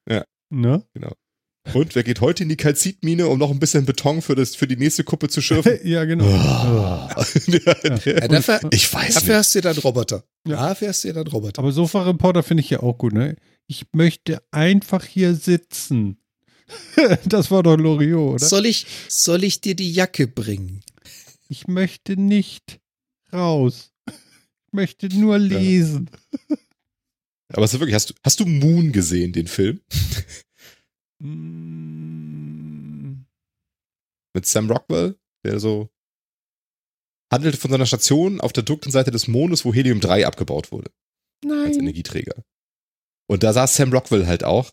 Ja. 0.09 0.25
Ne? 0.51 0.85
Genau. 0.95 1.13
Und 1.75 1.95
wer 1.95 2.03
geht 2.03 2.21
heute 2.21 2.43
in 2.43 2.49
die 2.49 2.57
Kalzitmine, 2.57 3.27
um 3.27 3.39
noch 3.39 3.51
ein 3.51 3.61
bisschen 3.61 3.85
Beton 3.85 4.23
für, 4.23 4.35
das, 4.35 4.57
für 4.57 4.67
die 4.67 4.77
nächste 4.77 5.05
Kuppe 5.05 5.29
zu 5.29 5.41
schürfen? 5.43 5.79
ja, 5.85 6.05
genau. 6.05 6.25
Oh. 6.25 6.29
ja. 6.29 7.09
Ja, 8.05 8.29
dafür, 8.29 8.61
ich 8.71 8.93
weiß 8.93 9.15
Dafür 9.15 9.29
nicht. 9.29 9.39
hast 9.39 9.55
du 9.55 9.61
dann 9.61 9.77
Roboter. 9.79 10.25
Ja. 10.47 10.69
Dafür 10.69 10.89
hast 10.89 11.05
du 11.05 11.13
dann 11.13 11.27
Roboter. 11.27 11.59
Aber 11.61 11.73
Sofa-Reporter 11.73 12.43
finde 12.43 12.63
ich 12.63 12.71
ja 12.71 12.81
auch 12.81 12.97
gut, 12.97 13.13
ne? 13.13 13.37
Ich 13.67 13.87
möchte 13.93 14.43
einfach 14.51 15.05
hier 15.05 15.35
sitzen. 15.35 16.17
das 17.25 17.51
war 17.51 17.63
doch 17.63 17.77
Loriot, 17.77 18.35
oder? 18.35 18.47
Soll 18.47 18.67
ich, 18.67 18.87
soll 19.09 19.45
ich 19.45 19.61
dir 19.61 19.75
die 19.75 19.93
Jacke 19.93 20.27
bringen? 20.27 20.83
Ich 21.49 21.67
möchte 21.67 22.17
nicht 22.17 22.81
raus. 23.33 23.93
Ich 24.07 24.73
möchte 24.73 25.09
nur 25.09 25.39
lesen. 25.39 26.11
Aber 27.53 27.67
so 27.67 27.81
wirklich, 27.81 27.95
hast 27.95 28.11
du, 28.11 28.15
hast 28.23 28.41
du 28.41 28.47
Moon 28.47 28.93
gesehen, 28.93 29.33
den 29.33 29.49
Film? 29.49 29.81
Mm. 31.23 33.27
Mit 34.33 34.47
Sam 34.47 34.71
Rockwell, 34.71 35.19
der 35.45 35.59
so 35.59 35.91
handelte 37.33 37.59
von 37.59 37.71
seiner 37.71 37.87
Station 37.87 38.41
auf 38.41 38.53
der 38.53 38.63
dunklen 38.63 38.93
Seite 38.93 39.11
des 39.11 39.29
Mondes, 39.29 39.65
wo 39.65 39.75
Helium-3 39.75 40.25
abgebaut 40.25 40.73
wurde. 40.73 40.91
Nein. 41.45 41.67
Als 41.67 41.77
Energieträger. 41.77 42.45
Und 43.29 43.43
da 43.43 43.53
saß 43.53 43.77
Sam 43.77 43.93
Rockwell 43.93 44.27
halt 44.27 44.45
auch 44.45 44.71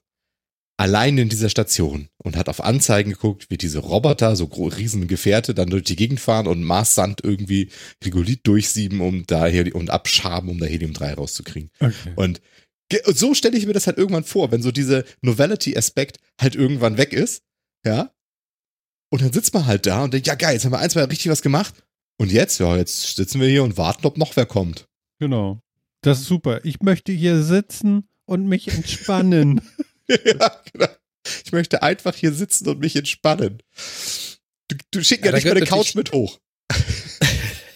allein 0.78 1.18
in 1.18 1.30
dieser 1.30 1.50
Station 1.50 2.08
und 2.24 2.38
hat 2.38 2.50
auf 2.50 2.64
Anzeigen 2.64 3.12
geguckt, 3.12 3.50
wie 3.50 3.58
diese 3.58 3.80
Roboter, 3.80 4.36
so 4.36 4.46
riesen 4.46 5.08
Gefährte, 5.08 5.56
dann 5.56 5.70
durch 5.70 5.84
die 5.84 5.96
Gegend 5.96 6.20
fahren 6.20 6.48
und 6.48 6.64
Marssand 6.64 7.24
irgendwie 7.24 7.70
Regolith 8.04 8.46
durchsieben 8.46 9.02
um 9.02 9.26
da 9.26 9.48
und 9.74 9.90
abschaben, 9.90 10.50
um 10.50 10.60
da 10.60 10.68
Helium-3 10.68 11.16
rauszukriegen. 11.16 11.72
Okay. 11.80 12.14
Und 12.16 12.42
so 13.08 13.34
stelle 13.34 13.58
ich 13.58 13.66
mir 13.66 13.74
das 13.74 13.88
halt 13.88 13.98
irgendwann 13.98 14.24
vor, 14.24 14.52
wenn 14.52 14.62
so 14.62 14.72
dieser 14.72 15.04
Novelty-Aspekt 15.22 16.20
halt 16.40 16.56
irgendwann 16.56 16.98
weg 16.98 17.12
ist, 17.12 17.44
ja. 17.86 18.12
Und 19.10 19.22
dann 19.22 19.34
sitzt 19.34 19.54
man 19.54 19.66
halt 19.66 19.86
da 19.86 20.04
und 20.04 20.14
denkt, 20.14 20.28
ja 20.28 20.36
geil, 20.36 20.54
jetzt 20.54 20.66
haben 20.66 20.74
wir 20.74 20.80
ein, 20.80 20.90
zwei 20.90 21.04
richtig 21.06 21.32
was 21.32 21.42
gemacht. 21.42 21.74
Und 22.20 22.32
jetzt, 22.32 22.60
ja, 22.60 22.78
jetzt 22.78 23.16
sitzen 23.16 23.42
wir 23.42 23.48
hier 23.48 23.64
und 23.64 23.78
warten, 23.78 24.06
ob 24.06 24.18
noch 24.18 24.36
wer 24.36 24.46
kommt. 24.46 24.88
Genau. 25.20 25.60
Das 26.02 26.20
ist 26.20 26.28
super. 26.28 26.64
Ich 26.64 26.82
möchte 26.82 27.12
hier 27.12 27.42
sitzen 27.42 28.08
und 28.26 28.48
mich 28.48 28.68
entspannen. 28.68 29.62
ja, 30.26 30.62
genau. 30.72 30.88
Ich 31.46 31.52
möchte 31.52 31.84
einfach 31.84 32.16
hier 32.16 32.34
sitzen 32.34 32.68
und 32.70 32.80
mich 32.80 32.96
entspannen. 32.96 33.62
Du, 34.70 34.78
du 34.92 35.04
schickst 35.04 35.26
ja, 35.26 35.32
ja 35.32 35.36
nicht 35.36 35.48
meine 35.48 35.66
Couch 35.66 35.96
mit 35.96 36.12
hoch. 36.12 36.40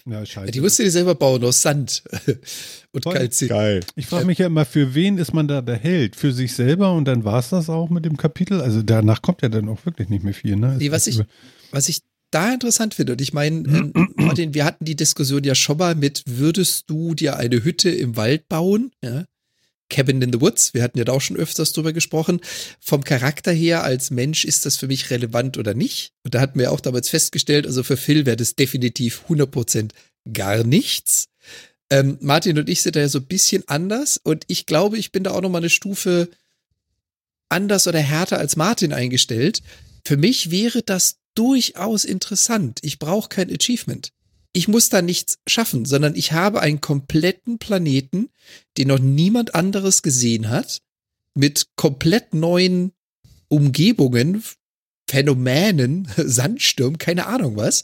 Ja, 0.09 0.25
scheiße. 0.25 0.51
Die 0.51 0.61
musst 0.61 0.79
du 0.79 0.83
dir 0.83 0.91
selber 0.91 1.15
bauen 1.15 1.43
aus 1.43 1.61
Sand 1.61 2.03
und 2.91 3.05
Kalzit. 3.05 3.49
Geil. 3.49 3.81
Ich 3.95 4.07
frage 4.07 4.25
mich 4.25 4.39
ja 4.39 4.47
immer, 4.47 4.65
für 4.65 4.95
wen 4.95 5.17
ist 5.17 5.33
man 5.33 5.47
da 5.47 5.61
der 5.61 5.77
Held? 5.77 6.15
Für 6.15 6.31
sich 6.31 6.53
selber 6.53 6.93
und 6.93 7.05
dann 7.05 7.23
war 7.23 7.39
es 7.39 7.49
das 7.49 7.69
auch 7.69 7.89
mit 7.89 8.05
dem 8.05 8.17
Kapitel? 8.17 8.61
Also 8.61 8.81
danach 8.81 9.21
kommt 9.21 9.41
ja 9.41 9.49
dann 9.49 9.69
auch 9.69 9.85
wirklich 9.85 10.09
nicht 10.09 10.23
mehr 10.23 10.33
viel. 10.33 10.55
Ne? 10.55 10.75
Nee, 10.79 10.91
was, 10.91 11.07
ich, 11.07 11.21
was 11.71 11.87
ich 11.87 12.01
da 12.31 12.53
interessant 12.53 12.93
finde, 12.93 13.13
und 13.13 13.21
ich 13.21 13.33
meine, 13.33 13.91
äh, 13.95 14.05
Martin, 14.15 14.53
wir 14.53 14.65
hatten 14.65 14.85
die 14.85 14.95
Diskussion 14.95 15.43
ja 15.43 15.55
schon 15.55 15.77
mal 15.77 15.95
mit, 15.95 16.23
würdest 16.25 16.89
du 16.89 17.13
dir 17.13 17.37
eine 17.37 17.63
Hütte 17.63 17.89
im 17.89 18.15
Wald 18.15 18.47
bauen? 18.49 18.91
Ja? 19.03 19.25
Cabin 19.91 20.21
in 20.21 20.33
the 20.33 20.41
Woods. 20.41 20.73
Wir 20.73 20.81
hatten 20.81 20.97
ja 20.97 21.03
da 21.03 21.11
auch 21.11 21.21
schon 21.21 21.37
öfters 21.37 21.73
drüber 21.73 21.93
gesprochen. 21.93 22.41
Vom 22.79 23.03
Charakter 23.03 23.51
her 23.51 23.83
als 23.83 24.09
Mensch 24.09 24.45
ist 24.45 24.65
das 24.65 24.77
für 24.77 24.87
mich 24.87 25.11
relevant 25.11 25.59
oder 25.59 25.75
nicht? 25.75 26.13
Und 26.23 26.33
da 26.33 26.41
hatten 26.41 26.57
wir 26.57 26.71
auch 26.71 26.79
damals 26.79 27.09
festgestellt, 27.09 27.67
also 27.67 27.83
für 27.83 27.97
Phil 27.97 28.25
wäre 28.25 28.37
das 28.37 28.55
definitiv 28.55 29.23
100% 29.29 29.91
gar 30.33 30.63
nichts. 30.63 31.27
Ähm, 31.91 32.17
Martin 32.21 32.57
und 32.57 32.69
ich 32.69 32.81
sind 32.81 32.95
da 32.95 33.01
ja 33.01 33.09
so 33.09 33.19
ein 33.19 33.25
bisschen 33.25 33.63
anders 33.67 34.17
und 34.17 34.45
ich 34.47 34.65
glaube, 34.65 34.97
ich 34.97 35.11
bin 35.11 35.23
da 35.23 35.31
auch 35.31 35.41
noch 35.41 35.49
mal 35.49 35.59
eine 35.59 35.69
Stufe 35.69 36.29
anders 37.49 37.85
oder 37.85 37.99
härter 37.99 38.39
als 38.39 38.55
Martin 38.55 38.93
eingestellt. 38.93 39.61
Für 40.05 40.15
mich 40.17 40.51
wäre 40.51 40.81
das 40.81 41.17
durchaus 41.35 42.05
interessant. 42.05 42.79
Ich 42.81 42.97
brauche 42.97 43.29
kein 43.29 43.51
Achievement 43.51 44.13
ich 44.53 44.67
muss 44.67 44.89
da 44.89 45.01
nichts 45.01 45.37
schaffen, 45.47 45.85
sondern 45.85 46.15
ich 46.15 46.33
habe 46.33 46.61
einen 46.61 46.81
kompletten 46.81 47.57
Planeten, 47.57 48.29
den 48.77 48.89
noch 48.89 48.99
niemand 48.99 49.55
anderes 49.55 50.01
gesehen 50.01 50.49
hat, 50.49 50.81
mit 51.33 51.67
komplett 51.75 52.33
neuen 52.33 52.91
Umgebungen, 53.47 54.43
Phänomenen, 55.09 56.07
Sandsturm, 56.17 56.97
keine 56.97 57.27
Ahnung 57.27 57.57
was, 57.57 57.83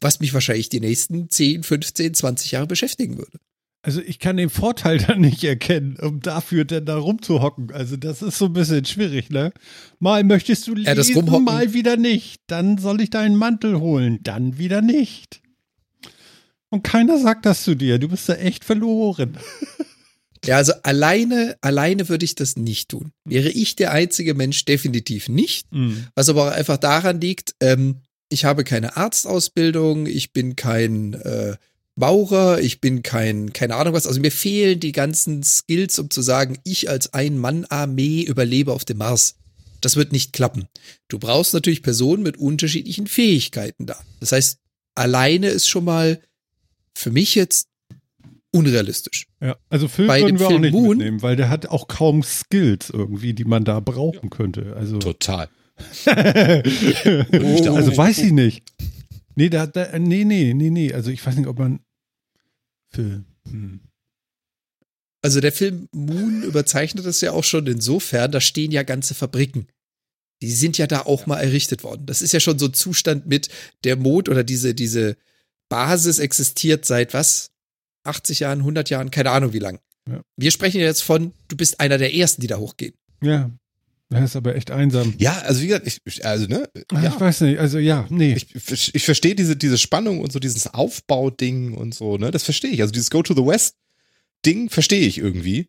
was 0.00 0.20
mich 0.20 0.34
wahrscheinlich 0.34 0.68
die 0.68 0.80
nächsten 0.80 1.30
10, 1.30 1.62
15, 1.62 2.14
20 2.14 2.52
Jahre 2.52 2.66
beschäftigen 2.66 3.18
würde. 3.18 3.38
Also 3.82 4.00
ich 4.00 4.18
kann 4.18 4.38
den 4.38 4.50
Vorteil 4.50 4.98
dann 5.06 5.20
nicht 5.20 5.44
erkennen, 5.44 5.96
um 6.00 6.20
dafür 6.20 6.64
dann 6.64 6.86
da 6.86 6.96
rumzuhocken. 6.96 7.70
Also 7.70 7.96
das 7.96 8.22
ist 8.22 8.38
so 8.38 8.46
ein 8.46 8.54
bisschen 8.54 8.84
schwierig, 8.84 9.30
ne? 9.30 9.52
Mal 9.98 10.24
möchtest 10.24 10.66
du 10.66 10.74
lesen, 10.74 10.86
ja, 10.86 10.94
mal 11.38 11.74
wieder 11.74 11.96
nicht. 11.96 12.40
Dann 12.46 12.78
soll 12.78 13.00
ich 13.00 13.10
deinen 13.10 13.36
Mantel 13.36 13.78
holen, 13.78 14.20
dann 14.22 14.58
wieder 14.58 14.80
nicht. 14.80 15.43
Und 16.74 16.82
keiner 16.82 17.18
sagt 17.18 17.46
das 17.46 17.62
zu 17.62 17.76
dir. 17.76 18.00
Du 18.00 18.08
bist 18.08 18.28
da 18.28 18.34
echt 18.34 18.64
verloren. 18.64 19.38
Ja, 20.46 20.58
also 20.58 20.74
alleine, 20.82 21.56
alleine 21.62 22.10
würde 22.10 22.26
ich 22.26 22.34
das 22.34 22.56
nicht 22.56 22.90
tun. 22.90 23.12
Wäre 23.24 23.48
ich 23.48 23.76
der 23.76 23.92
einzige 23.92 24.34
Mensch, 24.34 24.66
definitiv 24.66 25.30
nicht. 25.30 25.72
Mhm. 25.72 26.08
Was 26.14 26.28
aber 26.28 26.48
auch 26.48 26.52
einfach 26.52 26.76
daran 26.76 27.18
liegt, 27.18 27.54
ähm, 27.60 28.02
ich 28.28 28.44
habe 28.44 28.62
keine 28.62 28.94
Arztausbildung, 28.98 30.04
ich 30.04 30.34
bin 30.34 30.54
kein 30.54 31.14
äh, 31.14 31.56
Maurer, 31.96 32.60
ich 32.60 32.82
bin 32.82 33.02
kein, 33.02 33.54
keine 33.54 33.76
Ahnung 33.76 33.94
was. 33.94 34.06
Also 34.06 34.20
mir 34.20 34.30
fehlen 34.30 34.80
die 34.80 34.92
ganzen 34.92 35.42
Skills, 35.42 35.98
um 35.98 36.10
zu 36.10 36.20
sagen, 36.20 36.58
ich 36.62 36.90
als 36.90 37.14
Ein-Mann-Armee 37.14 38.20
überlebe 38.20 38.74
auf 38.74 38.84
dem 38.84 38.98
Mars. 38.98 39.36
Das 39.80 39.96
wird 39.96 40.12
nicht 40.12 40.34
klappen. 40.34 40.66
Du 41.08 41.18
brauchst 41.18 41.54
natürlich 41.54 41.80
Personen 41.82 42.22
mit 42.22 42.36
unterschiedlichen 42.36 43.06
Fähigkeiten 43.06 43.86
da. 43.86 43.96
Das 44.20 44.32
heißt, 44.32 44.58
alleine 44.94 45.48
ist 45.48 45.70
schon 45.70 45.86
mal 45.86 46.20
für 46.94 47.10
mich 47.10 47.34
jetzt 47.34 47.68
unrealistisch. 48.54 49.26
Ja, 49.40 49.56
also 49.68 49.88
Phil 49.88 50.06
Bei 50.06 50.22
würden 50.22 50.38
wir 50.38 50.46
Film 50.46 50.56
auch 50.56 50.62
nicht 50.62 50.72
Moon, 50.72 50.96
mitnehmen, 50.96 51.22
weil 51.22 51.36
der 51.36 51.50
hat 51.50 51.66
auch 51.66 51.88
kaum 51.88 52.22
Skills 52.22 52.90
irgendwie, 52.90 53.34
die 53.34 53.44
man 53.44 53.64
da 53.64 53.80
brauchen 53.80 54.30
könnte. 54.30 54.74
Also 54.76 54.98
total. 54.98 55.48
also 56.06 57.96
weiß 57.96 58.18
ich 58.18 58.32
nicht. 58.32 58.62
Nee, 59.34 59.48
da, 59.48 59.66
da, 59.66 59.98
nee, 59.98 60.24
nee, 60.24 60.54
nee, 60.54 60.70
nee. 60.70 60.92
Also 60.92 61.10
ich 61.10 61.24
weiß 61.26 61.36
nicht, 61.36 61.48
ob 61.48 61.58
man 61.58 61.80
für. 62.90 63.24
Hm. 63.48 63.80
Also 65.20 65.40
der 65.40 65.52
Film 65.52 65.88
Moon 65.90 66.42
überzeichnet 66.42 67.06
es 67.06 67.20
ja 67.22 67.32
auch 67.32 67.44
schon 67.44 67.66
insofern, 67.66 68.30
da 68.30 68.40
stehen 68.40 68.70
ja 68.70 68.82
ganze 68.82 69.14
Fabriken. 69.14 69.66
Die 70.42 70.52
sind 70.52 70.76
ja 70.76 70.86
da 70.86 71.00
auch 71.00 71.26
mal 71.26 71.40
errichtet 71.40 71.82
worden. 71.82 72.06
Das 72.06 72.20
ist 72.22 72.32
ja 72.32 72.40
schon 72.40 72.58
so 72.58 72.66
ein 72.66 72.74
Zustand 72.74 73.26
mit 73.26 73.48
der 73.84 73.96
Mond 73.96 74.28
oder 74.28 74.44
diese, 74.44 74.74
diese 74.74 75.16
Basis 75.74 76.20
existiert 76.20 76.84
seit 76.84 77.14
was? 77.14 77.50
80 78.04 78.40
Jahren, 78.40 78.60
100 78.60 78.90
Jahren, 78.90 79.10
keine 79.10 79.32
Ahnung 79.32 79.52
wie 79.52 79.58
lang. 79.58 79.80
Ja. 80.08 80.20
Wir 80.36 80.52
sprechen 80.52 80.80
ja 80.80 80.86
jetzt 80.86 81.02
von, 81.02 81.32
du 81.48 81.56
bist 81.56 81.80
einer 81.80 81.98
der 81.98 82.14
Ersten, 82.14 82.40
die 82.42 82.46
da 82.46 82.58
hochgehen. 82.58 82.94
Ja. 83.20 83.50
Das 84.08 84.22
ist 84.22 84.36
aber 84.36 84.54
echt 84.54 84.70
einsam. 84.70 85.14
Ja, 85.18 85.36
also 85.40 85.62
wie 85.62 85.66
gesagt, 85.66 85.88
ich, 86.04 86.24
also 86.24 86.46
ne, 86.46 86.68
Ach, 86.92 87.02
ja. 87.02 87.12
Ich 87.12 87.20
weiß 87.20 87.40
nicht, 87.40 87.58
also 87.58 87.78
ja, 87.78 88.06
nee. 88.08 88.34
Ich, 88.34 88.94
ich 88.94 89.04
verstehe 89.04 89.34
diese, 89.34 89.56
diese 89.56 89.76
Spannung 89.76 90.20
und 90.20 90.30
so 90.30 90.38
dieses 90.38 90.72
Aufbauding 90.72 91.74
und 91.74 91.92
so, 91.92 92.18
ne? 92.18 92.30
Das 92.30 92.44
verstehe 92.44 92.70
ich. 92.70 92.80
Also 92.82 92.92
dieses 92.92 93.10
Go 93.10 93.24
to 93.24 93.34
the 93.34 93.44
West 93.44 93.74
Ding 94.46 94.70
verstehe 94.70 95.08
ich 95.08 95.18
irgendwie. 95.18 95.66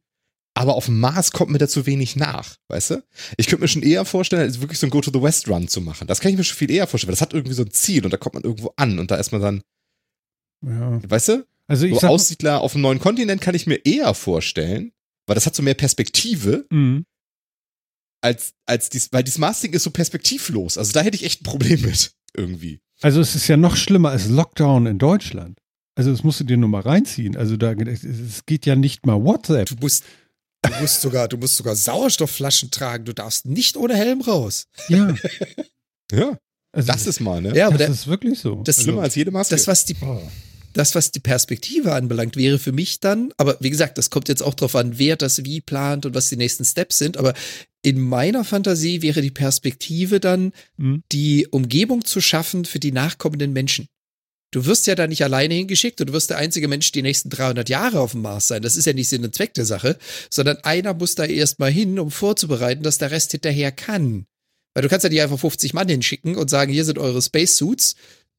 Aber 0.53 0.75
auf 0.75 0.85
dem 0.85 0.99
Mars 0.99 1.31
kommt 1.31 1.49
mir 1.49 1.57
da 1.57 1.67
zu 1.67 1.87
wenig 1.87 2.15
nach, 2.15 2.57
weißt 2.67 2.91
du? 2.91 3.03
Ich 3.37 3.47
könnte 3.47 3.63
mir 3.63 3.67
schon 3.67 3.81
eher 3.81 4.05
vorstellen, 4.05 4.43
als 4.43 4.61
wirklich 4.61 4.77
so 4.77 4.85
ein 4.85 4.91
Go 4.91 5.01
to 5.01 5.11
the 5.11 5.21
West 5.21 5.49
Run 5.49 5.67
zu 5.67 5.81
machen. 5.81 6.05
Das 6.05 6.19
kann 6.19 6.31
ich 6.31 6.37
mir 6.37 6.43
schon 6.43 6.57
viel 6.57 6.69
eher 6.69 6.85
vorstellen, 6.85 7.09
weil 7.09 7.15
das 7.15 7.21
hat 7.21 7.33
irgendwie 7.33 7.55
so 7.55 7.63
ein 7.63 7.71
Ziel 7.71 8.05
und 8.05 8.11
da 8.11 8.17
kommt 8.17 8.35
man 8.35 8.43
irgendwo 8.43 8.73
an 8.77 8.99
und 8.99 9.09
da 9.09 9.15
ist 9.15 9.31
man 9.31 9.41
dann, 9.41 9.61
Ja. 10.63 10.99
weißt 11.09 11.29
du? 11.29 11.47
Also 11.67 11.85
ich 11.87 11.99
So 11.99 12.07
Aussiedler 12.07 12.61
auf 12.61 12.73
einem 12.73 12.83
neuen 12.83 12.99
Kontinent 12.99 13.41
kann 13.41 13.55
ich 13.55 13.65
mir 13.67 13.83
eher 13.85 14.13
vorstellen, 14.13 14.91
weil 15.27 15.33
das 15.35 15.45
hat 15.45 15.55
so 15.55 15.63
mehr 15.63 15.73
Perspektive, 15.73 16.65
Mhm. 16.71 17.05
als, 18.21 18.53
als 18.65 18.89
dies, 18.89 19.09
weil 19.11 19.23
dieses 19.23 19.37
Mars-Ding 19.39 19.73
ist 19.73 19.83
so 19.83 19.91
perspektivlos. 19.91 20.77
Also 20.77 20.91
da 20.93 21.01
hätte 21.01 21.15
ich 21.15 21.23
echt 21.25 21.41
ein 21.41 21.45
Problem 21.45 21.81
mit, 21.81 22.11
irgendwie. 22.35 22.79
also 23.01 23.21
es 23.21 23.35
ist 23.35 23.47
ja 23.47 23.57
noch 23.57 23.75
schlimmer 23.75 24.09
als 24.11 24.27
Lockdown 24.27 24.85
in 24.87 24.97
Deutschland. 24.99 25.59
Also 25.97 26.11
das 26.11 26.23
musst 26.23 26.39
du 26.39 26.43
dir 26.43 26.57
nur 26.57 26.69
mal 26.69 26.81
reinziehen. 26.81 27.37
Also 27.37 27.55
da 27.57 27.71
es 27.71 28.45
geht 28.45 28.65
ja 28.65 28.75
nicht 28.75 29.05
mal 29.05 29.23
WhatsApp. 29.23 29.67
Du 29.69 29.75
musst, 29.79 30.03
du 30.61 30.71
musst 30.81 31.01
sogar, 31.01 31.27
du 31.29 31.37
musst 31.37 31.55
sogar 31.55 31.75
Sauerstoffflaschen 31.75 32.69
tragen. 32.69 33.05
Du 33.05 33.13
darfst 33.13 33.45
nicht 33.45 33.77
ohne 33.77 33.95
Helm 33.95 34.21
raus. 34.21 34.67
Ja. 34.89 35.15
Ja, 36.11 36.37
Also 36.75 36.91
das 36.91 37.07
ist 37.07 37.19
mal, 37.21 37.41
ne? 37.41 37.55
Ja, 37.55 37.67
aber 37.67 37.77
das 37.77 37.87
der, 37.87 37.93
ist 37.95 38.07
wirklich 38.07 38.39
so. 38.39 38.61
das- 38.63 38.81
Schlimmer 38.83 39.01
als 39.03 39.15
jede 39.15 39.31
Maske. 39.31 39.55
das, 39.55 39.65
was 39.67 39.85
die, 39.85 39.95
Oh. 40.01 40.21
das, 40.73 40.93
was 40.93 41.11
die 41.11 41.19
Perspektive 41.21 41.93
anbelangt, 41.93 42.35
wäre 42.35 42.59
für 42.59 42.71
mich 42.73 42.99
dann, 42.99 43.31
aber 43.37 43.57
wie 43.61 43.69
gesagt, 43.69 43.97
das 43.97 44.09
kommt 44.09 44.27
jetzt 44.27 44.43
auch 44.43 44.53
drauf 44.53 44.75
an, 44.75 44.99
wer 44.99 45.15
das 45.15 45.43
wie 45.45 45.61
plant 45.61 46.05
und 46.05 46.13
was 46.15 46.29
die 46.29 46.35
nächsten 46.37 46.65
Steps 46.65 46.97
sind, 46.97 47.17
aber 47.17 47.33
in 47.81 47.99
meiner 48.01 48.43
Fantasie 48.43 49.01
wäre 49.01 49.21
die 49.21 49.31
Perspektive 49.31 50.19
dann, 50.19 50.51
Mhm. 50.77 51.01
die 51.11 51.47
Umgebung 51.49 52.03
zu 52.03 52.19
schaffen 52.19 52.65
für 52.65 52.79
die 52.79 52.91
nachkommenden 52.91 53.53
Menschen. 53.53 53.87
Du 54.51 54.65
wirst 54.65 54.87
ja 54.87 54.95
da 54.95 55.05
nicht 55.07 55.23
alleine 55.23 55.53
hingeschickt 55.53 55.99
und 55.99 56.07
du 56.07 56.13
wirst 56.13 56.29
der 56.29 56.37
einzige 56.37 56.67
Mensch 56.67 56.91
die 56.91 57.01
nächsten 57.01 57.29
300 57.29 57.67
Jahre 57.67 57.99
auf 57.99 58.11
dem 58.11 58.21
Mars 58.21 58.47
sein. 58.47 58.61
Das 58.61 58.77
ist 58.77 58.85
ja 58.85 58.93
nicht 58.93 59.09
Sinn 59.09 59.23
und 59.25 59.35
Zweck 59.35 59.53
der 59.53 59.65
Sache, 59.65 59.97
sondern 60.29 60.57
einer 60.63 60.93
muss 60.93 61.15
da 61.15 61.25
erstmal 61.25 61.71
hin, 61.71 61.99
um 61.99 62.09
vorzubereiten, 62.09 62.81
dass 62.83 62.97
der 62.97 63.11
Rest 63.11 63.31
hinterher 63.31 63.71
kann. 63.73 64.25
Weil 64.75 64.83
du 64.83 64.89
kannst 64.89 65.05
ja 65.05 65.09
nicht 65.09 65.21
einfach 65.21 65.39
50 65.39 65.73
Mann 65.73 65.87
hinschicken 65.87 66.35
und 66.35 66.49
sagen, 66.49 66.71
hier 66.71 66.85
sind 66.85 66.99
eure 66.99 67.21
Spacesuits, 67.21 67.95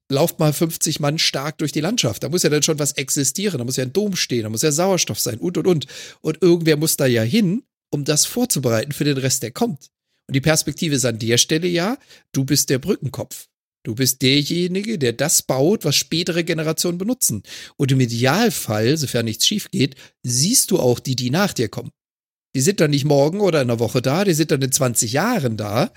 lauft 0.09 0.39
mal 0.39 0.53
50 0.53 0.99
Mann 0.99 1.19
stark 1.19 1.57
durch 1.57 1.71
die 1.71 1.81
Landschaft. 1.81 2.23
Da 2.23 2.29
muss 2.29 2.43
ja 2.43 2.49
dann 2.49 2.63
schon 2.63 2.79
was 2.79 2.93
existieren, 2.93 3.57
da 3.57 3.63
muss 3.63 3.75
ja 3.75 3.83
ein 3.83 3.91
Dom 3.91 4.15
stehen, 4.15 4.43
da 4.43 4.49
muss 4.49 4.61
ja 4.61 4.71
Sauerstoff 4.71 5.19
sein 5.19 5.39
und 5.39 5.57
und 5.57 5.67
und. 5.67 5.87
Und 6.21 6.41
irgendwer 6.41 6.77
muss 6.77 6.95
da 6.95 7.05
ja 7.05 7.23
hin, 7.23 7.63
um 7.91 8.05
das 8.05 8.25
vorzubereiten 8.25 8.91
für 8.91 9.03
den 9.03 9.17
Rest, 9.17 9.43
der 9.43 9.51
kommt. 9.51 9.89
Und 10.27 10.35
die 10.35 10.41
Perspektive 10.41 10.95
ist 10.95 11.05
an 11.05 11.19
der 11.19 11.37
Stelle 11.37 11.67
ja, 11.67 11.97
du 12.31 12.45
bist 12.45 12.69
der 12.69 12.79
Brückenkopf. 12.79 13.47
Du 13.83 13.95
bist 13.95 14.21
derjenige, 14.21 14.99
der 14.99 15.13
das 15.13 15.41
baut, 15.41 15.85
was 15.85 15.95
spätere 15.95 16.43
Generationen 16.43 16.97
benutzen. 16.97 17.43
Und 17.77 17.91
im 17.91 18.01
Idealfall, 18.01 18.97
sofern 18.97 19.25
nichts 19.25 19.47
schief 19.47 19.71
geht, 19.71 19.95
siehst 20.23 20.71
du 20.71 20.79
auch 20.79 20.99
die, 20.99 21.15
die 21.15 21.29
nach 21.29 21.53
dir 21.53 21.69
kommen. 21.69 21.91
Die 22.53 22.61
sind 22.61 22.81
dann 22.81 22.91
nicht 22.91 23.05
morgen 23.05 23.39
oder 23.39 23.61
in 23.61 23.69
einer 23.69 23.79
Woche 23.79 24.01
da, 24.01 24.25
die 24.25 24.33
sind 24.33 24.51
dann 24.51 24.61
in 24.61 24.71
20 24.71 25.13
Jahren 25.13 25.55
da. 25.55 25.91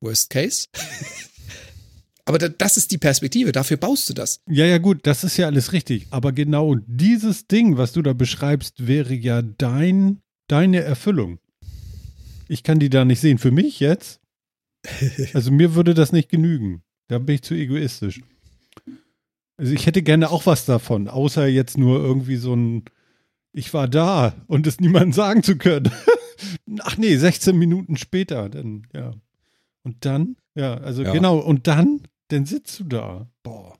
Worst 0.00 0.30
case. 0.30 0.68
Aber 2.24 2.38
da, 2.38 2.48
das 2.48 2.76
ist 2.76 2.90
die 2.90 2.98
Perspektive, 2.98 3.52
dafür 3.52 3.76
baust 3.76 4.08
du 4.10 4.14
das. 4.14 4.40
Ja, 4.48 4.66
ja, 4.66 4.78
gut, 4.78 5.06
das 5.06 5.22
ist 5.22 5.36
ja 5.36 5.46
alles 5.46 5.72
richtig. 5.72 6.08
Aber 6.10 6.32
genau 6.32 6.74
dieses 6.86 7.46
Ding, 7.46 7.76
was 7.76 7.92
du 7.92 8.02
da 8.02 8.14
beschreibst, 8.14 8.86
wäre 8.86 9.14
ja 9.14 9.42
dein, 9.42 10.20
deine 10.48 10.80
Erfüllung. 10.80 11.38
Ich 12.48 12.64
kann 12.64 12.80
die 12.80 12.90
da 12.90 13.04
nicht 13.04 13.20
sehen. 13.20 13.38
Für 13.38 13.52
mich 13.52 13.78
jetzt, 13.78 14.20
also 15.34 15.52
mir 15.52 15.76
würde 15.76 15.94
das 15.94 16.12
nicht 16.12 16.28
genügen. 16.28 16.82
Da 17.08 17.18
bin 17.18 17.36
ich 17.36 17.42
zu 17.42 17.54
egoistisch. 17.54 18.20
Also 19.56 19.72
ich 19.72 19.86
hätte 19.86 20.02
gerne 20.02 20.30
auch 20.30 20.46
was 20.46 20.66
davon, 20.66 21.08
außer 21.08 21.46
jetzt 21.46 21.78
nur 21.78 21.98
irgendwie 22.00 22.36
so 22.36 22.54
ein, 22.54 22.84
ich 23.52 23.72
war 23.72 23.88
da 23.88 24.34
und 24.48 24.66
es 24.66 24.80
niemandem 24.80 25.12
sagen 25.12 25.42
zu 25.42 25.56
können. 25.56 25.90
Ach 26.80 26.98
nee, 26.98 27.16
16 27.16 27.56
Minuten 27.56 27.96
später, 27.96 28.50
dann, 28.50 28.86
ja. 28.92 29.14
Und 29.86 30.04
dann, 30.04 30.36
ja, 30.56 30.74
also 30.78 31.04
Ja. 31.04 31.12
genau, 31.12 31.38
und 31.38 31.68
dann, 31.68 32.00
dann 32.26 32.44
sitzt 32.44 32.80
du 32.80 32.84
da. 32.84 33.30
Boah. 33.44 33.78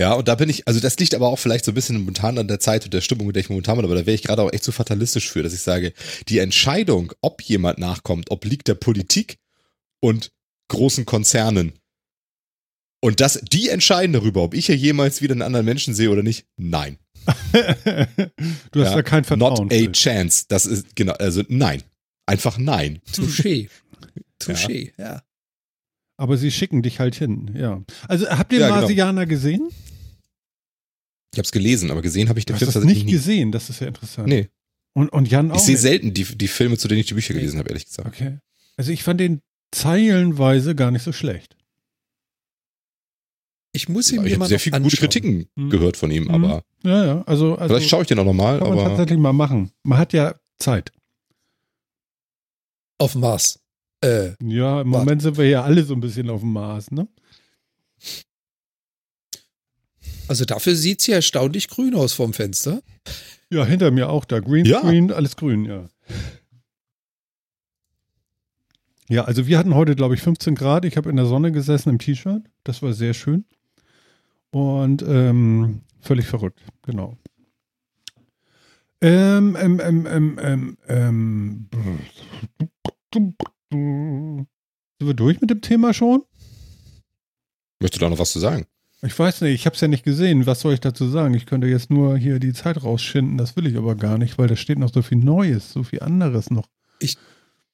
Ja, 0.00 0.14
und 0.14 0.26
da 0.26 0.36
bin 0.36 0.48
ich, 0.48 0.66
also 0.66 0.80
das 0.80 0.98
liegt 0.98 1.14
aber 1.14 1.28
auch 1.28 1.38
vielleicht 1.38 1.66
so 1.66 1.70
ein 1.70 1.74
bisschen 1.74 1.98
momentan 1.98 2.38
an 2.38 2.48
der 2.48 2.60
Zeit 2.60 2.86
und 2.86 2.94
der 2.94 3.02
Stimmung, 3.02 3.26
in 3.26 3.34
der 3.34 3.42
ich 3.42 3.50
momentan 3.50 3.76
bin, 3.76 3.84
aber 3.84 3.94
da 3.94 4.06
wäre 4.06 4.14
ich 4.14 4.22
gerade 4.22 4.40
auch 4.40 4.50
echt 4.54 4.64
so 4.64 4.72
fatalistisch 4.72 5.30
für, 5.30 5.42
dass 5.42 5.52
ich 5.52 5.60
sage, 5.60 5.92
die 6.28 6.38
Entscheidung, 6.38 7.12
ob 7.20 7.42
jemand 7.42 7.78
nachkommt, 7.78 8.30
obliegt 8.30 8.68
der 8.68 8.74
Politik 8.74 9.36
und 10.00 10.32
großen 10.68 11.04
Konzernen. 11.04 11.74
Und 13.02 13.20
das, 13.20 13.38
die 13.52 13.68
entscheiden 13.68 14.14
darüber, 14.14 14.42
ob 14.44 14.54
ich 14.54 14.64
hier 14.64 14.76
jemals 14.78 15.20
wieder 15.20 15.32
einen 15.32 15.42
anderen 15.42 15.66
Menschen 15.66 15.94
sehe 15.94 16.08
oder 16.08 16.22
nicht. 16.22 16.46
Nein. 16.56 16.96
du 17.52 18.80
hast 18.80 18.90
Ja, 18.90 18.94
da 18.94 19.02
kein 19.02 19.24
Vertrauen. 19.24 19.64
Not 19.68 19.72
a 19.72 19.76
für. 19.76 19.92
chance. 19.92 20.46
Das 20.48 20.64
ist, 20.64 20.96
genau, 20.96 21.12
also 21.12 21.42
nein. 21.48 21.82
Einfach 22.24 22.56
nein. 22.56 23.00
Touché. 23.12 23.68
Touché, 24.40 24.92
ja. 24.98 25.22
Aber 26.16 26.36
sie 26.36 26.50
schicken 26.50 26.82
dich 26.82 27.00
halt 27.00 27.14
hin, 27.16 27.54
ja. 27.56 27.82
Also 28.08 28.28
habt 28.28 28.52
ihr 28.52 28.60
Ja, 28.60 28.68
genau. 28.68 28.80
Marsianer 28.82 29.26
gesehen? 29.26 29.68
Ich 31.32 31.38
habe 31.38 31.44
es 31.46 31.50
gelesen, 31.52 31.90
aber 31.90 32.02
gesehen 32.02 32.28
habe 32.28 32.38
ich 32.38 32.44
den 32.46 32.56
Film 32.56 32.66
das 32.66 32.74
tatsächlich 32.74 32.98
nicht 32.98 33.06
nie. 33.06 33.12
gesehen, 33.12 33.50
das 33.52 33.68
ist 33.68 33.80
ja 33.80 33.88
interessant. 33.88 34.28
Nee, 34.28 34.48
Und, 34.92 35.08
und 35.08 35.28
Jan 35.28 35.50
auch 35.50 35.56
ich 35.56 35.62
sehe 35.62 35.76
selten 35.76 36.14
die, 36.14 36.22
die 36.24 36.46
Filme, 36.48 36.78
zu 36.78 36.86
denen 36.86 37.00
ich 37.00 37.06
die 37.06 37.14
Bücher 37.14 37.34
gelesen 37.34 37.58
habe, 37.58 37.68
ehrlich 37.70 37.86
gesagt. 37.86 38.06
Okay. 38.06 38.38
Also 38.76 38.92
ich 38.92 39.02
fand 39.02 39.18
den 39.18 39.40
zeilenweise 39.72 40.76
gar 40.76 40.92
nicht 40.92 41.02
so 41.02 41.10
schlecht. 41.12 41.56
Ich 43.72 43.88
muss 43.88 44.12
ihn 44.12 44.24
Ich 44.24 44.34
habe 44.36 44.46
sehr 44.46 44.60
viele 44.60 44.80
gute. 44.80 44.96
Kritiken 44.96 45.46
Mhm. 45.56 45.70
gehört 45.70 45.96
von 45.96 46.12
ihm, 46.12 46.24
Mhm. 46.24 46.30
aber 46.30 46.62
Ja, 46.84 47.04
ja, 47.06 47.22
also, 47.22 47.56
also 47.56 47.74
vielleicht 47.74 47.90
schaue 47.90 48.02
ich 48.02 48.08
den 48.08 48.20
auch 48.20 48.24
nochmal, 48.24 48.60
kann 48.60 48.68
man 48.68 48.78
aber 48.78 48.88
tatsächlich 48.90 49.18
mal 49.18 49.32
machen. 49.32 49.72
Man 49.82 49.98
hat 49.98 50.12
ja 50.12 50.36
Zeit. 50.60 50.92
Auf 52.98 53.12
dem 53.12 53.22
Mars. 53.22 53.58
Äh, 54.04 54.34
Ja, 54.42 54.82
im. 54.82 54.88
Moment 54.88 55.22
sind 55.22 55.36
wir 55.36 55.48
ja 55.48 55.62
alle 55.62 55.82
so 55.82 55.94
ein 55.94 56.00
bisschen 56.00 56.30
auf 56.30 56.40
dem 56.40 56.52
Mars, 56.52 56.90
ne? 56.90 57.08
also 60.28 60.44
dafür 60.44 60.74
sieht's 60.74 61.04
hier 61.04 61.16
erstaunlich 61.16 61.68
grün 61.68 61.94
aus 61.94 62.12
vom 62.12 62.32
Fenster. 62.32 62.82
Ja, 63.50 63.64
hinter 63.64 63.90
mir 63.90 64.08
auch 64.08 64.24
da. 64.24 64.40
Greenscreen, 64.40 65.12
alles 65.12 65.36
grün, 65.36 65.64
ja. 65.64 65.88
Ja, 69.08 69.24
also 69.24 69.46
wir 69.46 69.58
hatten 69.58 69.74
heute, 69.74 69.94
glaube 69.94 70.14
ich, 70.14 70.22
15 70.22 70.54
Grad. 70.54 70.84
Ich 70.84 70.96
habe 70.96 71.10
in 71.10 71.16
der 71.16 71.26
Sonne 71.26 71.52
gesessen 71.52 71.90
im 71.90 71.98
T-Shirt. 71.98 72.42
Das 72.64 72.82
war 72.82 72.94
sehr 72.94 73.12
schön. 73.12 73.44
Und 74.50 75.02
ähm, 75.02 75.82
völlig 76.00 76.26
verrückt, 76.26 76.60
genau. 76.82 77.18
Ähm, 79.02 79.56
ähm, 79.60 79.80
ähm, 79.84 80.06
ähm, 80.06 80.78
ähm, 80.88 81.68
ähm. 83.14 83.36
Sind 83.70 84.46
wir 85.00 85.14
durch 85.14 85.40
mit 85.40 85.50
dem 85.50 85.60
Thema 85.60 85.94
schon? 85.94 86.22
möchtest 87.80 88.00
du 88.00 88.06
da 88.06 88.10
noch 88.10 88.18
was 88.18 88.32
zu 88.32 88.38
sagen? 88.38 88.66
Ich 89.02 89.18
weiß 89.18 89.42
nicht, 89.42 89.54
ich 89.54 89.66
habe 89.66 89.74
es 89.74 89.80
ja 89.82 89.88
nicht 89.88 90.04
gesehen. 90.04 90.46
Was 90.46 90.60
soll 90.60 90.72
ich 90.72 90.80
dazu 90.80 91.06
sagen? 91.06 91.34
Ich 91.34 91.44
könnte 91.44 91.66
jetzt 91.66 91.90
nur 91.90 92.16
hier 92.16 92.38
die 92.38 92.54
Zeit 92.54 92.82
rausschinden. 92.82 93.36
Das 93.36 93.54
will 93.56 93.66
ich 93.66 93.76
aber 93.76 93.94
gar 93.96 94.16
nicht, 94.16 94.38
weil 94.38 94.48
da 94.48 94.56
steht 94.56 94.78
noch 94.78 94.92
so 94.92 95.02
viel 95.02 95.18
Neues, 95.18 95.70
so 95.72 95.82
viel 95.82 96.00
anderes 96.00 96.50
noch. 96.50 96.68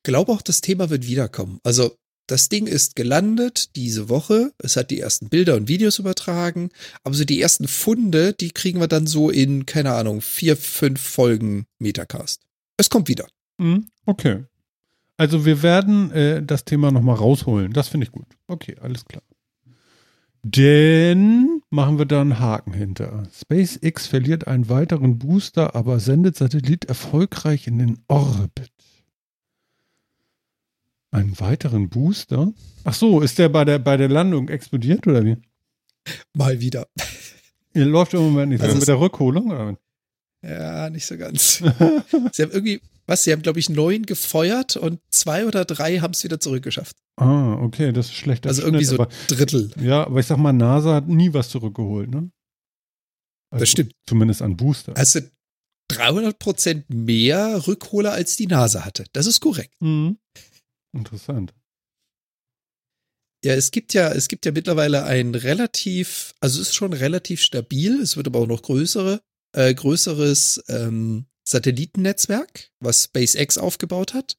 Glaube 0.02 0.32
auch, 0.32 0.42
das 0.42 0.60
Thema 0.60 0.90
wird 0.90 1.06
wiederkommen. 1.06 1.60
Also 1.62 1.96
das 2.26 2.48
Ding 2.48 2.66
ist 2.66 2.96
gelandet 2.96 3.76
diese 3.76 4.08
Woche. 4.08 4.52
Es 4.58 4.76
hat 4.76 4.90
die 4.90 4.98
ersten 4.98 5.28
Bilder 5.28 5.56
und 5.56 5.68
Videos 5.68 5.98
übertragen. 5.98 6.70
Aber 7.04 7.14
so 7.14 7.24
die 7.24 7.40
ersten 7.40 7.68
Funde, 7.68 8.32
die 8.32 8.50
kriegen 8.50 8.80
wir 8.80 8.88
dann 8.88 9.06
so 9.06 9.30
in, 9.30 9.66
keine 9.66 9.92
Ahnung, 9.92 10.20
vier, 10.22 10.56
fünf 10.56 11.00
Folgen 11.00 11.66
Metacast. 11.78 12.42
Es 12.76 12.88
kommt 12.88 13.08
wieder. 13.08 13.28
Hm, 13.60 13.88
okay. 14.06 14.44
Also 15.20 15.44
wir 15.44 15.62
werden 15.62 16.10
äh, 16.12 16.42
das 16.42 16.64
Thema 16.64 16.90
nochmal 16.90 17.16
rausholen. 17.16 17.74
Das 17.74 17.88
finde 17.88 18.06
ich 18.06 18.10
gut. 18.10 18.24
Okay, 18.47 18.76
alles 18.80 19.05
klar. 19.05 19.22
Denn 20.42 21.60
machen 21.68 21.98
wir 21.98 22.06
da 22.06 22.22
einen 22.22 22.38
Haken 22.38 22.72
hinter. 22.72 23.24
SpaceX 23.30 24.06
verliert 24.06 24.47
einen 24.47 24.70
weiteren 24.70 25.18
Booster, 25.18 25.74
aber 25.74 26.01
sendet 26.01 26.38
Satellit 26.38 26.86
erfolgreich 26.86 27.66
in 27.66 27.76
den 27.76 27.98
Orbit. 28.09 28.72
Einen 31.10 31.38
weiteren 31.38 31.90
Booster? 31.90 32.55
Ach 32.84 32.94
so, 32.94 33.20
ist 33.20 33.38
der 33.38 33.51
bei 33.51 33.66
der, 33.66 33.78
bei 33.78 33.98
der 33.98 34.09
Landung 34.09 34.48
explodiert 34.48 35.06
oder 35.06 35.22
wie? 35.22 35.36
Mal 36.32 36.60
wieder. 36.60 36.86
Ihr 37.74 37.84
läuft 37.84 38.14
im 38.14 38.20
Moment 38.20 38.52
nicht 38.52 38.62
Also 38.62 38.74
mit 38.74 38.88
der 38.88 38.98
Rückholung? 38.98 39.51
Oder? 39.51 39.76
Ja, 40.40 40.88
nicht 40.88 41.05
so 41.05 41.18
ganz. 41.18 41.56
sie 42.32 42.42
haben 42.42 42.52
irgendwie, 42.52 42.80
was, 43.11 43.24
sie 43.24 43.32
haben, 43.32 43.43
glaube 43.43 43.59
ich, 43.59 43.69
neun 43.69 44.07
gefeuert 44.07 44.77
und 44.77 45.01
zwei 45.11 45.45
oder 45.45 45.65
drei 45.65 45.99
haben 45.99 46.12
es 46.12 46.24
wieder 46.24 46.41
zurückgeschafft. 46.41 46.97
Ah, 47.16 47.55
okay, 47.55 47.93
das 47.93 48.07
ist 48.07 48.15
schlecht. 48.15 48.47
Also 48.47 48.62
irgendwie 48.62 48.85
so 48.85 48.95
aber, 48.95 49.09
Drittel. 49.27 49.70
Ja, 49.81 50.07
aber 50.07 50.20
ich 50.20 50.27
sag 50.27 50.39
mal, 50.39 50.53
NASA 50.53 50.95
hat 50.95 51.09
nie 51.09 51.35
was 51.35 51.51
zurückgeholt, 51.51 52.09
ne? 52.09 52.31
Also 53.51 53.62
Das 53.62 53.69
stimmt. 53.69 53.95
Zumindest 54.07 54.43
an 54.43 54.57
Booster. 54.57 54.97
Also 54.97 55.20
300 55.89 56.39
Prozent 56.39 56.89
mehr 56.89 57.66
Rückholer 57.66 58.12
als 58.12 58.37
die 58.37 58.47
NASA 58.47 58.85
hatte. 58.85 59.05
Das 59.12 59.27
ist 59.27 59.41
korrekt. 59.41 59.74
Mhm. 59.81 60.19
Interessant. 60.93 61.53
Ja, 63.45 63.55
es 63.55 63.70
gibt 63.70 63.93
ja, 63.95 64.12
es 64.12 64.28
gibt 64.28 64.47
ja 64.47 64.53
mittlerweile 64.53 65.05
ein 65.05 65.35
relativ, 65.35 66.35
also 66.41 66.61
es 66.61 66.69
ist 66.69 66.74
schon 66.74 66.93
relativ 66.93 67.41
stabil. 67.41 68.01
Es 68.01 68.16
wird 68.16 68.28
aber 68.28 68.39
auch 68.39 68.47
noch 68.47 68.62
größere, 68.62 69.20
äh, 69.53 69.74
größeres 69.74 70.62
ähm, 70.69 71.27
Satellitennetzwerk, 71.46 72.70
was 72.80 73.04
SpaceX 73.04 73.58
aufgebaut 73.58 74.14
hat, 74.14 74.36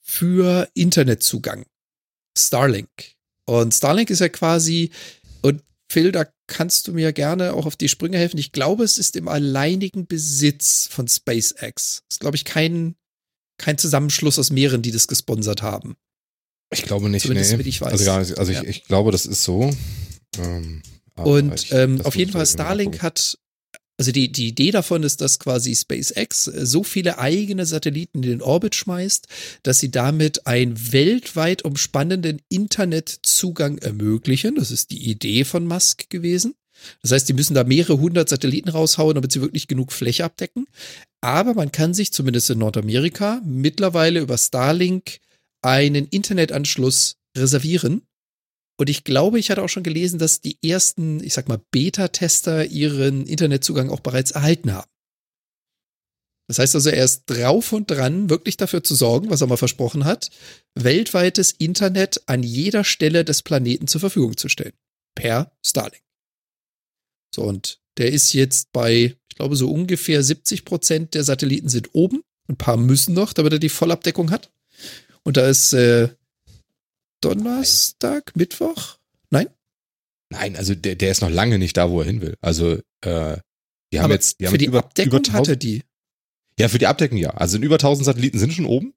für 0.00 0.68
Internetzugang. 0.74 1.66
Starlink. 2.36 2.88
Und 3.46 3.74
Starlink 3.74 4.10
ist 4.10 4.20
ja 4.20 4.28
quasi, 4.28 4.90
und 5.42 5.62
Phil, 5.90 6.12
da 6.12 6.26
kannst 6.46 6.88
du 6.88 6.92
mir 6.92 7.12
gerne 7.12 7.54
auch 7.54 7.66
auf 7.66 7.76
die 7.76 7.88
Sprünge 7.88 8.18
helfen. 8.18 8.38
Ich 8.38 8.52
glaube, 8.52 8.84
es 8.84 8.98
ist 8.98 9.16
im 9.16 9.28
alleinigen 9.28 10.06
Besitz 10.06 10.88
von 10.90 11.08
SpaceX. 11.08 12.02
Es 12.08 12.16
ist, 12.16 12.20
glaube 12.20 12.36
ich, 12.36 12.44
kein, 12.44 12.96
kein 13.58 13.78
Zusammenschluss 13.78 14.38
aus 14.38 14.50
mehreren, 14.50 14.82
die 14.82 14.92
das 14.92 15.06
gesponsert 15.08 15.62
haben. 15.62 15.96
Ich 16.72 16.82
glaube 16.82 17.08
nicht, 17.08 17.22
Zumindest, 17.22 17.52
nee. 17.56 17.64
wie 17.64 17.68
ich 17.68 17.80
weiß. 17.80 17.92
Also, 17.92 18.04
ja, 18.04 18.16
also 18.16 18.52
Ja. 18.52 18.62
ich, 18.62 18.68
ich 18.68 18.84
glaube, 18.84 19.12
das 19.12 19.26
ist 19.26 19.44
so. 19.44 19.70
Ähm, 20.38 20.82
Und 21.16 21.70
ähm, 21.72 21.98
das 21.98 22.06
auf 22.06 22.16
jeden 22.16 22.32
Fall, 22.32 22.46
Starlink 22.46 23.02
hat, 23.02 23.38
also 23.96 24.10
die, 24.10 24.32
die 24.32 24.48
Idee 24.48 24.72
davon 24.72 25.04
ist, 25.04 25.20
dass 25.20 25.38
quasi 25.38 25.74
SpaceX 25.74 26.48
äh, 26.48 26.66
so 26.66 26.82
viele 26.82 27.18
eigene 27.18 27.64
Satelliten 27.64 28.22
in 28.22 28.30
den 28.30 28.42
Orbit 28.42 28.74
schmeißt, 28.74 29.28
dass 29.62 29.78
sie 29.78 29.90
damit 29.90 30.46
einen 30.46 30.92
weltweit 30.92 31.62
umspannenden 31.64 32.42
Internetzugang 32.48 33.78
ermöglichen. 33.78 34.56
Das 34.56 34.70
ist 34.70 34.90
die 34.90 35.08
Idee 35.10 35.44
von 35.44 35.66
Musk 35.66 36.10
gewesen. 36.10 36.54
Das 37.02 37.12
heißt, 37.12 37.28
die 37.28 37.34
müssen 37.34 37.54
da 37.54 37.64
mehrere 37.64 37.98
hundert 37.98 38.28
Satelliten 38.28 38.68
raushauen, 38.68 39.14
damit 39.14 39.30
sie 39.32 39.40
wirklich 39.40 39.68
genug 39.68 39.92
Fläche 39.92 40.24
abdecken. 40.24 40.66
Aber 41.20 41.54
man 41.54 41.72
kann 41.72 41.94
sich 41.94 42.12
zumindest 42.12 42.50
in 42.50 42.58
Nordamerika 42.58 43.40
mittlerweile 43.44 44.20
über 44.20 44.36
Starlink 44.36 45.18
einen 45.62 46.06
Internetanschluss 46.08 47.16
reservieren. 47.36 48.02
Und 48.76 48.90
ich 48.90 49.04
glaube, 49.04 49.38
ich 49.38 49.50
hatte 49.50 49.62
auch 49.62 49.68
schon 49.68 49.84
gelesen, 49.84 50.18
dass 50.18 50.40
die 50.40 50.58
ersten, 50.62 51.22
ich 51.22 51.34
sag 51.34 51.48
mal, 51.48 51.60
Beta-Tester 51.70 52.66
ihren 52.66 53.26
Internetzugang 53.26 53.90
auch 53.90 54.00
bereits 54.00 54.32
erhalten 54.32 54.72
haben. 54.72 54.90
Das 56.48 56.58
heißt 56.58 56.74
also, 56.74 56.90
er 56.90 57.04
ist 57.04 57.24
drauf 57.26 57.72
und 57.72 57.90
dran, 57.90 58.28
wirklich 58.28 58.56
dafür 58.56 58.82
zu 58.82 58.94
sorgen, 58.94 59.30
was 59.30 59.40
er 59.40 59.46
mal 59.46 59.56
versprochen 59.56 60.04
hat, 60.04 60.30
weltweites 60.74 61.52
Internet 61.52 62.22
an 62.26 62.42
jeder 62.42 62.84
Stelle 62.84 63.24
des 63.24 63.42
Planeten 63.42 63.86
zur 63.86 64.00
Verfügung 64.00 64.36
zu 64.36 64.48
stellen. 64.48 64.74
Per 65.14 65.52
Starlink. 65.64 66.02
So, 67.34 67.42
und 67.42 67.80
der 67.96 68.12
ist 68.12 68.32
jetzt 68.34 68.72
bei, 68.72 69.16
ich 69.28 69.36
glaube, 69.36 69.56
so 69.56 69.70
ungefähr 69.70 70.22
70 70.22 70.64
Prozent 70.64 71.14
der 71.14 71.24
Satelliten 71.24 71.68
sind 71.68 71.94
oben. 71.94 72.22
Ein 72.48 72.56
paar 72.56 72.76
müssen 72.76 73.14
noch, 73.14 73.32
damit 73.32 73.52
er 73.54 73.58
die 73.58 73.70
Vollabdeckung 73.70 74.30
hat. 74.30 74.52
Und 75.22 75.38
da 75.38 75.48
ist 75.48 75.72
äh, 75.72 76.10
Donnerstag, 77.28 78.34
Mittwoch? 78.36 78.98
Nein? 79.30 79.48
Nein, 80.30 80.56
also 80.56 80.74
der, 80.74 80.96
der 80.96 81.10
ist 81.10 81.20
noch 81.22 81.30
lange 81.30 81.58
nicht 81.58 81.76
da, 81.76 81.90
wo 81.90 82.00
er 82.00 82.06
hin 82.06 82.20
will. 82.20 82.36
Also, 82.40 82.80
äh, 83.02 83.38
die 83.92 83.98
haben 83.98 84.06
Aber 84.06 84.14
jetzt, 84.14 84.40
die 84.40 84.46
haben 84.46 84.52
für 84.52 84.58
die 84.58 84.66
über, 84.66 84.78
Abdeckung 84.80 85.20
über 85.20 85.32
hat 85.32 85.48
er 85.48 85.54
1000, 85.54 85.62
die. 85.62 85.82
Ja, 86.58 86.68
für 86.68 86.78
die 86.78 86.86
Abdeckung 86.86 87.18
ja. 87.18 87.30
Also 87.30 87.58
über 87.58 87.76
1000 87.76 88.06
Satelliten 88.06 88.38
sind 88.38 88.52
schon 88.52 88.66
oben. 88.66 88.94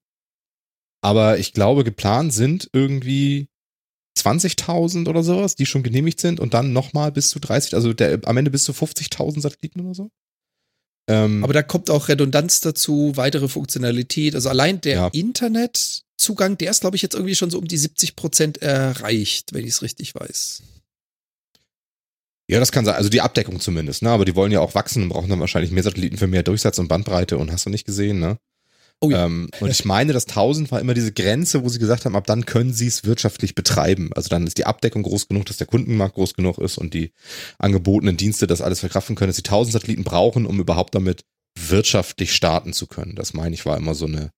Aber 1.02 1.38
ich 1.38 1.54
glaube, 1.54 1.84
geplant 1.84 2.34
sind 2.34 2.70
irgendwie 2.74 3.48
20.000 4.18 5.08
oder 5.08 5.24
sowas, 5.24 5.56
die 5.56 5.66
schon 5.66 5.84
genehmigt 5.84 6.20
sind 6.20 6.40
und 6.40 6.54
dann 6.54 6.74
nochmal 6.74 7.12
bis 7.12 7.30
zu 7.30 7.40
30, 7.40 7.76
also 7.76 7.94
der, 7.94 8.20
am 8.26 8.38
Ende 8.38 8.52
bis 8.52 8.64
zu 8.64 8.72
50.000 8.72 9.41
Satelliten 9.41 9.82
oder 9.82 9.94
so. 9.94 10.10
Ähm, 11.10 11.44
Aber 11.44 11.54
da 11.54 11.64
kommt 11.64 11.90
auch 11.90 12.10
Redundanz 12.10 12.60
dazu, 12.60 13.14
weitere 13.16 13.48
Funktionalität. 13.48 14.36
Also 14.36 14.49
allein 14.49 14.82
der 14.82 14.95
Ja. 14.95 15.10
Internetzugang, 16.18 16.57
der 16.57 16.72
ist, 16.72 16.81
glaube 16.81 16.95
ich, 16.95 17.02
jetzt 17.02 17.14
irgendwie 17.15 17.35
schon 17.35 17.49
so 17.49 17.60
um 17.60 17.68
die 17.68 17.77
70 17.77 18.15
Prozent 18.15 18.61
erreicht, 18.61 19.53
wenn 19.53 19.64
ich 19.64 19.72
es 19.72 19.81
richtig 19.81 20.15
weiß. 20.15 20.64
ja, 22.49 22.60
das 22.60 22.72
kann 22.72 22.85
sein. 22.85 22.95
Also 22.95 23.10
die 23.10 23.22
Abdeckung 23.22 23.60
zumindest, 23.60 24.02
ne? 24.02 24.10
Aber 24.10 24.26
die 24.26 24.35
wollen 24.35 24.52
ja 24.52 24.60
auch 24.60 24.73
wachsen 24.73 25.03
und 25.03 25.10
brauchen 25.10 25.30
dann 25.30 25.39
wahrscheinlich 25.39 25.72
mehr 25.72 25.84
Satelliten 25.84 26.18
für 26.18 26.27
mehr 26.27 26.44
Durchsatz 26.44 26.80
und 26.80 26.88
Bandbreite 26.88 27.38
und 27.38 27.52
hast 27.52 27.65
du 27.65 27.69
nicht 27.69 27.85
gesehen, 27.85 28.19
ne? 28.19 28.38
Oh 28.99 29.11
ja. 29.11 29.26
Ähm, 29.26 29.49
und 29.60 29.69
ich 29.69 29.85
meine, 29.85 30.11
das 30.11 30.27
1000 30.27 30.72
war 30.72 30.80
immer 30.80 30.95
diese 30.95 31.11
Grenze, 31.11 31.64
wo 31.64 31.69
sie 31.69 31.77
gesagt 31.77 32.06
haben, 32.06 32.15
ab 32.15 32.26
dann 32.26 32.48
können 32.48 32.73
sie 32.73 32.88
es 32.88 33.03
wirtschaftlich 33.03 33.53
betreiben. 33.53 34.10
Also 34.15 34.30
dann 34.30 34.48
ist 34.48 34.57
die 34.57 34.65
Abdeckung 34.65 35.03
groß 35.03 35.27
genug, 35.27 35.45
dass 35.45 35.57
der 35.57 35.68
Kundenmarkt 35.68 36.15
groß 36.15 36.34
genug 36.34 36.57
ist 36.57 36.80
und 36.80 36.95
die 36.95 37.11
angebotenen 37.60 38.18
Dienste 38.18 38.48
das 38.48 38.61
alles 38.61 38.80
verkraften 38.80 39.15
können, 39.15 39.30
dass 39.30 39.35
sie 39.35 39.44
1000 39.44 39.73
Satelliten 39.73 40.03
brauchen, 40.03 40.48
um 40.48 40.60
überhaupt 40.60 40.95
damit 40.95 41.26
wirtschaftlich 41.60 42.34
starten 42.34 42.73
zu 42.73 42.88
können. 42.88 43.15
Das 43.15 43.34
meine 43.35 43.53
ich 43.53 43.68
war 43.68 43.77
immer 43.77 43.94
so 43.94 44.07
eine, 44.07 44.31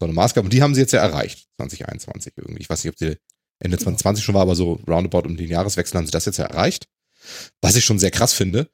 so 0.00 0.06
eine 0.06 0.12
Maßgabe. 0.14 0.44
Und 0.46 0.52
die 0.52 0.62
haben 0.62 0.74
sie 0.74 0.80
jetzt 0.80 0.92
ja 0.92 1.00
erreicht, 1.00 1.46
2021 1.58 2.32
irgendwie. 2.36 2.62
Ich 2.62 2.70
weiß 2.70 2.84
nicht, 2.84 2.92
ob 2.92 2.98
sie 2.98 3.16
Ende 3.60 3.78
2020 3.78 4.24
schon 4.24 4.34
war, 4.34 4.42
aber 4.42 4.56
so 4.56 4.74
roundabout 4.88 5.26
um 5.28 5.36
den 5.36 5.48
Jahreswechsel 5.48 5.96
haben 5.98 6.06
sie 6.06 6.12
das 6.12 6.24
jetzt 6.26 6.38
ja 6.38 6.46
erreicht. 6.46 6.88
Was 7.62 7.76
ich 7.76 7.84
schon 7.84 7.98
sehr 7.98 8.10
krass 8.10 8.32
finde. 8.32 8.68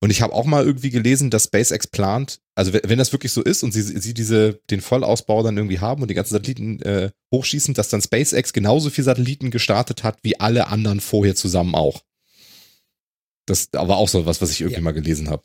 Und 0.00 0.10
ich 0.10 0.20
habe 0.20 0.32
auch 0.32 0.46
mal 0.46 0.64
irgendwie 0.64 0.90
gelesen, 0.90 1.30
dass 1.30 1.44
SpaceX 1.44 1.86
plant, 1.86 2.40
also 2.56 2.72
wenn, 2.72 2.80
wenn 2.86 2.98
das 2.98 3.12
wirklich 3.12 3.30
so 3.30 3.40
ist 3.40 3.62
und 3.62 3.70
sie, 3.70 3.82
sie 3.82 4.14
diese, 4.14 4.54
den 4.68 4.80
Vollausbau 4.80 5.44
dann 5.44 5.56
irgendwie 5.56 5.78
haben 5.78 6.02
und 6.02 6.08
die 6.08 6.14
ganzen 6.14 6.32
Satelliten 6.32 6.82
äh, 6.82 7.10
hochschießen, 7.32 7.72
dass 7.74 7.88
dann 7.88 8.02
SpaceX 8.02 8.52
genauso 8.52 8.90
viele 8.90 9.04
Satelliten 9.04 9.52
gestartet 9.52 10.02
hat 10.02 10.18
wie 10.22 10.40
alle 10.40 10.66
anderen 10.66 11.00
vorher 11.00 11.36
zusammen 11.36 11.76
auch. 11.76 12.02
Das 13.46 13.68
war 13.72 13.96
auch 13.96 14.08
so 14.08 14.26
was, 14.26 14.40
was 14.42 14.50
ich 14.50 14.60
irgendwie 14.62 14.78
Ja. 14.80 14.82
mal 14.82 14.90
gelesen 14.92 15.30
habe. 15.30 15.44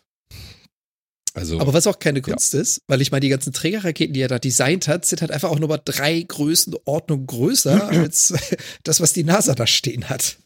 Also, 1.38 1.60
Aber 1.60 1.72
was 1.74 1.86
auch 1.86 2.00
keine 2.00 2.24
Kunst 2.24 2.56
ist, 2.56 2.82
weil 2.88 3.00
ich 3.00 3.12
meine, 3.12 3.20
die 3.22 3.30
ganzen 3.30 3.54
Trägerraketen, 3.54 4.12
die 4.12 4.22
er 4.22 4.28
da 4.28 4.40
designt 4.40 4.88
hat, 4.88 5.06
sind 5.06 5.22
halt 5.22 5.30
einfach 5.30 5.52
auch 5.52 5.60
nur 5.60 5.70
mal 5.70 5.78
drei 5.78 6.24
Größenordnungen 6.24 7.28
größer 7.28 7.90
als 7.90 8.34
das, 8.84 9.02
was 9.02 9.14
die 9.14 9.24
NASA 9.24 9.54
da 9.54 9.68
stehen 9.68 10.10
hat. 10.10 10.40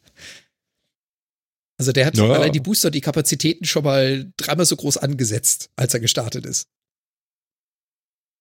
Also 1.80 1.94
der 1.94 2.06
hat 2.06 2.16
Naja. 2.16 2.34
allein 2.34 2.52
die 2.52 2.60
Booster, 2.60 2.92
die 2.92 3.00
Kapazitäten 3.00 3.64
schon 3.66 3.86
mal 3.86 4.32
dreimal 4.36 4.66
so 4.66 4.76
groß 4.76 4.98
angesetzt, 4.98 5.70
als 5.78 5.94
er 5.94 6.02
gestartet 6.02 6.46
ist. 6.46 6.68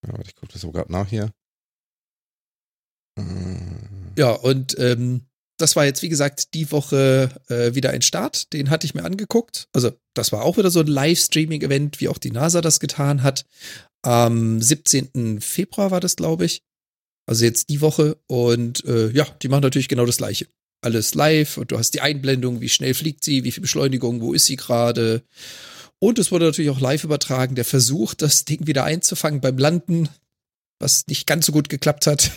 ja, 0.04 0.12
warte, 0.12 0.28
ich 0.28 0.34
gucke 0.34 0.52
das 0.52 0.60
so 0.62 0.72
gerade 0.72 0.90
nach 0.90 1.08
hier. 1.08 1.32
Ja, 4.18 4.32
und 4.32 4.76
ähm, 4.78 5.26
das 5.60 5.76
war 5.76 5.84
jetzt, 5.84 6.02
wie 6.02 6.08
gesagt, 6.08 6.54
die 6.54 6.70
Woche 6.72 7.30
äh, 7.48 7.74
wieder 7.74 7.90
ein 7.90 8.02
Start. 8.02 8.52
Den 8.52 8.70
hatte 8.70 8.86
ich 8.86 8.94
mir 8.94 9.04
angeguckt. 9.04 9.68
Also, 9.72 9.92
das 10.14 10.32
war 10.32 10.42
auch 10.42 10.56
wieder 10.56 10.70
so 10.70 10.80
ein 10.80 10.86
Livestreaming-Event, 10.86 12.00
wie 12.00 12.08
auch 12.08 12.18
die 12.18 12.30
NASA 12.30 12.60
das 12.60 12.80
getan 12.80 13.22
hat. 13.22 13.44
Am 14.02 14.60
17. 14.60 15.40
Februar 15.40 15.90
war 15.90 16.00
das, 16.00 16.16
glaube 16.16 16.46
ich. 16.46 16.62
Also 17.30 17.44
jetzt 17.44 17.68
die 17.68 17.80
Woche. 17.80 18.16
Und 18.26 18.84
äh, 18.86 19.10
ja, 19.10 19.24
die 19.42 19.48
machen 19.48 19.62
natürlich 19.62 19.88
genau 19.88 20.04
das 20.04 20.16
Gleiche. 20.16 20.48
Alles 20.82 21.14
live 21.14 21.58
und 21.58 21.70
du 21.70 21.78
hast 21.78 21.92
die 21.92 22.00
Einblendung, 22.00 22.60
wie 22.60 22.68
schnell 22.68 22.94
fliegt 22.94 23.22
sie, 23.22 23.44
wie 23.44 23.52
viel 23.52 23.60
Beschleunigung, 23.60 24.20
wo 24.20 24.32
ist 24.32 24.46
sie 24.46 24.56
gerade. 24.56 25.22
Und 26.00 26.18
es 26.18 26.32
wurde 26.32 26.46
natürlich 26.46 26.70
auch 26.70 26.80
live 26.80 27.04
übertragen, 27.04 27.54
der 27.54 27.64
Versuch, 27.64 28.14
das 28.14 28.46
Ding 28.46 28.66
wieder 28.66 28.84
einzufangen 28.84 29.40
beim 29.40 29.58
Landen, 29.58 30.08
was 30.80 31.06
nicht 31.06 31.26
ganz 31.26 31.46
so 31.46 31.52
gut 31.52 31.68
geklappt 31.68 32.08
hat. 32.08 32.32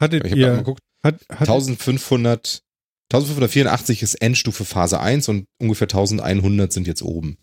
Hattet 0.00 0.24
ich 0.24 0.32
habe 0.32 0.40
mal 0.40 0.48
ihr, 0.52 0.56
geguckt. 0.56 0.80
hat, 1.04 1.20
hat, 1.28 1.40
1500, 1.48 2.62
1584 3.12 4.02
ist 4.02 4.14
Endstufe 4.14 4.64
Phase 4.64 4.98
1 5.00 5.28
und 5.28 5.46
ungefähr 5.58 5.86
1100 5.86 6.72
sind 6.72 6.86
jetzt 6.86 7.02
oben. 7.02 7.36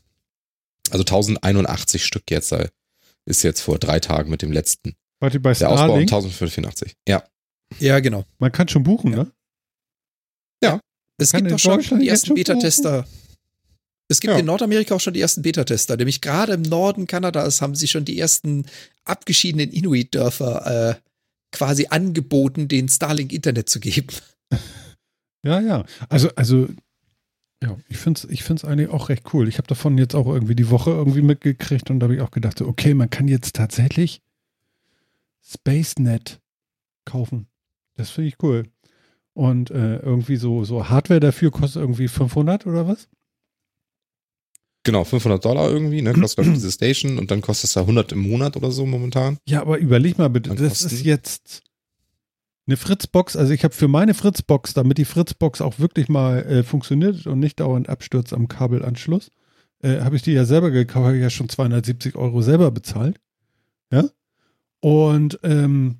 Also 0.89 1.01
1081 1.03 2.05
Stück 2.05 2.23
jetzt 2.29 2.51
äh, 2.51 2.69
ist 3.25 3.43
jetzt 3.43 3.61
vor 3.61 3.77
drei 3.77 3.99
Tagen 3.99 4.29
mit 4.29 4.41
dem 4.41 4.51
letzten. 4.51 4.95
wart 5.19 5.33
ihr 5.33 5.41
bei 5.41 5.53
Der 5.53 5.69
Ausbau 5.69 5.83
um 5.83 6.07
Starlink? 6.07 6.11
1584. 6.13 6.93
Ja. 7.07 7.23
Ja, 7.79 7.99
genau. 7.99 8.23
Man 8.39 8.51
kann 8.51 8.67
schon 8.69 8.83
buchen, 8.83 9.11
Ja. 9.13 9.17
ne? 9.23 9.31
Es 11.19 11.31
Kann 11.31 11.45
gibt 11.47 11.65
auch 11.65 11.81
schon 11.81 11.99
die 11.99 12.09
ersten 12.09 12.35
Beta-Tester. 12.35 13.07
Es 14.07 14.19
gibt 14.19 14.33
Ja. 14.33 14.39
in 14.39 14.45
Nordamerika 14.45 14.93
auch 14.93 14.99
schon 14.99 15.15
die 15.15 15.19
ersten 15.21 15.41
Beta-Tester. 15.41 15.97
Nämlich 15.97 16.21
gerade 16.21 16.53
im 16.53 16.61
Norden 16.61 17.07
Kanadas 17.07 17.59
haben 17.59 17.73
sie 17.73 17.87
schon 17.87 18.05
die 18.05 18.19
ersten 18.19 18.67
abgeschiedenen 19.03 19.71
Inuit-Dörfer 19.71 20.91
äh, 20.91 21.06
quasi 21.51 21.87
angeboten, 21.89 22.67
den 22.67 22.89
Starlink 22.89 23.33
Internet 23.33 23.69
zu 23.69 23.79
geben. 23.79 24.07
Ja, 25.43 25.59
ja. 25.59 25.85
Also, 26.09 26.29
also 26.35 26.67
Ja, 27.63 27.77
ich 27.87 27.97
finde 27.97 28.19
es 28.19 28.29
ich 28.29 28.43
find's 28.43 28.65
eigentlich 28.65 28.89
auch 28.89 29.09
recht 29.09 29.33
cool. 29.33 29.47
Ich 29.47 29.57
habe 29.57 29.67
davon 29.67 29.97
jetzt 29.97 30.15
auch 30.15 30.27
irgendwie 30.27 30.55
die 30.55 30.69
Woche 30.69 30.91
irgendwie 30.91 31.21
mitgekriegt 31.21 31.89
und 31.89 31.99
da 31.99 32.05
habe 32.05 32.15
ich 32.15 32.21
auch 32.21 32.31
gedacht, 32.31 32.59
so, 32.59 32.67
okay, 32.67 32.93
man 32.93 33.09
kann 33.09 33.27
jetzt 33.27 33.55
tatsächlich 33.55 34.21
SpaceNet 35.43 36.39
kaufen. 37.05 37.47
Das 37.95 38.09
finde 38.09 38.27
ich 38.29 38.43
cool. 38.43 38.63
Und 39.33 39.71
äh, 39.71 39.97
irgendwie 39.97 40.35
so, 40.35 40.63
so 40.63 40.89
Hardware 40.89 41.19
dafür 41.19 41.51
kostet 41.51 41.81
irgendwie 41.81 42.07
500 42.07 42.65
oder 42.67 42.87
was? 42.87 43.07
Genau, 44.87 45.03
500 45.03 45.43
Dollar 45.43 45.69
irgendwie, 45.69 46.01
ne, 46.01 46.13
kostet 46.13 46.45
ich, 46.45 46.53
diese 46.53 46.71
Station 46.71 47.19
und 47.19 47.29
dann 47.29 47.41
kostet 47.41 47.65
es 47.67 47.73
da 47.73 47.81
100 47.81 48.13
im 48.13 48.19
Monat 48.19 48.55
oder 48.55 48.71
so 48.71 48.85
momentan. 48.85 49.37
Ja, 49.45 49.61
aber 49.61 49.79
überleg 49.79 50.17
mal 50.17 50.29
bitte, 50.29 50.51
das 50.51 50.59
Kosten? 50.59 50.95
ist 50.95 51.03
jetzt 51.03 51.61
eine 52.67 52.77
Fritzbox. 52.77 53.35
Also 53.35 53.51
ich 53.51 53.65
habe 53.65 53.73
für 53.73 53.89
meine 53.89 54.13
Fritzbox, 54.13 54.73
damit 54.73 54.97
die 54.97 55.03
Fritzbox 55.03 55.59
auch 55.59 55.77
wirklich 55.77 56.07
mal 56.07 56.39
äh, 56.45 56.63
funktioniert 56.63 57.27
und 57.27 57.39
nicht 57.39 57.59
dauernd 57.59 57.89
abstürzt 57.89 58.31
am 58.31 58.47
Kabelanschluss, 58.47 59.29
äh, 59.81 59.99
habe 59.99 60.15
ich 60.15 60.21
die 60.21 60.31
ja 60.31 60.45
selber 60.45 60.71
gekauft, 60.71 61.05
habe 61.07 61.17
ich 61.17 61.21
ja 61.21 61.29
schon 61.29 61.49
270 61.49 62.15
Euro 62.15 62.41
selber 62.41 62.71
bezahlt. 62.71 63.19
Ja. 63.91 64.05
Und 64.79 65.37
ähm, 65.43 65.97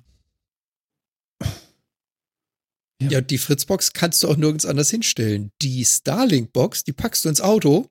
Ja. 3.00 3.08
Ja, 3.10 3.20
die 3.20 3.38
Fritzbox 3.38 3.92
kannst 3.92 4.22
du 4.22 4.28
auch 4.28 4.36
nirgends 4.36 4.66
anders 4.66 4.90
hinstellen. 4.90 5.52
Die 5.62 5.84
Starlink-Box, 5.84 6.84
die 6.84 6.92
packst 6.92 7.24
du 7.24 7.28
ins 7.28 7.40
Auto, 7.40 7.86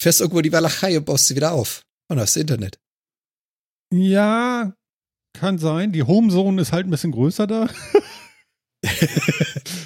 fährst 0.00 0.20
irgendwo 0.20 0.40
die 0.40 0.52
Walachei 0.52 0.96
und 0.98 1.04
baust 1.04 1.26
sie 1.26 1.36
wieder 1.36 1.52
auf. 1.52 1.82
Und 2.08 2.18
hast 2.18 2.36
Internet. 2.36 2.78
ja, 3.92 4.72
kann 5.32 5.58
sein. 5.58 5.92
Die 5.92 6.02
Homezone 6.02 6.60
ist 6.60 6.72
halt 6.72 6.86
ein 6.86 6.90
bisschen 6.90 7.12
größer 7.12 7.46
da. 7.46 7.68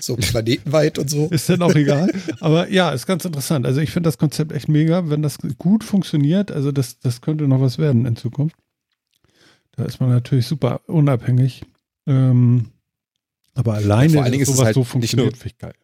So 0.01 0.17
planetenweit 0.17 0.99
und 0.99 1.09
so. 1.11 1.29
Ist 1.31 1.49
dann 1.49 1.63
auch 1.63 1.75
egal. 1.75 2.13
Aber 2.41 2.69
ja, 2.71 2.91
ist 2.91 3.07
ganz 3.07 3.25
interessant. 3.25 3.67
Also 3.67 3.81
ich 3.81 3.91
finde 3.91 4.07
das 4.09 4.19
Konzept 4.19 4.53
echt 4.53 4.69
mega, 4.69 5.09
wenn 5.09 5.23
das 5.23 5.39
gut 5.59 5.83
funktioniert. 5.83 6.51
Also 6.53 6.71
das, 6.73 6.99
das 7.01 7.21
könnte 7.23 7.49
noch 7.49 7.61
was 7.61 7.79
werden 7.79 8.05
in 8.07 8.15
Zukunft. 8.15 8.55
Da 9.73 9.85
ist 9.85 9.99
man 10.01 10.11
natürlich 10.11 10.47
super 10.47 10.83
unabhängig. 10.87 11.63
Ähm, 12.07 12.67
aber 13.55 13.75
alleine, 13.75 14.13
vor 14.13 14.23
allen 14.23 14.33
Dingen 14.33 14.43
ist 14.43 14.51
es 14.51 14.55
sowas 14.57 14.67
halt 14.67 14.75
so 14.75 14.81
nicht 14.81 14.91
funktioniert, 14.91 15.33
nur- 15.33 15.39
finde 15.41 15.55
ich 15.55 15.59
geil. 15.59 15.75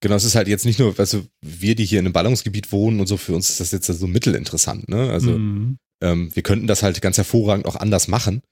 Genau, 0.00 0.14
es 0.14 0.24
ist 0.24 0.34
halt 0.36 0.46
jetzt 0.48 0.64
nicht 0.64 0.78
nur, 0.78 0.96
weißt 0.96 1.14
du, 1.14 1.26
wir, 1.40 1.74
die 1.74 1.84
hier 1.84 1.98
in 1.98 2.06
einem 2.06 2.12
Ballungsgebiet 2.12 2.70
wohnen 2.70 3.00
und 3.00 3.06
so, 3.06 3.16
für 3.16 3.34
uns 3.34 3.50
ist 3.50 3.60
das 3.60 3.72
jetzt 3.72 3.86
so 3.86 4.06
mittelinteressant, 4.06 4.88
ne? 4.88 5.10
Also, 5.10 5.30
Mhm. 5.32 5.78
ähm, 6.02 6.30
wir 6.34 6.42
könnten 6.44 6.66
das 6.68 6.82
halt 6.82 7.00
ganz 7.00 7.16
hervorragend 7.16 7.66
auch 7.66 7.74
anders 7.76 8.06
machen. 8.06 8.42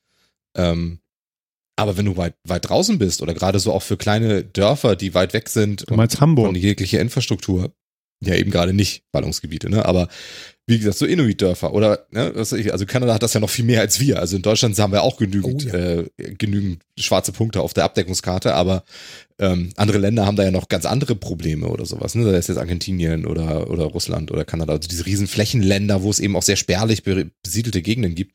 Ähm, 0.57 0.99
aber 1.79 1.97
wenn 1.97 2.07
du 2.07 2.17
weit, 2.17 2.35
weit 2.49 2.69
draußen 2.69 2.99
bist 2.99 3.23
oder 3.23 3.35
gerade 3.35 3.59
so 3.61 3.73
auch 3.73 3.83
für 3.83 3.97
kleine 3.97 4.43
Dörfer, 4.43 4.97
die 4.97 5.15
weit 5.15 5.35
weg 5.35 5.49
sind 5.49 5.89
Du 5.89 5.95
meinst 5.95 6.21
Hamburg? 6.21 6.47
von 6.47 6.55
jeglicher 6.55 7.01
Infrastruktur, 7.01 7.75
ja 8.25 8.35
eben 8.35 8.51
gerade 8.51 8.73
nicht 8.73 9.05
Ballungsgebiete, 9.13 9.69
ne? 9.71 9.85
Aber 9.85 10.09
wie 10.69 10.79
gesagt, 10.79 10.99
so 10.99 11.07
Inuit-Dörfer 11.07 11.73
oder, 11.73 12.07
ne, 12.11 12.33
also 12.35 12.87
Kanada 12.87 13.15
hat 13.15 13.23
das 13.23 13.35
ja 13.35 13.41
noch 13.41 13.51
viel 13.51 13.65
mehr 13.65 13.81
als 13.81 14.01
wir. 14.01 14.19
Also 14.19 14.35
in 14.37 14.43
Deutschland 14.43 14.77
haben 14.79 14.93
wir 14.93 15.03
auch 15.03 15.17
genügend, 15.17 15.65
Oh 15.65 15.69
ja. 15.69 15.75
äh, 16.01 16.05
genügend 16.17 16.83
schwarze 16.99 17.31
Punkte 17.31 17.61
auf 17.61 17.73
der 17.73 17.85
Abdeckungskarte, 17.85 18.53
aber 18.55 18.83
ähm, 19.39 19.71
andere 19.77 19.99
Länder 19.99 20.27
haben 20.27 20.37
da 20.37 20.43
ja 20.43 20.51
noch 20.51 20.69
ganz 20.69 20.85
andere 20.85 21.15
Probleme 21.15 21.69
oder 21.69 21.87
sowas. 21.87 22.17
Ne? 22.17 22.25
Da 22.25 22.37
ist 22.37 22.49
jetzt 22.49 22.59
Argentinien 22.59 23.27
oder, 23.27 23.71
oder 23.71 23.85
Russland 23.85 24.33
oder 24.33 24.45
Kanada, 24.45 24.73
also 24.73 24.89
diese 24.89 25.07
riesen 25.07 25.29
Flächenländer, 25.29 26.03
wo 26.03 26.11
es 26.11 26.19
eben 26.19 26.35
auch 26.35 26.43
sehr 26.43 26.57
spärlich 26.57 27.05
be- 27.05 27.31
besiedelte 27.45 27.81
Gegenden 27.83 28.17
gibt. 28.17 28.35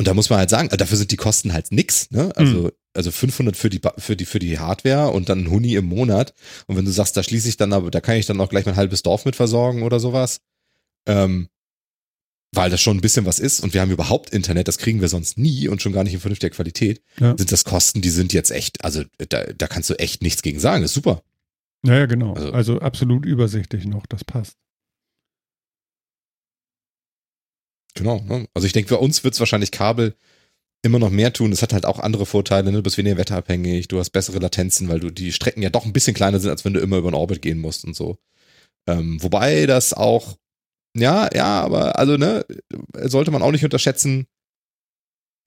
Und 0.00 0.06
da 0.06 0.14
muss 0.14 0.30
man 0.30 0.38
halt 0.38 0.48
sagen, 0.48 0.68
dafür 0.70 0.96
sind 0.96 1.10
die 1.10 1.16
Kosten 1.16 1.52
halt 1.52 1.72
nix. 1.72 2.10
Ne? 2.12 2.30
Also, 2.36 2.70
also 2.94 3.10
500 3.10 3.56
für 3.56 3.68
die, 3.68 3.80
für, 3.98 4.14
die, 4.16 4.24
für 4.24 4.38
die 4.38 4.58
Hardware 4.58 5.08
und 5.10 5.28
dann 5.28 5.40
ein 5.40 5.50
Huni 5.50 5.74
im 5.74 5.86
Monat. 5.86 6.32
Und 6.68 6.76
wenn 6.76 6.84
du 6.84 6.90
sagst, 6.92 7.16
da 7.16 7.22
schließe 7.24 7.48
ich 7.48 7.56
dann 7.56 7.72
aber, 7.72 7.90
da 7.90 8.00
kann 8.00 8.16
ich 8.16 8.24
dann 8.26 8.40
auch 8.40 8.48
gleich 8.48 8.64
mein 8.64 8.76
halbes 8.76 9.02
Dorf 9.02 9.24
mit 9.24 9.34
versorgen 9.36 9.82
oder 9.82 9.98
sowas. 10.00 10.40
Ähm, 11.06 11.48
weil 12.54 12.70
das 12.70 12.80
schon 12.80 12.96
ein 12.96 13.00
bisschen 13.02 13.26
was 13.26 13.38
ist 13.38 13.60
und 13.60 13.74
wir 13.74 13.80
haben 13.82 13.90
überhaupt 13.90 14.30
Internet, 14.30 14.68
das 14.68 14.78
kriegen 14.78 15.00
wir 15.02 15.08
sonst 15.08 15.36
nie 15.36 15.68
und 15.68 15.82
schon 15.82 15.92
gar 15.92 16.02
nicht 16.04 16.14
in 16.14 16.20
vernünftiger 16.20 16.50
Qualität, 16.54 17.02
Ja. 17.20 17.36
sind 17.36 17.52
das 17.52 17.64
Kosten, 17.64 18.00
die 18.00 18.08
sind 18.08 18.32
jetzt 18.32 18.50
echt, 18.50 18.82
also 18.84 19.04
da, 19.28 19.44
da 19.44 19.66
kannst 19.66 19.90
du 19.90 19.94
echt 19.98 20.22
nichts 20.22 20.40
gegen 20.42 20.58
sagen, 20.58 20.80
das 20.82 20.92
ist 20.92 20.94
super. 20.94 21.22
Ja, 21.84 21.98
ja, 21.98 22.06
genau. 22.06 22.32
Also- 22.34 22.52
Also, 22.52 22.80
absolut 22.80 23.26
übersichtlich 23.26 23.84
noch, 23.84 24.06
das 24.06 24.24
passt. 24.24 24.56
Genau. 27.94 28.20
Ne? 28.22 28.46
Also 28.54 28.66
ich 28.66 28.72
denke, 28.72 28.88
für 28.88 28.98
uns 28.98 29.24
wird 29.24 29.34
es 29.34 29.40
wahrscheinlich 29.40 29.70
Kabel 29.70 30.14
immer 30.82 30.98
noch 30.98 31.10
mehr 31.10 31.32
tun. 31.32 31.50
Es 31.52 31.62
hat 31.62 31.72
halt 31.72 31.84
auch 31.84 31.98
andere 31.98 32.26
Vorteile, 32.26 32.70
ne? 32.70 32.78
du 32.78 32.82
bist 32.82 32.96
weniger 32.98 33.16
wetterabhängig, 33.16 33.88
du 33.88 33.98
hast 33.98 34.10
bessere 34.10 34.38
Latenzen, 34.38 34.88
weil 34.88 35.00
du 35.00 35.10
die 35.10 35.32
Strecken 35.32 35.62
ja 35.62 35.70
doch 35.70 35.84
ein 35.84 35.92
bisschen 35.92 36.14
kleiner 36.14 36.38
sind, 36.38 36.50
als 36.50 36.64
wenn 36.64 36.74
du 36.74 36.80
immer 36.80 36.98
über 36.98 37.10
den 37.10 37.16
Orbit 37.16 37.42
gehen 37.42 37.58
musst 37.58 37.84
und 37.84 37.96
so. 37.96 38.18
Ähm, 38.86 39.20
wobei 39.22 39.66
das 39.66 39.92
auch, 39.92 40.38
ja, 40.96 41.28
ja, 41.34 41.60
aber 41.62 41.98
also, 41.98 42.16
ne, 42.16 42.44
sollte 43.04 43.30
man 43.30 43.42
auch 43.42 43.52
nicht 43.52 43.64
unterschätzen, 43.64 44.26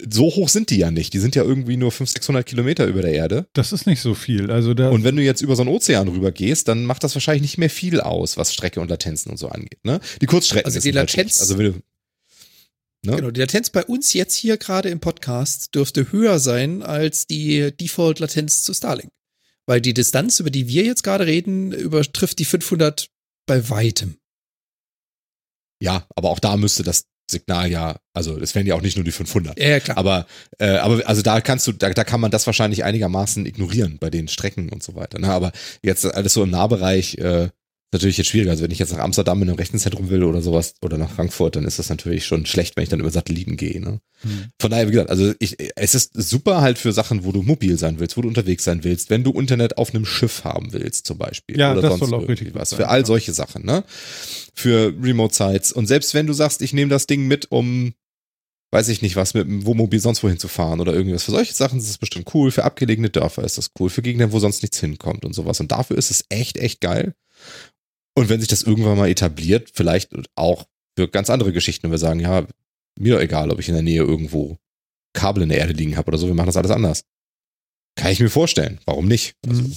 so 0.10 0.24
hoch 0.24 0.50
sind 0.50 0.70
die 0.70 0.78
ja 0.78 0.92
nicht. 0.92 1.14
Die 1.14 1.20
sind 1.20 1.36
ja 1.36 1.44
irgendwie 1.44 1.78
nur 1.78 1.92
500, 1.92 2.16
600 2.16 2.46
Kilometer 2.46 2.86
über 2.88 3.02
der 3.02 3.14
Erde. 3.14 3.48
Das 3.54 3.72
ist 3.72 3.86
nicht 3.86 4.02
so 4.02 4.16
viel. 4.16 4.50
Also 4.52 4.74
da, 4.74 4.90
Und 4.90 5.04
wenn 5.04 5.16
du 5.16 5.22
jetzt 5.22 5.42
über 5.42 5.56
so 5.56 5.62
einen 5.62 5.70
Ozean 5.72 6.08
rüber 6.08 6.32
gehst, 6.32 6.68
dann 6.68 6.86
macht 6.86 7.04
das 7.04 7.14
wahrscheinlich 7.16 7.44
nicht 7.44 7.58
mehr 7.58 7.70
viel 7.70 8.02
aus, 8.02 8.38
was 8.38 8.54
Strecke 8.54 8.82
und 8.82 8.90
Latenzen 8.90 9.30
und 9.32 9.38
so 9.38 9.50
angeht. 9.50 9.84
Ne? 9.84 10.00
Die 10.22 10.26
Kurzstrecken 10.26 10.66
Also 10.66 10.80
die 10.80 10.84
sind 10.84 10.98
halt 10.98 11.12
Latenz- 11.12 11.40
also 11.40 11.58
wenn 11.58 11.66
du, 11.66 11.80
ne? 13.06 13.16
Genau, 13.18 13.32
die 13.32 13.40
Latenz 13.40 13.70
bei 13.70 13.86
uns 13.86 14.14
jetzt 14.14 14.36
hier 14.36 14.58
gerade 14.58 14.90
im 14.90 15.00
Podcast 15.00 15.76
dürfte 15.76 16.12
höher 16.12 16.40
sein 16.40 16.82
als 16.82 17.28
die 17.28 17.72
Default-Latenz 17.76 18.64
zu 18.64 18.74
Starlink. 18.74 19.12
Weil 19.68 19.82
die 19.82 19.94
Distanz, 19.94 20.40
über 20.40 20.50
die 20.50 20.68
wir 20.68 20.84
jetzt 20.84 21.04
gerade 21.04 21.28
reden, 21.28 21.72
übertrifft 21.72 22.40
die 22.40 22.46
500 22.46 23.08
bei 23.46 23.70
weitem. 23.70 24.18
Ja, 25.82 26.06
aber 26.16 26.30
auch 26.30 26.40
da 26.40 26.58
müsste 26.58 26.84
das 26.84 27.06
Signal 27.30 27.72
ja, 27.72 27.96
also 28.14 28.38
es 28.38 28.54
wären 28.54 28.68
ja 28.68 28.76
auch 28.76 28.82
nicht 28.82 28.98
nur 28.98 29.06
die 29.06 29.12
500. 29.12 29.58
Ja, 29.58 29.70
ja, 29.70 29.80
klar. 29.80 29.98
Aber, 29.98 30.28
äh, 30.60 30.76
aber 30.78 31.08
also 31.08 31.22
da 31.22 31.42
kannst 31.42 31.66
du, 31.66 31.72
da, 31.72 31.90
da 31.90 32.04
kann 32.04 32.20
man 32.20 32.30
das 32.30 32.46
wahrscheinlich 32.46 32.84
einigermaßen 32.84 33.46
ignorieren 33.46 33.98
bei 34.00 34.10
den 34.10 34.28
Strecken 34.28 34.70
und 34.70 34.84
so 34.84 34.96
weiter. 34.96 35.18
Ne? 35.18 35.30
Aber 35.30 35.52
jetzt 35.82 36.06
alles 36.06 36.34
so 36.34 36.44
im 36.44 36.50
Nahbereich, 36.50 37.16
äh, 37.16 37.50
natürlich 37.92 38.18
jetzt 38.18 38.28
schwieriger. 38.28 38.52
Also 38.52 38.64
wenn 38.64 38.72
ich 38.72 38.80
jetzt 38.80 38.94
nach 38.94 39.00
Amsterdam 39.00 39.42
in 39.42 39.50
einem 39.50 39.58
Rechenzentrum 39.58 40.10
will 40.10 40.24
oder 40.24 40.42
sowas 40.42 40.76
oder 40.82 40.98
nach 40.98 41.12
Frankfurt, 41.12 41.56
dann 41.56 41.66
ist 41.66 41.80
das 41.80 41.90
natürlich 41.90 42.26
schon 42.26 42.46
schlecht, 42.46 42.76
wenn 42.76 42.84
ich 42.84 42.90
dann 42.90 43.00
über 43.00 43.12
Satelliten 43.12 43.58
gehe. 43.58 43.82
Ne? 43.82 44.00
Hm. 44.22 44.46
Von 44.60 44.72
daher, 44.72 44.88
wie 44.88 44.92
gesagt, 44.92 45.10
also 45.10 45.34
ich, 45.40 45.58
es 45.76 45.96
ist 45.96 46.14
super 46.14 46.62
halt 46.62 46.78
für 46.78 46.94
Sachen, 46.94 47.26
wo 47.26 47.32
du 47.32 47.42
mobil 47.42 47.78
sein 47.78 48.00
willst, 48.00 48.16
wo 48.18 48.22
du 48.22 48.28
unterwegs 48.28 48.64
sein 48.64 48.84
willst, 48.84 49.10
wenn 49.10 49.24
du 49.24 49.32
Internet 49.32 49.78
auf 49.78 49.94
einem 49.94 50.06
Schiff 50.06 50.44
haben 50.44 50.72
willst, 50.72 51.06
zum 51.06 51.18
Beispiel. 51.18 51.60
Ja, 51.60 51.74
oder 51.74 51.82
das 51.82 52.00
sonst 52.00 52.10
soll 52.10 52.24
auch 52.24 52.28
richtig 52.28 52.54
was. 52.54 52.70
sein, 52.70 52.78
Für 52.78 52.88
all 52.88 53.06
solche 53.06 53.34
Sachen, 53.34 53.66
ne? 53.66 53.84
Für 54.54 54.94
Remote-Sites. 55.02 55.74
Und 55.74 55.88
selbst 55.88 56.14
wenn 56.14 56.28
du 56.28 56.34
sagst, 56.34 56.62
ich 56.62 56.74
nehme 56.74 56.90
das 56.90 57.08
Ding 57.08 57.28
mit, 57.28 57.52
um 57.52 57.94
weiß 58.72 58.88
ich 58.88 59.02
nicht 59.02 59.18
was, 59.18 59.34
mit 59.34 59.46
dem 59.46 59.66
Wohnmobil 59.66 60.00
sonst 60.00 60.24
wohin 60.24 60.40
zu 60.40 60.48
fahren 60.48 60.80
oder 60.80 60.94
irgendwas. 60.94 61.26
Für 61.26 61.32
solche 61.32 61.54
Sachen 61.54 61.78
ist 61.78 61.90
es 61.90 61.98
bestimmt 61.98 62.34
cool. 62.34 62.52
Für 62.52 62.64
abgelegene 62.64 63.10
Dörfer 63.10 63.44
ist 63.44 63.58
das 63.58 63.72
cool. 63.80 63.90
Für 63.90 64.02
Gegner, 64.02 64.32
wo 64.32 64.40
sonst 64.40 64.62
nichts 64.62 64.80
hinkommt 64.80 65.26
und 65.26 65.34
sowas. 65.34 65.60
Und 65.60 65.74
dafür 65.74 65.98
ist 65.98 66.10
es 66.10 66.24
echt, 66.30 66.58
echt 66.58 66.80
geil. 66.80 67.14
Und 68.14 68.30
wenn 68.30 68.40
sich 68.40 68.50
das 68.50 68.64
irgendwann 68.64 68.98
mal 68.98 69.10
etabliert, 69.10 69.72
vielleicht 69.74 70.12
auch 70.36 70.68
für 70.98 71.08
ganz 71.08 71.30
andere 71.30 71.54
Geschichten, 71.54 71.88
und 71.88 71.92
wir 71.92 71.98
sagen, 71.98 72.20
ja, 72.20 72.46
mir 73.00 73.16
doch 73.16 73.22
egal, 73.22 73.52
ob 73.52 73.60
ich 73.60 73.70
in 73.70 73.74
der 73.74 73.84
Nähe 73.84 74.02
irgendwo 74.02 74.58
Kabel 75.14 75.44
in 75.44 75.50
der 75.50 75.60
Erde 75.60 75.74
liegen 75.74 75.98
habe 75.98 76.10
oder 76.10 76.18
so, 76.18 76.28
wir 76.28 76.34
machen 76.34 76.48
das 76.48 76.58
alles 76.58 76.72
anders. 76.72 77.04
Kann 77.96 78.12
ich 78.12 78.20
mir 78.20 78.30
vorstellen. 78.30 78.80
Warum 78.86 79.08
nicht? 79.08 79.36
Also, 79.48 79.64
Mhm. 79.64 79.76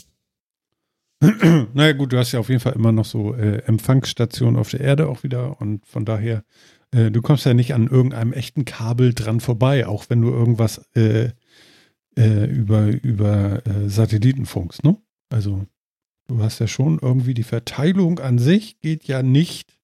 naja, 1.74 1.92
gut, 1.92 2.12
du 2.12 2.18
hast 2.18 2.32
ja 2.32 2.40
auf 2.40 2.48
jeden 2.48 2.60
Fall 2.60 2.74
immer 2.74 2.92
noch 2.92 3.04
so 3.04 3.34
äh, 3.34 3.58
Empfangsstationen 3.66 4.58
auf 4.58 4.70
der 4.70 4.80
Erde 4.80 5.08
auch 5.08 5.22
wieder 5.22 5.60
und 5.60 5.86
von 5.86 6.04
daher, 6.04 6.44
äh, 6.90 7.10
du 7.10 7.22
kommst 7.22 7.46
ja 7.46 7.54
nicht 7.54 7.72
an 7.72 7.86
irgendeinem 7.86 8.32
echten 8.32 8.64
Kabel 8.64 9.14
dran 9.14 9.40
vorbei, 9.40 9.86
auch 9.86 10.06
wenn 10.08 10.20
du 10.20 10.30
irgendwas 10.30 10.78
äh, 10.94 11.30
äh, 12.16 12.44
über, 12.46 12.88
über 12.88 13.62
äh, 13.66 13.88
Satelliten 13.88 14.46
funkst, 14.46 14.84
ne? 14.84 14.96
Also, 15.30 15.66
du 16.28 16.42
hast 16.42 16.58
ja 16.58 16.66
schon 16.66 16.98
irgendwie 17.00 17.34
die 17.34 17.42
Verteilung 17.42 18.18
an 18.18 18.38
sich 18.38 18.80
geht 18.80 19.04
ja 19.04 19.22
nicht. 19.22 19.76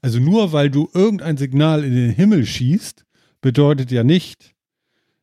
Also 0.00 0.20
nur 0.20 0.52
weil 0.52 0.70
du 0.70 0.88
irgendein 0.94 1.36
Signal 1.36 1.84
in 1.84 1.94
den 1.94 2.10
Himmel 2.10 2.46
schießt, 2.46 3.04
bedeutet 3.40 3.90
ja 3.90 4.04
nicht, 4.04 4.54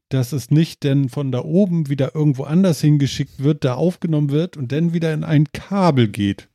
dass 0.10 0.34
es 0.34 0.52
nicht 0.52 0.84
denn 0.84 1.10
von 1.10 1.32
da 1.32 1.44
oben 1.44 1.90
wieder 1.90 2.14
irgendwo 2.16 2.44
anders 2.44 2.82
hingeschickt 2.82 3.42
wird, 3.44 3.64
da 3.64 3.76
aufgenommen 3.76 4.30
wird 4.30 4.58
und 4.58 4.72
dann 4.72 4.94
wieder 4.94 5.14
in 5.14 5.24
ein 5.24 5.46
Kabel 5.54 6.08
geht. 6.08 6.50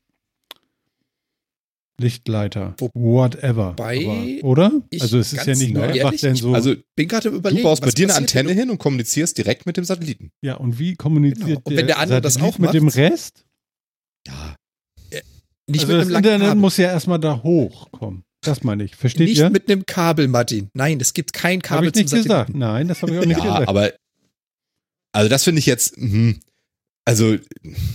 Lichtleiter, 1.98 2.74
whatever. 2.94 3.72
Wobei 3.76 4.38
Aber, 4.40 4.48
oder? 4.48 4.72
ich 4.88 5.02
Also 5.02 5.18
es 5.18 5.34
ist 5.34 5.46
ja 5.46 5.54
nicht 5.54 5.74
nur 5.74 5.82
einfach 5.82 6.14
denn 6.16 6.34
so. 6.34 6.54
also 6.54 6.74
Bin 6.96 7.08
gerade 7.08 7.28
im 7.28 7.34
überlegen. 7.34 7.62
du 7.62 7.68
baust 7.68 7.82
bei 7.82 7.90
dir 7.90 8.06
eine 8.08 8.16
Antenne 8.16 8.52
hin 8.52 8.70
und 8.70 8.78
kommunizierst 8.78 9.36
direkt 9.36 9.66
mit 9.66 9.76
dem 9.76 9.84
Satelliten. 9.84 10.32
ja, 10.40 10.54
und 10.54 10.78
wie 10.78 10.94
kommuniziert 10.94 11.46
Genau. 11.46 11.60
Und 11.64 11.76
wenn 11.76 11.86
der 11.86 11.98
andere 11.98 12.22
das 12.22 12.34
Satellit 12.34 12.54
auch 12.54 12.58
mit 12.58 12.72
dem 12.72 12.84
macht? 12.86 12.96
Rest? 12.96 13.44
Ja. 14.26 14.56
du 15.10 15.16
Nicht 15.68 15.82
also 15.84 15.92
mit 15.92 16.00
das 16.00 16.06
einem 16.06 16.12
langen 16.12 16.24
Internet 16.24 16.48
Kabel. 16.48 16.60
muss 16.60 16.76
ja 16.76 16.88
erstmal 16.88 17.18
da 17.20 17.42
hochkommen. 17.42 18.24
Das 18.42 18.62
meine 18.64 18.84
ich. 18.84 18.96
Versteht 18.96 19.28
Nicht 19.28 19.38
ihr? 19.38 19.50
mit 19.50 19.70
einem 19.70 19.84
Kabel, 19.84 20.26
Martin. 20.28 20.70
Nein, 20.74 20.98
es 21.00 21.12
gibt 21.12 21.32
kein 21.34 21.60
Kabel 21.60 21.88
ich 21.88 21.94
nicht 21.94 22.10
gesagt. 22.10 22.54
Nein, 22.54 22.88
das 22.88 23.02
habe 23.02 23.12
ich 23.12 23.18
auch 23.18 23.26
nicht 23.26 23.38
Ja, 23.38 23.44
gesagt. 23.44 23.68
aber 23.68 23.92
also 25.12 25.28
das 25.28 25.44
finde 25.44 25.58
ich 25.58 25.66
jetzt, 25.66 25.98
mhm. 25.98 26.40
also 27.04 27.36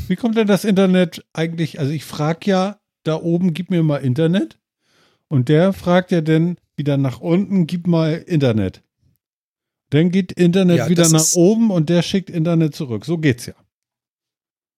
Wie 0.07 0.15
kommt 0.15 0.37
denn 0.37 0.47
das 0.47 0.65
Internet 0.65 1.25
eigentlich? 1.33 1.79
Also 1.79 1.91
ich 1.91 2.05
frage 2.05 2.49
ja 2.49 2.79
da 3.03 3.15
oben, 3.15 3.53
gib 3.53 3.69
mir 3.71 3.81
mal 3.83 3.97
Internet. 3.97 4.59
Und 5.27 5.49
der 5.49 5.73
fragt 5.73 6.11
ja 6.11 6.21
dann 6.21 6.57
wieder 6.75 6.97
nach 6.97 7.19
unten, 7.21 7.65
gib 7.67 7.87
mal 7.87 8.13
Internet. 8.13 8.83
Dann 9.91 10.11
geht 10.11 10.31
Internet 10.33 10.77
Ja, 10.77 10.89
wieder 10.89 11.03
das 11.03 11.11
nach 11.11 11.33
oben 11.35 11.71
und 11.71 11.89
der 11.89 12.01
schickt 12.03 12.29
Internet 12.29 12.75
zurück. 12.75 13.05
So 13.05 13.17
geht's 13.17 13.45
ja. 13.47 13.53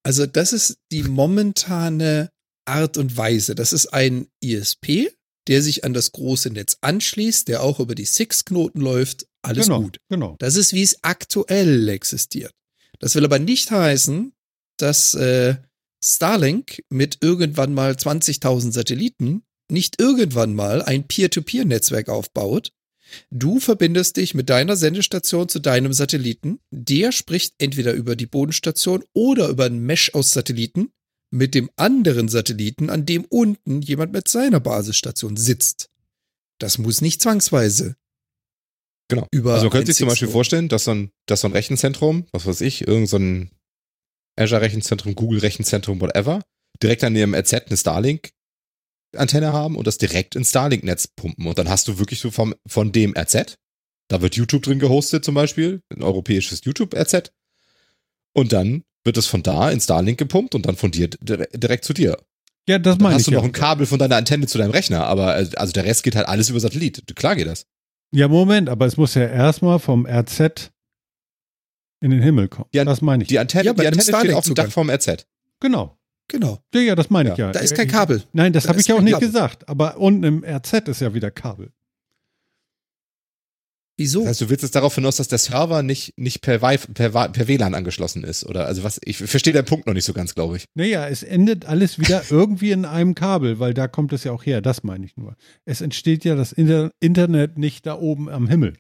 Also 0.08 0.26
das 0.26 0.54
ist 0.54 0.78
die 0.94 1.04
momentane 1.04 2.32
Art 2.64 2.96
und 2.96 3.18
Weise. 3.18 3.56
Das 3.56 3.74
ist 3.74 3.88
ein 3.88 4.28
ISP, 4.42 5.12
der 5.50 5.62
sich 5.62 5.84
an 5.84 5.94
das 5.94 6.14
große 6.14 6.50
Netz 6.50 6.78
anschließt, 6.80 7.50
der 7.50 7.62
auch 7.62 7.82
über 7.82 7.94
die 7.94 8.06
Six-Knoten 8.06 8.80
läuft. 8.80 9.28
Alles 9.42 9.66
genau, 9.66 9.82
gut. 9.82 10.00
genau. 10.08 10.38
Das 10.40 10.56
ist, 10.56 10.72
wie 10.72 10.82
es 10.82 11.04
aktuell 11.04 11.90
existiert. 11.90 12.54
Das 13.00 13.16
will 13.16 13.26
aber 13.26 13.38
nicht 13.38 13.70
heißen, 13.70 14.32
dass 14.78 15.14
äh, 15.14 15.58
Starlink 16.02 16.86
mit 16.88 17.18
irgendwann 17.20 17.74
mal 17.74 17.92
20.000 17.92 18.72
Satelliten 18.72 19.44
nicht 19.70 20.00
irgendwann 20.00 20.56
mal 20.56 20.82
ein 20.82 21.06
Peer-to-Peer-Netzwerk 21.06 22.08
aufbaut. 22.08 22.72
Du 23.32 23.60
verbindest 23.60 24.18
dich 24.18 24.34
mit 24.34 24.50
deiner 24.50 24.76
Sendestation 24.76 25.50
zu 25.50 25.60
deinem 25.60 25.94
Satelliten. 25.94 26.60
Der 26.72 27.12
spricht 27.12 27.56
entweder 27.58 27.94
über 27.94 28.16
die 28.16 28.26
Bodenstation 28.26 29.04
oder 29.14 29.50
über 29.50 29.66
ein 29.66 29.80
Mesh 29.80 30.14
aus 30.14 30.32
Satelliten 30.32 30.92
mit 31.30 31.56
dem 31.56 31.70
anderen 31.76 32.30
Satelliten, 32.30 32.90
an 32.90 33.06
dem 33.06 33.26
unten 33.26 33.82
jemand 33.82 34.14
mit 34.14 34.28
seiner 34.28 34.60
Basisstation 34.60 35.36
sitzt. 35.38 35.90
Das 36.60 36.78
muss 36.78 37.02
nicht 37.02 37.22
zwangsweise 37.22 37.96
Genau. 39.10 39.28
über 39.32 39.54
also 39.54 39.66
man 39.66 39.72
könnte 39.72 39.88
sich 39.88 39.98
zum 39.98 40.10
Beispiel 40.10 40.28
vorstellen, 40.28 40.68
dass 40.68 40.84
so 40.84 40.92
ein, 40.92 41.12
dass 41.28 41.42
so 41.42 41.48
ein 41.48 41.54
Rechenzentrum, 41.54 42.26
was 42.34 42.46
weiß 42.46 42.62
ich, 42.62 42.88
irgend 42.88 43.08
so 43.08 43.18
Azure-Rechenzentrum, 44.38 45.16
Google-Rechenzentrum, 45.16 46.02
whatever, 46.02 46.42
direkt 46.84 47.04
an 47.04 47.16
ihrem 47.16 47.34
RZ 47.34 47.54
eine 47.54 47.78
Starlink-Antenne 49.18 49.53
haben 49.53 49.76
und 49.76 49.88
das 49.88 49.98
direkt 49.98 50.35
ins 50.35 50.49
Starlink-Netz 50.49 51.07
pumpen. 51.10 51.48
Und 51.48 51.57
dann 51.57 51.69
hast 51.69 51.88
du 51.88 51.98
wirklich 51.99 52.19
so 52.19 52.31
vom, 52.31 52.53
von 52.68 52.91
dem 52.91 53.14
RZ, 53.18 53.56
da 54.10 54.22
wird 54.22 54.35
YouTube 54.35 54.64
drin 54.64 54.80
gehostet 54.80 55.26
zum 55.26 55.35
Beispiel, 55.35 55.81
ein 55.94 56.02
europäisches 56.03 56.61
YouTube-RZ. 56.64 57.31
Und 58.34 58.53
dann 58.53 58.84
wird 59.03 59.18
es 59.18 59.26
von 59.26 59.44
da 59.44 59.69
in 59.72 59.80
Starlink 59.81 60.18
gepumpt 60.19 60.53
und 60.56 60.65
dann 60.65 60.76
von 60.76 60.91
dir 60.91 61.10
dire- 61.10 61.48
direkt 61.53 61.85
zu 61.85 61.94
dir. 61.94 62.18
Ja, 62.69 62.77
das 62.80 62.98
Dann 62.98 63.03
meine 63.03 63.15
hast 63.15 63.22
ich 63.22 63.26
du 63.27 63.31
ja. 63.31 63.38
noch 63.38 63.45
ein 63.45 63.53
Kabel 63.53 63.85
von 63.85 63.98
deiner 63.98 64.18
Antenne 64.18 64.45
zu 64.48 64.57
deinem 64.57 64.72
Rechner, 64.72 65.06
aber 65.06 65.38
äh, 65.39 65.48
also 65.56 65.72
der 65.72 65.85
Rest 65.85 66.03
geht 66.03 66.15
halt 66.18 66.27
alles 66.27 66.49
über 66.49 66.60
Satellit. 66.60 67.03
Klar 67.15 67.35
geht 67.35 67.48
das. 67.48 67.65
Ja, 68.11 68.27
Moment, 68.27 68.68
aber 68.69 68.85
es 68.85 68.98
muss 68.98 69.15
ja 69.15 69.26
erstmal 69.26 69.80
vom 69.80 70.06
RZ 70.06 70.72
in 72.02 72.11
den 72.11 72.22
Himmel 72.22 72.48
kommen. 72.49 72.69
Ja, 72.73 72.84
das 72.85 73.02
meine 73.02 73.23
ich. 73.23 73.30
Die 73.30 73.39
Antenne, 73.39 73.65
Ja, 73.65 73.73
die 73.73 73.88
Antenne 73.88 74.03
steht 74.19 74.34
auf 74.34 74.45
dem. 74.45 74.56
Dach 74.56 74.69
vom 74.72 74.89
RZ. 74.89 75.26
genau. 75.61 75.97
Genau. 76.30 76.60
Ja, 76.74 76.82
ja, 76.82 76.95
das 76.95 77.10
meine 77.10 77.32
ich 77.32 77.38
Ja. 77.38 77.48
ja. 77.48 77.52
Da 77.54 77.60
ist 77.60 77.76
kein 77.76 77.88
Ich- 77.88 77.94
Kabel. 77.94 78.24
Nein, 78.34 78.52
das 78.54 78.64
Da 78.64 78.70
habe 78.70 78.80
ich 78.82 78.88
ja 78.88 78.95
auch 78.95 79.02
nicht 79.02 79.14
Kabel. 79.14 79.28
gesagt. 79.28 79.68
Aber 79.70 79.98
unten 79.98 80.24
im 80.24 80.44
RZ 80.44 80.88
ist 80.90 81.02
ja 81.02 81.14
wieder 81.14 81.32
Kabel. 81.32 81.72
Wieso? 83.99 84.20
Das 84.20 84.30
heißt, 84.30 84.41
du 84.41 84.49
willst 84.49 84.62
jetzt 84.62 84.76
darauf 84.76 84.94
hinaus, 84.94 85.16
dass 85.16 85.28
der 85.28 85.40
Server 85.40 85.82
nicht, 85.82 86.14
nicht 86.20 86.41
per, 86.41 86.62
Wi 86.62 86.78
per, 86.94 87.10
per 87.30 87.48
WLAN 87.48 87.74
angeschlossen 87.74 88.24
ist, 88.24 88.45
oder? 88.45 88.68
Also 88.68 88.84
was, 88.84 88.99
ich 89.04 89.18
verstehe 89.18 89.54
den 89.54 89.66
Punkt 89.66 89.88
noch 89.88 89.95
nicht 89.95 90.06
so 90.06 90.14
ganz, 90.14 90.36
glaube 90.36 90.58
ich. 90.58 90.66
Naja, 90.76 91.08
es 91.08 91.24
endet 91.24 91.66
alles 91.66 91.98
wieder 91.98 92.22
irgendwie 92.30 92.70
in 92.72 92.86
einem 92.86 93.16
Kabel, 93.16 93.58
weil 93.58 93.74
da 93.74 93.88
kommt 93.88 94.14
es 94.14 94.24
ja 94.24 94.32
auch 94.34 94.45
her. 94.45 94.62
Das 94.62 94.84
meine 94.84 95.04
ich 95.04 95.18
nur. 95.18 95.36
Es 95.66 95.82
entsteht 95.82 96.26
ja 96.26 96.36
das 96.36 96.52
Inter 96.52 96.91
Internet 96.99 97.58
nicht 97.58 97.88
da 97.88 97.98
oben 97.98 98.30
am 98.30 98.48
Himmel. 98.48 98.74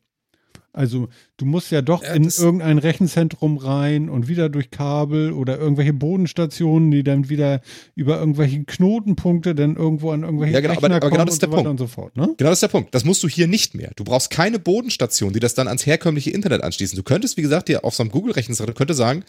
Also 0.77 1.09
du 1.37 1.45
musst 1.45 1.71
ja 1.71 1.81
doch 1.81 2.03
Ja, 2.03 2.13
in 2.13 2.25
irgendein 2.29 2.77
Rechenzentrum 2.77 3.57
rein 3.57 4.09
und 4.09 4.27
wieder 4.27 4.47
durch 4.49 4.69
Kabel 4.69 5.31
oder 5.33 5.57
irgendwelche 5.57 5.91
Bodenstationen, 5.93 6.91
die 6.91 7.03
dann 7.03 7.29
wieder 7.29 7.61
über 7.95 8.19
irgendwelche 8.19 8.63
Knotenpunkte 8.63 9.55
dann 9.55 9.75
irgendwo 9.75 10.11
an 10.11 10.21
irgendwelche 10.23 10.53
Ja, 10.53 10.59
genau, 10.61 10.73
aber- 10.73 10.83
Rechner 10.83 10.95
aber 10.97 11.09
genau 11.09 11.17
kommen 11.17 11.25
das 11.27 11.35
ist 11.37 11.43
und 11.43 11.49
der 11.51 11.57
so 11.57 11.63
Punkt. 11.63 11.69
und 11.71 11.77
so 11.79 11.87
fort. 11.87 12.15
Ne? 12.15 12.33
Genau 12.37 12.49
das 12.51 12.57
ist 12.57 12.61
der 12.61 12.67
Punkt. 12.67 12.93
Das 12.93 13.03
musst 13.05 13.23
du 13.23 13.27
hier 13.27 13.47
nicht 13.47 13.73
mehr. 13.73 13.91
Du 13.95 14.03
brauchst 14.03 14.29
keine 14.29 14.59
Bodenstation, 14.59 15.33
die 15.33 15.39
das 15.39 15.55
dann 15.55 15.67
ans 15.67 15.85
herkömmliche 15.85 16.29
Internet 16.29 16.61
anschließen. 16.63 16.95
Du 16.95 17.03
könntest, 17.03 17.37
wie 17.37 17.41
gesagt, 17.41 17.69
dir 17.69 17.83
auf 17.83 17.95
so 17.95 18.03
einem 18.03 18.11
Google-Rechenzentrum, 18.11 18.75
könnte 18.75 18.93
sagen, 18.93 19.23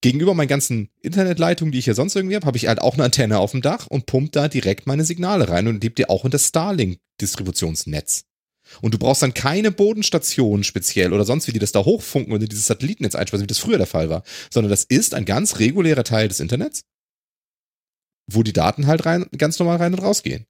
gegenüber 0.00 0.32
meinen 0.34 0.48
ganzen 0.48 0.88
Internetleitungen, 1.02 1.70
die 1.72 1.78
ich 1.80 1.84
hier 1.84 1.94
sonst 1.94 2.16
irgendwie 2.16 2.36
habe, 2.36 2.46
habe 2.46 2.56
ich 2.56 2.66
halt 2.68 2.80
auch 2.80 2.94
eine 2.94 3.04
Antenne 3.04 3.38
auf 3.38 3.50
dem 3.50 3.60
Dach 3.62 3.86
und 3.88 4.06
pumpt 4.06 4.34
da 4.36 4.48
direkt 4.48 4.86
meine 4.86 5.04
Signale 5.04 5.48
rein 5.50 5.68
und 5.68 5.80
gebe 5.80 5.94
dir 5.94 6.08
auch 6.08 6.24
in 6.24 6.30
das 6.30 6.46
Starlink-Distributionsnetz. 6.48 8.24
Und 8.80 8.94
du 8.94 8.98
brauchst 8.98 9.22
dann 9.22 9.34
keine 9.34 9.70
Bodenstation 9.70 10.64
speziell 10.64 11.12
oder 11.12 11.24
sonst 11.24 11.46
wie, 11.48 11.52
die 11.52 11.58
das 11.58 11.72
da 11.72 11.84
hochfunken 11.84 12.32
und 12.32 12.42
in 12.42 12.48
dieses 12.48 12.66
Satellitennetz 12.66 13.14
einspeisen, 13.14 13.44
wie 13.44 13.48
das 13.48 13.58
früher 13.58 13.78
der 13.78 13.86
Fall 13.86 14.08
war. 14.10 14.22
Sondern 14.50 14.70
das 14.70 14.84
ist 14.84 15.14
ein 15.14 15.24
ganz 15.24 15.58
regulärer 15.58 16.04
Teil 16.04 16.28
des 16.28 16.40
Internets, 16.40 16.84
wo 18.30 18.42
die 18.42 18.52
Daten 18.52 18.86
halt 18.86 19.06
rein, 19.06 19.26
ganz 19.36 19.58
normal 19.58 19.76
rein 19.76 19.94
und 19.94 20.00
rausgehen. 20.00 20.46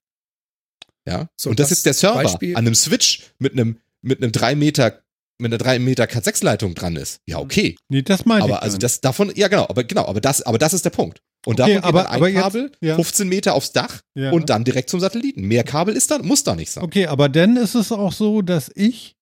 Ja. 1.07 1.29
So, 1.37 1.51
und 1.51 1.59
das 1.61 1.69
das 1.69 1.79
ist 1.79 1.87
der 1.87 1.95
Server 1.95 2.23
Beispiel- 2.23 2.57
an 2.57 2.67
einem 2.67 2.75
Switch 2.75 3.23
mit 3.39 3.53
einem, 3.53 3.79
mit 4.03 4.23
einem 4.23 4.33
3 4.33 4.55
Meter, 4.55 5.03
mit 5.39 5.51
einer 5.53 5.59
3 5.59 5.79
Meter 5.79 6.05
Cat6-Leitung 6.05 6.75
dran 6.75 6.97
ist. 6.97 7.21
Ja, 7.27 7.39
okay. 7.39 7.77
Nee, 7.89 8.03
das 8.03 8.25
meine 8.25 8.47
ich. 8.47 8.53
Aber 8.53 8.63
also 8.63 8.77
nicht. 8.77 8.83
das 8.85 9.01
davon, 9.01 9.33
ja 9.35 9.49
genau, 9.49 9.67
aber 9.69 9.85
genau, 9.85 10.07
aber 10.07 10.21
das, 10.21 10.43
aber 10.43 10.59
das 10.59 10.73
ist 10.73 10.85
der 10.85 10.91
Punkt. 10.91 11.23
Und 11.47 11.61
Okay, 11.61 11.75
davon 11.75 11.89
aber- 11.89 12.03
dann 12.05 12.11
ein 12.13 12.17
aber 12.17 12.29
jetzt- 12.29 12.43
Kabel 12.43 12.73
ja. 12.81 12.95
15 12.95 13.29
Meter 13.29 13.55
aufs 13.55 13.73
Dach 13.73 14.01
Ja. 14.15 14.31
und 14.33 14.49
dann 14.51 14.65
direkt 14.65 14.89
zum 14.91 15.01
Satelliten. 15.01 15.43
Mehr 15.43 15.65
Kabel 15.65 15.95
ist 15.95 16.11
da, 16.11 16.19
muss 16.19 16.43
da 16.45 16.55
nicht 16.55 16.71
sein. 16.71 16.85
Okay, 16.85 17.07
aber 17.07 17.29
dann 17.29 17.57
ist 17.57 17.75
es 17.75 17.93
auch 17.93 18.13
so, 18.13 18.41
dass 18.43 18.71
ich 18.75 19.17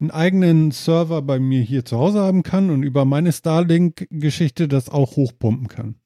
einen 0.00 0.10
eigenen 0.10 0.70
Server 0.72 1.22
bei 1.22 1.38
mir 1.38 1.62
hier 1.62 1.84
zu 1.84 1.96
Hause 1.98 2.20
haben 2.20 2.42
kann 2.42 2.70
und 2.70 2.82
über 2.82 3.04
meine 3.04 3.32
Starlink-Geschichte 3.32 4.68
das 4.68 4.88
auch 4.88 5.16
hochpumpen 5.16 5.68
kann. 5.68 5.96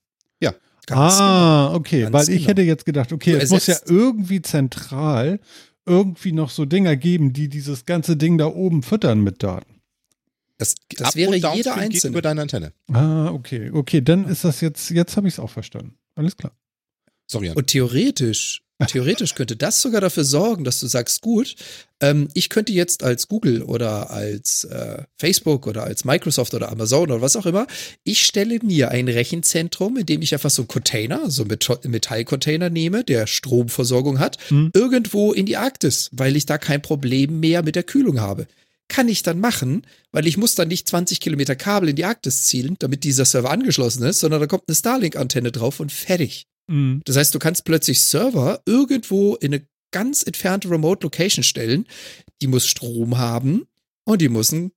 Genau. 0.87 1.01
ah, 1.03 1.75
okay, 1.75 2.05
Ganz 2.05 2.15
weil 2.15 2.31
ich 2.35 2.39
genau. 2.39 2.49
hätte 2.49 2.63
jetzt 2.63 2.87
gedacht, 2.87 3.13
okay, 3.13 3.35
es 3.35 3.51
muss 3.51 3.67
ja 3.67 3.77
irgendwie 3.85 4.41
zentral 4.41 5.39
irgendwie 5.85 6.33
noch 6.33 6.49
so 6.49 6.65
Dinger 6.65 6.97
geben, 6.97 7.35
die 7.35 7.51
dieses 7.51 7.85
ganze 7.85 8.17
Ding 8.17 8.39
da 8.39 8.47
oben 8.47 8.83
füttern 8.83 9.21
mit 9.21 9.43
Daten. 9.43 9.78
Das, 10.59 10.75
das 10.97 11.15
wäre 11.17 11.35
jeder 11.37 11.55
geht 11.55 11.69
einzelne. 11.69 12.11
über 12.13 12.23
deine 12.23 12.43
Antenne. 12.43 12.73
Ah, 12.93 13.31
okay, 13.31 13.71
okay, 13.73 14.01
dann 14.01 14.27
ist 14.29 14.45
das 14.45 14.61
jetzt, 14.61 14.91
jetzt 14.91 15.17
habe 15.17 15.29
ich 15.29 15.35
es 15.35 15.41
auch 15.41 15.51
verstanden. 15.51 15.95
Alles 16.17 16.37
klar. 16.37 16.53
Sorry, 17.31 17.47
Jan. 17.47 17.57
Und 17.57 17.69
theoretisch, 17.69 18.63
theoretisch 18.89 19.35
könnte 19.35 19.55
das 19.55 19.83
sogar 19.83 20.01
dafür 20.01 20.25
sorgen, 20.25 20.65
dass 20.65 20.81
du 20.81 20.87
sagst, 20.87 21.21
gut, 21.21 21.55
ähm, 22.01 22.29
ich 22.35 22.49
könnte 22.49 22.73
jetzt 22.73 23.03
als 23.05 23.29
Google 23.29 23.63
oder 23.63 24.11
als 24.11 24.65
äh, 24.65 25.03
Facebook 25.17 25.67
oder 25.67 25.85
als 25.85 26.05
Microsoft 26.05 26.55
oder 26.55 26.71
Amazon 26.73 27.03
oder 27.11 27.21
was 27.21 27.37
auch 27.37 27.47
immer, 27.47 27.67
ich 28.03 28.23
stelle 28.23 28.59
mir 28.63 28.91
ein 28.91 29.09
Rechenzentrum, 29.09 29.97
in 29.97 30.07
dem 30.07 30.23
ich 30.23 30.33
einfach 30.33 30.51
so 30.51 30.63
einen 30.63 30.69
Container, 30.69 31.31
so 31.31 31.43
einen 31.45 31.59
Metallcontainer 31.93 32.71
nehme, 32.71 33.05
der 33.05 33.27
Stromversorgung 33.27 34.19
hat, 34.19 34.39
Hm. 34.49 34.71
irgendwo 34.75 35.33
in 35.33 35.47
die 35.47 35.57
Arktis, 35.57 36.09
weil 36.13 36.35
ich 36.37 36.47
da 36.47 36.57
kein 36.59 36.81
Problem 36.83 37.41
mehr 37.41 37.63
mit 37.63 37.77
der 37.77 37.83
Kühlung 37.85 38.21
habe. 38.21 38.47
Kann 38.89 39.09
ich 39.09 39.23
dann 39.23 39.39
machen, 39.41 39.87
weil 40.13 40.27
ich 40.27 40.37
muss 40.37 40.55
dann 40.55 40.69
nicht 40.69 40.89
20 40.89 41.21
Kilometer 41.21 41.57
Kabel 41.57 41.91
in 41.91 41.97
die 41.97 42.05
Arktis 42.05 42.47
zielen, 42.47 42.77
damit 42.79 43.05
dieser 43.05 43.25
Server 43.25 43.51
angeschlossen 43.51 44.03
ist, 44.05 44.21
sondern 44.21 44.41
da 44.41 44.47
kommt 44.47 44.65
eine 44.67 44.75
Starlink-Antenne 44.75 45.53
drauf 45.53 45.81
und 45.81 45.93
fertig. 45.93 46.47
Mhm. 46.69 47.03
Das 47.05 47.17
heißt, 47.17 47.35
du 47.35 47.39
kannst 47.39 47.65
plötzlich 47.65 48.01
Server 48.01 48.63
irgendwo 48.67 49.35
in 49.37 49.55
eine 49.55 49.67
ganz 49.91 50.23
entfernte 50.23 50.71
Remote 50.71 51.05
Location 51.05 51.43
stellen. 51.43 51.87
Die 52.41 52.47
muss 52.47 52.67
Strom 52.67 53.19
haben 53.19 53.67
und 54.05 54.23
die 54.23 54.29
muss 54.29 54.53
eine 54.53 54.71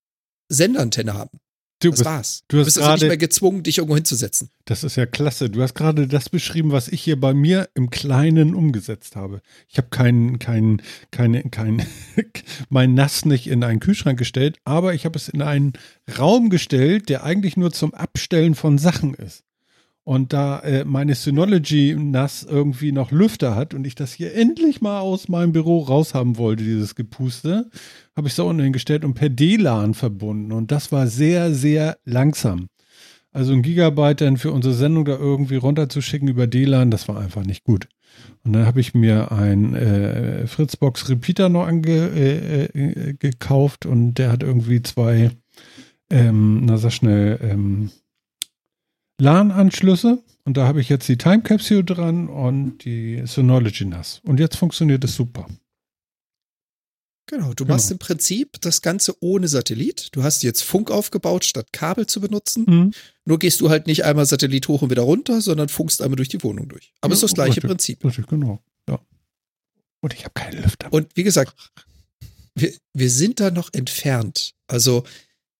Senderantenne 0.49 1.13
haben. 1.13 1.40
Du 1.81 1.89
Das 1.89 1.99
bist, 1.99 2.05
war's. 2.05 2.43
du 2.47 2.57
Du 2.57 2.63
bist 2.65 2.77
also 2.79 2.93
nicht 2.93 3.01
mehr 3.07 3.17
gezwungen, 3.17 3.63
dich 3.63 3.77
irgendwo 3.79 3.95
hinzusetzen. 3.95 4.49
das 4.65 4.83
ist 4.83 4.95
ja 4.95 5.05
klasse. 5.05 5.49
Du 5.49 5.61
hast 5.61 5.73
gerade 5.73 6.07
das 6.07 6.29
beschrieben, 6.29 6.71
was 6.71 6.87
ich 6.87 7.01
hier 7.01 7.19
bei 7.19 7.33
mir 7.33 7.67
im 7.73 7.89
Kleinen 7.89 8.55
umgesetzt 8.55 9.15
habe. 9.15 9.41
Ich 9.67 9.77
habe 9.77 9.89
kein, 9.89 10.39
kein, 10.39 10.81
keine, 11.11 11.43
kein, 11.49 11.85
mein 12.69 12.93
Nass 12.93 13.25
nicht 13.25 13.47
in 13.47 13.63
einen 13.63 13.79
Kühlschrank 13.79 14.17
gestellt, 14.17 14.57
aber 14.63 14.93
ich 14.93 15.05
habe 15.05 15.17
es 15.17 15.27
in 15.27 15.41
einen 15.41 15.73
Raum 16.17 16.49
gestellt, 16.49 17.09
der 17.09 17.23
eigentlich 17.23 17.57
nur 17.57 17.71
zum 17.71 17.93
Abstellen 17.93 18.55
von 18.55 18.77
Sachen 18.77 19.13
ist. 19.13 19.43
Und 20.03 20.33
da 20.33 20.59
äh, 20.61 20.83
meine 20.83 21.13
Synology 21.13 21.95
NAS 21.95 22.43
irgendwie 22.43 22.91
noch 22.91 23.11
Lüfter 23.11 23.55
hat 23.55 23.75
und 23.75 23.85
ich 23.85 23.93
das 23.93 24.13
hier 24.13 24.33
endlich 24.33 24.81
mal 24.81 24.99
aus 24.99 25.29
meinem 25.29 25.51
Büro 25.51 25.79
raushaben 25.79 26.37
wollte, 26.37 26.63
dieses 26.63 26.95
Gepuste, 26.95 27.69
habe 28.15 28.27
ich 28.27 28.33
es 28.33 28.37
da 28.37 28.43
unten 28.43 28.63
hingestellt 28.63 29.05
und 29.05 29.13
per 29.13 29.29
DLAN 29.29 29.93
verbunden. 29.93 30.51
Und 30.51 30.71
das 30.71 30.91
war 30.91 31.05
sehr, 31.05 31.53
sehr 31.53 31.97
langsam. 32.03 32.67
Also 33.31 33.53
ein 33.53 33.61
Gigabyte 33.61 34.21
dann 34.21 34.37
für 34.37 34.51
unsere 34.51 34.73
Sendung 34.73 35.05
da 35.05 35.15
irgendwie 35.15 35.55
runterzuschicken 35.55 36.27
über 36.27 36.47
DLAN, 36.47 36.91
das 36.91 37.07
war 37.07 37.19
einfach 37.19 37.45
nicht 37.45 37.63
gut. 37.63 37.87
Und 38.43 38.53
dann 38.53 38.65
habe 38.65 38.81
ich 38.81 38.93
mir 38.93 39.31
ein 39.31 39.75
äh, 39.75 40.47
Fritzbox 40.47 41.09
Repeater 41.09 41.47
noch 41.47 41.67
ange, 41.67 42.09
äh, 42.09 42.65
äh, 42.65 43.13
gekauft 43.13 43.85
und 43.85 44.15
der 44.15 44.31
hat 44.31 44.43
irgendwie 44.43 44.81
zwei, 44.81 45.31
ähm, 46.09 46.65
na 46.65 46.77
sag 46.77 46.91
schnell, 46.91 47.39
ähm, 47.41 47.91
LAN-Anschlüsse 49.21 50.23
und 50.45 50.57
da 50.57 50.67
habe 50.67 50.81
ich 50.81 50.89
jetzt 50.89 51.07
die 51.07 51.17
Time 51.17 51.41
Capsule 51.43 51.83
dran 51.83 52.27
und 52.27 52.79
die 52.85 53.21
Synology 53.25 53.85
NAS. 53.85 54.19
Und 54.23 54.39
jetzt 54.39 54.55
funktioniert 54.57 55.03
es 55.03 55.15
super. 55.15 55.47
Genau, 57.27 57.53
du 57.53 57.63
Genau. 57.63 57.75
machst 57.75 57.91
im 57.91 57.99
Prinzip 57.99 58.59
das 58.61 58.81
Ganze 58.81 59.15
ohne 59.21 59.47
Satellit. 59.47 60.09
Du 60.11 60.23
hast 60.23 60.43
jetzt 60.43 60.63
Funk 60.63 60.91
aufgebaut, 60.91 61.45
statt 61.45 61.71
Kabel 61.71 62.05
zu 62.07 62.19
benutzen. 62.19 62.65
Mhm. 62.67 62.91
Nur 63.23 63.39
gehst 63.39 63.61
du 63.61 63.69
halt 63.69 63.87
nicht 63.87 64.03
einmal 64.03 64.25
Satellit 64.25 64.67
hoch 64.67 64.81
und 64.81 64.89
wieder 64.89 65.03
runter, 65.03 65.39
sondern 65.39 65.69
funkst 65.69 66.01
einmal 66.01 66.17
durch 66.17 66.27
die 66.29 66.43
Wohnung 66.43 66.67
durch. 66.67 66.91
Aber 66.99 67.11
Ja, 67.11 67.13
es 67.13 67.19
ist 67.23 67.29
das 67.29 67.33
gleiche 67.35 67.49
richtig. 67.57 67.69
Prinzip. 67.69 68.03
Richtig, 68.03 68.27
genau. 68.27 68.61
Ja. 68.89 68.99
Und 70.01 70.13
ich 70.13 70.25
habe 70.25 70.33
keinen 70.33 70.61
Lüfter. 70.63 70.91
Und 70.91 71.15
wie 71.15 71.23
gesagt, 71.23 71.53
wir, 72.55 72.73
wir 72.93 73.09
sind 73.09 73.39
da 73.39 73.51
noch 73.51 73.69
entfernt. 73.71 74.53
Also, 74.67 75.03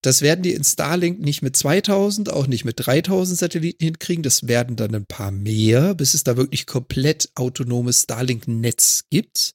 das 0.02 0.22
werden 0.22 0.41
die 0.41 0.53
in 0.53 0.64
Starlink 0.64 1.19
nicht 1.19 1.41
mit 1.44 1.56
2000, 1.56 2.32
auch 2.32 2.48
nicht 2.48 2.65
mit 2.65 2.86
3000 2.86 3.38
Satelliten 3.38 3.84
hinkriegen. 3.84 4.23
Das 4.23 4.48
werden 4.48 4.76
dann 4.76 4.95
ein 4.95 5.06
paar 5.06 5.32
mehr, 5.32 5.94
bis 5.94 6.14
es 6.14 6.23
da 6.23 6.38
wirklich 6.38 6.65
komplett 6.65 7.30
autonomes 7.36 8.03
Starlink-Netz 8.03 9.06
gibt. 9.10 9.53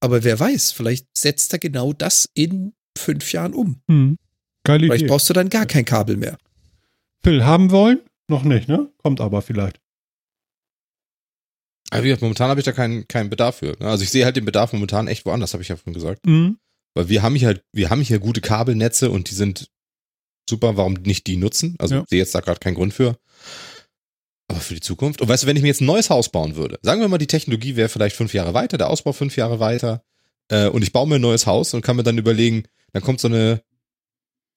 Aber 0.00 0.24
wer 0.24 0.40
weiß, 0.40 0.72
vielleicht 0.72 1.06
setzt 1.16 1.52
er 1.52 1.60
genau 1.60 1.92
das 1.92 2.28
in 2.34 2.72
fünf 2.98 3.32
Jahren 3.32 3.54
um. 3.54 3.80
Mhm. 3.86 4.18
Geile 4.64 4.86
Vielleicht 4.86 5.02
Idee. 5.02 5.08
brauchst 5.10 5.28
du 5.30 5.32
dann 5.32 5.48
gar 5.48 5.66
kein 5.66 5.84
Kabel 5.84 6.16
mehr. 6.16 6.38
Phil, 7.22 7.44
haben 7.44 7.70
wollen? 7.70 8.00
Noch 8.28 8.42
nicht, 8.42 8.68
ne? 8.68 8.90
Kommt 8.98 9.20
aber 9.20 9.42
vielleicht. 9.42 9.78
Aber 11.90 12.02
wie 12.02 12.08
gesagt, 12.08 12.22
momentan 12.22 12.48
habe 12.48 12.60
ich 12.60 12.64
da 12.64 12.72
keinen, 12.72 13.06
keinen 13.06 13.30
Bedarf 13.30 13.56
für. 13.56 13.76
ne? 13.78 13.88
Also 13.88 14.02
ich 14.02 14.10
sehe 14.10 14.24
halt 14.24 14.36
den 14.36 14.44
Bedarf 14.44 14.72
momentan 14.72 15.08
echt 15.08 15.26
woanders, 15.26 15.52
habe 15.52 15.62
ich 15.62 15.68
ja 15.68 15.76
vorhin 15.76 15.94
gesagt. 15.94 16.26
Mhm. 16.26 16.58
Weil 16.94 17.08
wir 17.08 17.22
haben 17.22 17.34
hier 17.36 17.48
halt, 17.48 17.64
wir 17.72 17.90
haben 17.90 18.02
hier 18.02 18.18
gute 18.18 18.40
Kabelnetze 18.40 19.10
und 19.10 19.30
die 19.30 19.34
sind 19.34 19.68
super, 20.48 20.76
warum 20.76 20.94
nicht 20.94 21.26
die 21.26 21.36
nutzen? 21.36 21.76
Also 21.78 21.96
Ja. 21.96 22.02
ich 22.02 22.08
sehe 22.10 22.18
jetzt 22.18 22.34
da 22.34 22.40
gerade 22.40 22.60
keinen 22.60 22.74
Grund 22.74 22.92
für. 22.92 23.16
Aber 24.48 24.60
für 24.60 24.74
die 24.74 24.80
Zukunft. 24.80 25.22
Und 25.22 25.28
weißt 25.28 25.44
du, 25.44 25.46
wenn 25.46 25.56
ich 25.56 25.62
mir 25.62 25.68
jetzt 25.68 25.80
ein 25.80 25.86
neues 25.86 26.10
Haus 26.10 26.28
bauen 26.30 26.56
würde, 26.56 26.78
sagen 26.82 27.00
wir 27.00 27.08
mal, 27.08 27.18
die 27.18 27.26
Technologie 27.26 27.76
wäre 27.76 27.88
vielleicht 27.88 28.16
fünf 28.16 28.34
Jahre 28.34 28.52
weiter, 28.54 28.76
der 28.76 28.90
Ausbau 28.90 29.12
fünf 29.12 29.36
Jahre 29.36 29.60
weiter, 29.60 30.02
äh, 30.48 30.68
und 30.68 30.82
ich 30.82 30.92
baue 30.92 31.06
mir 31.08 31.14
ein 31.16 31.20
neues 31.22 31.46
Haus 31.46 31.72
und 31.74 31.82
kann 31.82 31.96
mir 31.96 32.02
dann 32.02 32.18
überlegen, 32.18 32.64
dann 32.92 33.02
kommt 33.02 33.20
so 33.20 33.28
eine 33.28 33.62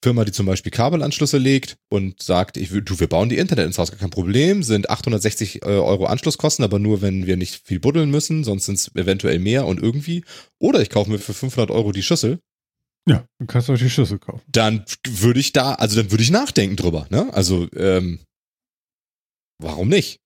Firma, 0.06 0.23
die 0.23 0.32
zum 0.32 0.45
Beispiel 0.45 0.72
Kabelanschlüsse 0.72 1.40
legt 1.40 1.77
und 1.90 2.22
sagt, 2.22 2.57
ich 2.57 2.69
du, 2.69 2.99
wir 2.99 3.07
bauen 3.07 3.27
die 3.27 3.38
Internet 3.38 3.65
ins 3.65 3.80
Haus, 3.80 3.90
gar 3.90 3.99
kein 3.99 4.11
Problem, 4.11 4.61
sind 4.61 4.88
860 4.90 5.64
äh, 5.64 5.65
Euro 5.65 6.06
Anschlusskosten, 6.06 6.64
aber 6.64 6.77
nur, 6.77 7.02
wenn 7.02 7.26
wir 7.26 7.38
nicht 7.38 7.65
viel 7.65 7.80
buddeln 7.80 8.11
müssen, 8.11 8.44
sonst 8.44 8.65
sind 8.65 8.76
es 8.76 8.94
eventuell 8.95 9.40
mehr 9.40 9.65
und 9.65 9.82
irgendwie. 9.82 10.23
Oder 10.60 10.82
ich 10.82 10.91
kaufe 10.91 11.10
mir 11.10 11.18
für 11.18 11.34
500 11.34 11.72
Euro 11.72 11.91
die 11.91 12.03
Schüssel, 12.03 12.38
Ja, 13.07 13.26
du 13.40 13.48
kannst 13.48 13.68
euch 13.72 13.80
die 13.80 13.90
Schüssel 13.90 14.19
kaufen. 14.19 14.44
dann 14.48 14.86
würde 15.07 15.40
ich 15.40 15.53
da, 15.53 15.73
also 15.73 15.95
dann 15.99 16.11
würde 16.11 16.23
ich 16.23 16.30
nachdenken 16.30 16.76
drüber, 16.76 17.07
ne? 17.10 17.34
Also, 17.34 17.68
ähm, 17.76 18.19
warum 19.60 19.88
nicht? 19.90 20.19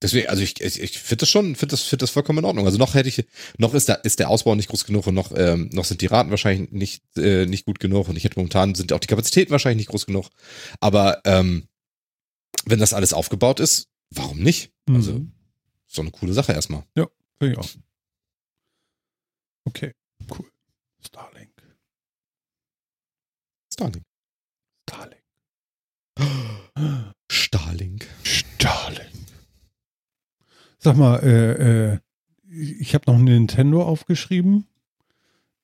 Deswegen, 0.00 0.28
also 0.28 0.42
ich, 0.42 0.60
ich, 0.60 0.80
ich 0.80 0.98
finde 0.98 1.22
das 1.22 1.28
schon, 1.28 1.56
finde 1.56 1.72
das, 1.72 1.82
finde 1.82 2.04
das 2.04 2.10
vollkommen 2.10 2.38
in 2.38 2.44
Ordnung. 2.44 2.66
Also 2.66 2.78
noch 2.78 2.94
hätte 2.94 3.08
ich, 3.08 3.26
noch 3.58 3.74
ist 3.74 3.88
da, 3.88 3.94
ist 3.94 4.20
der 4.20 4.30
Ausbau 4.30 4.54
nicht 4.54 4.68
groß 4.68 4.84
genug 4.84 5.06
und 5.08 5.14
noch, 5.14 5.32
ähm, 5.36 5.70
noch 5.72 5.84
sind 5.84 6.00
die 6.02 6.06
Raten 6.06 6.30
wahrscheinlich 6.30 6.70
nicht, 6.70 7.02
äh, 7.16 7.46
nicht 7.46 7.64
gut 7.64 7.80
genug 7.80 8.08
und 8.08 8.16
ich 8.16 8.22
hätte 8.24 8.38
momentan 8.38 8.74
sind 8.76 8.92
auch 8.92 9.00
die 9.00 9.08
Kapazitäten 9.08 9.50
wahrscheinlich 9.50 9.78
nicht 9.86 9.90
groß 9.90 10.06
genug. 10.06 10.28
Aber 10.80 11.20
ähm, 11.24 11.66
wenn 12.64 12.78
das 12.78 12.92
alles 12.92 13.12
aufgebaut 13.12 13.58
ist, 13.58 13.88
warum 14.10 14.38
nicht? 14.38 14.72
Also, 14.88 15.12
Mhm. 15.14 15.32
so 15.86 16.02
eine 16.02 16.10
coole 16.12 16.32
Sache 16.32 16.52
erstmal. 16.52 16.84
Finde 17.40 17.54
ich 17.54 17.58
auch. 17.58 17.68
Okay, 19.64 19.92
cool. 20.30 20.50
Starlink. 21.04 21.50
Starlink. 23.72 24.04
Starlink. 24.88 25.22
Starlink. 27.30 28.06
Starlink. 28.22 29.07
Sag 30.78 30.96
mal, 30.96 31.18
äh, 31.22 31.92
äh, 31.92 31.98
ich 32.50 32.94
habe 32.94 33.04
noch 33.10 33.18
ein 33.18 33.24
Nintendo 33.24 33.82
aufgeschrieben. 33.82 34.64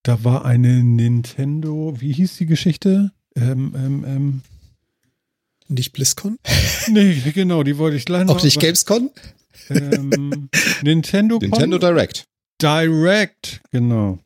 Da 0.02 0.22
war 0.22 0.44
eine 0.44 0.82
Nintendo, 0.82 1.94
wie 1.98 2.12
hieß 2.12 2.36
die 2.36 2.46
Geschichte? 2.46 3.12
Ähm, 3.36 3.74
ähm, 3.76 4.04
ähm, 4.06 4.40
Nicht 5.68 5.92
BlizzCon? 5.92 6.38
nee, 6.88 7.14
genau, 7.32 7.62
die 7.62 7.78
wollte 7.78 7.96
ich 7.96 8.04
gleich 8.04 8.26
noch. 8.26 8.36
Auch 8.36 8.42
nicht 8.42 8.60
Gamescon? 8.60 9.10
Ähm, 9.70 10.50
Nintendo, 10.82 11.38
Nintendo 11.40 11.78
Direct. 11.78 12.24
Direct, 12.60 13.62
genau. 13.70 14.18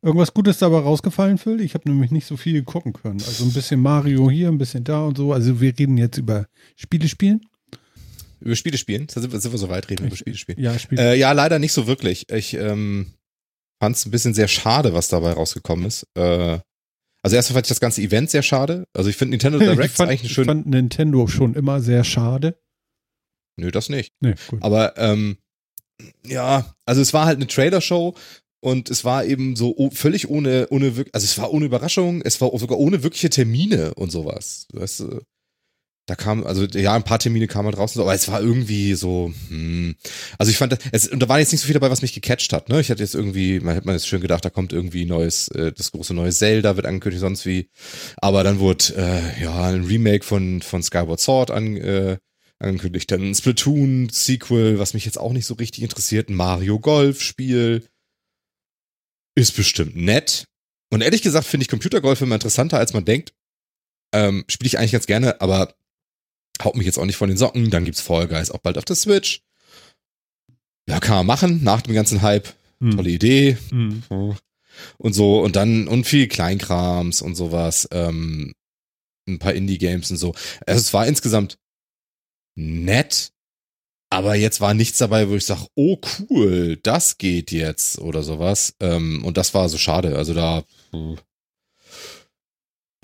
Irgendwas 0.00 0.32
Gutes 0.32 0.58
dabei 0.58 0.78
rausgefallen, 0.78 1.38
Phil? 1.38 1.60
Ich 1.60 1.74
habe 1.74 1.88
nämlich 1.90 2.12
nicht 2.12 2.26
so 2.26 2.36
viel 2.36 2.62
gucken 2.62 2.92
können. 2.92 3.20
Also 3.20 3.44
ein 3.44 3.52
bisschen 3.52 3.80
Mario 3.80 4.30
hier, 4.30 4.48
ein 4.48 4.58
bisschen 4.58 4.84
da 4.84 5.04
und 5.04 5.16
so. 5.18 5.32
Also 5.32 5.60
wir 5.60 5.76
reden 5.76 5.98
jetzt 5.98 6.18
über 6.18 6.46
Spiele 6.76 7.08
spielen. 7.08 7.40
Über 8.40 8.56
Spiele 8.56 8.78
spielen. 8.78 9.06
Da 9.12 9.20
sind 9.20 9.32
wir, 9.32 9.40
sind 9.40 9.52
wir 9.52 9.58
so 9.58 9.68
weit, 9.68 9.90
reden 9.90 10.04
wir 10.04 10.06
über 10.08 10.16
Spiele 10.16 10.36
spielen. 10.36 10.60
Ja, 10.60 10.78
Spiele. 10.78 11.12
Äh, 11.12 11.18
ja, 11.18 11.32
leider 11.32 11.58
nicht 11.58 11.72
so 11.72 11.86
wirklich. 11.86 12.30
Ich 12.30 12.54
ähm, 12.54 13.14
fand 13.82 13.96
es 13.96 14.06
ein 14.06 14.10
bisschen 14.10 14.34
sehr 14.34 14.48
schade, 14.48 14.94
was 14.94 15.08
dabei 15.08 15.32
rausgekommen 15.32 15.86
ist. 15.86 16.06
Äh, 16.14 16.58
also 17.22 17.36
erstmal 17.36 17.54
fand 17.54 17.66
ich 17.66 17.70
das 17.70 17.80
ganze 17.80 18.02
Event 18.02 18.30
sehr 18.30 18.42
schade. 18.42 18.86
Also 18.92 19.10
ich 19.10 19.16
finde 19.16 19.30
Nintendo 19.30 19.58
Direct 19.58 19.94
fand, 19.94 20.10
eigentlich 20.10 20.36
eine 20.36 20.42
ich 20.42 20.46
fand 20.46 20.66
Nintendo 20.66 21.26
schon 21.26 21.54
immer 21.54 21.80
sehr 21.80 22.04
schade. 22.04 22.58
Nö, 23.56 23.70
das 23.70 23.88
nicht. 23.88 24.12
Nee, 24.20 24.34
gut. 24.48 24.62
Aber 24.62 24.96
ähm, 24.96 25.38
ja, 26.24 26.74
also 26.86 27.00
es 27.00 27.12
war 27.12 27.26
halt 27.26 27.36
eine 27.36 27.48
Trailer-Show 27.48 28.14
und 28.60 28.90
es 28.90 29.04
war 29.04 29.24
eben 29.24 29.56
so 29.56 29.90
völlig 29.92 30.28
ohne, 30.28 30.68
ohne 30.70 30.86
also 31.12 31.24
es 31.24 31.38
war 31.38 31.52
ohne 31.52 31.66
Überraschung, 31.66 32.22
es 32.22 32.40
war 32.40 32.56
sogar 32.58 32.78
ohne 32.78 33.02
wirkliche 33.02 33.30
Termine 33.30 33.94
und 33.94 34.10
sowas. 34.10 34.66
Weißt 34.72 35.00
du, 35.00 35.20
da 36.08 36.14
kam, 36.14 36.44
also 36.44 36.64
ja, 36.64 36.94
ein 36.94 37.04
paar 37.04 37.18
Termine 37.18 37.46
kamen 37.46 37.66
halt 37.66 37.78
und 37.78 37.90
so, 37.90 38.02
aber 38.02 38.14
es 38.14 38.28
war 38.28 38.40
irgendwie 38.40 38.94
so, 38.94 39.32
hm. 39.48 39.94
Also 40.38 40.50
ich 40.50 40.56
fand, 40.56 40.78
es, 40.90 41.06
und 41.06 41.20
da 41.20 41.28
war 41.28 41.38
jetzt 41.38 41.52
nicht 41.52 41.60
so 41.60 41.66
viel 41.66 41.74
dabei, 41.74 41.90
was 41.90 42.00
mich 42.00 42.14
gecatcht 42.14 42.52
hat, 42.54 42.70
ne? 42.70 42.80
Ich 42.80 42.90
hatte 42.90 43.02
jetzt 43.02 43.14
irgendwie, 43.14 43.60
man 43.60 43.74
hätte 43.74 43.86
man 43.86 43.94
jetzt 43.94 44.08
schön 44.08 44.22
gedacht, 44.22 44.42
da 44.42 44.48
kommt 44.48 44.72
irgendwie 44.72 45.04
neues, 45.04 45.48
äh, 45.48 45.70
das 45.70 45.92
große 45.92 46.14
neue 46.14 46.32
Zelda 46.32 46.76
wird 46.76 46.86
angekündigt, 46.86 47.20
sonst 47.20 47.44
wie. 47.44 47.68
Aber 48.16 48.42
dann 48.42 48.58
wurde, 48.58 48.94
äh, 48.96 49.42
ja, 49.42 49.64
ein 49.66 49.84
Remake 49.84 50.24
von, 50.24 50.62
von 50.62 50.82
Skyward 50.82 51.20
Sword 51.20 51.50
an, 51.50 51.76
äh, 51.76 52.16
angekündigt. 52.58 53.10
Dann 53.10 53.30
ein 53.30 53.34
Splatoon-Sequel, 53.34 54.78
was 54.78 54.94
mich 54.94 55.04
jetzt 55.04 55.18
auch 55.18 55.32
nicht 55.32 55.46
so 55.46 55.54
richtig 55.54 55.82
interessiert. 55.82 56.30
Ein 56.30 56.36
Mario 56.36 56.80
Golf-Spiel. 56.80 57.86
Ist 59.36 59.56
bestimmt 59.56 59.94
nett. 59.94 60.46
Und 60.90 61.02
ehrlich 61.02 61.20
gesagt 61.20 61.46
finde 61.46 61.64
ich 61.64 61.68
Computergolf 61.68 62.22
immer 62.22 62.36
interessanter, 62.36 62.78
als 62.78 62.94
man 62.94 63.04
denkt. 63.04 63.34
Ähm, 64.14 64.44
Spiele 64.48 64.68
ich 64.68 64.78
eigentlich 64.78 64.92
ganz 64.92 65.06
gerne, 65.06 65.40
aber 65.42 65.74
haut 66.62 66.76
mich 66.76 66.86
jetzt 66.86 66.98
auch 66.98 67.04
nicht 67.04 67.16
von 67.16 67.28
den 67.28 67.38
Socken. 67.38 67.70
Dann 67.70 67.84
gibt's 67.84 68.00
Fall 68.00 68.28
Guys 68.28 68.50
auch 68.50 68.58
bald 68.58 68.78
auf 68.78 68.84
der 68.84 68.96
Switch. 68.96 69.42
Ja, 70.88 71.00
kann 71.00 71.16
man 71.16 71.26
machen, 71.26 71.62
nach 71.62 71.82
dem 71.82 71.94
ganzen 71.94 72.22
Hype. 72.22 72.48
Hm. 72.80 72.96
Tolle 72.96 73.10
Idee. 73.10 73.58
Hm. 73.70 74.02
Und 74.96 75.12
so, 75.12 75.40
und 75.42 75.56
dann, 75.56 75.88
und 75.88 76.04
viel 76.04 76.28
Kleinkrams 76.28 77.22
und 77.22 77.34
sowas. 77.34 77.88
Ähm, 77.90 78.54
ein 79.26 79.38
paar 79.38 79.52
Indie-Games 79.52 80.10
und 80.10 80.16
so. 80.16 80.34
Also 80.66 80.80
es 80.80 80.94
war 80.94 81.06
insgesamt 81.06 81.58
nett, 82.54 83.32
aber 84.10 84.34
jetzt 84.34 84.60
war 84.60 84.74
nichts 84.74 84.98
dabei, 84.98 85.28
wo 85.28 85.34
ich 85.34 85.44
sage, 85.44 85.66
oh 85.74 85.98
cool, 86.30 86.78
das 86.82 87.18
geht 87.18 87.52
jetzt 87.52 87.98
oder 87.98 88.22
sowas. 88.22 88.74
Ähm, 88.80 89.24
und 89.24 89.36
das 89.36 89.52
war 89.54 89.68
so 89.68 89.78
schade. 89.78 90.16
Also 90.16 90.34
da, 90.34 90.64
puh. 90.90 91.16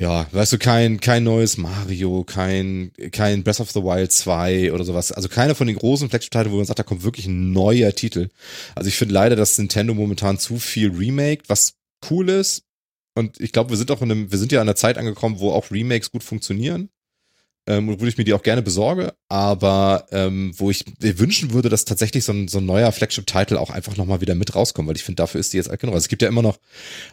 Ja, 0.01 0.27
weißt 0.33 0.55
du, 0.55 0.59
kein, 0.59 1.01
kein 1.01 1.23
neues 1.23 1.57
Mario, 1.57 2.25
kein, 2.25 2.91
kein 3.13 3.45
Breath 3.45 3.61
of 3.61 3.71
the 3.71 3.83
Wild 3.83 4.11
2 4.11 4.73
oder 4.73 4.85
sowas. 4.85 5.13
Also 5.13 5.29
keine 5.29 5.55
von 5.55 5.69
den 5.69 5.77
großen 5.77 6.09
Flagship-Titeln, 6.09 6.51
wo 6.51 6.57
man 6.57 6.67
sagt, 6.67 6.81
da 6.81 6.83
kommt 6.83 7.05
wirklich 7.05 7.27
ein 7.27 7.53
neuer 7.53 7.95
Titel. 7.95 8.29
Also 8.75 8.89
ich 8.89 8.97
finde 8.97 9.15
leider, 9.15 9.37
dass 9.37 9.57
Nintendo 9.57 9.95
momentan 9.95 10.39
zu 10.39 10.59
viel 10.59 10.91
remake, 10.91 11.45
was 11.47 11.75
cool 12.11 12.29
ist. 12.29 12.65
Und 13.17 13.41
ich 13.41 13.53
glaube, 13.53 13.71
wir 13.71 13.77
sind 13.77 13.93
auch 13.93 14.03
in 14.03 14.11
einem, 14.11 14.33
wir 14.33 14.39
sind 14.39 14.51
ja 14.51 14.61
an 14.61 14.67
der 14.67 14.75
Zeit 14.75 14.99
angekommen, 14.99 15.39
wo 15.39 15.53
auch 15.53 15.71
Remakes 15.71 16.11
gut 16.11 16.25
funktionieren. 16.25 16.91
Ähm, 17.67 17.99
wo 17.99 18.05
ich 18.05 18.19
mir 18.19 18.25
die 18.25 18.35
auch 18.35 18.43
gerne 18.43 18.61
besorge, 18.61 19.15
aber 19.29 20.07
ähm, 20.11 20.53
wo 20.59 20.71
ich 20.71 20.85
mir 21.01 21.19
wünschen 21.19 21.55
würde, 21.55 21.71
dass 21.71 21.87
tatsächlich 21.87 22.23
so 22.23 22.33
ein, 22.33 22.47
so 22.47 22.59
ein 22.59 22.67
neuer 22.67 22.93
Flagship-Title 22.93 23.59
auch 23.59 23.71
einfach 23.71 23.97
nochmal 23.97 24.21
wieder 24.21 24.35
mit 24.35 24.55
rauskommt, 24.55 24.87
weil 24.87 24.97
ich 24.97 25.03
finde, 25.03 25.17
dafür 25.17 25.41
ist 25.41 25.53
die 25.55 25.57
jetzt 25.57 25.71
alt 25.71 25.81
genug. 25.81 25.95
Also 25.95 26.05
es 26.05 26.09
gibt 26.09 26.21
ja 26.21 26.29
immer 26.29 26.43
noch, 26.43 26.59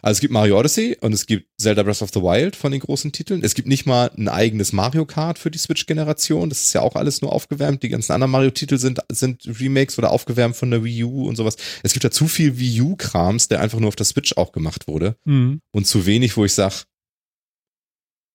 also 0.02 0.12
es 0.16 0.20
gibt 0.20 0.32
Mario 0.32 0.58
Odyssey 0.58 0.98
und 1.00 1.14
es 1.14 1.24
gibt 1.26 1.46
Zelda 1.58 1.82
Breath 1.82 2.02
of 2.02 2.10
the 2.12 2.20
Wild 2.20 2.54
von 2.54 2.70
den 2.70 2.80
großen 2.80 3.12
Titeln. 3.12 3.42
Es 3.42 3.54
gibt 3.54 3.66
nicht 3.66 3.86
mal 3.86 4.10
ein 4.16 4.28
eigenes 4.28 4.74
Mario 4.74 5.06
Kart 5.06 5.38
für 5.38 5.50
die 5.50 5.58
Switch-Generation. 5.58 6.50
Das 6.50 6.60
ist 6.64 6.74
ja 6.74 6.82
auch 6.82 6.96
alles 6.96 7.22
nur 7.22 7.32
aufgewärmt. 7.32 7.82
Die 7.82 7.88
ganzen 7.88 8.12
anderen 8.12 8.32
Mario-Titel 8.32 8.76
sind, 8.76 9.00
sind 9.10 9.42
Remakes 9.58 9.96
oder 9.98 10.10
aufgewärmt 10.10 10.56
von 10.56 10.70
der 10.70 10.84
Wii 10.84 11.04
U 11.04 11.28
und 11.28 11.36
sowas. 11.36 11.56
Es 11.82 11.94
gibt 11.94 12.04
ja 12.04 12.10
zu 12.10 12.28
viel 12.28 12.58
Wii 12.58 12.82
U-Krams, 12.82 13.48
der 13.48 13.60
einfach 13.60 13.78
nur 13.78 13.88
auf 13.88 13.96
der 13.96 14.04
Switch 14.06 14.36
auch 14.36 14.52
gemacht 14.52 14.86
wurde 14.86 15.16
Hm. 15.24 15.60
und 15.72 15.86
zu 15.86 16.04
wenig, 16.04 16.36
wo 16.36 16.44
ich 16.44 16.52
sag, 16.52 16.84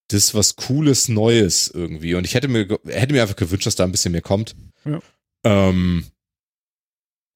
das 0.10 0.26
ist 0.26 0.36
was 0.36 0.56
Cooles, 0.56 1.10
Neues 1.10 1.70
irgendwie. 1.70 2.16
Und 2.16 2.26
ich 2.26 2.34
hätte 2.34 2.48
mir, 2.48 2.80
hätte 2.86 3.14
mir 3.14 3.22
einfach 3.22 3.36
gewünscht, 3.36 3.66
dass 3.66 3.76
da 3.76 3.84
ein 3.84 3.92
bisschen 3.92 4.14
mehr 4.14 4.22
kommt. 4.22 4.56
Ja. 4.86 5.00
Ähm, 5.44 6.06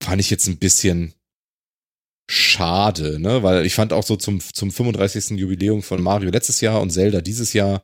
fand 0.02 0.22
ich 0.22 0.30
jetzt 0.30 0.48
ein 0.48 0.58
bisschen 0.58 1.14
schade, 2.30 3.20
ne? 3.20 3.44
Weil 3.44 3.66
ich 3.66 3.76
fand 3.76 3.92
auch 3.94 4.04
so 4.04 4.16
zum, 4.16 4.40
zum 4.40 4.72
35. 4.72 5.32
Jubiläum 5.32 5.84
von 5.84 6.02
Mario 6.02 6.30
letztes 6.30 6.62
Jahr 6.62 6.82
und 6.82 6.92
Zelda 6.92 7.22
dieses 7.22 7.54
Jahr 7.54 7.84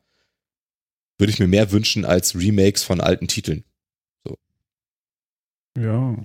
würde 1.18 1.32
ich 1.32 1.38
mir 1.38 1.48
mehr 1.48 1.70
wünschen 1.72 2.04
als 2.04 2.34
Remakes 2.34 2.82
von 2.82 3.00
alten 3.00 3.28
Titeln. 3.28 3.64
Ja. 5.76 6.16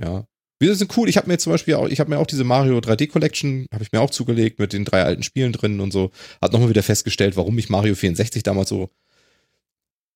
Ja. 0.00 0.26
Wir 0.58 0.74
sind 0.74 0.96
cool. 0.96 1.08
Ich 1.08 1.16
habe 1.16 1.28
mir 1.28 1.38
zum 1.38 1.52
Beispiel 1.52 1.74
auch, 1.74 1.88
ich 1.88 2.00
habe 2.00 2.10
mir 2.10 2.18
auch 2.18 2.26
diese 2.26 2.44
Mario 2.44 2.78
3D 2.78 3.08
Collection, 3.08 3.66
habe 3.72 3.84
ich 3.84 3.92
mir 3.92 4.00
auch 4.00 4.10
zugelegt 4.10 4.58
mit 4.58 4.72
den 4.72 4.84
drei 4.84 5.02
alten 5.02 5.22
Spielen 5.22 5.52
drin 5.52 5.80
und 5.80 5.92
so. 5.92 6.10
Hat 6.40 6.52
nochmal 6.52 6.70
wieder 6.70 6.82
festgestellt, 6.82 7.36
warum 7.36 7.58
ich 7.58 7.68
Mario 7.68 7.94
64 7.94 8.42
damals 8.42 8.70
so 8.70 8.90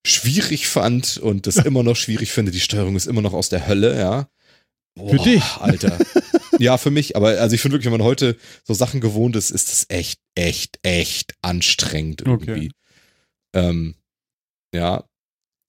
schwierig 0.06 0.66
fand 0.66 1.18
und 1.18 1.46
das 1.46 1.56
immer 1.64 1.82
noch 1.82 1.96
schwierig 1.96 2.32
finde. 2.32 2.52
Die 2.52 2.60
Steuerung 2.60 2.96
ist 2.96 3.06
immer 3.06 3.22
noch 3.22 3.34
aus 3.34 3.50
der 3.50 3.66
Hölle, 3.66 3.98
ja. 3.98 4.28
Boah, 4.94 5.10
für 5.10 5.18
dich. 5.18 5.44
Alter. 5.58 5.98
ja, 6.58 6.78
für 6.78 6.90
mich. 6.90 7.16
Aber 7.16 7.28
also 7.38 7.54
ich 7.54 7.60
finde 7.60 7.74
wirklich, 7.74 7.92
wenn 7.92 7.98
man 7.98 8.06
heute 8.06 8.36
so 8.64 8.72
Sachen 8.72 9.00
gewohnt 9.00 9.36
ist, 9.36 9.50
ist 9.50 9.68
das 9.68 9.86
echt, 9.88 10.20
echt, 10.34 10.78
echt 10.82 11.34
anstrengend 11.42 12.22
irgendwie. 12.22 12.50
Okay. 12.50 12.70
Ähm, 13.52 13.94
ja. 14.74 15.04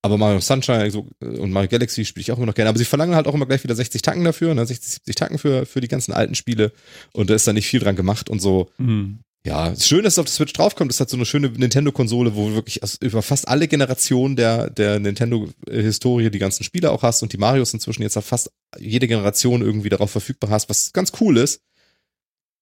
Aber 0.04 0.18
Mario 0.18 0.40
Sunshine 0.40 0.90
so, 0.90 1.08
und 1.20 1.52
Mario 1.52 1.70
Galaxy 1.70 2.06
spiele 2.06 2.22
ich 2.22 2.32
auch 2.32 2.38
immer 2.38 2.48
noch 2.48 2.56
gerne. 2.56 2.70
Aber 2.70 2.80
sie 2.80 2.86
verlangen 2.86 3.16
halt 3.16 3.28
auch 3.28 3.36
immer 3.36 3.46
gleich 3.46 3.64
wieder 3.64 3.76
60 3.76 4.02
Tacken 4.02 4.24
dafür, 4.24 4.54
ne? 4.56 4.66
60, 4.66 4.94
70 4.94 5.16
Tacken 5.16 5.38
für, 5.38 5.66
für 5.66 5.82
die 5.82 5.88
ganzen 5.88 6.12
alten 6.12 6.36
Spiele. 6.36 6.72
Und 7.14 7.30
da 7.30 7.36
ist 7.36 7.48
da 7.48 7.54
nicht 7.54 7.68
viel 7.68 7.80
dran 7.80 7.96
gemacht 7.96 8.30
und 8.30 8.42
so. 8.42 8.70
Mhm. 8.78 9.20
Ja, 9.44 9.76
schön, 9.76 10.04
dass 10.04 10.14
es 10.14 10.20
auf 10.20 10.26
der 10.26 10.34
Switch 10.34 10.54
draufkommt. 10.54 10.92
Das 10.92 11.00
hat 11.00 11.10
so 11.10 11.18
eine 11.18 11.26
schöne 11.26 11.50
Nintendo-Konsole, 11.50 12.36
wo 12.36 12.50
du 12.50 12.56
wirklich 12.56 12.80
über 13.02 13.24
fast 13.24 13.48
alle 13.48 13.68
Generationen 13.68 14.36
der, 14.36 14.70
der 14.70 15.00
Nintendo-Historie 15.00 16.30
die 16.30 16.40
ganzen 16.40 16.64
Spiele 16.64 16.92
auch 16.92 17.02
hast 17.02 17.24
und 17.24 17.34
die 17.34 17.38
Marios 17.38 17.74
inzwischen 17.74 18.04
jetzt 18.04 18.20
fast 18.20 18.52
jede 18.78 19.08
Generation 19.08 19.62
irgendwie 19.62 19.90
darauf 19.90 20.12
verfügbar 20.12 20.52
hast, 20.52 20.70
was 20.70 20.94
ganz 20.94 21.12
cool 21.20 21.38
ist. 21.38 21.62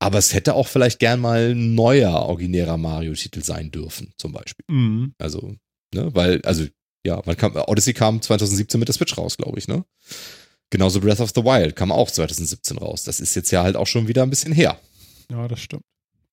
Aber 0.01 0.17
es 0.17 0.33
hätte 0.33 0.53
auch 0.53 0.67
vielleicht 0.67 0.99
gern 0.99 1.19
mal 1.19 1.51
ein 1.51 1.75
neuer, 1.75 2.13
originärer 2.13 2.77
Mario-Titel 2.77 3.43
sein 3.43 3.71
dürfen, 3.71 4.13
zum 4.15 4.31
Beispiel. 4.31 4.63
Mhm. 4.69 5.13
Also, 5.17 5.55
ne, 5.93 6.15
weil, 6.15 6.41
also, 6.43 6.65
ja, 7.05 7.21
man 7.25 7.37
kam, 7.37 7.55
Odyssey 7.55 7.93
kam 7.93 8.21
2017 8.21 8.79
mit 8.79 8.87
der 8.87 8.95
Switch 8.95 9.17
raus, 9.17 9.37
glaube 9.37 9.57
ich, 9.57 9.67
ne? 9.67 9.85
Genauso 10.69 11.01
Breath 11.01 11.19
of 11.19 11.31
the 11.33 11.43
Wild 11.43 11.75
kam 11.75 11.91
auch 11.91 12.11
2017 12.11 12.77
raus. 12.77 13.03
Das 13.03 13.19
ist 13.19 13.35
jetzt 13.35 13.51
ja 13.51 13.63
halt 13.63 13.75
auch 13.75 13.87
schon 13.87 14.07
wieder 14.07 14.23
ein 14.23 14.29
bisschen 14.29 14.53
her. 14.53 14.77
Ja, 15.31 15.47
das 15.47 15.61
stimmt. 15.61 15.83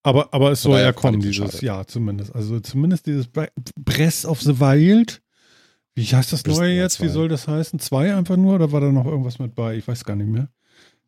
Aber, 0.02 0.32
aber 0.32 0.52
es 0.52 0.62
soll 0.62 0.78
ja 0.78 0.92
kommen 0.92 1.20
dieses 1.20 1.62
Jahr 1.62 1.86
zumindest. 1.86 2.34
Also 2.34 2.60
zumindest 2.60 3.06
dieses 3.06 3.28
Breath 3.28 4.24
of 4.24 4.40
the 4.40 4.60
Wild. 4.60 5.22
Wie 5.94 6.04
heißt 6.04 6.32
das 6.32 6.44
neue 6.44 6.74
jetzt? 6.74 7.00
Wie 7.00 7.08
soll 7.08 7.28
das 7.28 7.48
heißen? 7.48 7.78
Zwei 7.78 8.14
einfach 8.14 8.36
nur 8.36 8.54
oder 8.54 8.70
war 8.70 8.80
da 8.80 8.92
noch 8.92 9.06
irgendwas 9.06 9.38
mit 9.38 9.54
bei? 9.54 9.76
Ich 9.76 9.88
weiß 9.88 10.04
gar 10.04 10.14
nicht 10.14 10.28
mehr. 10.28 10.48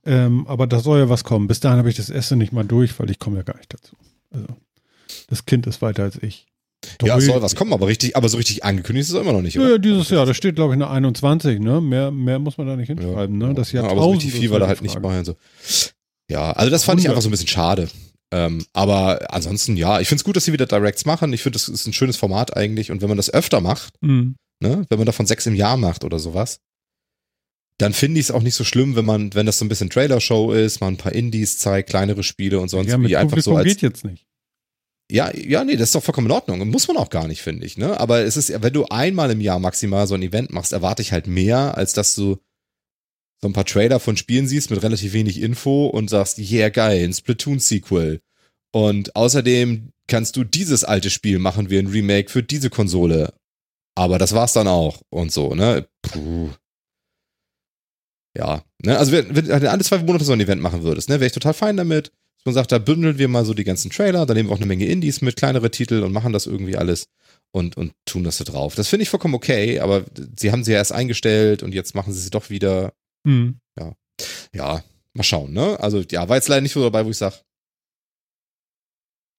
Ähm, 0.05 0.47
aber 0.47 0.67
da 0.67 0.81
soll 0.81 0.99
ja 0.99 1.09
was 1.09 1.23
kommen. 1.23 1.47
Bis 1.47 1.61
dahin 1.61 1.79
habe 1.79 1.91
ich 1.91 1.97
das 1.97 2.09
erste 2.09 2.35
nicht 2.35 2.53
mal 2.53 2.65
durch, 2.65 2.99
weil 2.99 3.11
ich 3.11 3.19
komme 3.19 3.37
ja 3.37 3.43
gar 3.43 3.59
nicht 3.59 3.73
dazu. 3.73 3.95
Also 4.31 4.47
das 5.29 5.45
Kind 5.45 5.67
ist 5.67 5.83
weiter 5.83 6.05
als 6.05 6.21
ich. 6.23 6.47
Ja, 7.03 7.17
es 7.17 7.27
soll 7.27 7.41
was 7.41 7.55
kommen, 7.55 7.73
aber 7.73 7.87
richtig, 7.87 8.17
aber 8.17 8.29
so 8.29 8.37
richtig 8.37 8.65
angekündigt 8.65 9.09
ist 9.09 9.15
es 9.15 9.21
immer 9.21 9.33
noch 9.33 9.43
nicht, 9.43 9.59
oder? 9.59 9.71
Ja, 9.71 9.79
dieses 9.79 10.11
Jahr, 10.11 10.27
das 10.27 10.37
steht, 10.37 10.57
glaube 10.57 10.75
ich, 10.75 10.77
eine 10.81 10.91
21, 10.91 11.61
ne? 11.61 11.81
Mehr, 11.81 12.11
mehr 12.11 12.39
muss 12.39 12.59
man 12.59 12.67
da 12.67 12.77
nicht 12.77 12.89
hinschreiben, 12.89 13.41
ja, 13.41 13.47
ne? 13.49 13.55
Das 13.55 13.73
Jahr 13.73 13.85
ja, 13.85 13.91
aber 13.91 14.03
so 14.03 14.11
richtig 14.11 14.33
viel 14.33 14.51
war 14.51 14.59
da 14.59 14.67
halt 14.67 14.83
nicht 14.83 15.01
bei. 15.01 15.23
So. 15.23 15.37
Ja, 16.31 16.53
also 16.53 16.71
das 16.71 16.85
fand 16.85 16.99
100. 16.99 17.05
ich 17.05 17.09
einfach 17.11 17.23
so 17.23 17.29
ein 17.29 17.31
bisschen 17.31 17.49
schade. 17.49 17.89
Ähm, 18.31 18.67
aber 18.73 19.33
ansonsten, 19.33 19.77
ja, 19.77 20.01
ich 20.01 20.09
finde 20.09 20.21
es 20.21 20.25
gut, 20.25 20.37
dass 20.37 20.45
sie 20.45 20.53
wieder 20.53 20.67
Directs 20.67 21.07
machen. 21.07 21.33
Ich 21.33 21.43
finde, 21.43 21.57
das 21.57 21.69
ist 21.69 21.87
ein 21.87 21.93
schönes 21.93 22.17
Format 22.17 22.57
eigentlich. 22.57 22.91
Und 22.91 23.01
wenn 23.01 23.09
man 23.09 23.17
das 23.17 23.33
öfter 23.33 23.61
macht, 23.61 23.95
mhm. 24.03 24.37
ne, 24.61 24.85
wenn 24.89 24.99
man 24.99 25.07
davon 25.07 25.27
sechs 25.27 25.47
im 25.47 25.55
Jahr 25.55 25.77
macht 25.77 26.05
oder 26.05 26.19
sowas, 26.19 26.61
dann 27.79 27.93
finde 27.93 28.21
ich 28.21 28.27
es 28.27 28.31
auch 28.31 28.43
nicht 28.43 28.55
so 28.55 28.65
schlimm, 28.65 28.97
wenn 28.97 29.05
man, 29.05 29.35
wenn 29.35 29.47
das 29.47 29.59
so 29.59 29.65
ein 29.65 29.69
bisschen 29.69 29.89
Trailer-Show 29.89 30.53
ist, 30.53 30.81
man 30.81 30.95
ein 30.95 30.97
paar 30.97 31.13
Indies 31.13 31.59
zeigt, 31.59 31.91
kleinere 31.91 32.25
Spiele 32.25 32.59
und 32.61 32.69
sonst 32.69 32.91
ja, 32.91 33.01
wie 33.01 33.17
einfach 33.17 33.39
so 33.39 33.57
als. 33.57 33.69
geht 33.69 33.83
jetzt 33.83 34.05
nicht. 34.05 34.27
Ja, 35.11 35.35
ja, 35.35 35.65
nee, 35.65 35.77
das 35.77 35.89
ist 35.89 35.95
doch 35.95 36.03
vollkommen 36.03 36.27
in 36.27 36.33
Ordnung. 36.33 36.69
Muss 36.69 36.87
man 36.87 36.99
auch 36.99 37.09
gar 37.09 37.29
nicht, 37.29 37.41
finde 37.41 37.65
ich, 37.65 37.79
ne? 37.79 37.99
Aber 37.99 38.21
es 38.21 38.37
ist, 38.37 38.53
wenn 38.63 38.73
du 38.73 38.85
einmal 38.87 39.31
im 39.31 39.41
Jahr 39.41 39.59
maximal 39.59 40.07
so 40.07 40.15
ein 40.15 40.23
Event 40.23 40.53
machst, 40.53 40.73
erwarte 40.73 41.01
ich 41.01 41.13
halt 41.13 41.27
mehr, 41.27 41.79
als 41.79 41.95
dass 41.95 42.15
du 42.15 42.37
so 43.41 43.49
ein 43.49 43.55
paar 43.55 43.65
Trailer 43.65 44.01
von 44.01 44.17
Spielen 44.17 44.47
siehst 44.47 44.71
mit 44.71 44.83
relativ 44.83 45.13
wenig 45.15 45.41
Info 45.41 45.87
und 45.87 46.11
sagst, 46.11 46.39
yeah, 46.39 46.69
geil, 46.69 47.05
ein 47.05 47.15
Splatoon-Sequel. 47.15 48.21
Und 48.73 49.17
außerdem 49.17 49.93
kannst 50.09 50.37
du 50.37 50.45
dieses 50.45 50.85
alte 50.85 51.09
Spiel 51.09 51.39
machen 51.39 51.71
wie 51.71 51.79
ein 51.79 51.87
Remake 51.87 52.31
für 52.31 52.43
diese 52.43 52.69
Konsole. 52.69 53.33
Aber 53.95 54.19
das 54.19 54.35
war's 54.35 54.53
dann 54.53 54.69
auch 54.69 55.01
und 55.11 55.33
so, 55.33 55.55
ne? 55.55 55.89
Puh. 56.03 56.51
Ja, 58.37 58.63
ne? 58.83 58.99
Also 58.99 59.13
wenn, 59.13 59.33
du 59.33 59.71
alle 59.71 59.85
zwei 59.85 59.99
Monate 59.99 60.25
so 60.25 60.33
ein 60.33 60.41
Event 60.41 60.61
machen 60.61 60.83
würdest, 60.83 61.09
ne, 61.09 61.17
wäre 61.17 61.27
ich 61.27 61.33
total 61.33 61.55
fein 61.55 61.77
damit. 61.77 62.13
Dass 62.39 62.45
man 62.47 62.55
sagt, 62.55 62.73
da 62.73 62.79
bündeln 62.79 63.19
wir 63.19 63.29
mal 63.29 63.45
so 63.45 63.53
die 63.53 63.65
ganzen 63.65 63.91
Trailer, 63.91 64.25
da 64.27 64.35
nehmen 64.35 64.49
wir 64.49 64.55
auch 64.55 64.59
eine 64.59 64.67
Menge 64.67 64.87
Indies 64.87 65.21
mit, 65.21 65.37
kleinere 65.37 65.71
Titel 65.71 66.03
und 66.03 66.13
machen 66.13 66.33
das 66.33 66.47
irgendwie 66.47 66.77
alles 66.77 67.09
und, 67.51 67.77
und 67.77 67.93
tun 68.05 68.25
das 68.25 68.39
da 68.39 68.45
drauf. 68.45 68.75
Das 68.75 68.89
finde 68.89 69.03
ich 69.03 69.09
vollkommen 69.09 69.35
okay, 69.35 69.81
aber 69.81 70.05
sie 70.39 70.53
haben 70.53 70.65
sie 70.65 70.73
ja 70.73 70.79
erst 70.79 70.93
eingestellt 70.93 71.63
und 71.63 71.75
jetzt 71.75 71.95
machen 71.95 72.13
sie 72.13 72.21
sie 72.21 72.31
doch 72.31 72.51
wieder. 72.51 72.93
Mhm. 73.25 73.61
Ja. 73.79 73.95
Ja, 74.55 74.83
mal 75.15 75.23
schauen, 75.23 75.53
ne? 75.53 75.79
Also, 75.81 76.03
ja, 76.11 76.29
war 76.29 76.37
jetzt 76.37 76.49
leider 76.49 76.61
nicht 76.63 76.73
so 76.73 76.83
dabei, 76.83 77.05
wo 77.05 77.11
ich 77.11 77.17
sage, 77.17 77.37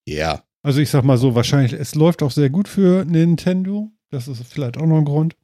ja. 0.08 0.16
Yeah. 0.16 0.44
Also, 0.62 0.82
ich 0.82 0.90
sag 0.90 1.04
mal 1.04 1.18
so, 1.18 1.36
wahrscheinlich, 1.36 1.74
es 1.74 1.96
läuft 1.96 2.22
auch 2.24 2.32
sehr 2.32 2.50
gut 2.50 2.68
für 2.68 3.06
Nintendo. 3.06 3.92
Das 4.10 4.28
ist 4.28 4.44
vielleicht 4.44 4.78
auch 4.78 4.86
noch 4.86 4.98
ein 4.98 5.06
Grund. 5.06 5.36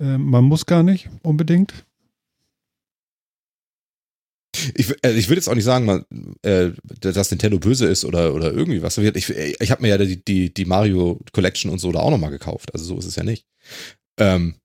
Ähm, 0.00 0.22
man 0.24 0.44
muss 0.44 0.66
gar 0.66 0.82
nicht 0.82 1.08
unbedingt. 1.22 1.86
Ich, 4.74 4.90
äh, 5.02 5.12
ich 5.12 5.28
würde 5.28 5.36
jetzt 5.36 5.48
auch 5.48 5.54
nicht 5.54 5.64
sagen, 5.64 5.84
man, 5.84 6.04
äh, 6.42 6.70
dass 7.00 7.30
Nintendo 7.30 7.58
böse 7.58 7.86
ist 7.86 8.04
oder, 8.04 8.34
oder 8.34 8.52
irgendwie 8.52 8.82
was. 8.82 8.98
Ich, 8.98 9.30
ich 9.30 9.70
habe 9.70 9.82
mir 9.82 9.88
ja 9.88 9.98
die, 9.98 10.24
die, 10.24 10.52
die 10.52 10.64
Mario 10.64 11.20
Collection 11.32 11.70
und 11.70 11.78
so 11.78 11.92
da 11.92 12.00
auch 12.00 12.10
nochmal 12.10 12.30
gekauft. 12.30 12.72
Also 12.72 12.84
so 12.84 12.98
ist 12.98 13.06
es 13.06 13.16
ja 13.16 13.24
nicht. 13.24 13.46
Ähm, 14.18 14.56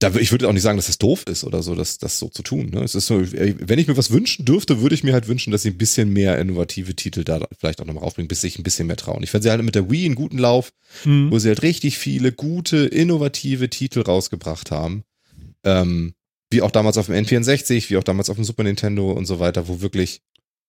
da, 0.00 0.14
ich 0.14 0.32
würde 0.32 0.48
auch 0.48 0.52
nicht 0.54 0.62
sagen, 0.62 0.78
dass 0.78 0.86
das 0.86 0.96
doof 0.96 1.24
ist 1.28 1.44
oder 1.44 1.62
so, 1.62 1.74
das, 1.74 1.98
das 1.98 2.18
so 2.18 2.28
zu 2.30 2.42
tun. 2.42 2.70
Ne? 2.70 2.82
Es 2.82 2.94
ist 2.94 3.06
so, 3.06 3.20
wenn 3.20 3.78
ich 3.78 3.86
mir 3.86 3.98
was 3.98 4.10
wünschen 4.10 4.46
dürfte, 4.46 4.80
würde 4.80 4.94
ich 4.94 5.04
mir 5.04 5.12
halt 5.12 5.28
wünschen, 5.28 5.50
dass 5.50 5.62
sie 5.62 5.68
ein 5.68 5.78
bisschen 5.78 6.10
mehr 6.10 6.38
innovative 6.38 6.96
Titel 6.96 7.22
da 7.22 7.46
vielleicht 7.58 7.82
auch 7.82 7.84
nochmal 7.84 8.04
aufbringen, 8.04 8.28
bis 8.28 8.40
sich 8.40 8.58
ein 8.58 8.62
bisschen 8.62 8.86
mehr 8.86 8.96
trauen. 8.96 9.22
Ich 9.22 9.30
fand 9.30 9.44
sie 9.44 9.50
halt 9.50 9.62
mit 9.62 9.74
der 9.74 9.90
Wii 9.90 10.06
einen 10.06 10.14
guten 10.14 10.38
Lauf, 10.38 10.72
mhm. 11.04 11.30
wo 11.30 11.38
sie 11.38 11.48
halt 11.48 11.62
richtig 11.62 11.98
viele 11.98 12.32
gute, 12.32 12.78
innovative 12.78 13.68
Titel 13.68 14.00
rausgebracht 14.00 14.70
haben. 14.70 15.04
Ähm, 15.64 16.14
wie 16.50 16.62
auch 16.62 16.70
damals 16.70 16.98
auf 16.98 17.06
dem 17.06 17.14
N64, 17.14 17.90
wie 17.90 17.96
auch 17.96 18.04
damals 18.04 18.30
auf 18.30 18.36
dem 18.36 18.44
Super 18.44 18.64
Nintendo 18.64 19.12
und 19.12 19.26
so 19.26 19.38
weiter, 19.38 19.68
wo 19.68 19.80
wirklich, 19.80 20.22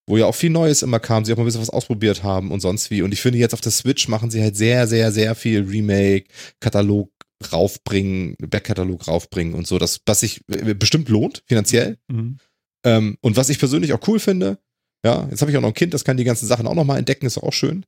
wo 0.07 0.17
ja 0.17 0.25
auch 0.25 0.35
viel 0.35 0.49
Neues 0.49 0.83
immer 0.83 0.99
kam, 0.99 1.25
sie 1.25 1.33
auch 1.33 1.37
mal 1.37 1.43
ein 1.43 1.45
bisschen 1.45 1.61
was 1.61 1.69
ausprobiert 1.69 2.23
haben 2.23 2.51
und 2.51 2.59
sonst 2.59 2.91
wie. 2.91 3.01
Und 3.01 3.13
ich 3.13 3.21
finde, 3.21 3.39
jetzt 3.39 3.53
auf 3.53 3.61
der 3.61 3.71
Switch 3.71 4.07
machen 4.07 4.29
sie 4.29 4.41
halt 4.41 4.55
sehr, 4.55 4.87
sehr, 4.87 5.11
sehr 5.11 5.35
viel 5.35 5.63
Remake, 5.63 6.27
Katalog, 6.59 7.11
raufbringen, 7.51 8.35
Backkatalog 8.39 9.07
raufbringen 9.07 9.55
und 9.55 9.65
so, 9.65 9.79
das, 9.79 10.01
was 10.05 10.19
sich 10.19 10.41
äh, 10.49 10.75
bestimmt 10.75 11.09
lohnt, 11.09 11.43
finanziell. 11.47 11.97
Mhm. 12.07 12.37
Ähm, 12.85 13.17
und 13.21 13.35
was 13.35 13.49
ich 13.49 13.59
persönlich 13.59 13.93
auch 13.93 14.07
cool 14.07 14.19
finde, 14.19 14.59
ja, 15.03 15.27
jetzt 15.29 15.41
habe 15.41 15.49
ich 15.49 15.57
auch 15.57 15.61
noch 15.61 15.69
ein 15.69 15.75
Kind, 15.75 15.93
das 15.93 16.03
kann 16.03 16.17
die 16.17 16.23
ganzen 16.23 16.45
Sachen 16.45 16.67
auch 16.67 16.75
nochmal 16.75 16.99
entdecken, 16.99 17.25
ist 17.25 17.37
auch 17.37 17.53
schön. 17.53 17.85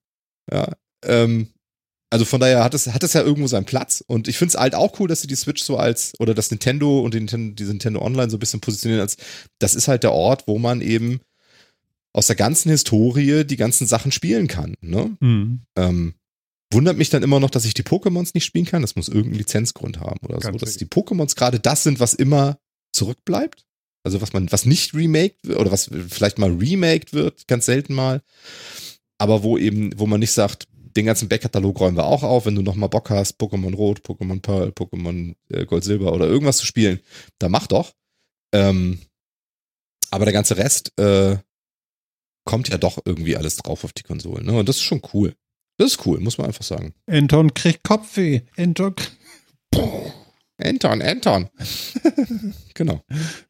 Ja, 0.51 0.73
ähm, 1.05 1.49
also 2.13 2.25
von 2.25 2.39
daher 2.39 2.63
hat 2.63 2.75
es, 2.75 2.85
hat 2.93 3.01
es 3.01 3.13
ja 3.13 3.23
irgendwo 3.23 3.47
seinen 3.47 3.65
Platz. 3.65 4.03
Und 4.05 4.27
ich 4.27 4.37
finde 4.37 4.53
es 4.53 4.59
halt 4.59 4.75
auch 4.75 4.99
cool, 4.99 5.07
dass 5.07 5.21
sie 5.21 5.27
die 5.27 5.35
Switch 5.35 5.63
so 5.63 5.77
als, 5.77 6.13
oder 6.19 6.35
das 6.35 6.51
Nintendo 6.51 6.99
und 6.99 7.15
die 7.15 7.19
Nintendo, 7.19 7.55
die 7.55 7.63
Nintendo 7.63 8.03
Online 8.03 8.29
so 8.29 8.37
ein 8.37 8.39
bisschen 8.39 8.61
positionieren 8.61 9.01
als, 9.01 9.17
das 9.57 9.73
ist 9.73 9.87
halt 9.87 10.03
der 10.03 10.11
Ort, 10.11 10.43
wo 10.45 10.59
man 10.59 10.81
eben 10.81 11.21
aus 12.13 12.27
der 12.27 12.35
ganzen 12.35 12.69
Historie 12.69 13.45
die 13.45 13.57
ganzen 13.57 13.87
Sachen 13.87 14.11
spielen 14.11 14.47
kann. 14.47 14.75
Ne? 14.81 15.17
Mhm. 15.21 15.61
Ähm, 15.75 16.13
Wundert 16.71 16.97
mich 16.97 17.09
dann 17.09 17.23
immer 17.23 17.39
noch, 17.39 17.49
dass 17.49 17.65
ich 17.65 17.73
die 17.73 17.83
Pokémons 17.83 18.31
nicht 18.35 18.45
spielen 18.45 18.65
kann. 18.65 18.83
Das 18.83 18.95
muss 18.95 19.07
irgendeinen 19.07 19.39
Lizenzgrund 19.39 19.99
haben 19.99 20.19
oder 20.23 20.37
Ganz 20.37 20.59
so. 20.59 20.65
Dass 20.65 20.77
die 20.77 20.85
Pokémons 20.85 21.35
gerade 21.35 21.59
das 21.59 21.81
sind, 21.81 21.99
was 21.99 22.13
immer 22.13 22.59
zurückbleibt. 22.91 23.65
Also 24.03 24.21
was 24.21 24.33
man, 24.33 24.51
was 24.51 24.67
nicht 24.67 24.93
remaked 24.93 25.47
wird 25.47 25.57
oder 25.57 25.71
was 25.71 25.89
vielleicht 26.09 26.37
mal 26.37 26.51
remaked 26.51 27.13
wird, 27.13 27.47
ganz 27.47 27.65
selten 27.65 27.95
mal. 27.95 28.21
Aber 29.17 29.41
wo 29.41 29.57
eben, 29.57 29.97
wo 29.97 30.05
man 30.05 30.19
nicht 30.19 30.31
sagt, 30.31 30.67
den 30.95 31.05
ganzen 31.05 31.29
Backkatalog 31.29 31.79
räumen 31.79 31.97
wir 31.97 32.05
auch 32.05 32.23
auf, 32.23 32.45
wenn 32.45 32.55
du 32.55 32.61
nochmal 32.61 32.89
Bock 32.89 33.09
hast, 33.09 33.39
Pokémon 33.39 33.75
Rot, 33.75 33.99
Pokémon 33.99 34.41
Pearl, 34.41 34.69
Pokémon 34.69 35.35
äh, 35.49 35.65
Gold, 35.65 35.83
Silber 35.83 36.13
oder 36.13 36.27
irgendwas 36.27 36.57
zu 36.57 36.65
spielen, 36.65 36.99
dann 37.39 37.51
mach 37.51 37.67
doch. 37.67 37.93
Ähm, 38.53 38.99
aber 40.11 40.25
der 40.25 40.33
ganze 40.33 40.57
Rest 40.57 40.97
äh, 40.99 41.37
kommt 42.45 42.69
ja 42.69 42.77
doch 42.77 42.99
irgendwie 43.05 43.35
alles 43.35 43.55
drauf 43.55 43.83
auf 43.83 43.93
die 43.93 44.03
Konsolen. 44.03 44.45
Ne? 44.45 44.53
Und 44.53 44.69
das 44.69 44.77
ist 44.77 44.83
schon 44.83 45.01
cool. 45.13 45.35
Das 45.77 45.93
ist 45.93 46.05
cool, 46.05 46.19
muss 46.19 46.37
man 46.37 46.47
einfach 46.47 46.63
sagen. 46.63 46.93
Anton 47.07 47.53
kriegt 47.53 47.83
Kopfweh. 47.83 48.41
Anton. 48.57 48.93
Anton, 50.57 51.01
Anton. 51.01 51.49
genau. 52.75 53.01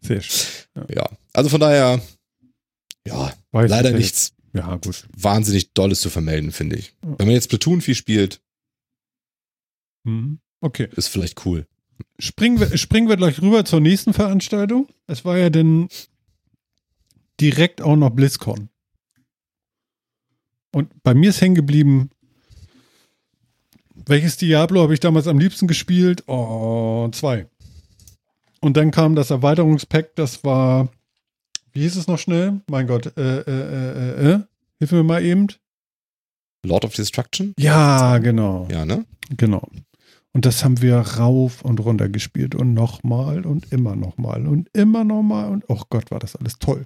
Sehr 0.02 0.22
schön. 0.22 0.66
Ja. 0.76 0.86
ja. 0.96 1.10
also 1.34 1.50
von 1.50 1.60
daher, 1.60 2.02
ja, 3.06 3.34
Weiß 3.52 3.70
leider 3.70 3.92
nichts 3.92 4.34
ja, 4.54 4.76
gut. 4.76 5.08
wahnsinnig 5.16 5.74
Dolles 5.74 6.02
zu 6.02 6.10
vermelden, 6.10 6.52
finde 6.52 6.78
ich. 6.78 6.96
Wenn 7.02 7.28
man 7.28 7.36
jetzt 7.36 7.50
Platoon 7.50 7.82
viel 7.82 7.96
spielt, 7.96 8.42
mhm. 10.04 10.40
okay. 10.62 10.90
ist 10.96 11.08
vielleicht 11.08 11.46
cool. 11.46 11.68
Springen 12.20 12.60
wir, 12.60 12.78
springen 12.78 13.10
wir 13.10 13.18
gleich 13.18 13.42
rüber 13.42 13.66
zur 13.66 13.80
nächsten 13.80 14.14
Veranstaltung. 14.14 14.88
Es 15.08 15.26
war 15.26 15.38
ja 15.38 15.50
dann 15.50 15.90
direkt 17.40 17.82
auch 17.82 17.96
noch 17.96 18.12
BlizzCon. 18.12 18.70
Und 20.72 21.04
bei 21.04 21.14
mir 21.14 21.30
ist 21.30 21.42
hängen 21.42 21.56
geblieben, 21.56 22.10
welches 23.94 24.38
Diablo 24.38 24.82
habe 24.82 24.94
ich 24.94 25.00
damals 25.00 25.28
am 25.28 25.40
liebsten 25.40 25.68
gespielt? 25.68 26.24
Oh, 26.28 27.10
zwei. 27.12 27.48
Und 28.60 28.78
dann 28.78 28.92
kam 28.92 29.16
das 29.16 29.30
Erweiterungspack, 29.30 30.16
das 30.16 30.44
war, 30.44 30.90
wie 31.74 31.82
hieß 31.82 31.96
es 31.96 32.08
noch 32.08 32.20
schnell? 32.20 32.62
Mein 32.70 32.88
Gott, 32.88 33.18
äh, 33.18 33.40
äh, 33.40 33.42
äh, 33.42 34.34
äh, 34.34 34.40
hilf 34.80 34.92
mir 34.92 35.04
mal 35.04 35.24
eben. 35.24 35.48
Lord 36.66 36.86
of 36.86 36.94
Destruction? 36.94 37.54
Ja, 37.60 38.18
genau. 38.20 38.68
Ja, 38.72 38.86
ne? 38.86 39.06
Genau. 39.36 39.68
Und 40.34 40.46
das 40.46 40.64
haben 40.64 40.82
wir 40.82 40.98
rauf 40.98 41.62
und 41.64 41.80
runter 41.80 42.10
gespielt 42.10 42.56
und 42.56 42.74
nochmal 42.74 43.46
und 43.46 43.72
immer 43.72 43.96
nochmal 43.96 44.48
und 44.48 44.70
immer 44.74 45.04
nochmal 45.04 45.52
und 45.52 45.64
oh 45.68 45.82
Gott, 45.90 46.10
war 46.10 46.20
das 46.20 46.36
alles 46.36 46.58
toll. 46.58 46.86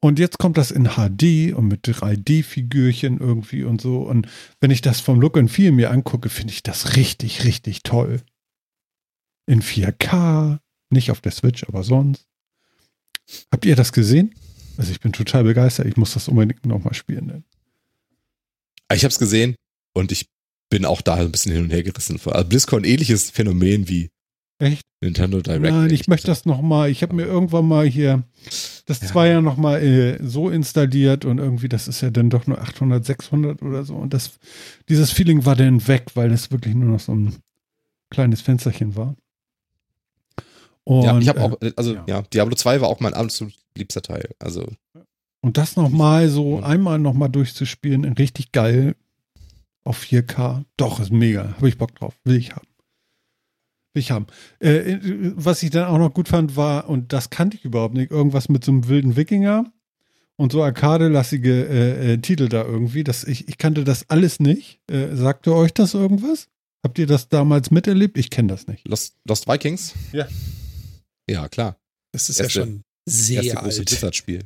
Und 0.00 0.18
jetzt 0.18 0.38
kommt 0.38 0.56
das 0.56 0.70
in 0.70 0.84
HD 0.84 1.54
und 1.54 1.66
mit 1.66 1.86
3D-Figürchen 1.88 3.18
irgendwie 3.18 3.64
und 3.64 3.80
so. 3.80 4.02
Und 4.02 4.28
wenn 4.60 4.70
ich 4.70 4.80
das 4.80 5.00
vom 5.00 5.20
Look 5.20 5.36
and 5.36 5.50
Feel 5.50 5.72
mir 5.72 5.90
angucke, 5.90 6.28
finde 6.28 6.52
ich 6.52 6.62
das 6.62 6.96
richtig, 6.96 7.44
richtig 7.44 7.82
toll. 7.82 8.20
In 9.46 9.60
4K, 9.60 10.58
nicht 10.90 11.10
auf 11.10 11.20
der 11.20 11.32
Switch, 11.32 11.64
aber 11.66 11.82
sonst. 11.82 12.28
Habt 13.50 13.64
ihr 13.64 13.76
das 13.76 13.92
gesehen? 13.92 14.34
Also 14.76 14.92
ich 14.92 15.00
bin 15.00 15.12
total 15.12 15.44
begeistert. 15.44 15.86
Ich 15.86 15.96
muss 15.96 16.14
das 16.14 16.28
unbedingt 16.28 16.64
nochmal 16.64 16.94
spielen. 16.94 17.26
Ne? 17.26 17.42
Ich 18.92 19.04
habe 19.04 19.12
es 19.12 19.18
gesehen 19.18 19.56
und 19.94 20.12
ich 20.12 20.26
bin 20.70 20.84
auch 20.84 21.00
da 21.00 21.14
ein 21.14 21.32
bisschen 21.32 21.52
hin 21.52 21.64
und 21.64 21.70
her 21.70 21.82
gerissen. 21.82 22.20
Also 22.24 22.48
BlizzCon 22.48 22.84
ähnliches 22.84 23.30
Phänomen 23.30 23.88
wie 23.88 24.10
Echt? 24.58 24.82
Nintendo 25.00 25.40
Direct. 25.40 25.62
Nein, 25.62 25.90
ich 25.90 26.08
möchte 26.08 26.26
das 26.26 26.44
nochmal. 26.44 26.90
Ich 26.90 27.02
habe 27.02 27.14
mir 27.14 27.24
irgendwann 27.24 27.66
mal 27.66 27.86
hier 27.86 28.24
das 28.86 29.00
Ja. 29.00 29.26
ja 29.26 29.40
nochmal 29.40 29.82
äh, 29.82 30.18
so 30.26 30.50
installiert 30.50 31.24
und 31.24 31.38
irgendwie, 31.38 31.68
das 31.68 31.86
ist 31.86 32.00
ja 32.00 32.10
dann 32.10 32.30
doch 32.30 32.46
nur 32.46 32.60
800, 32.60 33.04
600 33.04 33.62
oder 33.62 33.84
so. 33.84 33.94
Und 33.94 34.14
das, 34.14 34.32
dieses 34.88 35.12
Feeling 35.12 35.44
war 35.44 35.54
dann 35.54 35.86
weg, 35.86 36.06
weil 36.14 36.32
es 36.32 36.50
wirklich 36.50 36.74
nur 36.74 36.88
noch 36.90 37.00
so 37.00 37.14
ein 37.14 37.36
kleines 38.10 38.40
Fensterchen 38.40 38.96
war. 38.96 39.14
Und, 40.88 41.02
ja, 41.02 41.18
ich 41.18 41.28
habe 41.28 41.40
äh, 41.40 41.42
auch, 41.42 41.56
also 41.76 41.94
ja. 41.94 42.04
ja. 42.08 42.22
Diablo 42.22 42.54
2 42.54 42.80
war 42.80 42.88
auch 42.88 43.00
mein 43.00 43.12
absolut 43.12 43.52
liebster 43.76 44.00
Teil. 44.00 44.30
Also 44.38 44.66
Und 45.42 45.58
das 45.58 45.76
nochmal 45.76 46.30
so 46.30 46.56
Und- 46.56 46.64
einmal 46.64 46.98
nochmal 46.98 47.28
durchzuspielen, 47.28 48.04
richtig 48.14 48.52
geil 48.52 48.96
auf 49.84 50.00
4K. 50.02 50.64
Doch, 50.78 50.98
ist 50.98 51.12
mega. 51.12 51.54
Habe 51.56 51.68
ich 51.68 51.76
Bock 51.76 51.94
drauf. 51.94 52.14
Will 52.24 52.36
ich 52.36 52.56
haben. 52.56 52.66
Will 53.92 54.00
ich 54.00 54.10
haben. 54.10 54.28
Äh, 54.60 54.92
äh, 54.92 55.32
was 55.36 55.62
ich 55.62 55.68
dann 55.68 55.88
auch 55.88 55.98
noch 55.98 56.14
gut 56.14 56.28
fand, 56.28 56.56
war, 56.56 56.88
und 56.88 57.12
das 57.12 57.28
kannte 57.28 57.58
ich 57.58 57.66
überhaupt 57.66 57.92
nicht, 57.94 58.10
irgendwas 58.10 58.48
mit 58.48 58.64
so 58.64 58.72
einem 58.72 58.88
wilden 58.88 59.14
Wikinger 59.16 59.70
und 60.36 60.52
so 60.52 60.62
arcade-lassige 60.62 61.66
äh, 61.66 62.12
äh, 62.14 62.18
Titel 62.18 62.48
da 62.48 62.64
irgendwie. 62.64 63.04
Das, 63.04 63.24
ich, 63.24 63.46
ich 63.46 63.58
kannte 63.58 63.84
das 63.84 64.08
alles 64.08 64.40
nicht. 64.40 64.80
Äh, 64.90 65.14
sagte 65.16 65.54
euch 65.54 65.74
das 65.74 65.92
irgendwas? 65.92 66.48
Habt 66.82 66.98
ihr 66.98 67.06
das 67.06 67.28
damals 67.28 67.70
miterlebt? 67.70 68.16
Ich 68.16 68.30
kenne 68.30 68.48
das 68.48 68.66
nicht. 68.68 68.88
Lost, 68.88 69.16
Lost 69.26 69.46
Vikings? 69.46 69.92
Ja. 70.12 70.26
Ja, 71.28 71.48
klar. 71.48 71.78
Das 72.12 72.28
ist 72.30 72.40
Erste- 72.40 72.60
ja 72.60 72.64
schon 72.66 72.82
sehr 73.08 73.42
Erste 73.42 73.56
große 73.56 73.78
alt. 73.80 73.88
Blizzard-Spiel. 73.88 74.44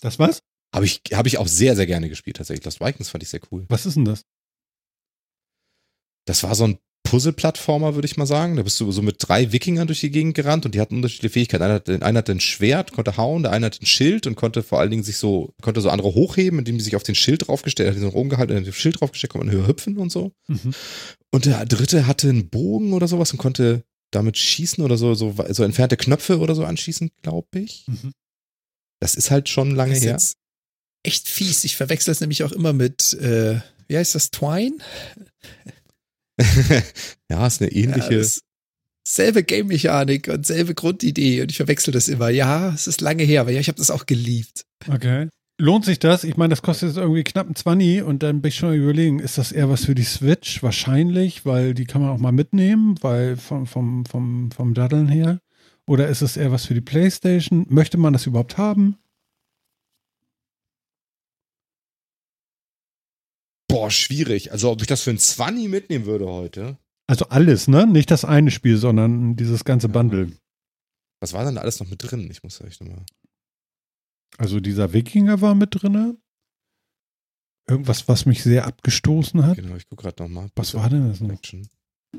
Das 0.00 0.18
was? 0.18 0.40
Habe 0.74 0.84
ich, 0.84 1.00
hab 1.12 1.26
ich 1.26 1.38
auch 1.38 1.48
sehr, 1.48 1.76
sehr 1.76 1.86
gerne 1.86 2.08
gespielt, 2.08 2.36
tatsächlich. 2.36 2.64
Lost 2.64 2.80
Vikings 2.80 3.08
fand 3.08 3.22
ich 3.22 3.30
sehr 3.30 3.40
cool. 3.50 3.64
Was 3.68 3.86
ist 3.86 3.94
denn 3.96 4.04
das? 4.04 4.22
Das 6.26 6.42
war 6.42 6.54
so 6.54 6.64
ein 6.64 6.78
Puzzle-Plattformer, 7.04 7.94
würde 7.94 8.04
ich 8.06 8.18
mal 8.18 8.26
sagen. 8.26 8.56
Da 8.56 8.62
bist 8.62 8.78
du 8.80 8.92
so 8.92 9.00
mit 9.00 9.16
drei 9.18 9.50
Wikingern 9.50 9.86
durch 9.86 10.00
die 10.00 10.10
Gegend 10.10 10.34
gerannt 10.34 10.66
und 10.66 10.74
die 10.74 10.80
hatten 10.80 10.96
unterschiedliche 10.96 11.32
Fähigkeiten. 11.32 11.64
Einer 11.64 11.74
hat, 11.74 11.88
einer 11.88 12.18
hat 12.18 12.28
ein 12.28 12.40
Schwert, 12.40 12.92
konnte 12.92 13.16
hauen, 13.16 13.42
der 13.42 13.52
eine 13.52 13.66
hat 13.66 13.80
ein 13.80 13.86
Schild 13.86 14.26
und 14.26 14.34
konnte 14.34 14.62
vor 14.62 14.78
allen 14.78 14.90
Dingen 14.90 15.02
sich 15.04 15.16
so, 15.16 15.54
konnte 15.62 15.80
so 15.80 15.88
andere 15.88 16.12
hochheben, 16.12 16.58
indem 16.58 16.76
die 16.76 16.84
sich 16.84 16.96
auf 16.96 17.02
den 17.02 17.14
Schild 17.14 17.48
draufgestellt 17.48 17.88
hat, 17.88 17.96
ihn 17.96 18.02
so 18.02 18.08
rumgehalten 18.10 18.54
und 18.54 18.60
hat 18.60 18.66
den 18.66 18.74
Schild 18.74 19.00
draufgestellt, 19.00 19.32
konnte 19.32 19.46
man 19.46 19.54
höher 19.56 19.68
hüpfen 19.68 19.96
und 19.96 20.12
so. 20.12 20.32
Mhm. 20.48 20.74
Und 21.32 21.46
der 21.46 21.64
dritte 21.64 22.06
hatte 22.06 22.28
einen 22.28 22.50
Bogen 22.50 22.92
oder 22.92 23.08
sowas 23.08 23.32
und 23.32 23.38
konnte 23.38 23.84
damit 24.10 24.38
schießen 24.38 24.82
oder 24.82 24.96
so, 24.96 25.14
so, 25.14 25.34
so 25.50 25.62
entfernte 25.64 25.96
Knöpfe 25.96 26.38
oder 26.38 26.54
so 26.54 26.64
anschießen, 26.64 27.10
glaube 27.22 27.58
ich. 27.60 27.84
Mhm. 27.86 28.12
Das 29.00 29.14
ist 29.14 29.30
halt 29.30 29.48
schon 29.48 29.74
lange 29.74 29.90
Das 29.92 29.98
ist 30.00 30.04
her. 30.04 30.12
jetzt 30.12 30.34
echt 31.04 31.28
fies. 31.28 31.64
Ich 31.64 31.76
verwechsel 31.76 32.10
es 32.12 32.20
nämlich 32.20 32.42
auch 32.42 32.52
immer 32.52 32.72
mit, 32.72 33.12
äh, 33.14 33.60
wie 33.86 33.96
heißt 33.96 34.14
das, 34.14 34.30
Twine? 34.30 34.76
ja, 37.30 37.46
ist 37.46 37.60
eine 37.62 37.72
Ja, 37.72 37.82
ähnliche. 37.82 38.18
das- 38.18 38.40
selbe 39.06 39.42
Game-Mechanik 39.42 40.28
und 40.28 40.44
selbe 40.44 40.74
Grundidee 40.74 41.40
und 41.40 41.50
ich 41.50 41.56
verwechsel 41.56 41.92
das 41.92 42.08
immer. 42.08 42.28
Ja, 42.28 42.74
es 42.74 42.86
ist 42.86 43.00
lange 43.00 43.22
her, 43.22 43.40
aber 43.40 43.50
ja, 43.52 43.60
ich 43.60 43.68
habe 43.68 43.78
das 43.78 43.90
auch 43.90 44.04
geliebt. 44.04 44.64
Okay. 44.86 45.28
Lohnt 45.60 45.84
sich 45.84 45.98
das? 45.98 46.22
Ich 46.22 46.36
meine, 46.36 46.50
das 46.50 46.62
kostet 46.62 46.90
jetzt 46.90 46.98
irgendwie 46.98 47.24
knapp 47.24 47.48
ein 47.48 47.56
20 47.56 48.02
und 48.04 48.22
dann 48.22 48.40
bin 48.40 48.50
ich 48.50 48.54
schon 48.54 48.74
überlegen, 48.74 49.18
ist 49.18 49.38
das 49.38 49.50
eher 49.50 49.68
was 49.68 49.84
für 49.86 49.96
die 49.96 50.04
Switch? 50.04 50.62
Wahrscheinlich, 50.62 51.44
weil 51.46 51.74
die 51.74 51.84
kann 51.84 52.00
man 52.00 52.10
auch 52.10 52.18
mal 52.18 52.30
mitnehmen, 52.30 52.94
weil 53.00 53.36
vom, 53.36 53.66
vom, 53.66 54.06
vom, 54.06 54.52
vom 54.52 54.74
Daddeln 54.74 55.08
her. 55.08 55.40
Oder 55.84 56.06
ist 56.08 56.22
es 56.22 56.36
eher 56.36 56.52
was 56.52 56.66
für 56.66 56.74
die 56.74 56.80
Playstation? 56.80 57.66
Möchte 57.68 57.98
man 57.98 58.12
das 58.12 58.26
überhaupt 58.26 58.56
haben? 58.56 58.98
Boah, 63.68 63.90
schwierig. 63.90 64.52
Also, 64.52 64.70
ob 64.70 64.80
ich 64.80 64.86
das 64.86 65.02
für 65.02 65.10
ein 65.10 65.18
20 65.18 65.68
mitnehmen 65.68 66.06
würde 66.06 66.26
heute. 66.26 66.78
Also 67.08 67.26
alles, 67.30 67.68
ne? 67.68 67.86
Nicht 67.86 68.10
das 68.10 68.24
eine 68.24 68.50
Spiel, 68.50 68.76
sondern 68.76 69.34
dieses 69.34 69.64
ganze 69.64 69.88
Ja. 69.88 69.92
Bundle. 69.92 70.32
Was 71.20 71.32
war 71.32 71.44
denn 71.44 71.56
da 71.56 71.62
alles 71.62 71.80
noch 71.80 71.88
mit 71.88 72.02
drin? 72.02 72.28
Ich 72.30 72.42
muss 72.42 72.60
euch 72.60 72.78
nochmal. 72.80 73.04
Also 74.36 74.60
dieser 74.60 74.92
Wikinger 74.92 75.40
war 75.40 75.54
mit 75.54 75.70
drinne. 75.72 76.16
Irgendwas, 77.66 78.08
was 78.08 78.26
mich 78.26 78.42
sehr 78.42 78.66
abgestoßen 78.66 79.44
hat. 79.44 79.56
Genau, 79.56 79.76
ich 79.76 79.88
gucke 79.88 80.02
gerade 80.04 80.22
nochmal. 80.22 80.48
Was 80.56 80.74
war 80.74 80.88
denn 80.88 81.08
das 81.08 81.20
noch? 81.20 81.30
Action. 81.30 81.68
Äh, 82.14 82.18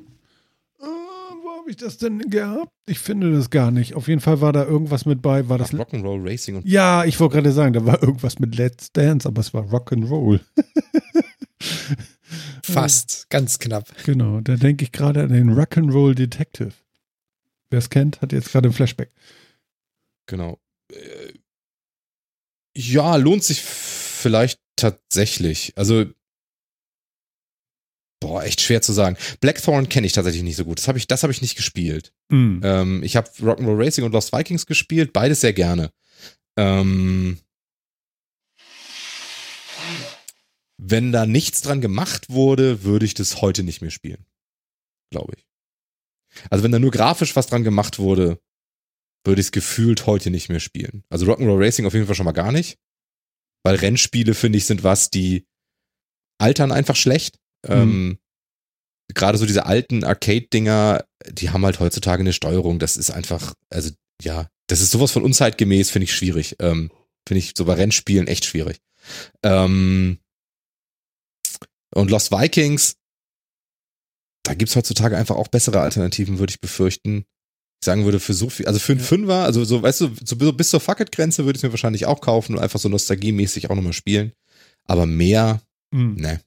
wo 0.81 1.60
habe 1.60 1.69
ich 1.72 1.77
das 1.77 1.98
denn 1.98 2.19
gehabt? 2.30 2.72
Ich 2.88 2.99
finde 2.99 3.31
das 3.31 3.49
gar 3.49 3.72
nicht. 3.72 3.95
Auf 3.95 4.07
jeden 4.07 4.22
Fall 4.22 4.41
war 4.41 4.53
da 4.53 4.65
irgendwas 4.65 5.06
mit 5.06 5.22
bei. 5.22 5.49
War 5.49 5.57
das 5.57 5.72
Das 5.72 5.80
Rock'n'Roll 5.80 6.27
Racing 6.30 6.57
und 6.57 6.68
Ja, 6.68 7.06
ich 7.06 7.19
wollte 7.19 7.36
gerade 7.36 7.52
sagen, 7.52 7.73
da 7.73 7.86
war 7.86 8.02
irgendwas 8.03 8.40
mit 8.40 8.56
Let's 8.56 8.91
Dance, 8.91 9.27
aber 9.27 9.41
es 9.41 9.53
war 9.53 9.64
Rock'n'Roll. 9.64 10.41
Fast, 12.64 13.30
ganz 13.30 13.60
knapp. 13.60 13.88
Genau, 14.06 14.41
da 14.41 14.56
denke 14.56 14.84
ich 14.84 14.91
gerade 14.91 15.23
an 15.23 15.30
den 15.30 15.49
Rock'n'Roll 15.52 16.14
Detective. 16.14 16.73
Wer 17.72 17.80
es 17.80 17.90
kennt, 17.90 18.22
hat 18.22 18.34
jetzt 18.34 18.52
gerade 18.52 18.69
ein 18.69 18.73
Flashback. 18.73 19.11
genau. 20.27 20.60
Ja, 22.80 23.18
lohnt 23.18 23.43
sich 23.43 23.61
vielleicht 23.61 24.61
tatsächlich. 24.77 25.73
Also, 25.76 26.06
boah, 28.22 28.41
echt 28.43 28.61
schwer 28.61 28.81
zu 28.81 28.93
sagen. 28.93 29.18
Blackthorn 29.41 29.89
kenne 29.89 30.07
ich 30.07 30.14
tatsächlich 30.14 30.43
nicht 30.43 30.56
so 30.56 30.64
gut. 30.64 30.80
Das 30.80 30.88
habe 30.88 30.97
ich, 30.97 31.06
das 31.06 31.23
habe 31.23 31.34
ich 31.34 31.41
nicht 31.41 31.57
gespielt. 31.57 32.14
Mhm. 32.30 32.61
Ähm, 32.64 33.03
ich 33.03 33.18
habe 33.18 33.30
Rock'n'Roll 33.31 33.85
Racing 33.85 34.06
und 34.06 34.14
Lost 34.14 34.31
Vikings 34.31 34.65
gespielt, 34.65 35.11
beides 35.11 35.41
sehr 35.41 35.51
gerne. 35.51 35.91
Ähm, 36.57 37.41
wenn 40.77 41.11
da 41.11 41.26
nichts 41.26 41.60
dran 41.60 41.81
gemacht 41.81 42.30
wurde, 42.30 42.84
würde 42.84 43.06
ich 43.06 43.14
das 43.14 43.41
heute 43.41 43.64
nicht 43.64 43.81
mehr 43.81 43.91
spielen. 43.91 44.26
Glaube 45.11 45.34
ich. 45.35 45.45
Also 46.49 46.64
wenn 46.64 46.72
da 46.72 46.80
nur 46.80 46.91
grafisch 46.91 47.35
was 47.35 47.47
dran 47.47 47.65
gemacht 47.65 47.99
wurde, 47.99 48.39
würde 49.26 49.41
ich 49.41 49.48
es 49.48 49.52
gefühlt 49.52 50.06
heute 50.06 50.32
nicht 50.32 50.50
mehr 50.50 50.60
spielen. 50.60 51.04
Also 51.10 51.26
Rock'n'Roll 51.26 51.64
Racing 51.64 51.86
auf 51.86 51.94
jeden 51.94 52.06
Fall 52.06 52.16
schon 52.16 52.26
mal 52.26 52.32
gar 52.32 52.52
nicht. 52.52 52.78
Weil 53.64 53.76
Rennspiele, 53.76 54.34
finde 54.34 54.58
ich, 54.58 54.66
sind 54.66 54.84
was, 54.84 55.10
die 55.10 55.46
altern 56.40 56.72
einfach 56.72 56.96
schlecht. 56.96 57.38
Ähm, 57.66 58.20
Gerade 59.14 59.38
so 59.38 59.46
diese 59.46 59.66
alten 59.66 60.04
Arcade-Dinger, 60.04 61.04
die 61.30 61.50
haben 61.50 61.66
halt 61.66 61.80
heutzutage 61.80 62.22
eine 62.22 62.34
Steuerung. 62.34 62.80
Das 62.80 62.96
ist 62.96 63.12
einfach, 63.12 63.54
also 63.70 63.91
ja, 64.22 64.48
das 64.68 64.82
ist 64.82 64.91
sowas 64.91 65.12
von 65.12 65.24
unzeitgemäß, 65.24 65.90
finde 65.90 66.06
ich 66.06 66.16
schwierig. 66.16 66.56
Ähm, 66.60 66.91
finde 67.28 67.40
ich 67.40 67.54
so 67.58 67.66
bei 67.66 67.74
Rennspielen 67.74 68.28
echt 68.28 68.46
schwierig. 68.46 68.80
Ähm, 69.44 70.20
und 71.94 72.12
Lost 72.12 72.32
Vikings, 72.32 72.96
da 74.44 74.54
gibt's 74.54 74.76
heutzutage 74.76 75.18
einfach 75.18 75.36
auch 75.36 75.48
bessere 75.48 75.82
Alternativen, 75.82 76.40
würde 76.40 76.52
ich 76.52 76.62
befürchten. 76.62 77.26
Ich 77.81 77.85
sagen 77.85 78.03
würde, 78.03 78.19
für 78.19 78.34
so 78.34 78.49
viel, 78.49 78.65
also 78.68 78.77
für 78.80 78.91
einen 78.91 78.99
Ja. 79.01 79.07
Fünfer, 79.07 79.43
also 79.43 79.64
so, 79.64 79.81
weißt 79.81 80.01
du, 80.01 80.11
so, 80.26 80.35
bis 80.53 80.69
zur 80.69 80.81
Fuck-It-Grenze 80.81 81.45
würde 81.45 81.57
ich 81.57 81.64
mir 81.64 81.72
wahrscheinlich 81.72 82.06
auch 82.06 82.19
kaufen 82.19 82.56
und 82.56 82.61
einfach 82.61 82.80
so 82.80 82.89
nostalgiemäßig 82.89 83.69
auch 83.69 83.76
nochmal 83.76 83.93
spielen. 83.93 84.34
Aber 84.85 85.06
mehr, 85.06 85.61
Mhm. 85.91 86.15
ne. 86.15 86.41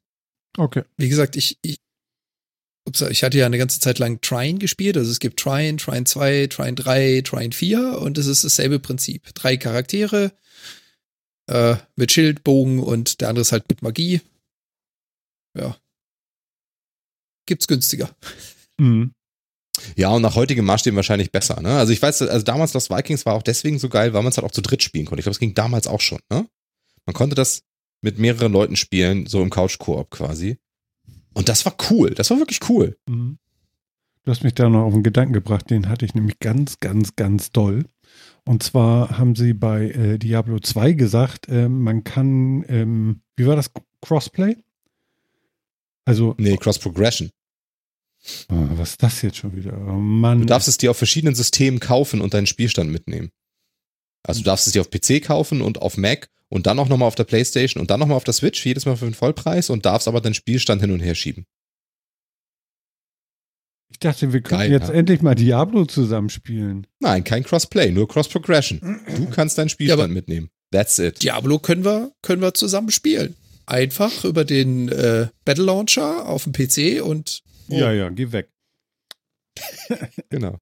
Okay. 0.58 0.82
Wie 0.98 1.08
gesagt, 1.08 1.36
ich, 1.36 1.56
ich, 1.62 1.78
ups, 2.86 3.00
ich 3.00 3.24
hatte 3.24 3.38
ja 3.38 3.46
eine 3.46 3.56
ganze 3.56 3.80
Zeit 3.80 3.98
lang 3.98 4.20
Trine 4.20 4.58
gespielt. 4.58 4.96
Also 4.98 5.10
es 5.10 5.20
gibt 5.20 5.40
Trine, 5.40 5.78
Trine 5.78 6.04
2, 6.04 6.48
Trine 6.48 6.74
3, 6.74 7.22
Trine 7.24 7.52
4 7.52 7.98
und 7.98 8.18
es 8.18 8.26
ist 8.26 8.44
dasselbe 8.44 8.78
Prinzip. 8.78 9.34
Drei 9.34 9.56
Charaktere 9.56 10.32
äh, 11.48 11.76
mit 11.96 12.12
Schild, 12.12 12.44
Bogen 12.44 12.80
und 12.80 13.22
der 13.22 13.30
andere 13.30 13.40
ist 13.42 13.52
halt 13.52 13.68
mit 13.70 13.80
Magie. 13.80 14.20
Ja. 15.58 15.76
Gibt's 17.46 17.66
günstiger. 17.66 18.14
Mhm. 18.78 19.12
Ja, 19.96 20.10
und 20.10 20.22
nach 20.22 20.34
heutigem 20.34 20.64
Maßstäben 20.64 20.96
wahrscheinlich 20.96 21.32
besser, 21.32 21.60
ne? 21.60 21.76
Also 21.76 21.92
ich 21.92 22.00
weiß, 22.00 22.22
also 22.22 22.44
damals 22.44 22.74
Lost 22.74 22.90
Vikings 22.90 23.26
war 23.26 23.34
auch 23.34 23.42
deswegen 23.42 23.78
so 23.78 23.88
geil, 23.88 24.12
weil 24.12 24.22
man 24.22 24.30
es 24.30 24.36
halt 24.36 24.46
auch 24.46 24.52
zu 24.52 24.62
dritt 24.62 24.82
spielen 24.82 25.06
konnte. 25.06 25.20
Ich 25.20 25.24
glaube, 25.24 25.34
es 25.34 25.40
ging 25.40 25.54
damals 25.54 25.86
auch 25.86 26.00
schon, 26.00 26.20
ne? 26.30 26.46
Man 27.06 27.14
konnte 27.14 27.34
das 27.34 27.62
mit 28.00 28.18
mehreren 28.18 28.52
Leuten 28.52 28.76
spielen, 28.76 29.26
so 29.26 29.42
im 29.42 29.50
Couch-Koop 29.50 30.10
quasi. 30.10 30.58
Und 31.34 31.48
das 31.48 31.64
war 31.64 31.74
cool. 31.90 32.10
Das 32.10 32.30
war 32.30 32.38
wirklich 32.38 32.60
cool. 32.68 32.96
Mhm. 33.08 33.38
Du 34.24 34.30
hast 34.30 34.44
mich 34.44 34.54
da 34.54 34.68
noch 34.68 34.84
auf 34.84 34.94
einen 34.94 35.02
Gedanken 35.02 35.32
gebracht, 35.32 35.70
den 35.70 35.88
hatte 35.88 36.04
ich 36.04 36.14
nämlich 36.14 36.38
ganz, 36.38 36.78
ganz, 36.78 37.16
ganz 37.16 37.50
doll. 37.50 37.86
Und 38.44 38.62
zwar 38.62 39.18
haben 39.18 39.34
sie 39.34 39.52
bei 39.52 39.90
äh, 39.90 40.18
Diablo 40.18 40.58
2 40.60 40.92
gesagt, 40.92 41.48
äh, 41.48 41.68
man 41.68 42.04
kann, 42.04 42.64
ähm, 42.68 43.20
wie 43.36 43.46
war 43.46 43.56
das, 43.56 43.70
Crossplay? 44.00 44.56
Also, 46.04 46.34
Nee, 46.38 46.56
Cross 46.56 46.78
Progression. 46.78 47.30
Was 48.48 48.90
ist 48.90 49.02
das 49.02 49.22
jetzt 49.22 49.36
schon 49.38 49.56
wieder? 49.56 49.76
Oh 49.76 49.92
Mann. 49.92 50.40
Du 50.40 50.46
darfst 50.46 50.68
es 50.68 50.78
dir 50.78 50.90
auf 50.90 50.98
verschiedenen 50.98 51.34
Systemen 51.34 51.80
kaufen 51.80 52.20
und 52.20 52.34
deinen 52.34 52.46
Spielstand 52.46 52.90
mitnehmen. 52.90 53.30
Also 54.22 54.40
du 54.40 54.44
darfst 54.44 54.66
es 54.66 54.72
dir 54.72 54.80
auf 54.80 54.90
PC 54.90 55.22
kaufen 55.22 55.62
und 55.62 55.82
auf 55.82 55.96
Mac 55.96 56.28
und 56.48 56.66
dann 56.66 56.78
auch 56.78 56.88
nochmal 56.88 57.08
auf 57.08 57.14
der 57.14 57.24
Playstation 57.24 57.80
und 57.80 57.90
dann 57.90 57.98
nochmal 57.98 58.16
auf 58.16 58.24
der 58.24 58.34
Switch, 58.34 58.64
jedes 58.64 58.86
Mal 58.86 58.96
für 58.96 59.06
den 59.06 59.14
Vollpreis 59.14 59.70
und 59.70 59.84
darfst 59.84 60.06
aber 60.06 60.20
deinen 60.20 60.34
Spielstand 60.34 60.80
hin 60.80 60.92
und 60.92 61.00
her 61.00 61.14
schieben. 61.14 61.46
ich 63.90 63.98
dachte, 63.98 64.32
wir 64.32 64.40
können 64.40 64.60
Geil, 64.60 64.70
jetzt 64.70 64.88
ja. 64.88 64.94
endlich 64.94 65.22
mal 65.22 65.34
Diablo 65.34 65.84
zusammenspielen. 65.84 66.86
Nein, 67.00 67.24
kein 67.24 67.42
Crossplay, 67.42 67.90
nur 67.90 68.08
Cross 68.08 68.28
Progression. 68.28 69.00
Du 69.16 69.26
kannst 69.30 69.58
deinen 69.58 69.68
Spielstand 69.68 70.00
Ja, 70.00 70.08
mitnehmen. 70.08 70.50
That's 70.70 70.98
it. 70.98 71.22
Diablo 71.22 71.58
können 71.58 71.84
wir, 71.84 72.12
können 72.22 72.40
wir 72.40 72.54
zusammen 72.54 72.90
spielen. 72.90 73.36
Einfach 73.66 74.24
über 74.24 74.44
den 74.44 74.88
äh, 74.88 75.28
Battle 75.44 75.64
Launcher 75.64 76.26
auf 76.26 76.44
dem 76.44 76.52
PC 76.52 77.02
und 77.04 77.42
Ja, 77.68 77.92
ja, 77.92 78.08
geh 78.10 78.32
weg. 78.32 78.48
Genau. 80.30 80.58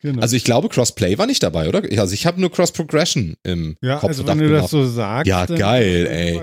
Genau. 0.00 0.20
Also 0.20 0.36
ich 0.36 0.44
glaube, 0.44 0.68
Crossplay 0.68 1.16
war 1.18 1.26
nicht 1.26 1.42
dabei, 1.42 1.68
oder? 1.68 1.82
Also 1.98 2.12
ich 2.12 2.26
habe 2.26 2.40
nur 2.40 2.52
Cross 2.52 2.72
Progression 2.72 3.36
im 3.42 3.76
ja, 3.80 3.96
Kopf 3.98 4.08
also 4.10 4.26
wenn 4.26 4.38
du 4.38 4.50
das 4.50 4.70
so 4.70 4.84
sagst, 4.86 5.26
Ja, 5.26 5.46
geil, 5.46 6.06
ey. 6.06 6.38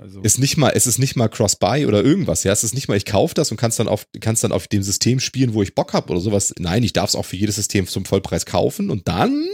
Also. 0.00 0.20
ist 0.20 0.38
nicht 0.38 0.58
mal, 0.58 0.70
es 0.74 0.86
ist 0.86 0.98
nicht 0.98 1.16
mal 1.16 1.28
Cross-Buy 1.28 1.86
oder 1.86 2.04
irgendwas, 2.04 2.44
ja. 2.44 2.52
Es 2.52 2.62
ist 2.62 2.74
nicht 2.74 2.88
mal, 2.88 2.96
ich 2.96 3.06
kaufe 3.06 3.34
das 3.34 3.50
und 3.50 3.56
kannst 3.56 3.78
dann 3.80 3.88
auf, 3.88 4.06
kannst 4.20 4.44
dann 4.44 4.52
auf 4.52 4.68
dem 4.68 4.82
System 4.82 5.18
spielen, 5.18 5.54
wo 5.54 5.62
ich 5.62 5.74
Bock 5.74 5.92
habe 5.94 6.10
oder 6.12 6.20
sowas. 6.20 6.54
Nein, 6.58 6.82
ich 6.82 6.92
darf 6.92 7.08
es 7.08 7.16
auch 7.16 7.24
für 7.24 7.36
jedes 7.36 7.56
System 7.56 7.86
zum 7.86 8.04
Vollpreis 8.04 8.44
kaufen 8.44 8.90
und 8.90 9.08
dann 9.08 9.46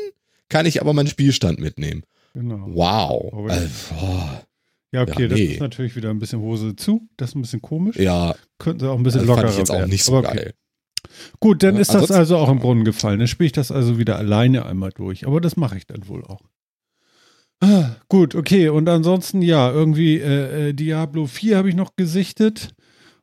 kann 0.49 0.67
ich 0.67 0.81
aber 0.81 0.93
meinen 0.93 1.07
Spielstand 1.09 1.61
mitnehmen. 1.61 2.03
genau. 2.35 2.67
Wow. 2.69 3.33
Oh, 3.33 3.49
Äh, 3.49 3.69
boah. 3.91 4.43
Ja, 4.93 5.03
okay, 5.03 5.23
Ja, 5.23 5.29
das 5.29 5.39
nee. 5.39 5.45
ist 5.47 5.61
natürlich 5.61 5.95
wieder 5.97 6.11
ein 6.11 6.19
bisschen 6.19 6.41
Hose 6.41 6.75
zu. 6.77 7.09
Das 7.17 7.31
ist 7.31 7.35
ein 7.37 7.43
bisschen 7.43 7.63
komisch. 7.63 7.97
Ja, 7.97 8.35
Könnten 8.59 8.81
sie 8.81 8.91
auch 8.91 8.97
ein 8.97 9.03
bisschen 9.03 9.21
also 9.21 9.33
lockerer 9.33 9.47
fand 9.47 9.55
ich 9.55 9.59
jetzt 9.59 9.71
auch 9.71 9.79
werden. 9.79 9.91
nicht 9.91 10.05
so 10.05 10.17
okay. 10.17 10.37
geil. 10.37 10.55
Gut, 11.39 11.63
dann 11.63 11.77
ist 11.77 11.95
das 11.95 12.11
also 12.11 12.37
auch 12.37 12.49
im 12.49 12.59
Brunnen 12.59 12.85
gefallen. 12.85 13.19
Dann 13.19 13.29
spiele 13.29 13.47
ich 13.47 13.53
das 13.53 13.71
also 13.73 13.99
wieder 13.99 14.17
alleine 14.17 14.67
einmal 14.67 14.91
durch. 14.91 15.27
Aber 15.27 15.41
das 15.41 15.57
mache 15.57 15.77
ich 15.77 15.87
dann 15.87 16.09
wohl 16.09 16.25
auch. 16.25 16.41
Ah, 17.61 17.97
gut, 18.09 18.35
okay. 18.35 18.69
Und 18.69 18.89
ansonsten, 18.89 19.43
ja, 19.43 19.71
irgendwie 19.71 20.19
äh, 20.19 20.69
äh, 20.69 20.73
Diablo 20.73 21.27
4 21.27 21.57
habe 21.57 21.69
ich 21.69 21.75
noch 21.75 21.97
gesichtet. 21.97 22.75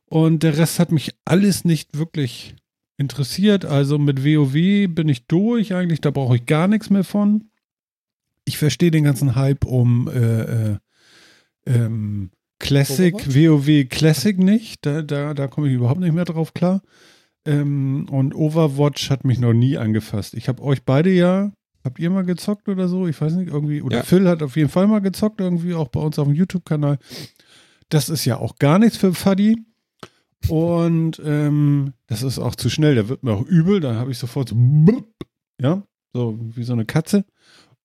Und 0.05 0.43
der 0.43 0.57
Rest 0.57 0.79
hat 0.79 0.91
mich 0.91 1.15
alles 1.25 1.65
nicht 1.65 1.97
wirklich 1.97 2.55
interessiert. 2.97 3.65
Also 3.65 3.97
mit 3.97 4.23
WoW 4.23 4.87
bin 4.87 5.09
ich 5.09 5.27
durch 5.27 5.73
eigentlich. 5.73 6.01
Da 6.01 6.11
brauche 6.11 6.35
ich 6.37 6.45
gar 6.45 6.67
nichts 6.67 6.89
mehr 6.89 7.03
von. 7.03 7.49
Ich 8.45 8.57
verstehe 8.57 8.91
den 8.91 9.03
ganzen 9.03 9.35
Hype 9.35 9.65
um 9.65 10.07
äh, 10.07 10.41
äh, 10.41 10.77
ähm, 11.67 12.31
Classic, 12.59 13.13
Overwatch? 13.13 13.35
WoW 13.35 13.89
Classic 13.89 14.37
nicht. 14.37 14.85
Da, 14.85 15.01
da, 15.01 15.33
da 15.33 15.47
komme 15.47 15.67
ich 15.67 15.73
überhaupt 15.73 15.99
nicht 15.99 16.13
mehr 16.13 16.25
drauf 16.25 16.53
klar. 16.53 16.81
Ähm, 17.45 18.07
und 18.09 18.35
Overwatch 18.35 19.09
hat 19.09 19.23
mich 19.23 19.39
noch 19.39 19.53
nie 19.53 19.77
angefasst. 19.77 20.33
Ich 20.33 20.47
habe 20.49 20.63
euch 20.63 20.83
beide 20.83 21.11
ja, 21.11 21.51
habt 21.83 21.99
ihr 21.99 22.09
mal 22.09 22.25
gezockt 22.25 22.67
oder 22.67 22.87
so? 22.87 23.07
Ich 23.07 23.19
weiß 23.21 23.33
nicht, 23.33 23.49
irgendwie, 23.49 23.81
oder 23.81 23.97
Ja. 23.97 24.03
Phil 24.03 24.27
hat 24.27 24.43
auf 24.43 24.57
jeden 24.57 24.69
Fall 24.69 24.87
mal 24.87 24.99
gezockt, 24.99 25.39
irgendwie 25.39 25.73
auch 25.73 25.87
bei 25.87 25.99
uns 26.01 26.19
auf 26.19 26.27
dem 26.27 26.35
YouTube-Kanal. 26.35 26.97
Das 27.89 28.09
ist 28.09 28.25
ja 28.25 28.37
auch 28.37 28.57
gar 28.57 28.79
nichts 28.79 28.97
für 28.97 29.13
Fuddy. 29.13 29.63
Und 30.49 31.21
ähm, 31.25 31.93
das 32.07 32.23
ist 32.23 32.37
auch 32.39 32.55
zu 32.55 32.69
schnell, 32.69 32.95
da 32.95 33.09
wird 33.09 33.23
mir 33.23 33.31
auch 33.33 33.45
übel, 33.45 33.79
da 33.79 33.95
habe 33.95 34.11
ich 34.11 34.17
sofort 34.17 34.49
so, 34.49 34.55
ja, 35.59 35.83
so 36.13 36.37
wie 36.39 36.63
so 36.63 36.73
eine 36.73 36.85
Katze. 36.85 37.25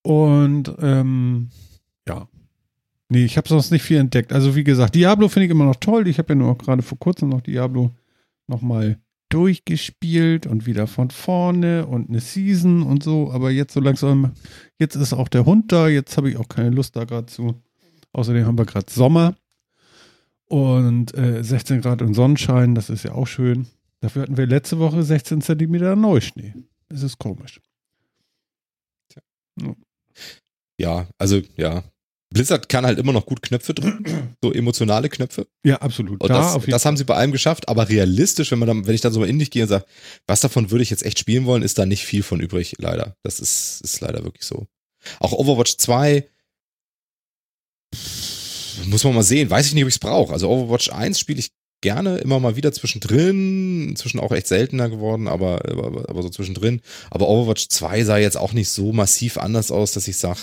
Und 0.03 0.73
ähm, 0.79 1.49
ja, 2.07 2.27
nee, 3.09 3.25
ich 3.25 3.37
habe 3.37 3.47
sonst 3.47 3.71
nicht 3.71 3.83
viel 3.83 3.97
entdeckt. 3.97 4.33
Also 4.33 4.55
wie 4.55 4.63
gesagt, 4.63 4.95
Diablo 4.95 5.27
finde 5.27 5.45
ich 5.45 5.51
immer 5.51 5.65
noch 5.65 5.75
toll. 5.75 6.07
Ich 6.07 6.17
habe 6.17 6.33
ja 6.33 6.35
nur 6.35 6.51
auch 6.51 6.57
gerade 6.57 6.81
vor 6.81 6.99
kurzem 6.99 7.29
noch 7.29 7.41
Diablo 7.41 7.91
nochmal 8.47 8.99
durchgespielt 9.29 10.45
und 10.45 10.67
wieder 10.67 10.85
von 10.85 11.09
vorne 11.09 11.87
und 11.87 12.09
eine 12.09 12.19
Season 12.19 12.83
und 12.83 13.03
so. 13.03 13.31
Aber 13.31 13.49
jetzt 13.49 13.73
so 13.73 13.79
langsam, 13.79 14.33
jetzt 14.77 14.95
ist 14.95 15.13
auch 15.13 15.27
der 15.27 15.45
Hund 15.45 15.71
da. 15.71 15.87
Jetzt 15.87 16.17
habe 16.17 16.29
ich 16.29 16.37
auch 16.37 16.47
keine 16.47 16.69
Lust 16.69 16.95
da 16.95 17.05
gerade 17.05 17.25
zu. 17.25 17.61
Außerdem 18.11 18.45
haben 18.45 18.57
wir 18.59 18.65
gerade 18.65 18.91
Sommer 18.91 19.35
und 20.45 21.17
äh, 21.17 21.43
16 21.43 21.81
Grad 21.81 22.03
und 22.03 22.13
Sonnenschein. 22.13 22.75
Das 22.75 22.91
ist 22.91 23.03
ja 23.03 23.13
auch 23.13 23.25
schön. 23.25 23.65
Dafür 24.01 24.21
hatten 24.21 24.37
wir 24.37 24.45
letzte 24.45 24.77
Woche 24.77 25.01
16 25.01 25.41
Zentimeter 25.41 25.95
Neuschnee. 25.95 26.53
Das 26.89 27.01
ist 27.01 27.17
komisch. 27.17 27.59
Ja, 30.77 31.07
also 31.17 31.41
ja. 31.55 31.83
Blizzard 32.33 32.67
kann 32.67 32.85
halt 32.85 32.99
immer 32.99 33.13
noch 33.13 33.25
gut 33.25 33.41
Knöpfe 33.41 33.73
drücken, 33.73 34.35
so 34.43 34.51
emotionale 34.51 35.09
Knöpfe. 35.09 35.47
Ja, 35.63 35.77
absolut. 35.77 36.21
Und 36.21 36.29
da 36.29 36.39
das, 36.39 36.55
jeden 36.55 36.71
das 36.71 36.85
haben 36.85 36.97
sie 36.97 37.05
bei 37.05 37.15
allem 37.15 37.31
geschafft, 37.31 37.69
aber 37.69 37.87
realistisch, 37.87 38.51
wenn 38.51 38.59
man 38.59 38.67
dann, 38.67 38.87
wenn 38.87 38.95
ich 38.95 39.01
dann 39.01 39.13
so 39.13 39.19
mal 39.19 39.29
in 39.29 39.39
dich 39.39 39.51
gehe 39.51 39.63
und 39.63 39.69
sage, 39.69 39.85
was 40.27 40.41
davon 40.41 40.71
würde 40.71 40.83
ich 40.83 40.89
jetzt 40.89 41.03
echt 41.03 41.19
spielen 41.19 41.45
wollen, 41.45 41.63
ist 41.63 41.77
da 41.77 41.85
nicht 41.85 42.05
viel 42.05 42.23
von 42.23 42.39
übrig, 42.39 42.75
leider. 42.79 43.15
Das 43.23 43.39
ist, 43.39 43.81
ist 43.81 44.01
leider 44.01 44.23
wirklich 44.23 44.45
so. 44.45 44.67
Auch 45.19 45.31
Overwatch 45.33 45.77
2 45.77 46.27
pff, 47.93 48.85
muss 48.87 49.03
man 49.03 49.15
mal 49.15 49.23
sehen, 49.23 49.49
weiß 49.49 49.67
ich 49.67 49.73
nicht, 49.73 49.83
ob 49.83 49.89
ich 49.89 49.95
es 49.95 49.99
brauche. 49.99 50.33
Also 50.33 50.49
Overwatch 50.49 50.89
1 50.91 51.19
spiele 51.19 51.39
ich 51.39 51.51
gerne 51.81 52.17
immer 52.17 52.39
mal 52.39 52.55
wieder 52.55 52.71
zwischendrin, 52.71 53.89
inzwischen 53.89 54.19
auch 54.19 54.31
echt 54.31 54.47
seltener 54.47 54.89
geworden, 54.89 55.27
aber, 55.27 55.65
aber, 55.69 56.09
aber 56.09 56.23
so 56.23 56.29
zwischendrin. 56.29 56.81
Aber 57.11 57.27
Overwatch 57.27 57.67
2 57.69 58.03
sah 58.05 58.17
jetzt 58.17 58.37
auch 58.37 58.53
nicht 58.53 58.69
so 58.69 58.93
massiv 58.93 59.37
anders 59.37 59.69
aus, 59.69 59.91
dass 59.91 60.07
ich 60.07 60.17
sage, 60.17 60.39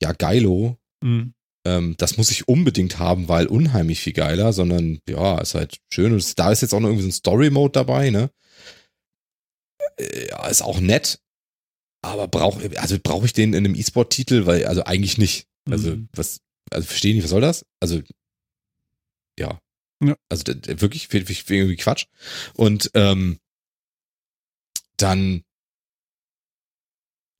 ja, 0.00 0.12
geilo, 0.12 0.78
Mhm. 1.02 1.34
ähm, 1.66 1.94
das 1.98 2.16
muss 2.16 2.30
ich 2.30 2.48
unbedingt 2.48 2.98
haben, 2.98 3.28
weil 3.28 3.46
unheimlich 3.46 4.00
viel 4.00 4.12
geiler, 4.12 4.52
sondern 4.52 5.00
ja, 5.08 5.38
ist 5.40 5.54
halt 5.54 5.78
schön. 5.92 6.12
Und 6.12 6.38
da 6.38 6.52
ist 6.52 6.62
jetzt 6.62 6.72
auch 6.74 6.80
noch 6.80 6.88
irgendwie 6.88 7.02
so 7.04 7.08
ein 7.08 7.12
Story-Mode 7.12 7.72
dabei, 7.72 8.10
ne? 8.10 8.30
Äh, 9.98 10.28
Ja, 10.28 10.46
ist 10.48 10.62
auch 10.62 10.80
nett. 10.80 11.20
Aber 12.04 12.28
brauche, 12.28 12.70
also 12.80 12.98
brauche 13.02 13.26
ich 13.26 13.32
den 13.32 13.52
in 13.52 13.64
einem 13.64 13.74
E-Sport-Titel, 13.74 14.46
weil, 14.46 14.66
also 14.66 14.84
eigentlich 14.84 15.18
nicht. 15.18 15.48
Also, 15.68 15.96
Mhm. 15.96 16.08
was, 16.14 16.40
also 16.70 16.86
verstehe 16.86 17.14
nicht, 17.14 17.24
was 17.24 17.30
soll 17.30 17.40
das? 17.40 17.64
Also, 17.80 18.00
ja. 19.38 19.58
Ja. 20.02 20.14
Also 20.28 20.44
wirklich, 20.46 21.08
finde 21.08 21.32
ich 21.32 21.48
irgendwie 21.50 21.76
Quatsch. 21.76 22.06
Und 22.54 22.90
ähm, 22.94 23.38
dann, 24.98 25.42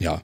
ja, 0.01 0.23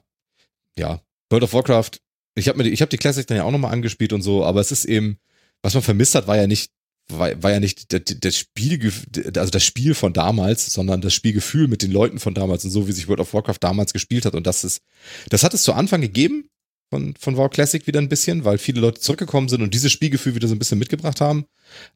ja, 0.77 1.01
World 1.31 1.43
of 1.43 1.53
Warcraft, 1.53 1.91
ich 2.35 2.47
habe 2.47 2.57
mir, 2.57 2.63
die- 2.65 2.71
ich 2.71 2.81
habe 2.81 2.89
die 2.89 2.97
Classic 2.97 3.25
dann 3.27 3.37
ja 3.37 3.43
auch 3.43 3.51
nochmal 3.51 3.71
angespielt 3.73 4.13
und 4.13 4.21
so, 4.21 4.43
aber 4.45 4.59
es 4.61 4.71
ist 4.71 4.85
eben, 4.85 5.17
was 5.61 5.73
man 5.73 5.83
vermisst 5.83 6.15
hat, 6.15 6.27
war 6.27 6.37
ja 6.37 6.47
nicht, 6.47 6.71
war, 7.09 7.41
war 7.43 7.51
ja 7.51 7.59
nicht 7.59 7.91
das, 7.93 8.01
das 8.19 8.37
Spiel, 8.37 8.91
also 9.35 9.51
das 9.51 9.63
Spiel 9.63 9.93
von 9.93 10.13
damals, 10.13 10.73
sondern 10.73 11.01
das 11.01 11.13
Spielgefühl 11.13 11.67
mit 11.67 11.81
den 11.81 11.91
Leuten 11.91 12.19
von 12.19 12.33
damals 12.33 12.63
und 12.65 12.71
so, 12.71 12.87
wie 12.87 12.91
sich 12.93 13.07
World 13.07 13.19
of 13.19 13.33
Warcraft 13.33 13.57
damals 13.61 13.93
gespielt 13.93 14.25
hat. 14.25 14.35
Und 14.35 14.47
das 14.47 14.63
ist, 14.63 14.81
das 15.29 15.43
hat 15.43 15.53
es 15.53 15.63
zu 15.63 15.73
Anfang 15.73 16.01
gegeben 16.01 16.47
von, 16.89 17.13
von 17.19 17.35
WoW 17.37 17.49
Classic 17.49 17.85
wieder 17.87 17.99
ein 17.99 18.07
bisschen, 18.09 18.45
weil 18.45 18.57
viele 18.57 18.79
Leute 18.81 19.01
zurückgekommen 19.01 19.49
sind 19.49 19.61
und 19.61 19.73
dieses 19.73 19.91
Spielgefühl 19.91 20.35
wieder 20.35 20.47
so 20.47 20.55
ein 20.55 20.59
bisschen 20.59 20.79
mitgebracht 20.79 21.19
haben. 21.21 21.45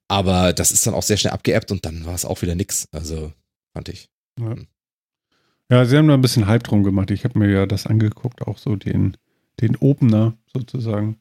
Aber 0.08 0.54
das 0.54 0.72
ist 0.72 0.86
dann 0.88 0.94
auch 0.94 1.04
sehr 1.04 1.18
schnell 1.18 1.34
abgeebbt 1.34 1.72
und 1.72 1.86
dann 1.86 2.06
war 2.06 2.16
es 2.16 2.26
auch 2.26 2.42
wieder 2.42 2.56
nix. 2.56 2.88
Also, 2.92 3.32
fand 3.74 3.90
ich. 3.90 4.10
Ja, 5.70 5.86
sie 5.86 5.98
haben 5.98 6.08
da 6.08 6.14
ein 6.14 6.22
bisschen 6.22 6.48
Hype 6.48 6.64
drum 6.64 6.84
gemacht. 6.84 7.12
Ich 7.12 7.24
habe 7.26 7.38
mir 7.40 7.50
ja 7.52 7.66
das 7.66 7.86
angeguckt, 7.88 8.42
auch 8.44 8.58
so 8.58 8.76
den, 8.76 9.16
den 9.62 9.76
Opener 9.78 10.38
sozusagen. 10.54 11.18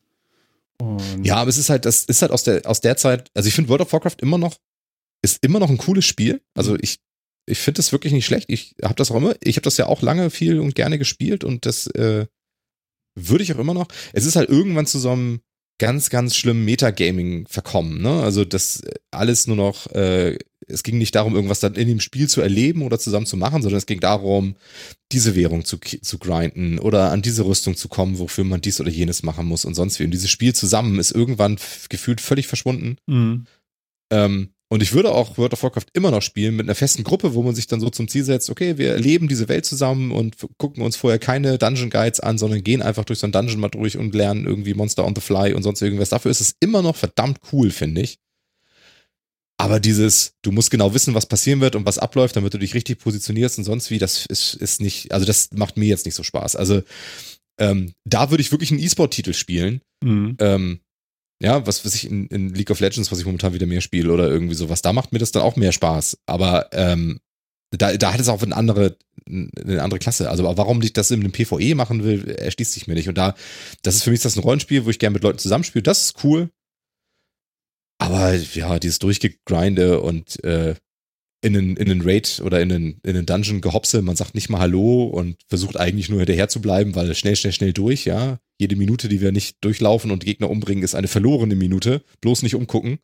Und 0.79 1.25
Ja, 1.25 1.37
aber 1.37 1.49
es 1.49 1.59
ist 1.59 1.71
halt, 1.71 1.85
das 1.85 2.05
ist 2.05 2.23
halt 2.23 2.33
aus 2.33 2.45
der, 2.45 2.67
aus 2.67 2.81
der 2.81 2.97
Zeit, 2.97 3.31
also 3.35 3.49
ich 3.49 3.55
finde 3.55 3.69
World 3.71 3.83
of 3.83 3.93
Warcraft 3.93 4.17
immer 4.21 4.39
noch, 4.39 4.57
ist 5.23 5.43
immer 5.43 5.59
noch 5.59 5.71
ein 5.71 5.79
cooles 5.79 6.05
Spiel. 6.05 6.43
Also 6.55 6.77
ich, 6.81 6.99
ich 7.47 7.59
finde 7.59 7.81
es 7.81 7.93
wirklich 7.93 8.13
nicht 8.13 8.27
schlecht. 8.27 8.47
Ich 8.49 8.75
habe 8.83 8.95
das 8.95 9.11
auch 9.11 9.17
immer, 9.17 9.35
ich 9.43 9.57
habe 9.57 9.65
das 9.65 9.77
ja 9.77 9.87
auch 9.87 10.03
lange 10.03 10.31
viel 10.31 10.61
und 10.61 10.75
gerne 10.75 10.99
gespielt 10.99 11.45
und 11.45 11.67
das 11.67 11.87
äh, 11.89 12.27
würde 13.15 13.45
ich 13.45 13.55
auch 13.55 13.59
immer 13.59 13.75
noch. 13.75 13.89
Es 14.13 14.27
ist 14.27 14.37
halt 14.37 14.51
irgendwann 14.51 14.87
zu 14.87 14.99
so 14.99 15.11
einem 15.11 15.41
ganz, 15.79 16.11
ganz 16.11 16.37
schlimmen 16.37 16.65
Metagaming 16.65 17.47
verkommen, 17.49 18.01
ne? 18.01 18.23
Also 18.23 18.45
das 18.45 18.81
äh, 18.81 18.95
alles 19.11 19.47
nur 19.47 19.57
noch, 19.57 19.87
äh, 19.93 20.39
es 20.67 20.83
ging 20.83 20.99
nicht 20.99 21.15
darum, 21.15 21.35
irgendwas 21.35 21.61
dann 21.61 21.75
in 21.75 21.89
dem 21.89 22.01
Spiel 22.01 22.29
zu 22.29 22.41
erleben 22.41 22.83
oder 22.83 22.99
zusammen 22.99 23.27
zu 23.27 23.37
machen, 23.37 23.63
sondern 23.63 23.79
es 23.79 23.87
ging 23.87 24.01
darum, 24.01 24.57
diese 25.13 25.35
Währung 25.37 25.65
zu, 25.65 25.79
zu 25.79 26.19
grinden 26.19 26.79
oder 26.79 27.13
an 27.13 27.23
diese 27.23 27.45
Rüstung 27.45 27.77
zu 27.77 27.89
kommen, 27.89 28.19
wofür 28.19 28.45
man 28.45 28.61
dies 28.61 28.81
oder 28.81 28.91
jenes 28.91 29.23
machen 29.23 29.47
muss 29.47 29.65
und 29.65 29.75
sonst 29.75 30.01
wie. 30.01 30.05
Und 30.05 30.11
dieses 30.11 30.31
Spiel 30.31 30.55
zusammen 30.55 30.99
ist 30.99 31.13
irgendwann 31.13 31.59
gefühlt 31.89 32.21
völlig 32.21 32.47
verschwunden. 32.47 32.97
Mhm. 33.07 33.47
Ähm, 34.13 34.51
und 34.69 34.83
ich 34.83 34.93
würde 34.93 35.13
auch 35.13 35.39
World 35.39 35.53
of 35.53 35.63
Warcraft 35.63 35.87
immer 35.93 36.11
noch 36.11 36.23
spielen 36.23 36.57
mit 36.57 36.67
einer 36.67 36.75
festen 36.75 37.05
Gruppe, 37.05 37.35
wo 37.35 37.43
man 37.45 37.55
sich 37.55 37.69
dann 37.69 37.81
so 37.81 37.89
zum 37.89 38.09
Ziel 38.09 38.25
setzt, 38.25 38.51
okay, 38.51 38.79
wir 38.79 38.95
erleben 38.95 39.29
diese 39.29 39.49
Welt 39.49 39.65
zusammen 39.65 40.11
und 40.11 40.37
gucken 40.59 40.83
uns 40.83 40.97
vorher 40.97 41.21
keine 41.21 41.57
Dungeon 41.57 41.89
Guides 41.89 42.19
an, 42.19 42.37
sondern 42.37 42.65
gehen 42.65 42.83
einfach 42.83 43.05
durch 43.05 43.21
so 43.21 43.29
ein 43.29 43.33
Dungeon 43.33 43.61
mal 43.61 43.69
durch 43.69 43.97
und 43.97 44.13
lernen 44.13 44.45
irgendwie 44.45 44.75
Monster 44.75 45.05
on 45.05 45.15
the 45.15 45.21
Fly 45.21 45.55
und 45.55 45.63
sonst 45.63 45.83
irgendwas. 45.83 46.09
Dafür 46.09 46.33
ist 46.33 46.41
es 46.41 46.57
immer 46.59 46.83
noch 46.83 46.97
verdammt 46.97 47.39
cool, 47.53 47.71
finde 47.71 48.01
ich. 48.01 48.19
Aber 49.59 49.81
dieses, 49.81 50.33
du 50.43 50.53
musst 50.53 50.71
genau 50.71 50.93
wissen, 50.93 51.15
was 51.15 51.27
passieren 51.27 51.61
wird 51.61 51.77
und 51.77 51.87
was 51.87 51.99
abläuft, 51.99 52.37
damit 52.37 52.53
du 52.53 52.59
dich 52.59 52.75
richtig 52.75 52.99
positionierst 52.99 53.59
und 53.59 53.65
sonst 53.65 53.91
wie, 53.91 53.99
das 53.99 54.27
ist, 54.27 54.55
ist 54.55 54.81
nicht, 54.81 55.13
also 55.13 55.25
das 55.25 55.51
macht 55.53 55.77
mir 55.77 55.87
jetzt 55.87 56.05
nicht 56.05 56.15
so 56.15 56.23
Spaß. 56.23 56.57
Also 56.57 56.83
ähm, 57.59 57.93
da 58.05 58.31
würde 58.31 58.43
ich 58.43 58.53
wirklich 58.53 58.71
einen 58.71 58.81
E-Sport-Titel 58.81 59.33
spielen. 59.33 59.81
Mhm. 60.05 60.37
Ähm, 60.41 60.81
ja, 61.43 61.67
was 61.67 61.85
weiß 61.85 61.95
ich 61.95 62.11
in, 62.11 62.27
in 62.29 62.55
League 62.55 62.71
of 62.71 62.81
Legends, 62.81 63.11
was 63.11 63.19
ich 63.19 63.27
momentan 63.27 63.55
wieder 63.55 63.67
mehr 63.67 63.81
spiele 63.81 64.13
oder 64.13 64.29
irgendwie 64.29 64.55
sowas, 64.55 64.83
da 64.83 64.93
macht 64.93 65.13
mir 65.13 65.19
das 65.19 65.33
dann 65.33 65.43
auch 65.43 65.57
mehr 65.57 65.73
Spaß. 65.73 66.19
Aber 66.27 66.69
ähm, 66.73 67.21
da, 67.71 67.97
da 67.97 68.13
hat 68.13 68.21
es 68.21 68.29
auch 68.29 68.43
eine 68.43 68.57
andere, 68.57 68.97
eine 69.27 69.83
andere 69.83 69.99
Klasse. 69.99 70.31
Also 70.31 70.45
warum 70.45 70.81
ich 70.83 70.93
das 70.93 71.11
in 71.11 71.21
einem 71.21 71.33
PvE 71.33 71.75
machen 71.75 72.05
will, 72.05 72.29
erschließt 72.29 72.73
sich 72.73 72.87
mir 72.87 72.95
nicht. 72.95 73.09
Und 73.09 73.19
da, 73.19 73.35
das 73.83 73.97
ist 73.97 74.03
für 74.03 74.11
mich 74.11 74.21
das 74.21 74.37
ein 74.37 74.43
Rollenspiel, 74.43 74.85
wo 74.85 74.91
ich 74.91 74.99
gerne 74.99 75.15
mit 75.15 75.23
Leuten 75.23 75.39
zusammenspiele. 75.39 75.83
Das 75.83 76.05
ist 76.05 76.25
cool. 76.25 76.51
Aber 77.99 78.35
ja, 78.35 78.79
dieses 78.79 78.99
Durchgegrinde 78.99 80.01
und 80.01 80.43
äh, 80.45 80.75
in 81.43 81.57
einen, 81.57 81.77
in 81.77 81.91
einen 81.91 82.03
Raid 82.03 82.43
oder 82.45 82.61
in 82.61 82.73
einen, 82.73 83.01
in 83.03 83.17
einen 83.17 83.27
Dungeon 83.27 83.61
gehopse, 83.61 84.03
man 84.03 84.17
sagt 84.17 84.35
nicht 84.35 84.49
mal 84.49 84.61
Hallo 84.61 85.05
und 85.05 85.37
versucht 85.49 85.79
eigentlich 85.79 86.09
nur 86.09 86.19
hinterher 86.19 86.49
zu 86.49 86.61
bleiben, 86.61 86.95
weil 86.95 87.15
schnell, 87.15 87.37
schnell, 87.37 87.53
schnell 87.53 87.73
durch, 87.73 88.05
ja. 88.05 88.39
Jede 88.59 88.77
Minute, 88.77 89.09
die 89.09 89.21
wir 89.21 89.33
nicht 89.33 89.59
durchlaufen 89.61 90.11
und 90.11 90.25
Gegner 90.25 90.51
umbringen, 90.51 90.83
ist 90.83 90.95
eine 90.95 91.09
verlorene 91.09 91.55
Minute. 91.57 92.03
Bloß 92.23 92.43
nicht 92.43 92.55
umgucken. 92.55 92.99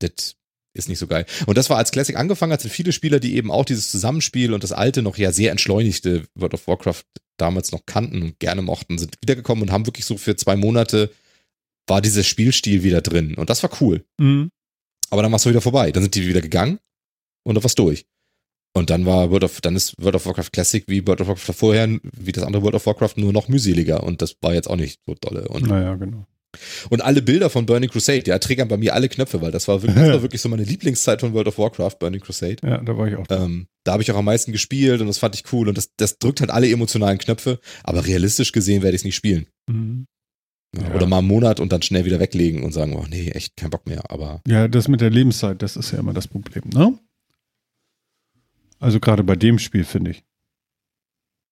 Das 0.00 0.34
ist 0.74 0.88
nicht 0.88 0.98
so 0.98 1.06
geil. 1.06 1.26
Und 1.46 1.56
das 1.56 1.70
war 1.70 1.78
als 1.78 1.90
Classic 1.90 2.16
angefangen, 2.16 2.52
als 2.52 2.62
sind 2.62 2.72
viele 2.72 2.92
Spieler, 2.92 3.20
die 3.20 3.36
eben 3.36 3.50
auch 3.50 3.64
dieses 3.64 3.90
Zusammenspiel 3.90 4.52
und 4.52 4.64
das 4.64 4.72
alte, 4.72 5.02
noch 5.02 5.16
ja 5.16 5.32
sehr 5.32 5.50
entschleunigte 5.50 6.24
World 6.34 6.54
of 6.54 6.66
Warcraft 6.66 7.04
damals 7.36 7.72
noch 7.72 7.86
kannten 7.86 8.22
und 8.22 8.38
gerne 8.38 8.62
mochten, 8.62 8.98
sind 8.98 9.16
wiedergekommen 9.22 9.62
und 9.62 9.72
haben 9.72 9.86
wirklich 9.86 10.04
so 10.04 10.16
für 10.16 10.36
zwei 10.36 10.56
Monate 10.56 11.10
war 11.90 12.00
dieser 12.00 12.22
Spielstil 12.22 12.82
wieder 12.84 13.02
drin. 13.02 13.34
Und 13.34 13.50
das 13.50 13.62
war 13.62 13.70
cool. 13.80 14.04
Mhm. 14.18 14.50
Aber 15.10 15.22
dann 15.22 15.32
war 15.32 15.36
es 15.36 15.46
wieder 15.46 15.60
vorbei. 15.60 15.90
Dann 15.92 16.04
sind 16.04 16.14
die 16.14 16.26
wieder 16.26 16.40
gegangen 16.40 16.78
und 17.44 17.56
dann 17.56 17.64
war's 17.64 17.74
durch. 17.74 18.06
Und 18.72 18.88
dann 18.88 19.04
war 19.04 19.30
World 19.30 19.42
of, 19.44 19.60
dann 19.60 19.74
ist 19.74 19.94
World 20.00 20.14
of 20.14 20.26
Warcraft 20.26 20.50
Classic 20.52 20.84
wie 20.86 21.04
World 21.04 21.20
of 21.20 21.26
Warcraft 21.28 21.52
vorher, 21.54 21.88
wie 22.16 22.30
das 22.32 22.44
andere 22.44 22.62
World 22.62 22.76
of 22.76 22.86
Warcraft, 22.86 23.14
nur 23.16 23.32
noch 23.32 23.48
mühseliger. 23.48 24.04
Und 24.04 24.22
das 24.22 24.36
war 24.40 24.54
jetzt 24.54 24.70
auch 24.70 24.76
nicht 24.76 25.00
so 25.04 25.16
dolle. 25.20 25.48
Und, 25.48 25.66
Naja, 25.66 25.96
genau. 25.96 26.24
und 26.90 27.00
alle 27.02 27.20
Bilder 27.22 27.50
von 27.50 27.66
Burning 27.66 27.90
Crusade, 27.90 28.22
ja, 28.26 28.38
triggern 28.38 28.68
bei 28.68 28.76
mir 28.76 28.94
alle 28.94 29.08
Knöpfe, 29.08 29.40
weil 29.42 29.50
das 29.50 29.66
war 29.66 29.82
wirklich, 29.82 29.96
das 30.00 30.12
war 30.12 30.22
wirklich 30.22 30.40
so 30.40 30.48
meine 30.48 30.62
Lieblingszeit 30.62 31.18
von 31.20 31.32
World 31.32 31.48
of 31.48 31.58
Warcraft, 31.58 31.96
Burning 31.98 32.20
Crusade. 32.20 32.58
Ja, 32.62 32.78
da 32.78 32.96
war 32.96 33.08
ich 33.08 33.16
auch. 33.16 33.26
da. 33.26 33.44
Ähm, 33.44 33.66
da 33.82 33.92
habe 33.94 34.04
ich 34.04 34.12
auch 34.12 34.16
am 34.16 34.26
meisten 34.26 34.52
gespielt 34.52 35.00
und 35.00 35.08
das 35.08 35.18
fand 35.18 35.34
ich 35.34 35.52
cool. 35.52 35.68
Und 35.68 35.76
das, 35.76 35.90
das 35.96 36.18
drückt 36.20 36.40
halt 36.40 36.52
alle 36.52 36.70
emotionalen 36.70 37.18
Knöpfe, 37.18 37.58
aber 37.82 38.06
realistisch 38.06 38.52
gesehen 38.52 38.82
werde 38.84 38.94
ich 38.94 39.00
es 39.00 39.04
nicht 39.04 39.16
spielen. 39.16 39.46
Mhm. 39.68 40.06
Ja. 40.76 40.94
Oder 40.94 41.06
mal 41.06 41.18
einen 41.18 41.26
Monat 41.28 41.58
und 41.58 41.72
dann 41.72 41.82
schnell 41.82 42.04
wieder 42.04 42.20
weglegen 42.20 42.62
und 42.62 42.72
sagen, 42.72 42.94
oh 42.94 43.04
nee, 43.08 43.30
echt 43.30 43.56
kein 43.56 43.70
Bock 43.70 43.86
mehr. 43.86 44.08
Aber 44.10 44.40
Ja, 44.46 44.68
das 44.68 44.86
mit 44.88 45.00
der 45.00 45.10
Lebenszeit, 45.10 45.62
das 45.62 45.76
ist 45.76 45.90
ja 45.90 45.98
immer 45.98 46.12
das 46.12 46.28
Problem, 46.28 46.62
ne? 46.72 46.98
Also 48.78 49.00
gerade 49.00 49.24
bei 49.24 49.36
dem 49.36 49.58
Spiel, 49.58 49.84
finde 49.84 50.12
ich. 50.12 50.24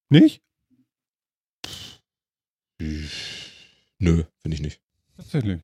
Nicht? 0.09 0.41
nö, 2.81 4.23
finde 4.41 4.55
ich 4.55 4.61
nicht. 4.61 4.81
Tatsächlich. 5.17 5.59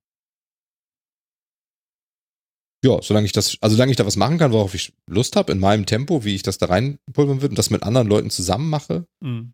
Ja, 2.84 3.02
solange 3.02 3.26
ich 3.26 3.32
das, 3.32 3.58
also 3.62 3.76
solange 3.76 3.92
ich 3.92 3.98
da 3.98 4.06
was 4.06 4.18
machen 4.18 4.38
kann, 4.38 4.52
worauf 4.52 4.76
ich 4.76 4.94
Lust 5.10 5.36
habe, 5.36 5.52
in 5.52 5.60
meinem 5.60 5.86
Tempo, 5.88 6.24
wie 6.24 6.36
ich 6.36 6.44
das 6.44 6.58
da 6.60 6.68
reinpulvern 6.68 7.42
würde 7.42 7.54
und 7.54 7.58
das 7.58 7.72
mit 7.72 7.82
anderen 7.84 8.08
Leuten 8.08 8.30
zusammen 8.30 8.70
mache, 8.70 9.08
Mhm. 9.22 9.54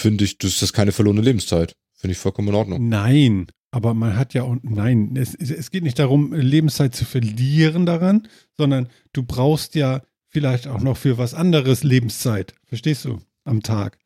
finde 0.00 0.24
ich, 0.24 0.38
das 0.38 0.62
ist 0.62 0.72
keine 0.72 0.92
verlorene 0.92 1.22
Lebenszeit. 1.22 1.74
Finde 2.02 2.12
ich 2.14 2.18
vollkommen 2.18 2.48
in 2.48 2.54
Ordnung. 2.56 2.88
Nein, 2.88 3.46
aber 3.70 3.94
man 3.94 4.16
hat 4.16 4.34
ja 4.34 4.42
auch, 4.42 4.56
nein, 4.62 5.14
es, 5.14 5.36
es 5.36 5.70
geht 5.70 5.84
nicht 5.84 6.00
darum, 6.00 6.32
Lebenszeit 6.32 6.96
zu 6.96 7.04
verlieren 7.04 7.86
daran, 7.86 8.26
sondern 8.56 8.88
du 9.12 9.22
brauchst 9.22 9.76
ja 9.76 10.02
vielleicht 10.26 10.66
auch 10.66 10.80
noch 10.80 10.96
für 10.96 11.16
was 11.16 11.32
anderes 11.32 11.84
Lebenszeit. 11.84 12.54
Verstehst 12.66 13.04
du? 13.04 13.20
Am 13.44 13.62
Tag. 13.62 13.98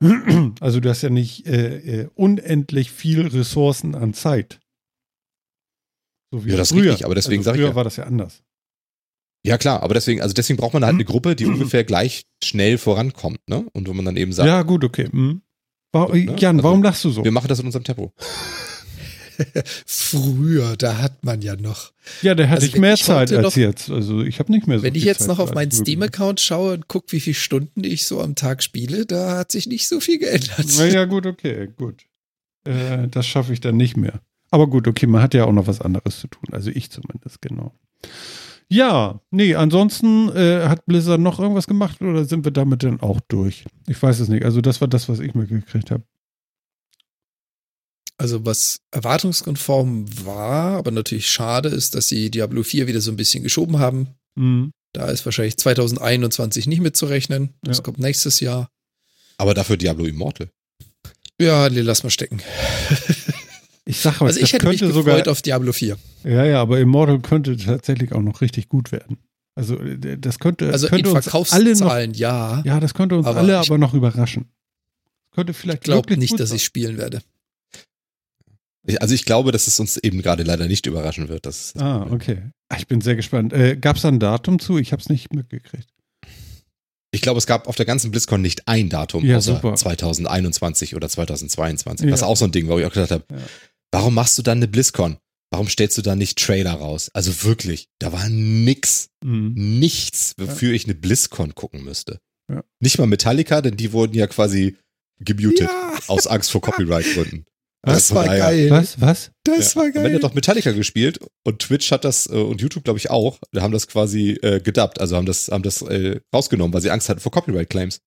Also 0.60 0.80
du 0.80 0.88
hast 0.88 1.02
ja 1.02 1.10
nicht 1.10 1.46
äh, 1.46 1.76
äh, 1.76 2.08
unendlich 2.16 2.90
viel 2.90 3.24
Ressourcen 3.28 3.94
an 3.94 4.14
Zeit. 4.14 4.58
So 6.32 6.44
wie 6.44 6.50
Ja, 6.50 6.56
das 6.56 6.70
früher. 6.70 6.90
richtig, 6.90 7.04
aber 7.04 7.14
deswegen 7.14 7.40
also 7.40 7.50
sag 7.50 7.54
ich 7.54 7.60
früher 7.60 7.70
ja. 7.70 7.74
war 7.76 7.84
das 7.84 7.96
ja 7.96 8.04
anders. 8.04 8.42
Ja, 9.46 9.58
klar, 9.58 9.84
aber 9.84 9.94
deswegen, 9.94 10.22
also 10.22 10.34
deswegen 10.34 10.56
braucht 10.56 10.74
man 10.74 10.84
halt 10.84 10.94
eine 10.94 11.04
Gruppe, 11.04 11.36
die 11.36 11.46
ungefähr 11.46 11.84
gleich 11.84 12.24
schnell 12.42 12.78
vorankommt, 12.78 13.38
ne? 13.48 13.64
Und 13.72 13.86
wo 13.86 13.92
man 13.92 14.04
dann 14.04 14.16
eben 14.16 14.32
sagt, 14.32 14.48
ja, 14.48 14.62
gut, 14.62 14.82
okay. 14.82 15.08
Hm. 15.08 15.42
Wa- 15.94 16.08
Ne? 16.12 16.34
Jan, 16.38 16.56
Also, 16.56 16.64
warum 16.64 16.82
lachst 16.82 17.04
du 17.04 17.10
so? 17.10 17.24
wir 17.24 17.30
machen 17.30 17.48
das 17.48 17.60
in 17.60 17.66
unserem 17.66 17.84
Tempo. 17.84 18.12
Früher, 19.86 20.76
da 20.76 20.98
hat 20.98 21.24
man 21.24 21.42
ja 21.42 21.56
noch. 21.56 21.92
Ja, 22.22 22.34
der 22.34 22.46
hatte 22.48 22.56
Also 22.56 22.66
ich 22.68 22.74
wenn 22.74 22.80
mehr 22.82 22.94
ich 22.94 23.02
Zeit 23.04 23.32
als 23.32 23.42
noch- 23.42 23.56
jetzt. 23.56 23.90
Also 23.90 24.22
ich 24.22 24.38
habe 24.38 24.52
nicht 24.52 24.66
mehr 24.66 24.78
so 24.78 24.84
Wenn 24.84 24.94
ich 24.94 25.02
viel 25.02 25.08
jetzt 25.08 25.20
Zeit 25.20 25.28
noch 25.28 25.38
auf 25.40 25.54
meinen. 25.54 25.70
Steam-Account 25.72 26.40
schaue 26.40 26.74
und 26.74 26.88
gucke, 26.88 27.10
wie 27.12 27.20
viele 27.20 27.34
Stunden 27.34 27.82
ich 27.84 28.06
so 28.06 28.20
am 28.20 28.34
Tag 28.34 28.62
spiele, 28.62 29.06
da 29.06 29.38
hat 29.38 29.50
sich 29.52 29.66
nicht 29.66 29.88
so 29.88 30.00
viel 30.00 30.18
geändert. 30.18 30.66
Na 30.76 30.86
ja, 30.86 31.04
gut, 31.06 31.26
okay, 31.26 31.68
gut. 31.76 32.02
Äh, 32.64 33.08
das 33.08 33.26
schaffe 33.26 33.52
ich 33.52 33.60
dann 33.60 33.76
nicht 33.76 33.96
mehr. 33.96 34.20
Aber 34.50 34.68
gut, 34.68 34.86
okay, 34.86 35.06
man 35.06 35.20
hat 35.22 35.34
ja 35.34 35.44
auch 35.46 35.52
noch 35.52 35.66
was 35.66 35.80
anderes 35.80 36.20
zu 36.20 36.28
tun. 36.28 36.48
Also 36.52 36.70
ich 36.70 36.90
zumindest, 36.90 37.42
genau. 37.42 37.74
Ja, 38.68 39.20
nee, 39.30 39.54
ansonsten 39.54 40.30
äh, 40.34 40.66
hat 40.68 40.86
Blizzard 40.86 41.20
noch 41.20 41.38
irgendwas 41.38 41.66
gemacht 41.66 42.00
oder 42.00 42.24
sind 42.24 42.44
wir 42.44 42.50
damit 42.52 42.82
dann 42.82 43.00
auch 43.00 43.20
durch? 43.28 43.64
Ich 43.86 44.02
weiß 44.02 44.20
es 44.20 44.28
nicht. 44.28 44.44
Also 44.44 44.60
das 44.60 44.80
war 44.80 44.88
das, 44.88 45.08
was 45.08 45.20
ich 45.20 45.34
mitgekriegt 45.34 45.90
habe. 45.90 46.02
Also 48.16 48.46
was 48.46 48.80
erwartungskonform 48.92 50.06
war, 50.24 50.76
aber 50.78 50.90
natürlich 50.92 51.28
schade 51.28 51.68
ist, 51.68 51.94
dass 51.94 52.08
sie 52.08 52.30
Diablo 52.30 52.62
4 52.62 52.86
wieder 52.86 53.00
so 53.00 53.10
ein 53.10 53.16
bisschen 53.16 53.42
geschoben 53.42 53.78
haben. 53.80 54.08
Mhm. 54.36 54.70
Da 54.92 55.06
ist 55.08 55.24
wahrscheinlich 55.24 55.56
2021 55.56 56.66
nicht 56.68 56.80
mitzurechnen. 56.80 57.54
Das 57.62 57.78
Ja. 57.78 57.82
kommt 57.82 57.98
nächstes 57.98 58.38
Jahr. 58.40 58.70
Aber 59.36 59.52
dafür 59.54 59.76
Diablo 59.76 60.04
Immortal. 60.04 60.48
Ja, 61.40 61.68
nee, 61.68 61.80
lass 61.80 62.04
mal 62.04 62.10
stecken. 62.10 62.40
Ich 63.86 64.00
sag 64.00 64.20
mal, 64.20 64.26
Also 64.28 64.40
das 64.40 64.48
ich 64.48 64.54
hätte 64.54 64.66
mich 64.68 64.80
könnte 64.80 64.94
gefreut 64.94 65.18
sogar. 65.18 65.32
auf 65.32 65.42
Diablo 65.42 65.72
4. 65.72 65.98
Ja, 66.24 66.44
ja, 66.44 66.60
aber 66.62 66.80
Immortal 66.80 67.20
könnte 67.20 67.56
tatsächlich 67.56 68.12
auch 68.12 68.22
noch 68.22 68.40
richtig 68.40 68.68
gut 68.68 68.92
werden. 68.92 69.18
Also 69.56 69.78
äh, 69.78 70.18
das 70.18 70.38
könnte, 70.38 70.72
Also 70.72 70.88
könnte 70.88 71.10
in 71.10 71.16
uns 71.16 71.28
alle 71.52 71.64
noch. 71.74 71.76
Verkaufszahlen 71.76 72.14
ja. 72.14 72.62
Ja, 72.64 72.80
das 72.80 72.94
könnte 72.94 73.16
uns 73.16 73.26
Aber 73.26 73.38
alle 73.40 73.52
ich- 73.60 73.66
aber 73.68 73.78
noch 73.78 73.92
überraschen. 73.94 74.46
Könnte 75.32 75.52
vielleicht 75.52 75.78
Ich 75.78 75.84
glaube 75.84 76.16
nicht, 76.16 76.30
gut 76.30 76.40
dass 76.40 76.48
sein. 76.50 76.56
ich 76.56 76.64
spielen 76.64 76.96
werde. 76.96 77.20
Ich, 78.86 79.00
also 79.00 79.14
ich 79.14 79.24
glaube, 79.24 79.50
dass 79.52 79.66
es 79.66 79.80
uns 79.80 79.96
eben 79.96 80.20
gerade 80.22 80.42
leider 80.42 80.66
nicht 80.66 80.86
überraschen 80.86 81.28
wird. 81.28 81.46
Das 81.46 81.72
das 81.72 81.82
Ah, 81.82 81.98
Problem. 82.00 82.14
okay. 82.14 82.42
Ah, 82.68 82.76
Ich 82.78 82.86
bin 82.86 83.00
sehr 83.00 83.16
gespannt. 83.16 83.52
Äh, 83.52 83.76
Gab 83.76 83.96
es 83.96 84.02
da 84.02 84.08
ein 84.08 84.18
Datum 84.20 84.58
zu? 84.58 84.78
Ich 84.78 84.92
habe 84.92 85.00
es 85.00 85.08
nicht 85.08 85.32
mitgekriegt. 85.32 85.88
Ich 87.12 87.20
glaube, 87.20 87.38
es 87.38 87.46
gab 87.46 87.68
auf 87.68 87.76
der 87.76 87.86
ganzen 87.86 88.10
BlizzCon 88.10 88.42
nicht 88.42 88.66
ein 88.66 88.88
Datum, 88.88 89.24
Ja, 89.24 89.36
außer 89.38 89.54
super. 89.56 89.74
2021 89.76 90.96
oder 90.96 91.08
2022. 91.08 92.04
Ja. 92.06 92.10
Das 92.10 92.20
ist 92.20 92.24
auch 92.24 92.36
so 92.36 92.44
ein 92.44 92.50
Ding, 92.52 92.66
wo 92.68 92.78
ich 92.78 92.84
auch 92.86 92.92
gedacht 92.92 93.12
habe, 93.12 93.24
Ja. 93.30 93.36
Warum 94.04 94.14
machst 94.14 94.36
du 94.38 94.42
dann 94.42 94.58
eine 94.58 94.68
BlizzCon? 94.68 95.16
Warum 95.50 95.68
stellst 95.68 95.96
du 95.98 96.02
da 96.02 96.16
nicht 96.16 96.38
Trailer 96.38 96.72
raus? 96.72 97.10
Also 97.14 97.44
wirklich, 97.44 97.88
da 98.00 98.12
war 98.12 98.28
nix, 98.28 99.08
Mhm. 99.24 99.52
nichts, 99.78 100.34
wofür 100.38 100.72
ich 100.72 100.84
eine 100.84 100.94
BlizzCon 100.94 101.54
gucken 101.54 101.84
müsste. 101.84 102.18
Ja. 102.50 102.62
Nicht 102.80 102.98
mal 102.98 103.06
Metallica, 103.06 103.62
denn 103.62 103.76
die 103.76 103.92
wurden 103.92 104.14
ja 104.14 104.26
quasi 104.26 104.76
gemutet 105.20 105.68
Ja, 105.70 105.98
aus 106.08 106.26
Angst 106.26 106.50
vor 106.50 106.60
Copyright-Gründen. 106.60 107.44
das 107.82 108.08
von 108.08 108.16
war 108.16 108.24
daher- 108.26 108.38
geil. 108.40 108.70
Was? 108.70 109.00
Was? 109.00 109.30
Das 109.44 109.74
ja. 109.74 109.80
war 109.80 109.84
Am 109.86 109.96
Ende 109.96 110.10
geil. 110.10 110.18
doch 110.20 110.34
Metallica 110.34 110.72
gespielt 110.72 111.20
und 111.46 111.60
Twitch 111.60 111.90
hat 111.92 112.04
das 112.04 112.26
äh, 112.26 112.32
und 112.34 112.60
YouTube 112.60 112.84
glaube 112.84 112.98
ich 112.98 113.10
auch, 113.10 113.38
haben 113.56 113.72
das 113.72 113.86
quasi 113.86 114.30
äh, 114.42 114.60
gedubbt, 114.60 115.00
also 115.00 115.16
haben 115.16 115.26
das 115.26 115.48
haben 115.48 115.62
das 115.62 115.82
äh, 115.82 116.20
rausgenommen, 116.34 116.74
weil 116.74 116.82
sie 116.82 116.90
Angst 116.90 117.08
hatten 117.08 117.20
vor 117.20 117.30
Copyright 117.32 117.70
Claims 117.70 118.00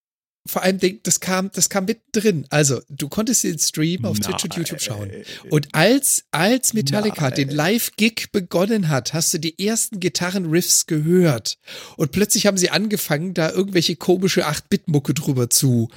vor 0.47 0.63
allem 0.63 0.79
das 1.03 1.19
kam, 1.19 1.51
das 1.53 1.69
kam 1.69 1.85
mittendrin. 1.85 2.45
Also, 2.49 2.81
du 2.89 3.09
konntest 3.09 3.43
den 3.43 3.59
Stream 3.59 4.05
auf 4.05 4.19
Twitch 4.19 4.43
und 4.43 4.55
YouTube 4.55 4.81
schauen. 4.81 5.11
Und 5.49 5.67
als, 5.73 6.25
als 6.31 6.73
Metallica 6.73 7.31
den 7.31 7.49
Live-Gig 7.49 8.31
begonnen 8.31 8.89
hat, 8.89 9.13
hast 9.13 9.33
du 9.33 9.37
die 9.37 9.65
ersten 9.65 9.99
Gitarren-Riffs 9.99 10.85
gehört. 10.85 11.57
Und 11.97 12.11
plötzlich 12.11 12.47
haben 12.47 12.57
sie 12.57 12.69
angefangen, 12.69 13.33
da 13.33 13.51
irgendwelche 13.51 13.95
komische 13.95 14.47
8-Bit-Mucke 14.47 15.13
drüber 15.13 15.49
zu. 15.49 15.89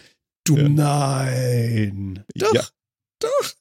Du. 0.45 0.57
Nein. 0.57 2.25
Doch. 2.35 2.55
Ja. 2.55 2.67
Doch. 3.21 3.55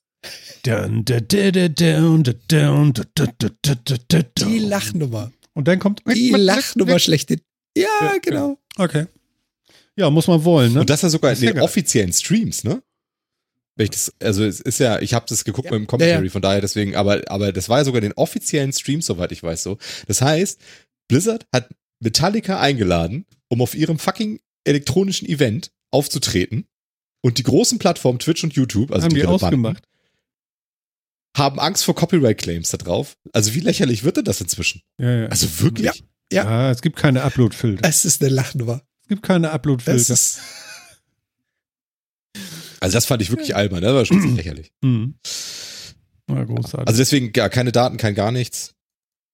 Die 4.45 4.59
Lachnummer. 4.59 5.31
Und 5.53 5.67
dann 5.67 5.79
kommt. 5.79 6.01
Die 6.07 6.31
Lachnummer 6.31 6.99
schlechthin. 6.99 7.41
Ja, 7.77 8.17
genau. 8.21 8.57
Okay. 8.77 9.07
Ja, 9.99 10.09
muss 10.09 10.27
man 10.27 10.43
wollen, 10.45 10.73
ne? 10.73 10.79
Und 10.81 10.89
das 10.89 11.01
ja 11.01 11.09
sogar 11.09 11.31
Das 11.31 11.39
in 11.41 11.47
den 11.47 11.55
geil. 11.55 11.63
offiziellen 11.63 12.13
Streams, 12.13 12.63
ne? 12.63 12.81
Das, 13.75 14.13
also 14.21 14.43
es 14.43 14.59
ist 14.59 14.79
ja, 14.79 14.99
ich 14.99 15.13
habe 15.13 15.25
das 15.29 15.43
geguckt 15.45 15.67
Ja. 15.67 15.71
mit 15.71 15.81
dem 15.81 15.87
Commentary, 15.87 16.19
Ja, 16.19 16.23
ja. 16.25 16.29
von 16.31 16.41
daher 16.41 16.61
deswegen, 16.61 16.95
aber, 16.95 17.21
aber 17.29 17.51
das 17.53 17.69
war 17.69 17.79
ja 17.79 17.85
sogar 17.85 17.99
in 18.01 18.09
den 18.09 18.17
offiziellen 18.17 18.73
Streams, 18.73 19.05
soweit 19.05 19.31
ich 19.31 19.41
weiß 19.43 19.63
so. 19.63 19.77
Das 20.07 20.21
heißt, 20.21 20.59
Blizzard 21.07 21.45
hat 21.53 21.69
Metallica 22.01 22.59
eingeladen, 22.59 23.25
um 23.49 23.61
auf 23.61 23.75
ihrem 23.75 23.97
fucking 23.99 24.39
elektronischen 24.65 25.27
Event 25.27 25.71
aufzutreten. 25.91 26.65
Und 27.21 27.37
die 27.37 27.43
großen 27.43 27.79
Plattformen 27.79 28.19
Twitch 28.19 28.43
und 28.43 28.53
YouTube, 28.53 28.91
also 28.91 29.03
haben 29.05 29.13
die 29.13 29.19
relevanten, 29.21 29.45
ausgemacht. 29.65 29.83
haben 31.37 31.59
Angst 31.59 31.83
vor 31.85 31.95
Copyright-Claims 31.95 32.69
da 32.69 32.77
drauf. 32.77 33.17
Also 33.33 33.53
wie 33.53 33.59
lächerlich 33.61 34.03
wird 34.03 34.17
denn 34.17 34.23
das 34.25 34.39
inzwischen? 34.41 34.81
Ja, 34.97 35.21
ja. 35.23 35.27
Also 35.27 35.59
wirklich? 35.61 35.85
Ja. 35.87 35.93
Ja. 36.31 36.43
Ja, 36.43 36.71
es 36.71 36.81
gibt 36.81 36.95
keine 36.97 37.23
Upload-Filter. 37.23 37.81
Das 37.81 38.05
ist 38.05 38.21
eine 38.21 38.29
Lachnummer. 38.33 38.81
Es 39.09 39.15
gibt 39.15 39.23
keine 39.23 39.49
Upload-Filter. 39.51 40.15
Also 42.81 42.93
das 42.93 43.05
fand 43.05 43.21
ich 43.21 43.29
wirklich 43.29 43.55
albern, 43.57 43.81
ne? 43.81 43.87
das 43.87 43.95
war 43.95 44.05
schon 44.05 44.21
ziemlich 44.21 44.37
lächerlich. 44.37 44.71
Mhm. 44.81 45.15
Na, 46.27 46.43
großartig. 46.43 46.87
Also 46.87 46.99
deswegen 46.99 47.33
gar 47.33 47.49
keine 47.49 47.71
Daten, 47.71 47.97
kein 47.97 48.13
gar 48.13 48.31
nichts. 48.31 48.75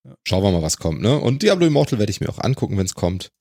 Ja. 0.05 0.15
Schauen 0.25 0.41
wir 0.43 0.51
mal, 0.51 0.61
was 0.61 0.77
kommt, 0.77 1.01
ne? 1.01 1.19
Und 1.19 1.43
Diablo 1.43 1.67
Immortal 1.67 1.99
werde 1.99 2.09
ich 2.09 2.21
mir 2.21 2.29
auch 2.29 2.39
angucken, 2.39 2.77
wenn 2.77 2.85
es 2.85 2.95
kommt. 2.95 3.31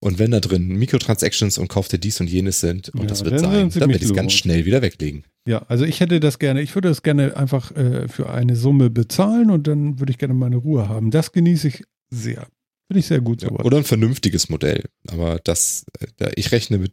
Und 0.00 0.18
wenn 0.18 0.32
da 0.32 0.40
drin 0.40 0.66
Mikrotransactions 0.66 1.58
und 1.58 1.68
kaufte 1.68 1.98
dies 2.00 2.20
und 2.20 2.26
jenes 2.28 2.58
sind 2.60 2.88
und 2.90 3.02
Ja, 3.02 3.06
das 3.06 3.24
wird 3.24 3.34
dann 3.34 3.70
sein, 3.70 3.70
dann 3.70 3.88
werde 3.88 4.04
ich 4.04 4.10
es 4.10 4.14
ganz 4.14 4.32
schnell 4.32 4.64
wieder 4.66 4.82
weglegen. 4.82 5.24
ja, 5.46 5.60
also 5.68 5.84
ich 5.84 6.00
hätte 6.00 6.18
das 6.20 6.38
gerne, 6.40 6.60
ich 6.60 6.74
würde 6.74 6.88
das 6.88 7.02
gerne 7.02 7.36
einfach 7.36 7.70
äh, 7.76 8.08
für 8.08 8.28
eine 8.28 8.56
Summe 8.56 8.90
bezahlen 8.90 9.50
und 9.50 9.66
dann 9.68 9.98
würde 10.00 10.10
ich 10.10 10.18
gerne 10.18 10.34
meine 10.34 10.56
Ruhe 10.56 10.88
haben. 10.88 11.10
Das 11.12 11.30
genieße 11.32 11.68
ich 11.68 11.84
sehr. 12.10 12.48
Finde 12.88 13.00
ich 13.00 13.06
sehr 13.06 13.20
gut 13.20 13.42
Ja, 13.42 13.50
oder 13.50 13.76
ein 13.76 13.84
vernünftiges 13.84 14.48
Modell. 14.48 14.84
Aber 15.08 15.38
das, 15.44 15.84
äh, 16.00 16.06
da- 16.16 16.30
ich 16.36 16.50
rechne 16.52 16.78
mit 16.78 16.92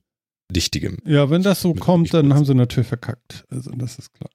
dichtigem. 0.52 0.98
Ja, 1.06 1.30
wenn 1.32 1.42
das 1.42 1.62
so 1.62 1.70
Mit 1.74 1.80
kommt, 1.80 2.14
dann 2.14 2.34
haben 2.34 2.46
sie 2.46 2.54
natürlich 2.54 2.88
verkackt. 2.88 3.46
Also 3.50 3.72
das 3.72 3.98
ist 3.98 4.14
klar. 4.14 4.30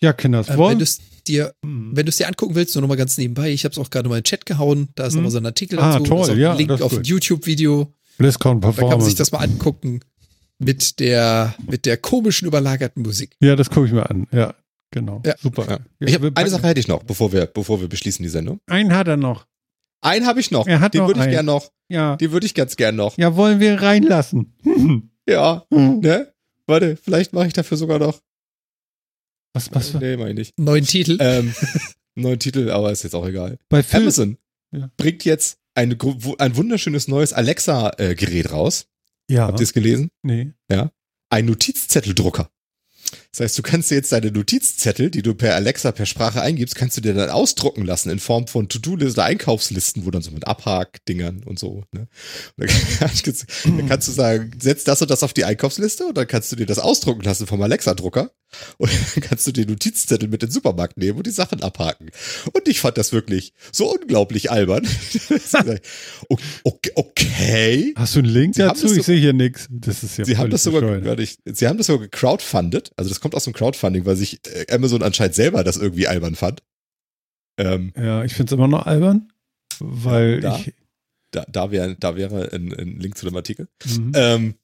Ja, 0.00 0.12
Kinders, 0.14 0.46
äh, 0.48 0.52
wenn 0.52 0.58
wollen 0.58 0.78
du 0.78 0.84
es 0.84 0.98
dir, 1.26 1.52
wenn 1.62 2.06
du 2.06 2.08
es 2.08 2.16
dir 2.16 2.26
angucken 2.28 2.54
willst, 2.54 2.74
nur 2.74 2.80
noch 2.82 2.88
mal 2.88 2.96
ganz 2.96 3.18
nebenbei, 3.18 3.50
ich 3.52 3.64
habe 3.64 3.72
es 3.72 3.78
auch 3.78 3.90
gerade 3.90 4.08
mal 4.08 4.16
in 4.16 4.20
den 4.22 4.24
Chat 4.24 4.46
gehauen, 4.46 4.88
da 4.94 5.06
ist 5.06 5.12
Mhm. 5.12 5.18
nochmal 5.18 5.30
so 5.32 5.38
ein 5.38 5.46
Artikel 5.46 5.78
Ah, 5.78 5.98
dazu, 5.98 6.04
toll, 6.04 6.38
ja, 6.38 6.54
Link 6.54 6.70
auf 6.70 6.96
ein. 6.96 7.04
YouTube-Video, 7.04 7.92
BlizzCon 8.16 8.60
da 8.60 8.68
kann 8.68 8.70
man 8.70 8.74
Performance. 8.76 9.06
sich 9.06 9.14
das 9.16 9.30
mal 9.32 9.40
angucken 9.40 10.00
mit 10.58 11.00
der, 11.00 11.54
mit 11.68 11.84
der 11.84 11.96
komischen 11.98 12.48
überlagerten 12.48 13.02
Musik. 13.02 13.36
ja, 13.40 13.54
das 13.56 13.68
gucke 13.68 13.86
ich 13.88 13.92
mir 13.92 14.08
an. 14.08 14.26
Ja, 14.32 14.54
genau. 14.90 15.20
Ja. 15.26 15.34
Super. 15.38 15.80
Ja. 16.00 16.14
Hab, 16.14 16.38
eine 16.38 16.48
Sache 16.50 16.66
hätte 16.66 16.80
ich 16.80 16.88
noch, 16.88 17.02
bevor 17.02 17.30
wir, 17.32 17.44
bevor 17.46 17.80
wir 17.80 17.88
beschließen 17.88 18.22
die 18.22 18.28
Sendung. 18.30 18.60
Einen 18.68 18.94
hat 18.94 19.06
er 19.08 19.16
noch. 19.18 19.46
Einen 20.02 20.26
habe 20.26 20.40
ich 20.40 20.50
noch. 20.50 20.66
Er 20.66 20.80
hat 20.80 20.94
den 20.94 21.06
würde 21.06 21.20
ich 21.20 21.24
einen. 21.24 21.32
gern 21.32 21.46
noch. 21.46 21.70
Ja. 21.88 22.16
Den 22.16 22.32
würde 22.32 22.44
ich 22.46 22.54
ganz 22.54 22.76
gern 22.76 22.96
noch. 22.96 23.16
Ja, 23.16 23.36
wollen 23.36 23.60
wir 23.60 23.80
reinlassen. 23.82 24.54
Ja, 25.28 25.64
ne? 25.70 26.34
Warte, 26.66 26.96
vielleicht 26.96 27.32
mache 27.32 27.46
ich 27.46 27.52
dafür 27.52 27.76
sogar 27.76 28.00
noch. 28.00 28.20
Was, 29.54 29.72
was, 29.72 29.94
Nee, 29.94 30.16
meine 30.16 30.30
ich 30.30 30.36
nicht. 30.36 30.58
Neuen 30.58 30.84
Titel. 30.84 31.16
Ähm, 31.20 31.54
neuen 32.16 32.40
Titel, 32.40 32.70
aber 32.70 32.90
ist 32.90 33.04
jetzt 33.04 33.14
auch 33.14 33.24
egal. 33.26 33.56
bei 33.68 33.84
Phil, 33.84 34.00
Amazon 34.00 34.36
Ja. 34.72 34.90
bringt 34.96 35.24
jetzt 35.24 35.58
wo- 35.76 36.34
ein 36.38 36.56
wunderschönes 36.56 37.06
neues 37.06 37.32
Alexa-Gerät 37.32 38.50
raus. 38.50 38.86
ja, 39.30 39.46
Habt 39.46 39.60
ihr 39.60 39.64
es 39.64 39.72
gelesen? 39.72 40.08
nee. 40.22 40.52
Ein 41.30 41.46
Notizzetteldrucker. 41.46 42.50
Das 43.32 43.40
heißt, 43.40 43.58
du 43.58 43.62
kannst 43.62 43.90
dir 43.90 43.94
jetzt 43.94 44.12
deine 44.12 44.30
Notizzettel, 44.30 45.10
die 45.10 45.22
du 45.22 45.34
per 45.34 45.54
Alexa 45.54 45.90
per 45.90 46.04
Sprache 46.04 46.42
eingibst, 46.42 46.74
kannst 46.74 46.98
du 46.98 47.00
dir 47.00 47.14
dann 47.14 47.30
ausdrucken 47.30 47.82
lassen 47.82 48.10
in 48.10 48.18
Form 48.18 48.46
von 48.46 48.68
To-Do-Listen 48.68 49.20
Einkaufslisten, 49.20 50.04
wo 50.04 50.10
dann 50.10 50.20
so 50.20 50.32
mit 50.32 50.46
Abhak-Dingern 50.46 51.42
und 51.44 51.58
so. 51.58 51.84
Ne? 51.92 52.08
Und 52.58 52.70
dann 53.00 53.88
kannst 53.88 54.08
du 54.08 54.12
sagen, 54.12 54.50
setz 54.60 54.84
das 54.84 55.00
und 55.00 55.10
das 55.10 55.22
auf 55.22 55.32
die 55.32 55.46
Einkaufsliste 55.46 56.04
und 56.04 56.16
dann 56.18 56.26
kannst 56.26 56.52
du 56.52 56.56
dir 56.56 56.66
das 56.66 56.78
ausdrucken 56.78 57.22
lassen 57.22 57.46
vom 57.46 57.62
Alexa-Drucker 57.62 58.30
und 58.78 58.90
dann 58.90 59.22
kannst 59.22 59.46
du 59.46 59.52
den 59.52 59.68
Notizzettel 59.68 60.28
mit 60.28 60.42
in 60.42 60.48
den 60.48 60.52
Supermarkt 60.52 60.96
nehmen 60.96 61.18
und 61.18 61.26
die 61.26 61.30
Sachen 61.30 61.62
abhaken. 61.62 62.10
Und 62.52 62.68
ich 62.68 62.80
fand 62.80 62.98
das 62.98 63.12
wirklich 63.12 63.52
so 63.72 63.92
unglaublich 63.94 64.50
albern. 64.50 64.86
Okay, 66.64 66.90
okay. 66.94 67.94
Hast 67.96 68.14
du 68.14 68.20
einen 68.20 68.28
Link 68.28 68.54
Sie 68.54 68.62
dazu? 68.62 68.86
das 68.88 68.96
Ich 68.96 69.04
sehe 69.04 69.18
hier 69.18 69.32
nichts. 69.32 69.66
Das 69.70 70.02
ist 70.02 70.16
ja 70.16 70.24
Sie 70.24 70.36
haben 70.36 70.50
das 70.50 70.62
sogar, 70.64 71.18
ich, 71.18 71.38
sie 71.44 71.66
haben 71.68 71.78
das 71.78 71.86
sogar 71.86 72.06
gecrowdfundet. 72.08 72.92
Also 72.96 73.08
das 73.10 73.20
kommt 73.20 73.34
aus 73.34 73.44
dem 73.44 73.52
Crowdfunding, 73.52 74.04
weil 74.06 74.16
sich 74.16 74.40
äh, 74.46 74.72
Amazon 74.72 75.02
anscheinend 75.02 75.34
selber 75.34 75.64
das 75.64 75.76
irgendwie 75.76 76.06
albern 76.06 76.34
fand. 76.34 76.62
Ähm, 77.58 77.92
Ja, 77.96 78.24
ich 78.24 78.34
finde 78.34 78.52
es 78.54 78.56
immer 78.58 78.68
noch 78.68 78.86
albern, 78.86 79.28
weil 79.78 80.40
Da? 80.40 80.56
ich. 80.56 80.74
da, 81.32 81.44
da 81.50 81.70
wäre, 81.70 81.96
da 81.98 82.16
wäre 82.16 82.52
ein, 82.52 82.72
ein 82.72 82.98
Link 82.98 83.16
zu 83.18 83.26
dem 83.26 83.36
Artikel. 83.36 83.68
Mhm. 83.84 84.12
Ähm, 84.14 84.54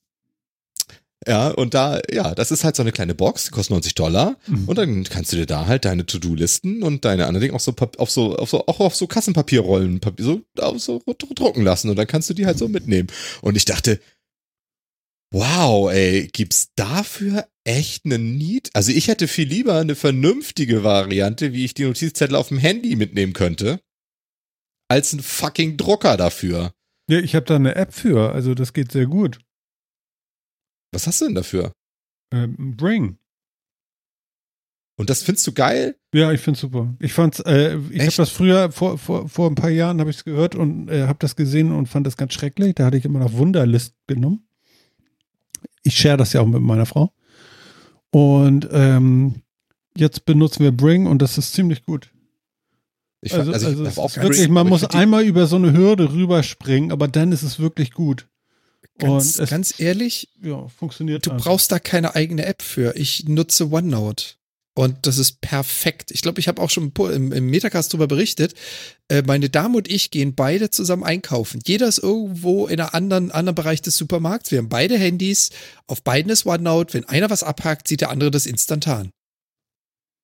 ja, 1.26 1.48
und 1.48 1.74
da, 1.74 2.00
ja, 2.10 2.34
das 2.34 2.52
ist 2.52 2.62
halt 2.62 2.76
so 2.76 2.82
eine 2.82 2.92
kleine 2.92 3.14
Box, 3.14 3.46
die 3.46 3.50
kostet 3.50 3.72
90 3.72 3.94
Dollar. 3.94 4.36
Mhm. 4.46 4.68
Und 4.68 4.78
dann 4.78 5.04
kannst 5.04 5.32
du 5.32 5.36
dir 5.36 5.46
da 5.46 5.66
halt 5.66 5.84
deine 5.84 6.06
To-Do-Listen 6.06 6.82
und 6.82 7.04
deine 7.04 7.26
anderen 7.26 7.42
Dinge 7.42 7.54
auch 7.54 7.60
so, 7.60 7.74
auf 7.98 8.10
so, 8.10 8.36
auf 8.36 8.50
so, 8.50 8.66
auch 8.66 8.80
auf 8.80 8.94
so 8.94 9.06
Kassenpapierrollen, 9.06 10.00
Papier, 10.00 10.24
so, 10.24 10.42
auf 10.60 10.80
so 10.80 11.02
drucken 11.06 11.64
lassen. 11.64 11.90
Und 11.90 11.96
dann 11.96 12.06
kannst 12.06 12.30
du 12.30 12.34
die 12.34 12.46
halt 12.46 12.58
so 12.58 12.68
mitnehmen. 12.68 13.08
Und 13.42 13.56
ich 13.56 13.64
dachte, 13.64 14.00
wow, 15.32 15.90
ey, 15.90 16.28
gibt's 16.32 16.70
dafür 16.76 17.48
echt 17.64 18.04
einen 18.04 18.36
Need? 18.36 18.70
Also 18.74 18.92
ich 18.92 19.08
hätte 19.08 19.26
viel 19.26 19.48
lieber 19.48 19.78
eine 19.78 19.96
vernünftige 19.96 20.84
Variante, 20.84 21.52
wie 21.52 21.64
ich 21.64 21.74
die 21.74 21.84
Notizzettel 21.84 22.36
auf 22.36 22.48
dem 22.48 22.58
Handy 22.58 22.94
mitnehmen 22.94 23.32
könnte, 23.32 23.80
als 24.88 25.12
ein 25.12 25.20
fucking 25.20 25.76
Drucker 25.76 26.16
dafür. 26.16 26.72
ja, 27.10 27.18
ich 27.18 27.34
habe 27.34 27.44
da 27.44 27.56
eine 27.56 27.74
App 27.74 27.92
für, 27.92 28.32
also 28.32 28.54
das 28.54 28.72
geht 28.72 28.92
sehr 28.92 29.06
gut. 29.06 29.40
Was 30.92 31.06
hast 31.06 31.20
du 31.20 31.26
denn 31.26 31.34
dafür? 31.34 31.72
Ähm, 32.32 32.76
Bring. 32.76 33.18
Und 34.96 35.10
das 35.10 35.22
findest 35.22 35.46
du 35.46 35.52
geil? 35.52 35.96
Ja, 36.12 36.32
ich 36.32 36.40
find's 36.40 36.60
super. 36.60 36.92
Ich 36.98 37.12
fand's, 37.12 37.38
äh, 37.40 37.76
ich 37.76 38.00
habe 38.00 38.08
Echt? 38.08 38.18
das 38.18 38.30
früher, 38.30 38.72
vor, 38.72 38.98
vor, 38.98 39.28
vor 39.28 39.48
ein 39.48 39.54
paar 39.54 39.70
Jahren 39.70 40.00
habe 40.00 40.10
ich 40.10 40.16
es 40.16 40.24
gehört 40.24 40.56
und 40.56 40.88
äh, 40.88 41.06
habe 41.06 41.18
das 41.20 41.36
gesehen 41.36 41.70
und 41.70 41.86
fand 41.86 42.06
das 42.06 42.16
ganz 42.16 42.34
schrecklich. 42.34 42.74
Da 42.74 42.86
hatte 42.86 42.96
ich 42.96 43.04
immer 43.04 43.20
noch 43.20 43.32
Wunderlist 43.32 43.94
genommen. 44.08 44.48
Ich 45.84 45.96
share 45.96 46.16
das 46.16 46.32
ja 46.32 46.40
auch 46.40 46.46
mit 46.46 46.62
meiner 46.62 46.84
Frau. 46.84 47.12
Und 48.10 48.68
ähm, 48.72 49.42
jetzt 49.96 50.24
benutzen 50.24 50.64
wir 50.64 50.72
Bring 50.72 51.06
und 51.06 51.22
das 51.22 51.38
ist 51.38 51.52
ziemlich 51.52 51.84
gut. 51.84 52.10
Ich, 53.20 53.34
Also, 53.34 53.52
also, 53.52 53.66
also 53.66 53.82
ich 53.82 53.88
es 53.88 53.96
hab 53.96 54.04
auch 54.04 54.10
ist 54.10 54.22
wirklich, 54.22 54.48
man 54.48 54.68
muss 54.68 54.84
einmal 54.84 55.24
über 55.24 55.46
so 55.46 55.56
eine 55.56 55.72
Hürde 55.72 56.12
rüberspringen, 56.12 56.90
aber 56.90 57.06
dann 57.06 57.30
ist 57.30 57.42
es 57.42 57.60
wirklich 57.60 57.92
gut. 57.92 58.28
Ganz, 58.98 59.38
und 59.38 59.44
es- 59.44 59.50
ganz 59.50 59.78
ehrlich, 59.80 60.28
Ja, 60.42 60.66
funktioniert. 60.68 61.24
du 61.26 61.30
einfach. 61.30 61.44
brauchst 61.46 61.70
da 61.72 61.78
keine 61.78 62.14
eigene 62.14 62.44
App 62.46 62.62
für. 62.62 62.94
Ich 62.96 63.24
nutze 63.28 63.70
OneNote. 63.70 64.24
Und 64.74 65.08
das 65.08 65.18
ist 65.18 65.40
perfekt. 65.40 66.12
Ich 66.12 66.22
glaube, 66.22 66.38
ich 66.38 66.46
habe 66.46 66.62
auch 66.62 66.70
schon 66.70 66.92
im, 66.96 67.32
im 67.32 67.46
Metacast 67.50 67.92
drüber 67.92 68.06
berichtet. 68.06 68.54
Äh, 69.08 69.22
meine 69.26 69.50
Dame 69.50 69.78
und 69.78 69.90
ich 69.90 70.12
gehen 70.12 70.36
beide 70.36 70.70
zusammen 70.70 71.02
einkaufen. 71.02 71.60
Jeder 71.66 71.88
ist 71.88 71.98
irgendwo 71.98 72.68
in 72.68 72.78
einem 72.80 72.90
anderen, 72.92 73.30
anderen 73.32 73.56
Bereich 73.56 73.82
des 73.82 73.96
Supermarkts. 73.96 74.52
Wir 74.52 74.58
haben 74.58 74.68
beide 74.68 74.96
Handys. 74.96 75.50
Auf 75.88 76.04
beiden 76.04 76.30
ist 76.30 76.46
OneNote. 76.46 76.94
Wenn 76.94 77.04
einer 77.06 77.28
was 77.28 77.42
abhakt, 77.42 77.88
sieht 77.88 78.02
der 78.02 78.10
andere 78.10 78.30
das 78.30 78.46
instantan. 78.46 79.10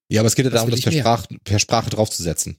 Ja, 0.09 0.21
aber 0.21 0.29
es 0.29 0.37
geht 0.37 0.45
ja 0.45 0.53
Was 0.53 0.59
darum, 0.61 0.71
das 0.71 0.83
per? 0.83 0.93
Sprach, 0.93 1.27
per 1.45 1.59
Sprache 1.59 1.91
draufzusetzen. 1.91 2.59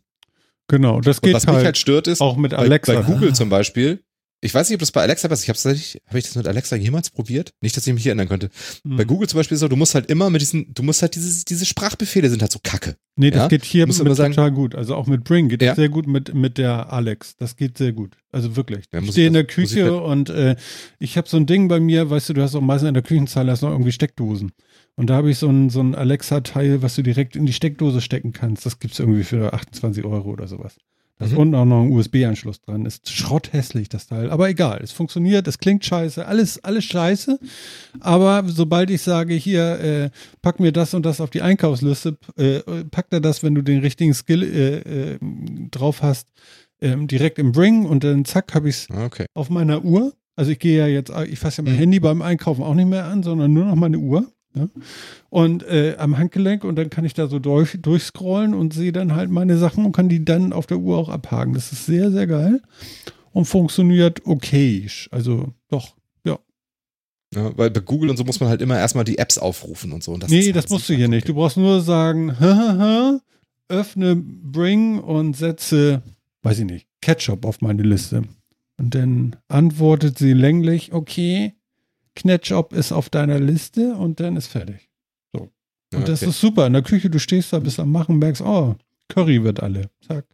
Genau, 0.68 1.00
das 1.00 1.20
Und 1.20 1.24
geht 1.26 1.36
was 1.36 1.46
mich 1.46 1.56
halt, 1.56 1.66
halt 1.66 1.78
stört, 1.78 2.08
ist, 2.08 2.20
auch 2.22 2.36
mit 2.38 2.52
bei, 2.52 2.58
Alexa. 2.58 2.94
bei 2.94 3.02
Google 3.04 3.30
Ah. 3.30 3.34
zum 3.36 3.50
Beispiel, 3.50 4.04
ich 4.42 4.54
weiß 4.54 4.70
nicht, 4.70 4.76
ob 4.76 4.80
das 4.82 4.92
bei 4.92 5.02
Alexa 5.02 5.28
ist, 5.30 5.44
ich 5.44 5.50
habe 5.50 5.58
tatsächlich, 5.58 6.02
habe 6.08 6.20
ich 6.20 6.26
das 6.26 6.36
mit 6.36 6.48
Alexa 6.48 6.76
jemals 6.76 7.10
probiert? 7.10 7.54
Nicht, 7.62 7.76
dass 7.76 7.88
ich 7.88 7.94
mich 7.94 8.06
erinnern 8.06 8.28
könnte. 8.28 8.50
Hm. 8.84 8.98
Bei 8.98 9.04
Google 9.04 9.28
zum 9.28 9.40
Beispiel 9.40 9.56
ist 9.56 9.62
so, 9.62 9.68
du 9.68 9.76
musst 9.76 9.96
halt 9.96 10.10
immer 10.10 10.30
mit 10.30 10.42
diesen, 10.42 10.74
du 10.74 10.84
musst 10.84 11.02
halt 11.02 11.16
diese, 11.16 11.46
diese 11.46 11.66
Sprachbefehle 11.66 12.30
sind 12.30 12.42
halt 12.42 12.52
so 12.52 12.60
kacke. 12.64 12.96
Nee, 13.16 13.32
das 13.32 13.44
Ja, 13.44 13.48
geht 13.48 13.64
hier 13.66 13.88
mit 13.88 14.00
aber 14.00 14.14
sagen- 14.14 14.34
total 14.34 14.52
gut. 14.52 14.76
Also 14.76 14.94
auch 14.96 15.08
mit 15.08 15.24
Bring 15.24 15.50
geht 15.50 15.62
Ja. 15.62 15.74
sehr 15.74 15.90
gut 15.90 16.06
mit, 16.06 16.34
mit 16.36 16.58
der 16.58 16.92
Alex. 16.94 17.36
Das 17.38 17.56
geht 17.56 17.78
sehr 17.78 17.94
gut. 17.94 18.18
Also 18.32 18.56
wirklich. 18.56 18.86
Ja, 18.94 19.00
ich 19.02 19.12
stehe 19.12 19.28
in 19.28 19.34
der 19.34 19.44
muss 19.44 19.50
ich 19.52 19.56
Küche 19.56 19.86
das- 19.86 20.02
und 20.02 20.30
äh, 20.30 20.56
ich 21.00 21.18
habe 21.18 21.28
so 21.28 21.38
ein 21.38 21.46
Ding 21.46 21.68
bei 21.68 21.80
mir, 21.80 22.10
weißt 22.10 22.30
du, 22.30 22.34
du 22.34 22.42
hast 22.44 22.54
auch 22.56 22.62
meistens 22.62 22.90
in 22.90 22.94
der 22.94 23.04
Küchenzeile 23.04 23.52
hast 23.52 23.62
noch 23.62 23.72
irgendwie 23.72 23.94
Steckdosen. 23.94 24.52
Und 24.98 25.10
da 25.10 25.16
habe 25.16 25.32
ich 25.32 25.38
so 25.38 25.50
ein, 25.50 25.70
so 25.70 25.82
ein 25.82 25.96
Alexa-Teil, 25.96 26.82
was 26.82 26.96
du 26.96 27.02
direkt 27.04 27.36
in 27.36 27.46
die 27.46 27.54
Steckdose 27.54 28.02
stecken 28.02 28.32
kannst. 28.32 28.66
Das 28.66 28.80
gibt's 28.80 29.00
irgendwie 29.00 29.24
für 29.24 29.54
28 29.54 30.04
Euro 30.06 30.30
oder 30.32 30.48
sowas. 30.48 30.76
Da 31.18 31.26
ist 31.26 31.32
Mhm. 31.32 31.38
unten 31.38 31.56
auch 31.56 31.66
noch 31.66 31.84
ein 31.84 31.92
USB-Anschluss 31.92 32.60
dran. 32.60 32.86
Ist 32.86 33.10
schrotthässlich, 33.10 33.88
das 33.88 34.08
Teil. 34.08 34.30
Aber 34.32 34.50
egal, 34.50 34.82
es 34.84 34.92
funktioniert, 34.92 35.48
es 35.48 35.60
klingt 35.60 35.86
scheiße, 35.86 36.26
alles, 36.26 36.62
alles 36.64 36.84
scheiße. 36.84 37.40
Aber 38.02 38.44
sobald 38.48 38.90
ich 38.90 39.02
sage, 39.02 39.34
hier, 39.34 39.80
äh, 39.80 40.10
pack 40.42 40.60
mir 40.60 40.72
das 40.74 40.94
und 40.94 41.06
das 41.06 41.22
auf 41.22 41.30
die 41.30 41.42
Einkaufsliste, 41.42 42.18
äh, 42.38 42.60
packt 42.92 43.14
er 43.14 43.22
das, 43.22 43.44
wenn 43.44 43.56
du 43.56 43.62
den 43.62 43.80
richtigen 43.80 44.14
Skill 44.14 44.44
äh, 44.44 45.14
äh, 45.14 45.20
drauf 45.72 46.02
hast, 46.02 46.28
ähm, 46.82 47.08
direkt 47.08 47.40
im 47.40 47.54
Bring 47.54 47.86
und 47.86 48.04
dann 48.04 48.26
zack, 48.26 48.54
habe 48.54 48.68
ich 48.68 48.76
es 48.76 48.88
Okay. 48.90 49.26
auf 49.34 49.50
meiner 49.50 49.86
Uhr. 49.86 50.12
Also 50.36 50.52
ich 50.52 50.60
gehe 50.60 50.78
ja 50.78 50.88
jetzt, 50.88 51.14
ich 51.30 51.40
fasse 51.40 51.62
ja 51.62 51.64
mein 51.64 51.76
Mhm. 51.76 51.80
Handy 51.80 52.00
beim 52.02 52.22
Einkaufen 52.22 52.62
auch 52.62 52.74
nicht 52.74 52.90
mehr 52.90 53.06
an, 53.06 53.24
sondern 53.24 53.54
nur 53.54 53.64
noch 53.64 53.76
meine 53.76 54.00
Uhr. 54.00 54.30
Ja? 54.56 54.68
Und 55.30 55.64
äh, 55.64 55.96
am 55.98 56.18
Handgelenk 56.18 56.64
und 56.64 56.76
dann 56.76 56.90
kann 56.90 57.06
ich 57.06 57.14
da 57.14 57.28
so 57.28 57.40
durch, 57.40 57.78
durchscrollen 57.82 58.54
und 58.54 58.74
sehe 58.74 58.92
dann 58.92 59.16
halt 59.16 59.30
meine 59.30 59.58
Sachen 59.58 59.86
und 59.86 59.92
kann 59.92 60.10
die 60.10 60.24
dann 60.24 60.54
auf 60.54 60.66
der 60.66 60.78
Uhr 60.78 60.98
auch 60.98 61.10
abhaken. 61.10 61.54
Das 61.54 61.72
ist 61.72 61.86
sehr, 61.86 62.12
sehr 62.12 62.28
geil 62.28 62.62
und 63.32 63.46
funktioniert 63.46 64.26
okay. 64.26 64.88
Also 65.12 65.54
doch. 65.70 65.96
Ja, 67.36 67.58
weil 67.58 67.70
bei 67.70 67.82
Google 67.82 68.10
und 68.10 68.18
so 68.18 68.24
muss 68.24 68.40
man 68.40 68.50
halt 68.50 68.62
immer 68.62 68.78
erstmal 68.78 69.04
die 69.04 69.18
Apps 69.18 69.38
aufrufen 69.38 69.92
und 69.92 70.04
so. 70.04 70.14
Und 70.14 70.24
das 70.24 70.30
nee, 70.30 70.46
halt 70.46 70.56
das 70.56 70.70
musst 70.70 70.88
du 70.88 70.94
hier 70.94 71.10
nicht. 71.10 71.28
Du 71.28 71.34
brauchst 71.34 71.58
nur 71.58 71.82
sagen, 71.82 72.32
öffne 73.68 74.16
Bring 74.16 75.00
und 75.00 75.36
setze, 75.36 76.02
weiß 76.44 76.60
ich 76.60 76.66
nicht, 76.66 76.88
Ketchup 77.02 77.46
auf 77.46 77.62
meine 77.62 77.84
Liste. 77.84 78.24
Und 78.78 78.96
dann 78.96 79.36
antwortet 79.48 80.18
sie 80.18 80.34
länglich, 80.34 80.94
okay, 80.94 81.54
Ketchup 82.16 82.74
ist 82.74 82.92
auf 82.92 83.10
deiner 83.10 83.40
Liste 83.40 83.94
und 83.96 84.20
dann 84.20 84.36
ist 84.38 84.48
fertig. 84.48 84.90
Und 85.34 85.52
Ja, 85.94 86.00
das 86.00 86.22
okay. 86.22 86.32
ist 86.32 86.40
super. 86.42 86.66
In 86.68 86.74
der 86.74 86.82
Küche, 86.82 87.10
du 87.10 87.20
stehst 87.20 87.54
da, 87.54 87.60
bist 87.60 87.80
am 87.80 87.92
Machen, 87.92 88.18
merkst, 88.18 88.42
oh, 88.42 88.76
Curry 89.10 89.44
wird 89.44 89.62
alle. 89.62 89.90
Zack. 90.08 90.26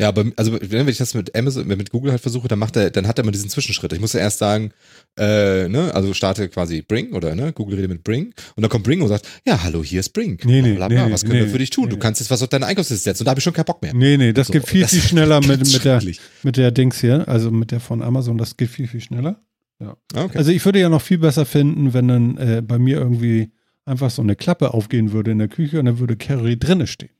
Ja, 0.00 0.08
aber 0.08 0.24
also 0.36 0.56
wenn 0.62 0.88
ich 0.88 0.96
das 0.96 1.12
mit 1.12 1.36
Amazon, 1.36 1.66
mit 1.66 1.90
Google 1.90 2.10
halt 2.12 2.22
versuche, 2.22 2.48
dann 2.48 2.58
macht 2.58 2.74
er, 2.74 2.88
dann 2.88 3.06
hat 3.06 3.18
er 3.18 3.22
immer 3.22 3.32
diesen 3.32 3.50
Zwischenschritt. 3.50 3.92
Ich 3.92 4.00
muss 4.00 4.14
ja 4.14 4.20
erst 4.20 4.38
sagen, 4.38 4.72
äh, 5.18 5.68
ne, 5.68 5.94
also 5.94 6.14
starte 6.14 6.48
quasi 6.48 6.80
Bring 6.80 7.12
oder 7.12 7.34
ne, 7.34 7.52
Google 7.52 7.74
redet 7.76 7.90
mit 7.90 8.02
Bring 8.02 8.32
und 8.56 8.62
dann 8.62 8.70
kommt 8.70 8.84
Bring 8.84 9.02
und 9.02 9.08
sagt, 9.08 9.28
ja, 9.44 9.62
hallo, 9.62 9.84
hier 9.84 10.00
ist 10.00 10.14
Bring. 10.14 10.40
Nee, 10.44 10.62
nee, 10.62 10.72
bla, 10.72 10.88
bla, 10.88 11.04
nee, 11.06 11.12
was 11.12 11.20
können 11.22 11.34
nee, 11.34 11.40
wir 11.40 11.48
für 11.48 11.58
dich 11.58 11.68
tun? 11.68 11.84
nee. 11.84 11.90
Du 11.90 11.98
kannst 11.98 12.18
jetzt 12.18 12.30
was 12.30 12.42
auf 12.42 12.48
deine 12.48 12.64
Einkaufsliste 12.64 13.04
setzen 13.04 13.22
und 13.22 13.26
da 13.26 13.32
habe 13.32 13.40
ich 13.40 13.44
schon 13.44 13.52
keinen 13.52 13.66
Bock 13.66 13.82
mehr. 13.82 13.92
Nee, 13.92 14.16
nee, 14.16 14.32
das 14.32 14.46
So, 14.46 14.54
geht 14.54 14.66
viel, 14.66 14.80
das 14.80 14.92
viel 14.92 15.02
schneller 15.02 15.38
mit, 15.46 15.60
mit, 15.70 15.84
der, 15.84 16.02
mit 16.44 16.56
der 16.56 16.70
Dings 16.70 16.98
hier, 16.98 17.28
also 17.28 17.50
mit 17.50 17.70
der 17.70 17.80
von 17.80 18.00
Amazon, 18.00 18.38
das 18.38 18.56
geht 18.56 18.70
viel, 18.70 18.88
viel 18.88 19.02
schneller. 19.02 19.38
Ah, 19.80 19.96
Okay. 20.14 20.38
Also 20.38 20.50
ich 20.50 20.64
würde 20.64 20.80
ja 20.80 20.88
noch 20.88 21.02
viel 21.02 21.18
besser 21.18 21.46
finden, 21.46 21.94
wenn 21.94 22.08
dann 22.08 22.36
äh, 22.36 22.62
bei 22.62 22.78
mir 22.78 22.98
irgendwie 22.98 23.50
einfach 23.84 24.10
so 24.10 24.22
eine 24.22 24.36
Klappe 24.36 24.74
aufgehen 24.74 25.12
würde 25.12 25.30
in 25.30 25.38
der 25.38 25.48
Küche 25.48 25.78
und 25.78 25.86
dann 25.86 25.98
würde 25.98 26.16
Carrie 26.16 26.58
drinne 26.58 26.86
stehen. 26.86 27.10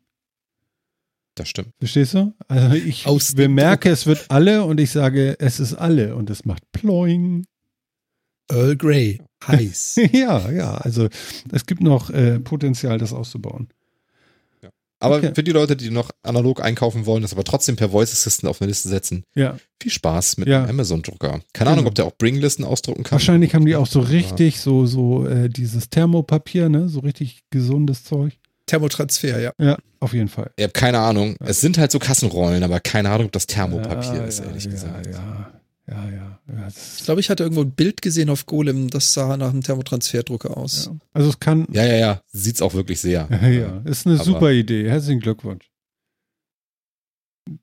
das 1.35 1.49
stimmt. 1.49 1.73
Verstehst 1.79 2.15
du? 2.15 2.35
Also 2.49 2.77
ich 2.77 3.07
Aus 3.07 3.35
bemerke, 3.35 3.89
es 3.91 4.07
wird 4.07 4.27
alle 4.29 4.65
und 4.65 4.79
ich 4.79 4.91
sage, 4.91 5.37
es 5.39 5.59
ist 5.59 5.75
alle 5.75 6.15
und 6.17 6.29
es 6.31 6.45
macht 6.45 6.71
ploing. 6.73 7.47
Earl 8.51 8.77
Grey. 8.77 9.21
Heiß. 9.47 10.01
ja, 10.13 10.51
ja, 10.51 10.75
also 10.75 11.09
es 11.51 11.65
gibt 11.65 11.83
noch 11.83 12.11
äh, 12.11 12.41
Potenzial, 12.41 12.99
das 12.99 13.13
auszubauen. 13.15 13.69
Aber 15.01 15.17
Okay. 15.17 15.33
für 15.35 15.43
die 15.43 15.51
Leute, 15.53 15.77
die 15.77 15.91
noch 15.91 16.11
analog 16.23 16.63
einkaufen 16.63 17.07
wollen, 17.07 17.23
das 17.23 17.33
aber 17.33 17.43
trotzdem 17.45 17.77
per 17.77 17.89
Voice 17.91 18.13
Assistant 18.13 18.49
auf 18.51 18.61
eine 18.61 18.69
Liste 18.69 18.89
setzen, 18.89 19.25
Ja, 19.35 19.57
viel 19.83 19.91
Spaß 19.91 20.37
mit 20.37 20.47
Ja. 20.49 20.61
dem 20.67 20.71
Amazon-Drucker. 20.71 21.29
Keine 21.31 21.43
Genau. 21.55 21.71
Ahnung, 21.73 21.87
ob 21.87 21.95
der 21.95 22.05
auch 22.05 22.13
Bring-Listen 22.19 22.65
ausdrucken 22.65 23.03
kann. 23.03 23.13
wahrscheinlich 23.13 23.55
haben 23.55 23.65
die 23.67 23.77
auch 23.77 23.87
so 23.87 24.01
Ja. 24.03 24.07
richtig 24.09 24.61
so 24.61 24.87
so 24.87 25.27
äh, 25.27 25.49
dieses 25.49 25.89
Thermopapier, 25.91 26.69
ne, 26.69 26.89
so 26.89 27.01
richtig 27.01 27.43
gesundes 27.51 28.05
Zeug. 28.05 28.35
Thermotransfer, 28.67 29.41
ja. 29.41 29.53
Ja, 29.59 29.77
auf 29.99 30.13
jeden 30.13 30.29
Fall. 30.29 30.51
Ich 30.57 30.63
habe 30.63 30.73
keine 30.73 30.99
Ahnung. 31.01 31.35
Es 31.41 31.61
sind 31.61 31.77
halt 31.79 31.91
so 31.91 31.99
Kassenrollen, 31.99 32.63
aber 32.63 32.79
keine 32.79 33.11
Ahnung, 33.11 33.27
ob 33.27 33.33
das 33.33 33.47
Thermopapier 33.47 34.15
ja, 34.21 34.25
ist, 34.25 34.39
ehrlich 34.41 34.65
ja, 34.67 34.71
gesagt. 34.71 35.07
Ja, 35.07 35.13
ja, 35.13 35.60
ja. 35.91 36.41
ja, 36.49 36.65
das 36.65 36.99
Ich 36.99 37.05
glaube, 37.05 37.21
ich 37.21 37.31
hatte 37.31 37.43
irgendwo 37.43 37.63
ein 37.63 37.73
Bild 37.73 38.01
gesehen 38.03 38.31
auf 38.31 38.47
Golem, 38.47 38.91
das 38.91 39.13
sah 39.13 39.37
nach 39.37 39.51
einem 39.51 39.63
Thermotransferdrucker 39.63 40.57
aus. 40.57 40.87
ja. 40.87 40.97
Also 41.13 41.31
es 41.31 41.41
kann, 41.41 41.67
Ja, 41.73 41.85
ja, 41.85 41.97
ja. 41.97 42.23
Sieht's 42.33 42.63
auch 42.63 42.75
wirklich 42.75 43.01
sehr. 43.01 43.29
ja, 43.31 43.49
ja, 43.49 43.79
ist 43.85 44.07
eine 44.07 44.17
Aber- 44.17 44.25
super 44.25 44.51
Idee. 44.53 44.89
Herzlichen 44.89 45.21
Glückwunsch. 45.21 45.71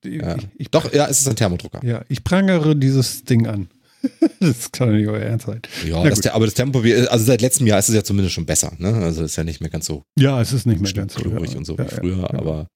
Die- 0.03 0.17
Ja. 0.17 0.35
Ich, 0.35 0.47
ich, 0.57 0.71
Doch, 0.71 0.91
ja, 0.93 1.07
es 1.07 1.21
ist 1.21 1.27
ein 1.29 1.35
Thermodrucker. 1.35 1.85
ja, 1.85 2.03
ich 2.09 2.23
prangere 2.23 2.75
dieses 2.75 3.23
Ding 3.23 3.47
an. 3.47 3.69
das 4.39 4.71
kann 4.71 4.95
nicht 4.95 5.07
euer 5.07 5.21
Ernst 5.21 5.47
sein. 5.47 5.61
Ja, 5.85 6.03
Na 6.03 6.09
das, 6.09 6.25
aber 6.27 6.45
das 6.45 6.53
Thermopapier, 6.53 7.11
also 7.11 7.25
seit 7.25 7.41
letztem 7.41 7.65
Jahr 7.67 7.79
ist 7.79 7.89
es 7.89 7.95
ja 7.95 8.03
zumindest 8.03 8.35
schon 8.35 8.45
besser. 8.45 8.73
Ne? 8.77 8.93
Also 8.93 9.23
ist 9.23 9.35
ja 9.37 9.43
nicht 9.43 9.59
mehr 9.61 9.69
ganz 9.69 9.85
so 9.85 10.03
Ja, 10.17 10.39
es 10.41 10.53
ist 10.53 10.65
nicht 10.67 10.79
mehr 10.79 10.89
schlimm 10.89 11.07
ganz 11.07 11.13
so. 11.15 11.21
ja. 11.29 11.37
und 11.57 11.65
so 11.65 11.75
ja, 11.77 11.85
wie 11.85 11.95
früher, 11.95 12.17
ja, 12.17 12.29
ja. 12.33 12.39
aber 12.39 12.67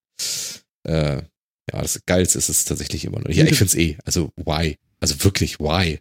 äh, 0.84 1.22
ja, 1.72 1.82
das 1.82 2.00
Geilste 2.06 2.38
ist 2.38 2.50
es 2.50 2.66
tatsächlich 2.66 3.06
immer 3.06 3.20
noch. 3.20 3.30
Ja, 3.30 3.46
ich 3.46 3.58
find's 3.58 3.76
eh. 3.76 3.98
Also 4.06 4.32
why? 4.38 4.78
Also 5.00 5.24
wirklich 5.24 5.60
why? 5.60 6.00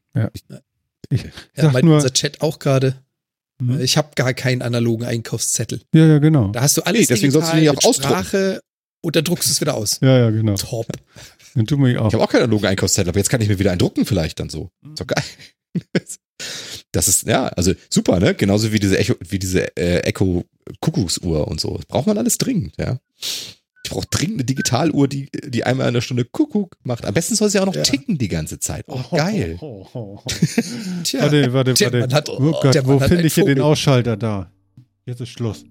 Ich 1.11 1.23
Ja, 1.23 1.31
sag 1.57 1.73
meint 1.73 1.85
nur, 1.85 1.97
unser 1.97 2.13
Chat 2.13 2.41
auch 2.41 2.59
gerade. 2.59 3.03
Hm? 3.61 3.81
Ich 3.81 3.97
habe 3.97 4.11
gar 4.15 4.33
keinen 4.35 4.63
analogen 4.63 5.05
Einkaufszettel. 5.05 5.83
ja, 5.95 6.07
ja, 6.07 6.19
genau. 6.19 6.49
Da 6.49 6.63
hast 6.63 6.77
du 6.77 6.83
alles 6.83 7.01
Nee, 7.03 7.07
deswegen 7.15 7.33
sollst 7.33 7.53
du 7.53 7.59
ja 7.59 7.73
mit 7.73 7.85
auch 7.85 7.89
ausdrucken. 7.89 8.09
Sprache 8.15 8.61
und 9.03 9.17
dann 9.17 9.25
druckst 9.25 9.49
du 9.49 9.53
es 9.53 9.61
wieder 9.61 9.75
aus. 9.75 9.99
Ja, 10.03 10.17
ja, 10.19 10.31
genau. 10.31 10.55
Top. 10.55 10.87
Dann 11.55 11.67
tun 11.67 11.83
wir 11.83 11.91
ich 11.91 11.99
auch. 11.99 12.09
Ich 12.09 12.15
habe 12.15 12.23
auch 12.23 12.31
keinen 12.31 12.43
analogen 12.45 12.67
Einkaufszettel, 12.67 13.09
aber 13.11 13.19
jetzt 13.19 13.29
kann 13.29 13.41
ich 13.41 13.49
mir 13.49 13.59
wieder 13.59 13.71
einen 13.73 13.79
drucken 13.81 14.07
vielleicht 14.07 14.39
dann 14.41 14.51
so. 14.51 14.71
Mhm. 14.83 14.93
Ist 14.93 15.01
doch 15.01 15.07
geil. 15.07 15.25
Das 16.93 17.07
ist, 17.07 17.27
ja, 17.29 17.47
also 17.49 17.75
super, 17.91 18.19
ne? 18.19 18.35
Genauso 18.35 18.73
wie 18.73 18.81
diese 18.81 18.99
Echo, 18.99 19.15
wie 19.21 19.39
diese 19.39 19.77
äh, 19.77 20.01
Echo 20.01 20.45
Kuckucksuhr 20.81 21.47
und 21.47 21.61
so. 21.61 21.77
Das 21.77 21.87
braucht 21.87 22.07
man 22.07 22.19
alles 22.19 22.39
dringend, 22.39 22.75
ja. 22.79 22.99
Ich 23.91 23.95
brauche 23.97 24.07
dringend 24.09 24.37
eine 24.37 24.45
Digitaluhr, 24.45 25.09
die, 25.09 25.29
die 25.49 25.65
einmal 25.65 25.89
in 25.89 25.95
der 25.95 26.01
Stunde 26.01 26.25
Kuckuck 26.25 26.77
macht. 26.85 27.05
Am 27.05 27.13
besten 27.13 27.35
soll 27.35 27.51
sie 27.51 27.59
auch 27.59 27.67
noch 27.67 27.75
Ja. 27.75 27.83
ticken 27.83 28.19
die 28.19 28.29
ganze 28.29 28.61
Zeit. 28.61 28.85
Oh, 28.87 29.01
geil. 29.11 29.59
Oh, 29.61 29.85
oh. 29.95 30.21
Tja, 31.03 31.23
Warte, 31.23 31.53
warte, 31.53 31.75
der 31.75 31.93
warte. 31.93 32.15
Hat, 32.15 32.29
oh 32.29 32.53
Gott, 32.63 32.87
wo 32.87 33.01
finde 33.01 33.27
ich 33.27 33.35
hier 33.35 33.47
den. 33.47 33.61
Ausschalter 33.61 34.17
da? 34.17 34.49
Jetzt 35.07 35.21
ist 35.23 35.31
Schluss. 35.31 35.65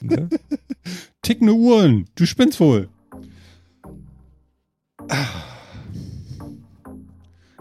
Ne? 0.00 0.28
Tickende 1.22 1.52
Uhren. 1.54 2.06
Du 2.16 2.26
spinnst 2.26 2.58
wohl. 2.58 2.88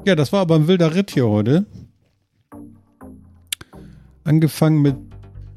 Ja, 0.03 0.15
das 0.15 0.33
war 0.33 0.41
aber 0.41 0.55
ein 0.55 0.67
wilder 0.67 0.95
Ritt 0.95 1.11
hier 1.11 1.27
heute. 1.27 1.67
Angefangen 4.23 4.81
mit, 4.81 4.95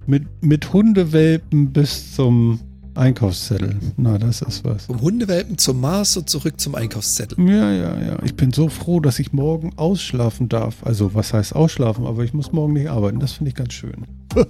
mit, 0.07 0.25
mit 0.43 0.71
Hundewelpen 0.75 1.73
bis 1.73 2.15
zum 2.15 2.61
Einkaufszettel. 2.95 3.77
Na, 3.97 4.19
das 4.19 4.43
ist 4.43 4.65
was. 4.65 4.87
Vom 4.87 5.01
Hundewelpen 5.01 5.57
zum 5.59 5.81
Mars 5.81 6.17
und 6.17 6.29
zurück 6.29 6.61
zum 6.61 6.75
Einkaufszettel. 6.75 7.39
Ja, 7.49 7.73
ja, 7.73 7.99
ja. 8.01 8.19
Ich 8.23 8.35
bin 8.35 8.53
so 8.53 8.69
froh, 8.69 9.01
dass 9.01 9.19
ich 9.19 9.33
morgen 9.33 9.73
ausschlafen 9.77 10.49
darf. 10.49 10.85
Also, 10.85 11.15
was 11.15 11.33
heißt 11.33 11.55
ausschlafen? 11.55 12.07
Aber 12.07 12.23
ich 12.23 12.35
muss 12.35 12.53
morgen 12.53 12.75
nicht 12.75 12.91
arbeiten. 12.91 13.19
Das 13.21 13.33
finde 13.33 13.51
ich 13.51 13.55
ganz 13.55 13.73
schön. 13.73 14.05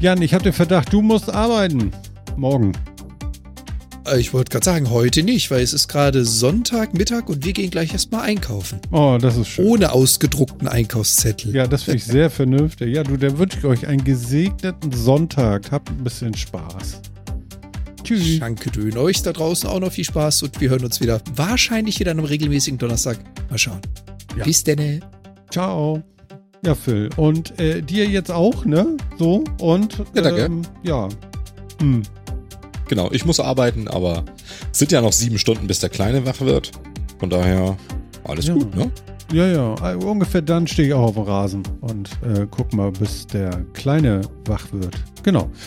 Jan, 0.00 0.22
ich 0.22 0.32
habe 0.34 0.44
den 0.44 0.52
Verdacht, 0.52 0.92
du 0.92 1.02
musst 1.02 1.32
arbeiten. 1.32 1.90
Morgen. 2.36 2.72
Äh, 4.06 4.20
Ich 4.20 4.32
wollte 4.32 4.50
gerade 4.50 4.64
sagen, 4.64 4.90
heute 4.90 5.22
nicht, 5.22 5.50
weil 5.50 5.62
es 5.62 5.72
ist 5.72 5.88
gerade 5.88 6.24
Sonntag, 6.24 6.94
Mittag 6.94 7.28
und 7.28 7.44
wir 7.44 7.52
gehen 7.52 7.70
gleich 7.70 7.92
erstmal 7.92 8.22
einkaufen. 8.22 8.80
Oh, 8.90 9.18
das 9.20 9.36
ist 9.36 9.48
schön. 9.48 9.66
Ohne 9.66 9.92
ausgedruckten 9.92 10.68
Einkaufszettel. 10.68 11.54
Ja, 11.54 11.66
das 11.66 11.84
finde 11.84 11.98
ich 11.98 12.04
sehr 12.04 12.30
vernünftig. 12.30 12.94
Ja, 12.94 13.02
du, 13.02 13.16
dann 13.16 13.38
wünsche 13.38 13.58
ich 13.58 13.64
euch 13.64 13.86
einen 13.86 14.04
gesegneten 14.04 14.92
Sonntag. 14.92 15.70
Habt 15.72 15.90
ein 15.90 16.02
bisschen 16.04 16.34
Spaß. 16.34 17.00
Tschüss. 18.04 18.38
Danke 18.38 18.70
dön. 18.70 18.96
Euch 18.96 19.22
da 19.22 19.32
draußen 19.32 19.68
auch 19.68 19.80
noch 19.80 19.90
viel 19.92 20.04
Spaß 20.04 20.44
und 20.44 20.60
wir 20.60 20.70
hören 20.70 20.84
uns 20.84 21.00
wieder. 21.00 21.20
Wahrscheinlich 21.34 21.98
wieder 21.98 22.12
an 22.12 22.18
einem 22.18 22.26
regelmäßigen 22.28 22.78
Donnerstag. 22.78 23.18
Mal 23.50 23.58
schauen. 23.58 23.80
Ja. 24.36 24.44
Bis 24.44 24.62
denn. 24.62 25.02
Ciao. 25.50 26.02
Ja, 26.64 26.74
Phil. 26.74 27.10
Und 27.16 27.58
äh, 27.60 27.82
dir 27.82 28.06
jetzt 28.06 28.30
auch, 28.30 28.64
ne? 28.64 28.96
So. 29.18 29.42
Und 29.60 29.98
Ja, 30.14 30.22
danke. 30.22 30.44
ähm, 30.44 30.62
ja. 30.84 31.08
Hm. 31.80 32.02
Genau, 32.88 33.10
ich 33.12 33.24
muss 33.24 33.40
arbeiten, 33.40 33.88
aber 33.88 34.24
es 34.72 34.78
sind 34.78 34.92
ja 34.92 35.00
noch 35.00 35.12
sieben 35.12 35.38
Stunden, 35.38 35.66
bis 35.66 35.80
der 35.80 35.90
Kleine 35.90 36.24
wach 36.26 36.40
wird. 36.40 36.70
Von 37.18 37.30
daher, 37.30 37.76
alles 38.24 38.46
Ja. 38.46 38.54
gut, 38.54 38.74
ne? 38.76 38.90
Ja, 39.32 39.44
ja, 39.46 39.92
äh, 39.92 39.96
ungefähr 39.96 40.40
dann 40.40 40.68
stehe 40.68 40.86
ich 40.88 40.94
auch 40.94 41.08
auf 41.08 41.14
dem 41.14 41.24
Rasen 41.24 41.62
und 41.80 42.10
äh, 42.22 42.46
guck 42.48 42.72
mal, 42.72 42.92
bis 42.92 43.26
der 43.26 43.50
Kleine 43.72 44.20
wach 44.44 44.66
wird. 44.72 44.94
Genau. 45.24 45.50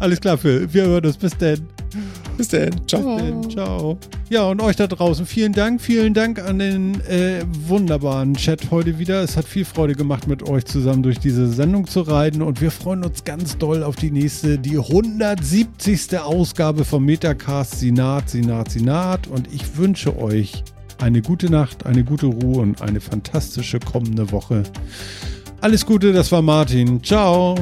Alles 0.00 0.20
klar, 0.20 0.38
Phil. 0.38 0.72
Wir 0.72 0.84
hören 0.84 1.04
uns. 1.04 1.18
Bis 1.18 1.36
denn. 1.36 1.66
Bis 2.36 2.48
denn. 2.48 2.70
Bis 2.70 2.88
denn. 2.88 3.50
Ciao. 3.50 3.98
Ja, 4.28 4.48
und 4.48 4.60
euch 4.60 4.76
da 4.76 4.86
draußen 4.86 5.24
vielen 5.26 5.52
Dank. 5.52 5.80
Vielen 5.80 6.14
Dank 6.14 6.38
an 6.38 6.58
den 6.58 7.00
äh, 7.02 7.44
wunderbaren 7.66 8.34
Chat 8.34 8.70
heute 8.70 8.98
wieder. 8.98 9.22
Es 9.22 9.36
hat 9.36 9.46
viel 9.46 9.64
Freude 9.64 9.94
gemacht, 9.94 10.26
mit 10.26 10.48
euch 10.48 10.64
zusammen 10.64 11.02
durch 11.02 11.18
diese 11.18 11.48
Sendung 11.48 11.86
zu 11.86 12.02
reiten. 12.02 12.42
Und 12.42 12.60
wir 12.60 12.70
freuen 12.70 13.04
uns 13.04 13.24
ganz 13.24 13.56
doll 13.58 13.82
auf 13.82 13.96
die 13.96 14.10
nächste, 14.10 14.58
die 14.58 14.78
170. 14.78 16.18
Ausgabe 16.18 16.84
vom 16.84 17.04
Metacast. 17.04 17.80
Sinat, 17.80 18.30
Sinat, 18.30 18.70
Sinat. 18.70 19.26
Und 19.26 19.52
ich 19.52 19.76
wünsche 19.76 20.18
euch 20.18 20.62
eine 20.98 21.22
gute 21.22 21.50
Nacht, 21.50 21.86
eine 21.86 22.04
gute 22.04 22.26
Ruhe 22.26 22.62
und 22.62 22.82
eine 22.82 23.00
fantastische 23.00 23.80
kommende 23.80 24.30
Woche. 24.32 24.62
Alles 25.60 25.86
Gute, 25.86 26.12
das 26.12 26.30
war 26.32 26.42
Martin. 26.42 27.02
Ciao. 27.02 27.54